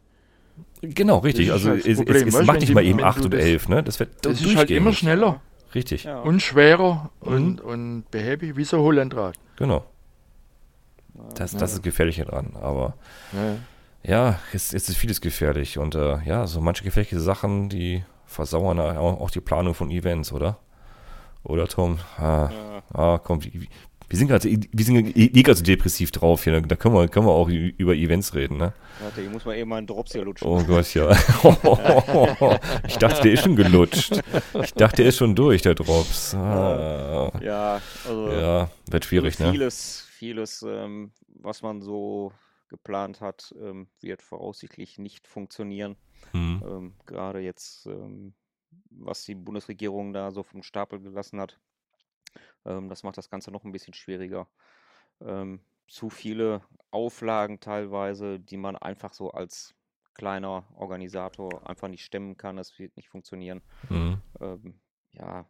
Genau, 0.83 1.19
richtig. 1.19 1.53
Also 1.53 1.71
halt 1.71 1.87
es, 1.87 1.99
es, 2.01 2.23
es 2.35 2.47
macht 2.47 2.61
nicht 2.61 2.73
mal 2.75 2.85
eben 2.85 2.99
wenn 2.99 3.05
8 3.05 3.19
du 3.21 3.25
und 3.25 3.35
das- 3.35 3.41
11, 3.43 3.69
ne? 3.69 3.83
Das 3.83 3.99
wird 3.99 4.25
Das 4.25 4.41
ist 4.41 4.57
halt 4.57 4.71
immer 4.71 4.93
schneller 4.93 5.41
Richtig, 5.75 6.05
Ja. 6.05 6.21
und 6.21 6.41
schwerer 6.41 7.11
Mhm. 7.23 7.29
und, 7.33 7.61
und 7.61 8.11
behäbig 8.11 8.57
wie 8.57 8.65
so 8.65 8.77
ein 8.79 8.83
Hollandrad. 8.83 9.35
genau. 9.57 9.85
Das, 11.35 11.53
das 11.53 11.73
ist 11.73 11.83
gefährlich 11.83 12.17
dran. 12.19 12.57
Aber 12.61 12.95
Ja. 13.33 13.57
ja, 14.03 14.39
es, 14.53 14.73
es 14.75 14.89
ist 14.89 14.97
vieles 14.97 15.21
gefährlich. 15.21 15.79
Und 15.79 15.95
äh, 15.95 16.19
ja, 16.25 16.47
so 16.47 16.61
manche 16.61 16.85
gefährliche 16.85 17.21
Sachen, 17.21 17.69
die 17.69 18.05
versauern 18.27 18.79
auch 18.81 19.21
auch 19.21 19.31
die 19.31 19.41
Planung 19.41 19.75
von 19.75 19.91
Events, 19.91 20.33
oder? 20.33 20.59
Oder 21.43 21.69
Tom? 21.69 21.99
Ah, 22.19 22.51
Ja. 22.53 22.83
ah 22.93 23.19
komm, 23.23 23.43
wir, 23.45 23.51
wir 24.09 24.19
sind 24.19 24.29
gerade 24.29 24.45
wir 24.49 24.85
sind 24.85 25.17
eh 25.17 25.43
gerade 25.43 25.59
so 25.59 25.65
depressiv 25.65 26.11
drauf 26.11 26.45
hier. 26.45 26.61
Da 26.61 26.77
können 26.77 26.95
wir, 26.95 27.09
können 27.09 27.27
wir 27.27 27.33
auch 27.33 27.49
über 27.49 27.95
Events 27.95 28.35
reden, 28.35 28.57
ne? 28.57 28.73
Warte, 29.01 29.21
hier 29.21 29.31
muss 29.31 29.45
man 29.45 29.57
eben 29.57 29.69
mal 29.69 29.77
einen 29.77 29.87
Drops 29.87 30.13
hier 30.13 30.25
lutschen. 30.25 30.49
Oh 30.49 30.63
Gott, 30.63 30.95
ja. 30.95 31.11
ich 32.87 32.97
dachte, 32.97 33.23
der 33.23 33.33
ist 33.33 33.43
schon 33.43 33.57
gelutscht. 33.57 34.21
Ich 34.63 34.75
dachte, 34.75 34.97
der 34.97 35.07
ist 35.07 35.17
schon 35.17 35.35
durch, 35.35 35.63
der 35.63 35.75
Drops. 35.75 36.35
Ah, 36.35 37.33
Ja, 37.43 37.81
also 38.07 38.31
ja, 38.31 38.71
wird 38.89 39.05
schwierig, 39.05 39.35
also 39.35 39.45
ne? 39.45 39.53
vieles, 39.53 40.07
vieles, 40.11 40.63
ähm, 40.63 41.11
was 41.29 41.63
man 41.63 41.83
so 41.83 42.33
geplant 42.69 43.21
hat, 43.21 43.55
ähm, 43.61 43.89
wird 44.01 44.23
voraussichtlich 44.23 44.99
nicht 44.99 45.27
funktionieren. 45.27 45.97
Hm. 46.33 46.63
Ähm, 46.67 46.95
gerade 47.07 47.41
jetzt, 47.41 47.87
ähm, 47.87 48.35
was 48.91 49.25
die 49.25 49.35
Bundesregierung 49.35 50.13
da 50.13 50.31
so 50.31 50.43
vom 50.43 50.63
Stapel 50.63 51.01
gelassen 51.01 51.41
hat, 51.41 51.59
ähm, 52.67 52.89
das 52.89 53.03
macht 53.03 53.17
das 53.17 53.31
Ganze 53.31 53.51
noch 53.51 53.65
ein 53.65 53.73
bisschen 53.73 53.95
schwieriger. 53.95 54.49
Ähm, 55.21 55.61
zu 55.89 56.11
viele 56.11 56.63
Auflagen 56.91 57.61
teilweise, 57.61 58.41
die 58.41 58.57
man 58.57 58.77
einfach 58.77 59.13
so 59.13 59.31
als 59.31 59.75
kleiner 60.15 60.67
Organisator 60.75 61.69
einfach 61.69 61.89
nicht 61.89 62.05
stemmen 62.05 62.37
kann. 62.37 62.57
Das 62.57 62.79
wird 62.79 62.97
nicht 62.97 63.09
funktionieren. 63.09 63.63
Hm. 63.89 64.21
Ähm, 64.41 64.81
ja, 65.13 65.47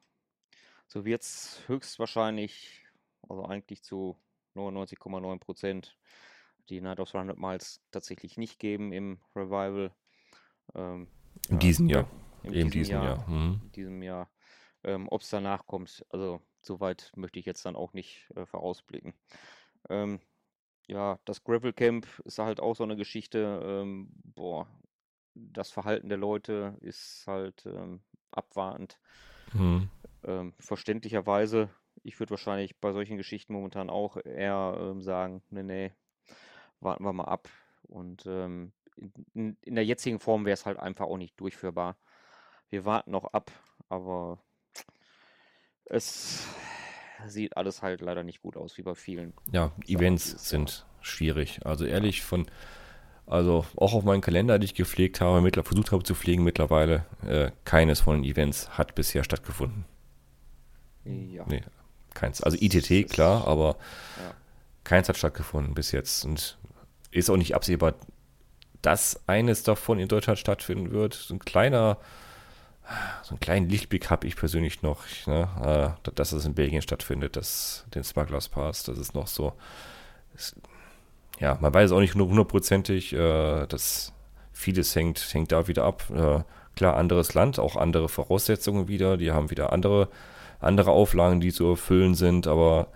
so 0.88 1.04
wird 1.04 1.22
es 1.22 1.62
höchstwahrscheinlich, 1.66 2.84
also 3.28 3.44
eigentlich 3.44 3.82
zu 3.82 4.16
99,9 4.54 5.38
Prozent, 5.38 5.96
die 6.68 6.80
Night 6.80 7.00
of 7.00 7.14
100 7.14 7.38
Miles 7.38 7.80
tatsächlich 7.90 8.36
nicht 8.36 8.58
geben 8.58 8.92
im 8.92 9.20
Revival. 9.34 9.92
Ähm, 10.74 11.08
In 11.48 11.54
ja, 11.54 11.58
diesem 11.58 11.88
Jahr. 11.88 12.08
in 12.42 12.52
Eben 12.52 12.70
diesem 12.70 12.70
diesen 12.70 12.92
Jahr. 12.94 13.04
Jahr. 13.04 13.26
Hm. 13.26 13.60
In 13.62 13.72
diesem 13.72 14.02
Jahr. 14.02 14.30
Ähm, 14.84 15.08
Ob 15.10 15.22
es 15.22 15.30
danach 15.30 15.66
kommt, 15.66 16.04
also 16.10 16.40
soweit 16.66 17.12
möchte 17.16 17.38
ich 17.38 17.46
jetzt 17.46 17.64
dann 17.64 17.76
auch 17.76 17.92
nicht 17.92 18.30
äh, 18.34 18.46
vorausblicken. 18.46 19.14
Ähm, 19.88 20.20
ja, 20.86 21.18
das 21.24 21.42
Gravel 21.42 21.72
Camp 21.72 22.06
ist 22.24 22.38
halt 22.38 22.60
auch 22.60 22.76
so 22.76 22.84
eine 22.84 22.96
Geschichte. 22.96 23.60
Ähm, 23.64 24.08
boah, 24.22 24.68
das 25.34 25.70
Verhalten 25.70 26.08
der 26.08 26.18
Leute 26.18 26.76
ist 26.80 27.24
halt 27.26 27.66
ähm, 27.66 28.00
abwartend. 28.30 28.98
Hm. 29.52 29.88
Ähm, 30.24 30.54
verständlicherweise, 30.58 31.70
ich 32.02 32.18
würde 32.18 32.30
wahrscheinlich 32.30 32.78
bei 32.78 32.92
solchen 32.92 33.16
Geschichten 33.16 33.52
momentan 33.52 33.90
auch 33.90 34.16
eher 34.16 34.76
ähm, 34.80 35.02
sagen, 35.02 35.42
nee, 35.50 35.62
nee, 35.62 35.92
warten 36.80 37.04
wir 37.04 37.12
mal 37.12 37.24
ab. 37.24 37.48
Und 37.82 38.24
ähm, 38.26 38.72
in, 38.96 39.12
in, 39.34 39.56
in 39.62 39.74
der 39.74 39.84
jetzigen 39.84 40.20
Form 40.20 40.44
wäre 40.44 40.54
es 40.54 40.66
halt 40.66 40.78
einfach 40.78 41.06
auch 41.06 41.18
nicht 41.18 41.38
durchführbar. 41.40 41.96
Wir 42.68 42.84
warten 42.84 43.12
noch 43.12 43.32
ab, 43.32 43.50
aber 43.88 44.38
es 45.90 46.46
sieht 47.26 47.56
alles 47.56 47.82
halt 47.82 48.00
leider 48.00 48.22
nicht 48.22 48.42
gut 48.42 48.56
aus, 48.56 48.76
wie 48.78 48.82
bei 48.82 48.94
vielen. 48.94 49.32
Ja, 49.50 49.72
Events 49.86 50.48
sind 50.48 50.84
schwierig. 51.00 51.60
Also 51.64 51.84
ehrlich, 51.84 52.22
von, 52.22 52.46
also 53.26 53.64
auch 53.76 53.94
auf 53.94 54.04
meinen 54.04 54.20
Kalender, 54.20 54.58
den 54.58 54.64
ich 54.64 54.74
gepflegt 54.74 55.20
habe, 55.20 55.50
versucht 55.64 55.92
habe 55.92 56.02
zu 56.02 56.14
pflegen 56.14 56.44
mittlerweile, 56.44 57.04
äh, 57.26 57.50
keines 57.64 58.00
von 58.00 58.22
den 58.22 58.30
Events 58.30 58.70
hat 58.70 58.94
bisher 58.94 59.24
stattgefunden. 59.24 59.84
Ja, 61.04 61.44
Nee, 61.46 61.62
keins. 62.14 62.42
Also 62.42 62.58
ITT, 62.60 63.08
klar, 63.08 63.46
aber 63.46 63.76
ja. 64.18 64.34
keins 64.84 65.08
hat 65.08 65.16
stattgefunden 65.16 65.74
bis 65.74 65.92
jetzt. 65.92 66.24
Und 66.24 66.58
ist 67.12 67.30
auch 67.30 67.36
nicht 67.36 67.54
absehbar, 67.54 67.94
dass 68.82 69.20
eines 69.26 69.62
davon 69.62 69.98
in 69.98 70.08
Deutschland 70.08 70.38
stattfinden 70.38 70.90
wird. 70.90 71.14
So 71.14 71.34
ein 71.34 71.38
kleiner, 71.38 71.98
so 73.22 73.30
einen 73.30 73.40
kleinen 73.40 73.68
Lichtblick 73.68 74.10
habe 74.10 74.26
ich 74.26 74.36
persönlich 74.36 74.82
noch, 74.82 75.04
ne, 75.26 75.96
äh, 76.04 76.10
dass 76.14 76.32
es 76.32 76.44
in 76.44 76.54
Belgien 76.54 76.82
stattfindet, 76.82 77.36
das, 77.36 77.84
den 77.94 78.04
Smugglers 78.04 78.48
Pass, 78.48 78.84
das 78.84 78.98
ist 78.98 79.14
noch 79.14 79.26
so, 79.26 79.52
ist, 80.34 80.56
ja, 81.38 81.58
man 81.60 81.74
weiß 81.74 81.92
auch 81.92 82.00
nicht 82.00 82.14
nur 82.14 82.28
hundertprozentig, 82.28 83.12
äh, 83.12 83.66
dass 83.66 84.12
vieles 84.52 84.94
hängt, 84.94 85.18
hängt 85.32 85.52
da 85.52 85.68
wieder 85.68 85.84
ab. 85.84 86.04
Äh, 86.10 86.42
klar, 86.74 86.96
anderes 86.96 87.34
Land, 87.34 87.58
auch 87.58 87.76
andere 87.76 88.08
Voraussetzungen 88.08 88.88
wieder, 88.88 89.16
die 89.16 89.32
haben 89.32 89.50
wieder 89.50 89.72
andere, 89.72 90.08
andere 90.60 90.90
Auflagen, 90.90 91.40
die 91.40 91.52
zu 91.52 91.66
erfüllen 91.66 92.14
sind, 92.14 92.46
aber 92.46 92.88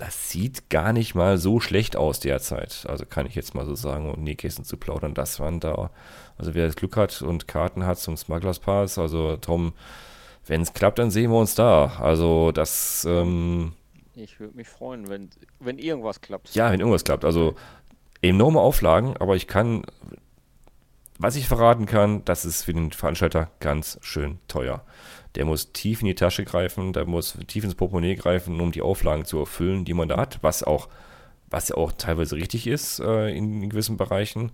das 0.00 0.30
sieht 0.30 0.70
gar 0.70 0.92
nicht 0.94 1.14
mal 1.14 1.36
so 1.36 1.60
schlecht 1.60 1.94
aus 1.94 2.20
derzeit. 2.20 2.86
Also 2.88 3.04
kann 3.04 3.26
ich 3.26 3.34
jetzt 3.34 3.54
mal 3.54 3.66
so 3.66 3.74
sagen, 3.74 4.10
um 4.10 4.22
Nähkästen 4.22 4.64
zu 4.64 4.78
plaudern. 4.78 5.12
Das 5.12 5.38
waren 5.40 5.60
da, 5.60 5.90
also 6.38 6.54
wer 6.54 6.66
das 6.66 6.76
Glück 6.76 6.96
hat 6.96 7.20
und 7.20 7.46
Karten 7.46 7.84
hat 7.84 7.98
zum 7.98 8.16
Smugglers 8.16 8.60
Pass, 8.60 8.98
also 8.98 9.36
Tom, 9.36 9.74
wenn 10.46 10.62
es 10.62 10.72
klappt, 10.72 10.98
dann 10.98 11.10
sehen 11.10 11.30
wir 11.30 11.38
uns 11.38 11.54
da. 11.54 11.98
Also 12.00 12.50
das, 12.50 13.04
ähm, 13.06 13.72
Ich 14.14 14.40
würde 14.40 14.56
mich 14.56 14.68
freuen, 14.68 15.08
wenn, 15.10 15.28
wenn 15.58 15.78
irgendwas 15.78 16.22
klappt. 16.22 16.54
ja, 16.54 16.72
wenn 16.72 16.80
irgendwas 16.80 17.04
klappt. 17.04 17.26
Also 17.26 17.54
enorme 18.22 18.60
Auflagen, 18.60 19.16
aber 19.18 19.36
ich 19.36 19.46
kann, 19.46 19.82
was 21.18 21.36
ich 21.36 21.46
verraten 21.46 21.84
kann, 21.84 22.24
das 22.24 22.46
ist 22.46 22.64
für 22.64 22.72
den 22.72 22.90
Veranstalter 22.92 23.50
ganz 23.60 23.98
schön 24.00 24.38
teuer. 24.48 24.82
Der 25.36 25.44
muss 25.44 25.72
tief 25.72 26.00
in 26.00 26.06
die 26.06 26.14
Tasche 26.14 26.44
greifen, 26.44 26.92
der 26.92 27.06
muss 27.06 27.38
tief 27.46 27.64
ins 27.64 27.74
Portemonnaie 27.74 28.16
greifen, 28.16 28.60
um 28.60 28.72
die 28.72 28.82
Auflagen 28.82 29.24
zu 29.24 29.38
erfüllen, 29.38 29.84
die 29.84 29.94
man 29.94 30.08
da 30.08 30.16
hat, 30.16 30.38
was 30.42 30.62
auch, 30.62 30.88
was 31.48 31.70
auch 31.72 31.92
teilweise 31.92 32.36
richtig 32.36 32.66
ist 32.66 33.00
äh, 33.00 33.28
in, 33.30 33.68
gewissen 33.68 33.96
Bereichen. 33.96 34.52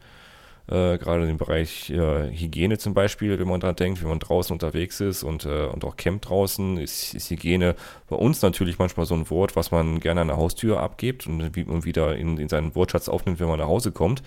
Äh, 0.68 0.98
gerade 0.98 1.28
im 1.30 1.38
Bereich 1.38 1.90
äh, 1.90 2.28
Hygiene 2.36 2.76
zum 2.76 2.92
Beispiel, 2.92 3.38
wenn 3.38 3.46
man 3.46 3.60
dran 3.60 3.76
denkt, 3.76 4.02
wenn 4.02 4.08
man 4.08 4.18
draußen 4.18 4.52
unterwegs 4.52 5.00
ist 5.00 5.22
und, 5.22 5.44
äh, 5.44 5.66
und 5.66 5.84
auch 5.84 5.96
campt 5.96 6.28
draußen, 6.28 6.76
ist, 6.78 7.14
ist 7.14 7.30
Hygiene 7.30 7.76
bei 8.08 8.16
uns 8.16 8.42
natürlich 8.42 8.78
manchmal 8.78 9.06
so 9.06 9.14
ein 9.14 9.30
Wort, 9.30 9.54
was 9.54 9.70
man 9.70 10.00
gerne 10.00 10.22
an 10.22 10.28
der 10.28 10.36
Haustür 10.36 10.80
abgibt 10.80 11.26
und, 11.28 11.56
und 11.56 11.84
wieder 11.84 12.16
in, 12.16 12.36
in 12.38 12.48
seinen 12.48 12.74
Wortschatz 12.74 13.08
aufnimmt, 13.08 13.38
wenn 13.38 13.48
man 13.48 13.60
nach 13.60 13.68
Hause 13.68 13.92
kommt. 13.92 14.22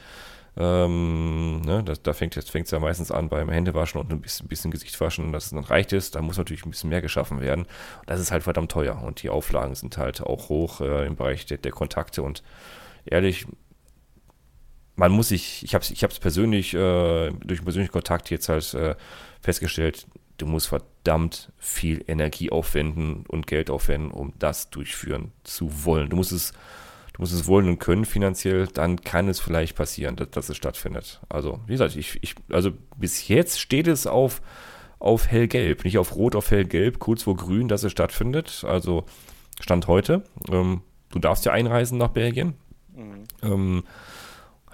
Ähm, 0.58 1.62
ne, 1.62 1.84
da, 1.84 1.94
da 2.02 2.14
fängt 2.14 2.36
es 2.36 2.72
ja 2.72 2.80
meistens 2.80 3.12
an 3.12 3.30
beim 3.30 3.50
Händewaschen 3.50 4.02
und 4.02 4.12
ein 4.12 4.22
bisschen, 4.22 4.48
bisschen 4.48 4.72
Gesicht 4.72 5.00
waschen, 5.00 5.32
dass 5.32 5.46
es 5.46 5.50
dann 5.52 5.64
reicht 5.64 5.94
ist. 5.94 6.16
Da 6.16 6.22
muss 6.22 6.38
natürlich 6.38 6.66
ein 6.66 6.72
bisschen 6.72 6.90
mehr 6.90 7.02
geschaffen 7.02 7.40
werden. 7.42 7.66
Das 8.08 8.20
ist 8.20 8.32
halt 8.32 8.44
verdammt 8.44 8.72
teuer 8.72 9.02
und 9.02 9.24
die 9.24 9.30
Auflagen 9.30 9.76
sind 9.76 9.98
halt 9.98 10.22
auch 10.22 10.50
hoch 10.50 10.82
äh, 10.82 11.06
im 11.06 11.16
Bereich 11.16 11.46
der, 11.46 11.58
der 11.58 11.72
Kontakte 11.72 12.24
und 12.24 12.44
ehrlich, 13.06 13.48
man 14.96 15.14
muss 15.14 15.30
sich, 15.30 15.64
ich 15.64 15.74
habe 15.74 15.84
es 15.84 15.92
ich 15.92 16.20
persönlich, 16.20 16.74
äh, 16.74 17.32
durch 17.32 17.64
persönlichen 17.64 17.94
Kontakt 17.94 18.30
jetzt 18.30 18.50
halt 18.50 18.74
äh, 18.74 18.96
festgestellt, 19.42 20.06
du 20.38 20.46
musst 20.46 20.68
verdammt 20.68 21.52
viel 21.58 22.04
Energie 22.08 22.52
aufwenden 22.52 23.26
und 23.28 23.48
Geld 23.48 23.70
aufwenden, 23.70 24.12
um 24.12 24.34
das 24.40 24.70
durchführen 24.70 25.32
zu 25.44 25.86
wollen. 25.86 26.10
Du 26.10 26.18
musst 26.18 26.34
es 26.34 26.54
du 27.20 27.24
musst 27.24 27.34
es 27.34 27.48
wollen 27.48 27.68
und 27.68 27.80
können 27.80 28.06
finanziell, 28.06 28.68
dann 28.68 29.02
kann 29.02 29.28
es 29.28 29.42
vielleicht 29.42 29.76
passieren, 29.76 30.16
dass, 30.16 30.30
dass 30.32 30.48
es 30.48 30.56
stattfindet. 30.56 31.20
Also, 31.28 31.60
wie 31.68 31.74
gesagt, 31.74 31.98
ich, 31.98 32.18
ich, 32.22 32.36
also 32.50 32.72
bis 32.96 33.28
jetzt 33.28 33.60
steht 33.60 33.88
es 33.88 34.08
auf, 34.08 34.42
auf 35.00 35.28
hellgelb, 35.28 35.84
nicht 35.84 35.98
auf 35.98 36.16
rot, 36.16 36.34
auf 36.34 36.50
hellgelb, 36.50 37.00
kurz 37.00 37.24
vor 37.24 37.36
grün, 37.36 37.68
dass 37.68 37.84
es 37.84 37.92
stattfindet. 37.92 38.64
Also, 38.66 39.04
Stand 39.60 39.88
heute. 39.88 40.24
Ähm, 40.50 40.82
du 41.12 41.20
darfst 41.20 41.44
ja 41.44 41.52
einreisen 41.52 41.98
nach 41.98 42.12
Belgien. 42.12 42.54
Mhm. 42.96 43.24
Ähm, 43.44 43.84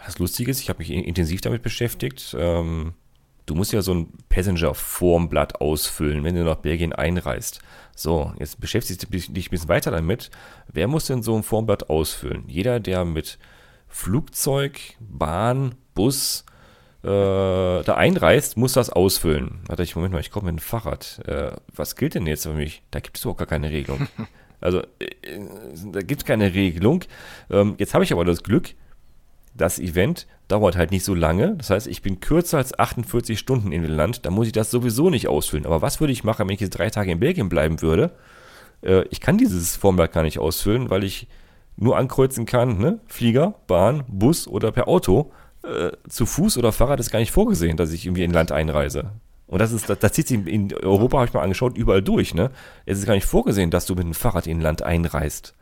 das 0.06 0.20
Lustige 0.20 0.52
ist, 0.52 0.62
ich 0.62 0.70
habe 0.70 0.78
mich 0.78 0.92
intensiv 0.92 1.42
damit 1.42 1.64
beschäftigt. 1.64 2.36
Ähm, 2.38 2.94
du 3.46 3.56
musst 3.56 3.74
ja 3.74 3.82
so 3.82 3.94
ein 3.94 4.10
Passenger-Formblatt 4.30 5.62
ausfüllen, 5.62 6.24
wenn 6.24 6.36
du 6.36 6.44
nach 6.44 6.58
Belgien 6.58 6.94
einreist. 6.94 7.62
So, 7.96 8.34
jetzt 8.40 8.60
beschäftigst 8.60 9.04
du 9.04 9.08
dich 9.08 9.30
ein 9.30 9.34
bisschen 9.34 9.70
weiter 9.70 9.92
damit. 9.92 10.32
Wer 10.72 10.88
muss 10.88 11.06
denn 11.06 11.24
so 11.24 11.36
ein 11.36 11.44
Formblatt 11.44 11.90
ausfüllen? 11.90 12.44
Jeder, 12.48 12.80
der 12.80 13.06
mit 13.06 13.38
Flugzeug, 13.88 14.80
Bahn, 15.00 15.76
Bus 15.94 16.44
äh, 17.04 17.08
da 17.08 17.96
einreist, 17.96 18.58
muss 18.58 18.74
das 18.74 18.90
ausfüllen. 18.90 19.60
Warte, 19.68 19.84
ich, 19.84 19.96
Moment 19.96 20.14
mal, 20.14 20.20
ich 20.20 20.32
komme 20.32 20.52
mit 20.52 20.60
dem 20.60 20.64
Fahrrad. 20.64 21.22
Äh, 21.26 21.52
was 21.74 21.96
gilt 21.96 22.16
denn 22.16 22.28
jetzt 22.28 22.44
für 22.44 22.54
mich? 22.54 22.82
Da 22.92 23.00
gibt 23.00 23.18
es 23.18 23.24
überhaupt 23.24 23.40
gar 23.40 23.48
keine 23.48 23.70
Regelung. 23.70 24.08
Also, 24.62 24.80
äh, 25.00 25.40
da 25.92 26.00
gibt 26.00 26.22
es 26.22 26.26
keine 26.26 26.54
Regelung. 26.54 27.04
Ähm, 27.52 27.76
jetzt 27.78 27.94
habe 27.94 28.04
ich 28.04 28.14
aber 28.14 28.26
das 28.26 28.42
Glück, 28.42 28.74
das 29.54 29.78
Event 29.78 30.26
dauert 30.48 30.76
halt 30.76 30.92
nicht 30.92 31.04
so 31.04 31.14
lange. 31.14 31.56
Das 31.58 31.70
heißt, 31.70 31.88
ich 31.88 32.02
bin 32.02 32.20
kürzer 32.20 32.58
als 32.58 32.78
48 32.78 33.38
Stunden 33.38 33.72
in 33.72 33.82
dem 33.84 33.92
Land. 33.92 34.26
Da 34.26 34.32
muss 34.32 34.48
ich 34.48 34.54
das 34.54 34.72
sowieso 34.72 35.10
nicht 35.10 35.28
ausfüllen. 35.28 35.66
Aber 35.66 35.82
was 35.82 36.00
würde 36.00 36.14
ich 36.14 36.24
machen, 36.24 36.48
wenn 36.48 36.54
ich 36.54 36.62
jetzt 36.62 36.78
drei 36.78 36.90
Tage 36.90 37.12
in 37.12 37.20
Belgien 37.20 37.50
bleiben 37.50 37.82
würde? 37.82 38.12
Äh, 38.82 39.04
ich 39.10 39.22
kann 39.22 39.38
dieses 39.38 39.76
Formblatt 39.76 40.12
gar 40.12 40.24
nicht 40.24 40.40
ausfüllen, 40.40 40.90
weil 40.90 41.04
ich 41.04 41.28
nur 41.78 41.98
ankreuzen 41.98 42.46
kann, 42.46 42.78
ne? 42.78 43.00
Flieger, 43.08 43.56
Bahn, 43.68 44.04
Bus 44.08 44.48
oder 44.48 44.72
per 44.72 44.88
Auto. 44.88 45.32
Äh, 45.64 45.92
zu 46.08 46.26
Fuß 46.26 46.58
oder 46.58 46.72
Fahrrad 46.72 47.00
ist 47.00 47.12
gar 47.12 47.20
nicht 47.20 47.32
vorgesehen, 47.32 47.76
dass 47.76 47.92
ich 47.92 48.06
irgendwie 48.06 48.24
in 48.24 48.32
ein 48.32 48.36
Land 48.36 48.52
einreise. 48.52 49.12
Und 49.48 49.60
das 49.60 49.72
ist, 49.72 49.90
das, 49.90 50.00
das 50.00 50.14
zieht 50.14 50.28
sich 50.28 50.46
in 50.48 50.74
Europa, 50.74 51.18
habe 51.18 51.28
ich 51.28 51.34
mal 51.34 51.42
angeschaut, 51.42 51.78
überall 51.78 52.02
durch, 52.02 52.34
ne? 52.34 52.52
Es 52.86 53.00
ist 53.00 53.06
gar 53.06 53.14
nicht 53.14 53.26
vorgesehen, 53.26 53.72
dass 53.72 53.86
du 53.86 53.96
mit 53.96 54.04
dem 54.04 54.14
Fahrrad 54.14 54.48
in 54.48 54.58
ein 54.58 54.62
Land 54.62 54.84
einreist. 54.84 55.54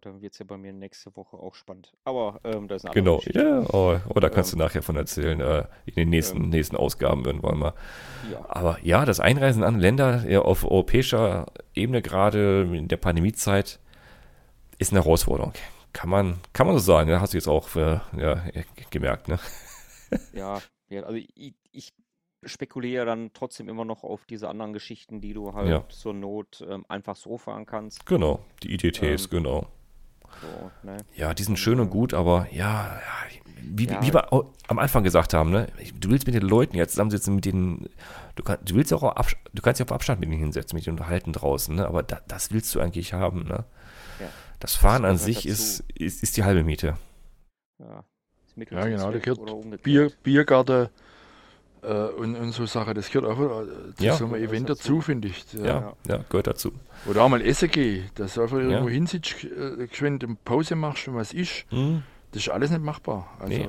Dann 0.00 0.20
wird 0.22 0.32
es 0.32 0.38
ja 0.38 0.44
bei 0.46 0.56
mir 0.56 0.72
nächste 0.72 1.14
Woche 1.16 1.36
auch 1.36 1.54
spannend. 1.54 1.92
Aber 2.04 2.40
ähm, 2.44 2.68
da 2.68 2.74
ist 2.76 2.84
eine 2.84 2.94
Genau, 2.94 3.18
andere 3.26 3.32
ja, 3.32 3.60
oh, 3.72 3.98
oh, 4.08 4.20
da 4.20 4.28
kannst 4.30 4.52
Ähm, 4.52 4.58
du 4.58 4.64
nachher 4.64 4.82
von 4.82 4.96
erzählen, 4.96 5.40
äh, 5.40 5.64
in 5.86 5.94
den 5.94 6.08
nächsten, 6.10 6.44
ähm, 6.44 6.48
nächsten 6.50 6.76
Ausgaben 6.76 7.24
irgendwann 7.24 7.58
mal. 7.58 7.74
Ja. 8.22 8.44
Aber 8.48 8.78
ja, 8.82 9.04
das 9.04 9.20
Einreisen 9.20 9.62
an 9.64 9.78
Länder 9.78 10.28
ja, 10.28 10.40
auf 10.42 10.64
europäischer 10.64 11.46
Ebene, 11.74 12.02
gerade 12.02 12.62
in 12.72 12.88
der 12.88 12.96
Pandemiezeit, 12.96 13.80
ist 14.78 14.92
eine 14.92 15.02
Herausforderung. 15.04 15.52
Kann 15.92 16.08
man, 16.10 16.40
kann 16.52 16.66
man 16.66 16.76
so 16.78 16.82
sagen, 16.82 17.10
ne? 17.10 17.20
hast 17.20 17.34
du 17.34 17.38
jetzt 17.38 17.48
auch 17.48 17.74
äh, 17.76 18.00
ja, 18.16 18.42
gemerkt, 18.90 19.28
ne? 19.28 19.38
Ja, 20.32 20.62
ja, 20.88 21.02
also 21.02 21.16
ich, 21.34 21.54
ich 21.72 21.92
spekuliere 22.44 23.06
dann 23.06 23.32
trotzdem 23.32 23.68
immer 23.68 23.84
noch 23.84 24.02
auf 24.04 24.26
diese 24.26 24.48
anderen 24.48 24.72
Geschichten, 24.72 25.20
die 25.20 25.32
du 25.32 25.54
halt 25.54 25.68
Ja. 25.68 25.88
zur 25.88 26.12
Not 26.14 26.64
ähm, 26.68 26.84
einfach 26.88 27.16
so 27.16 27.38
fahren 27.38 27.66
kannst. 27.66 28.04
Genau, 28.06 28.44
die 28.62 28.74
ITTs, 28.74 29.26
Ähm, 29.26 29.30
genau. 29.30 29.66
So, 30.40 30.70
ne? 30.82 30.96
Ja, 31.14 31.34
die 31.34 31.42
sind 31.42 31.58
schön 31.58 31.80
und 31.80 31.90
gut, 31.90 32.14
aber 32.14 32.46
ja, 32.50 32.84
ja 32.94 33.00
wie, 33.64 33.86
Ja. 33.86 34.02
wie 34.02 34.12
wir 34.12 34.32
am 34.68 34.78
Anfang 34.78 35.04
gesagt 35.04 35.34
haben, 35.34 35.50
ne? 35.50 35.68
du 36.00 36.10
willst 36.10 36.26
mit 36.26 36.34
den 36.34 36.42
Leuten 36.42 36.76
jetzt 36.76 36.92
zusammensitzen, 36.92 37.34
mit 37.34 37.44
denen, 37.44 37.88
du, 38.34 38.42
kann, 38.42 38.58
du 38.64 38.74
willst 38.74 38.90
ja 38.90 38.96
auch 38.96 39.02
auf 39.04 39.34
du 39.52 39.62
kannst 39.62 39.78
ja 39.78 39.86
auf 39.86 39.92
Abstand 39.92 40.20
mit 40.20 40.28
denen 40.28 40.40
hinsetzen, 40.40 40.76
mit 40.76 40.86
denen 40.86 40.94
unterhalten 40.98 41.32
draußen, 41.32 41.74
ne? 41.74 41.86
aber 41.86 42.02
da, 42.02 42.20
das 42.26 42.50
willst 42.52 42.74
du 42.74 42.80
eigentlich 42.80 43.12
haben. 43.12 43.44
Ne? 43.44 43.64
Ja. 44.20 44.26
Das 44.58 44.74
Fahren 44.74 45.04
an 45.04 45.16
gehört 45.16 45.20
sich 45.20 45.46
ist, 45.46 45.80
ist, 45.94 46.22
ist 46.22 46.36
die 46.36 46.44
halbe 46.44 46.64
Miete. 46.64 46.96
Ja, 47.78 48.04
Ja, 48.56 48.86
genau, 48.86 49.10
da 49.10 49.18
gehört. 49.18 49.82
Bier, 49.82 50.10
Biergarten 50.22 50.88
und, 51.88 52.36
und 52.36 52.52
so 52.52 52.64
Sachen, 52.66 52.94
das 52.94 53.10
gehört 53.10 53.30
auch 53.30 53.38
äh, 53.62 53.94
zu 53.94 54.04
Ja. 54.04 54.14
so 54.14 54.24
einem 54.26 54.34
Event 54.36 54.68
dazu. 54.68 54.82
dazu, 54.82 55.00
finde 55.00 55.28
ich. 55.28 55.52
Ja, 55.52 55.64
Ja. 55.64 55.96
ja, 56.06 56.16
gehört 56.28 56.46
dazu. 56.46 56.72
Oder 57.06 57.22
auch 57.22 57.28
mal 57.28 57.40
essen 57.42 57.70
gehen, 57.70 58.08
dass 58.14 58.34
du 58.34 58.42
einfach 58.42 58.58
Ja. 58.58 58.64
irgendwo 58.64 58.88
hinsitzt, 58.88 59.44
äh, 59.44 59.86
geschwind 59.88 60.22
eine 60.24 60.36
Pause 60.44 60.76
machst 60.76 61.08
und 61.08 61.14
was 61.16 61.32
isst. 61.32 61.66
Hm? 61.70 62.02
Das 62.30 62.42
ist 62.42 62.48
alles 62.48 62.70
nicht 62.70 62.82
machbar. 62.82 63.36
Also, 63.40 63.52
Nee. 63.58 63.68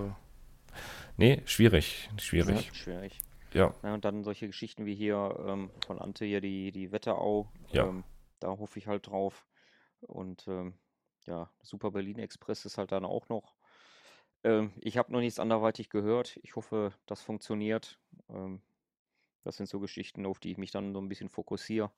Nee, 1.17 1.41
schwierig, 1.45 2.09
schwierig. 2.17 2.67
Ja, 2.67 2.73
schwierig. 2.73 3.19
Ja, 3.53 3.73
Ja, 3.83 3.93
und 3.93 4.03
dann 4.03 4.23
solche 4.23 4.47
Geschichten 4.47 4.85
wie 4.85 4.95
hier 4.95 5.35
ähm, 5.47 5.69
von 5.85 5.99
Ante 5.99 6.25
hier 6.25 6.41
die, 6.41 6.71
die 6.71 6.91
Wetterau. 6.91 7.51
Ja. 7.71 7.85
Ähm, 7.87 8.03
da 8.39 8.47
hoffe 8.49 8.79
ich 8.79 8.87
halt 8.87 9.07
drauf. 9.07 9.45
Und 10.01 10.47
ähm, 10.47 10.73
ja, 11.25 11.49
Super 11.61 11.91
Berlin 11.91 12.17
Express 12.19 12.65
ist 12.65 12.77
halt 12.79 12.91
dann 12.91 13.05
auch 13.05 13.29
noch. 13.29 13.53
Ähm, 14.43 14.71
ich 14.81 14.97
habe 14.97 15.11
noch 15.11 15.19
nichts 15.19 15.39
anderweitig 15.39 15.89
gehört. 15.89 16.39
Ich 16.41 16.55
hoffe, 16.55 16.93
das 17.05 17.21
funktioniert. 17.21 17.99
Ähm, 18.33 18.61
das 19.43 19.57
sind 19.57 19.67
so 19.69 19.79
Geschichten, 19.79 20.25
auf 20.25 20.39
die 20.39 20.51
ich 20.51 20.57
mich 20.57 20.71
dann 20.71 20.93
so 20.93 20.99
ein 20.99 21.09
bisschen 21.09 21.29
fokussiere. 21.29 21.91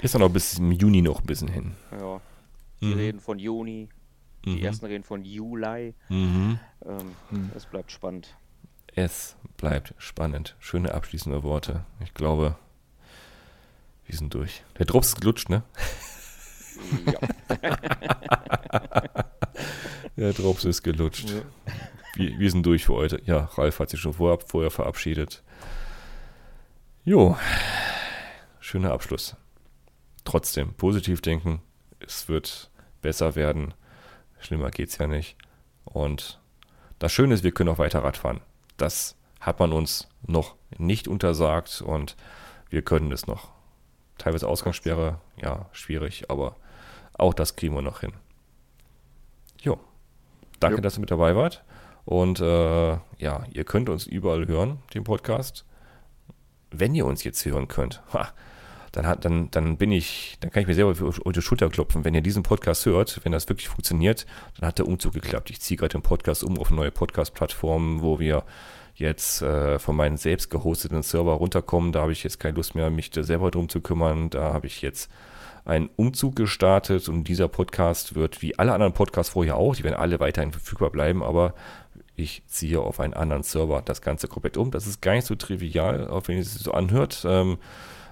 ist 0.00 0.14
dann 0.14 0.22
auch 0.22 0.30
bis 0.30 0.58
im 0.58 0.72
Juni 0.72 1.02
noch 1.02 1.20
ein 1.20 1.26
bisschen 1.26 1.48
hin. 1.48 1.76
Ja, 1.90 2.20
die 2.80 2.86
Mhm. 2.86 2.92
reden 2.94 3.20
von 3.20 3.38
Juni, 3.38 3.88
die 4.44 4.56
Mhm. 4.56 4.64
ersten 4.64 4.86
reden 4.86 5.04
von 5.04 5.24
Juli. 5.24 5.94
Mhm. 6.08 6.58
Ähm, 6.86 7.16
Hm. 7.30 7.50
Es 7.54 7.66
bleibt 7.66 7.90
spannend. 7.92 8.36
Es 8.94 9.36
bleibt 9.56 9.94
spannend. 9.98 10.56
Schöne 10.60 10.94
abschließende 10.94 11.42
Worte. 11.42 11.84
Ich 12.02 12.14
glaube, 12.14 12.56
wir 14.06 14.16
sind 14.16 14.32
durch. 14.34 14.62
Der 14.78 14.86
Drops 14.86 15.08
ist 15.08 15.20
gelutscht, 15.20 15.48
ne? 15.50 15.62
Ja. 17.06 17.20
Der 20.16 20.32
Drops 20.32 20.64
ist 20.64 20.82
gelutscht. 20.82 21.30
Ja. 21.30 21.42
Wir, 22.14 22.38
wir 22.38 22.50
sind 22.50 22.64
durch 22.64 22.84
für 22.84 22.94
heute. 22.94 23.20
Ja, 23.24 23.50
Ralf 23.54 23.78
hat 23.78 23.90
sich 23.90 24.00
schon 24.00 24.14
vorher, 24.14 24.38
vorher 24.46 24.70
verabschiedet. 24.70 25.42
Jo, 27.04 27.36
schöner 28.60 28.92
Abschluss. 28.92 29.36
Trotzdem, 30.24 30.74
positiv 30.74 31.22
denken. 31.22 31.62
Es 31.98 32.28
wird 32.28 32.70
besser 33.02 33.34
werden. 33.36 33.74
Schlimmer 34.38 34.70
geht's 34.70 34.98
ja 34.98 35.06
nicht. 35.06 35.36
Und 35.84 36.40
das 36.98 37.12
Schöne 37.12 37.34
ist, 37.34 37.44
wir 37.44 37.52
können 37.52 37.70
auch 37.70 37.78
weiter 37.78 38.04
Rad 38.04 38.16
fahren. 38.16 38.40
Das 38.76 39.16
hat 39.40 39.58
man 39.58 39.72
uns 39.72 40.08
noch 40.26 40.56
nicht 40.78 41.08
untersagt 41.08 41.82
und 41.82 42.16
wir 42.68 42.82
können 42.82 43.12
es 43.12 43.26
noch. 43.26 43.48
Teilweise 44.18 44.46
Ausgangssperre, 44.46 45.20
ja, 45.40 45.68
schwierig, 45.72 46.30
aber 46.30 46.56
auch 47.14 47.34
das 47.34 47.56
kriegen 47.56 47.74
wir 47.74 47.82
noch 47.82 48.00
hin. 48.00 48.12
Jo. 49.60 49.78
Danke, 50.60 50.76
jo. 50.76 50.82
dass 50.82 50.96
ihr 50.96 51.00
mit 51.00 51.10
dabei 51.10 51.34
wart. 51.34 51.64
Und 52.04 52.40
äh, 52.40 52.98
ja, 53.18 53.44
ihr 53.52 53.64
könnt 53.64 53.88
uns 53.88 54.06
überall 54.06 54.46
hören, 54.46 54.78
den 54.94 55.04
Podcast. 55.04 55.64
Wenn 56.70 56.94
ihr 56.94 57.06
uns 57.06 57.24
jetzt 57.24 57.44
hören 57.44 57.68
könnt, 57.68 58.02
ha, 58.12 58.28
dann, 58.92 59.06
hat, 59.06 59.24
dann, 59.24 59.50
dann 59.50 59.76
bin 59.76 59.92
ich, 59.92 60.36
dann 60.40 60.50
kann 60.50 60.62
ich 60.62 60.68
mir 60.68 60.74
selber 60.74 60.90
auf 60.90 61.32
die 61.32 61.42
Schulter 61.42 61.68
klopfen. 61.68 62.04
Wenn 62.04 62.14
ihr 62.14 62.22
diesen 62.22 62.42
Podcast 62.42 62.86
hört, 62.86 63.20
wenn 63.24 63.32
das 63.32 63.48
wirklich 63.48 63.68
funktioniert, 63.68 64.26
dann 64.58 64.68
hat 64.68 64.78
der 64.78 64.88
Umzug 64.88 65.12
geklappt. 65.12 65.50
Ich 65.50 65.60
ziehe 65.60 65.78
gerade 65.78 65.92
den 65.92 66.02
Podcast 66.02 66.42
um 66.42 66.58
auf 66.58 66.68
eine 66.68 66.76
neue 66.76 66.90
Podcast-Plattform, 66.90 68.02
wo 68.02 68.18
wir 68.18 68.44
jetzt 68.94 69.42
äh, 69.42 69.78
von 69.78 69.96
meinen 69.96 70.16
selbst 70.16 70.50
gehosteten 70.50 71.02
Server 71.02 71.32
runterkommen. 71.32 71.92
Da 71.92 72.02
habe 72.02 72.12
ich 72.12 72.24
jetzt 72.24 72.40
keine 72.40 72.56
Lust 72.56 72.74
mehr, 72.74 72.90
mich 72.90 73.10
da 73.10 73.22
selber 73.22 73.50
drum 73.50 73.68
zu 73.68 73.80
kümmern. 73.80 74.30
Da 74.30 74.52
habe 74.52 74.66
ich 74.66 74.82
jetzt 74.82 75.10
einen 75.64 75.88
Umzug 75.96 76.36
gestartet 76.36 77.08
und 77.08 77.24
dieser 77.24 77.48
Podcast 77.48 78.14
wird 78.14 78.42
wie 78.42 78.58
alle 78.58 78.72
anderen 78.72 78.92
Podcasts 78.92 79.32
vorher 79.32 79.56
auch, 79.56 79.76
die 79.76 79.84
werden 79.84 79.94
alle 79.94 80.18
weiterhin 80.18 80.52
verfügbar 80.52 80.90
bleiben, 80.90 81.22
aber 81.22 81.54
ich 82.16 82.42
ziehe 82.46 82.80
auf 82.80 83.00
einen 83.00 83.14
anderen 83.14 83.42
Server 83.42 83.82
das 83.82 84.02
Ganze 84.02 84.28
komplett 84.28 84.56
um. 84.56 84.70
Das 84.70 84.86
ist 84.86 85.00
gar 85.00 85.14
nicht 85.14 85.26
so 85.26 85.34
trivial, 85.34 86.08
auch 86.08 86.28
wenn 86.28 86.38
es 86.38 86.52
sich 86.52 86.62
so 86.62 86.72
anhört. 86.72 87.24
Ähm, 87.26 87.58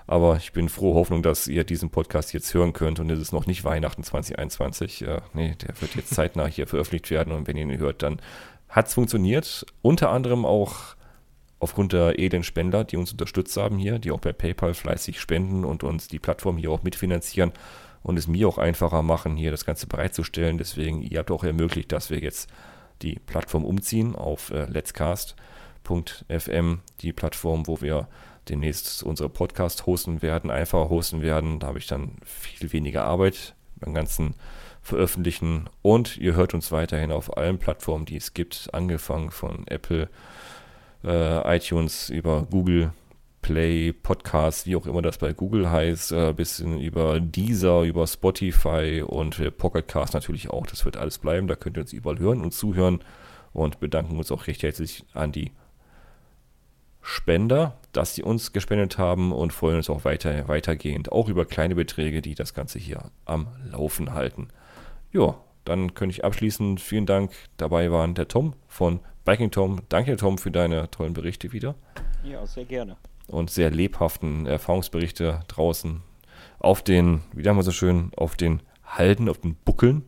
aber 0.07 0.37
ich 0.37 0.53
bin 0.53 0.70
froh 0.70 0.95
Hoffnung, 0.95 1.23
dass 1.23 1.47
ihr 1.47 1.65
diesen 1.65 1.91
Podcast 1.91 2.33
jetzt 2.33 2.55
hören 2.55 2.73
könnt 2.73 2.99
und 2.99 3.11
es 3.11 3.20
ist 3.20 3.33
noch 3.33 3.47
nicht 3.47 3.65
Weihnachten 3.65 4.03
2021. 4.03 5.03
Äh, 5.03 5.20
nee, 5.35 5.55
der 5.61 5.79
wird 5.81 5.95
jetzt 5.97 6.15
zeitnah 6.15 6.47
hier 6.47 6.66
veröffentlicht 6.66 7.11
werden 7.11 7.33
und 7.33 7.47
wenn 7.47 7.59
ihr 7.59 7.65
ihn 7.65 7.79
hört, 7.79 8.03
dann 8.03 8.20
hat 8.70 8.89
es 8.89 8.95
funktioniert. 8.95 9.66
Unter 9.83 10.11
anderem 10.11 10.47
auch 10.47 10.97
aufgrund 11.59 11.93
der 11.93 12.19
edlen 12.19 12.43
Spender, 12.43 12.85
die 12.85 12.97
uns 12.97 13.12
unterstützt 13.12 13.57
haben 13.57 13.79
hier, 13.79 13.99
die 13.99 14.11
auch 14.11 14.20
bei 14.20 14.33
PayPal 14.33 14.75
fleißig 14.75 15.20
spenden 15.20 15.65
und 15.65 15.83
uns 15.85 16.09
die 16.09 16.19
Plattform 16.19 16.57
hier 16.57 16.70
auch 16.70 16.83
mitfinanzieren 16.83 17.53
und 18.03 18.19
es 18.19 18.29
mir 18.29 18.49
auch 18.49 18.59
einfacher 18.59 19.03
machen, 19.03 19.37
hier 19.37 19.51
das 19.51 19.66
Ganze 19.66 19.87
bereitzustellen. 19.87 20.57
Deswegen, 20.57 21.03
ihr 21.03 21.19
habt 21.19 21.31
auch 21.31 21.45
ermöglicht, 21.45 21.93
dass 21.93 22.11
wir 22.11 22.19
jetzt 22.19 22.49
die 23.03 23.19
Plattform 23.19 23.65
umziehen 23.65 24.15
auf 24.15 24.51
äh, 24.51 24.65
letscast.fm, 24.66 25.37
die 27.01 27.12
Plattform, 27.12 27.66
wo 27.66 27.81
wir 27.81 28.09
demnächst 28.49 29.03
unsere 29.03 29.29
Podcast 29.29 29.87
hosten 29.87 30.23
werden, 30.23 30.51
einfacher 30.51 30.89
hosten 30.89 31.23
werden. 31.23 31.59
Da 31.61 31.69
habe 31.69 31.79
ich 31.79 31.87
dann 31.87 32.16
viel 32.25 32.73
weniger 32.73 33.05
Arbeit 33.05 33.55
beim 33.77 33.95
ganzen 33.95 34.35
Veröffentlichen 34.83 35.69
und 35.83 36.16
ihr 36.16 36.35
hört 36.35 36.55
uns 36.55 36.73
weiterhin 36.73 37.12
auf 37.12 37.37
allen 37.37 37.59
Plattformen, 37.59 38.07
die 38.07 38.16
es 38.16 38.33
gibt, 38.33 38.70
angefangen 38.73 39.31
von 39.31 39.66
Apple, 39.66 40.09
äh, 41.05 41.57
iTunes 41.57 42.09
über 42.09 42.47
Google 42.51 42.93
Play, 43.49 43.95
Podcast, 43.95 44.66
wie 44.66 44.77
auch 44.77 44.85
immer 44.85 45.01
das 45.01 45.16
bei 45.16 45.33
Google 45.33 45.70
heißt, 45.70 46.12
äh, 46.12 46.35
bis 46.35 46.61
über 46.61 47.19
Deezer, 47.19 47.81
über 47.81 48.07
Spotify 48.07 49.03
und 49.03 49.39
äh, 49.39 49.51
Pocketcast 49.51 50.12
natürlich 50.12 50.51
auch. 50.51 50.66
Das 50.66 50.85
wird 50.85 50.99
alles 50.99 51.16
bleiben. 51.16 51.49
Da 51.49 51.57
könnt 51.57 51.79
ihr 51.79 51.81
uns 51.81 51.95
überall 51.95 52.19
hören 52.19 52.43
und 52.43 52.53
zuhören 52.53 53.01
und 53.55 53.81
bedanken 53.81 54.19
uns 54.19 54.31
auch 54.31 54.49
recht 54.49 54.62
herzlich 54.62 55.03
an 55.15 55.33
die 55.33 55.53
Spender, 57.01 57.79
dass 57.93 58.15
sie 58.15 58.23
uns 58.23 58.53
gespendet 58.53 58.99
haben 58.99 59.33
und 59.33 59.55
freuen 59.55 59.77
uns 59.77 59.89
auch 59.89 60.05
weiter, 60.05 60.47
weitergehend, 60.47 61.11
auch 61.11 61.31
über 61.31 61.47
kleine 61.47 61.75
Beträge, 61.75 62.20
die 62.20 62.35
das 62.35 62.53
Ganze 62.53 62.79
hier 62.79 63.11
am 63.25 63.49
Laufen 63.65 64.12
halten. 64.12 64.49
Ja, 65.11 65.37
dann 65.65 65.95
könnte 65.95 66.12
ich 66.12 66.23
abschließen. 66.23 66.77
Vielen 66.77 67.07
Dank. 67.07 67.33
Dabei 67.57 67.91
waren 67.91 68.15
der 68.15 68.29
Tom 68.29 68.53
von 68.66 69.01
Biking 69.25 69.51
Tom. 69.51 69.81
Danke, 69.89 70.19
Tom, 70.19 70.37
für 70.37 70.51
deine 70.51 70.91
tollen 70.91 71.15
Berichte 71.15 71.55
wieder. 71.55 71.77
Ja, 72.23 72.45
sehr 72.45 72.66
gerne 72.66 72.99
und 73.28 73.50
sehr 73.50 73.70
lebhaften 73.70 74.46
Erfahrungsberichte 74.46 75.40
draußen 75.48 76.02
auf 76.59 76.82
den, 76.82 77.20
wie 77.32 77.44
sagen 77.44 77.56
wir 77.56 77.62
so 77.62 77.70
schön, 77.70 78.10
auf 78.16 78.36
den 78.36 78.60
Halden, 78.84 79.28
auf 79.28 79.38
den 79.38 79.55
Buckeln, 79.55 80.05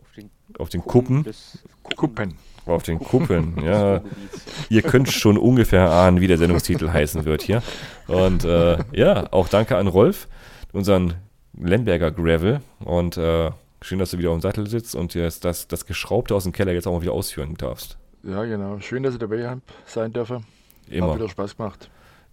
auf 0.00 0.12
den, 0.14 0.30
auf 0.58 0.68
den 0.68 0.82
Kuppen. 0.82 1.26
Kuppen. 1.96 2.34
Auf 2.66 2.82
den 2.84 2.98
Kuppen, 2.98 3.56
ja. 3.64 4.02
Ihr 4.68 4.82
könnt 4.82 5.10
schon 5.10 5.38
ungefähr 5.38 5.90
ahnen, 5.90 6.20
wie 6.20 6.28
der 6.28 6.38
Sendungstitel 6.38 6.90
heißen 6.90 7.24
wird 7.24 7.42
hier. 7.42 7.62
Und 8.06 8.44
äh, 8.44 8.78
ja, 8.92 9.32
auch 9.32 9.48
danke 9.48 9.76
an 9.76 9.88
Rolf, 9.88 10.28
unseren 10.72 11.14
Lemberger 11.58 12.12
Gravel. 12.12 12.60
Und 12.78 13.16
äh, 13.16 13.50
schön, 13.82 13.98
dass 13.98 14.12
du 14.12 14.18
wieder 14.18 14.30
auf 14.30 14.38
dem 14.38 14.42
Sattel 14.42 14.68
sitzt 14.68 14.94
und 14.94 15.14
das, 15.14 15.40
das, 15.40 15.66
das 15.66 15.86
Geschraubte 15.86 16.34
aus 16.34 16.44
dem 16.44 16.52
Keller 16.52 16.72
jetzt 16.72 16.86
auch 16.86 16.92
mal 16.92 17.02
wieder 17.02 17.12
ausführen 17.12 17.54
darfst. 17.54 17.98
Ja, 18.22 18.44
genau. 18.44 18.78
Schön, 18.78 19.02
dass 19.02 19.14
ich 19.14 19.20
dabei 19.20 19.56
sein 19.86 20.12
dürfe. 20.12 20.42
Immer. 20.88 21.08
Hat 21.08 21.16
wieder 21.16 21.28
Spaß 21.28 21.56
gemacht 21.56 21.90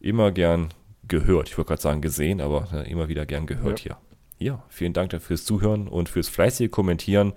immer 0.07 0.31
gern 0.31 0.69
gehört. 1.07 1.49
Ich 1.49 1.57
wollte 1.57 1.69
gerade 1.69 1.81
sagen 1.81 2.01
gesehen, 2.01 2.41
aber 2.41 2.67
äh, 2.73 2.89
immer 2.89 3.07
wieder 3.07 3.25
gern 3.25 3.45
gehört 3.45 3.83
ja. 3.83 3.97
hier. 4.39 4.47
Ja, 4.47 4.63
vielen 4.69 4.93
Dank 4.93 5.19
fürs 5.19 5.45
Zuhören 5.45 5.87
und 5.87 6.09
fürs 6.09 6.29
fleißige 6.29 6.69
Kommentieren. 6.69 7.33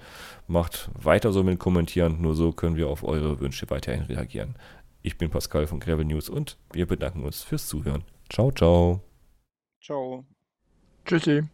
Macht 0.46 0.90
weiter 0.94 1.32
so 1.32 1.42
mit 1.42 1.58
Kommentieren, 1.58 2.20
nur 2.20 2.34
so 2.34 2.52
können 2.52 2.76
wir 2.76 2.88
auf 2.88 3.04
eure 3.04 3.40
Wünsche 3.40 3.70
weiterhin 3.70 4.02
reagieren. 4.02 4.54
Ich 5.02 5.16
bin 5.16 5.30
Pascal 5.30 5.66
von 5.66 5.80
Gravel 5.80 6.04
News 6.04 6.28
und 6.28 6.58
wir 6.72 6.86
bedanken 6.86 7.24
uns 7.24 7.42
fürs 7.42 7.66
Zuhören. 7.66 8.04
Ciao, 8.28 8.50
ciao. 8.52 9.00
Ciao. 9.80 10.24
Tschüssi. 11.06 11.44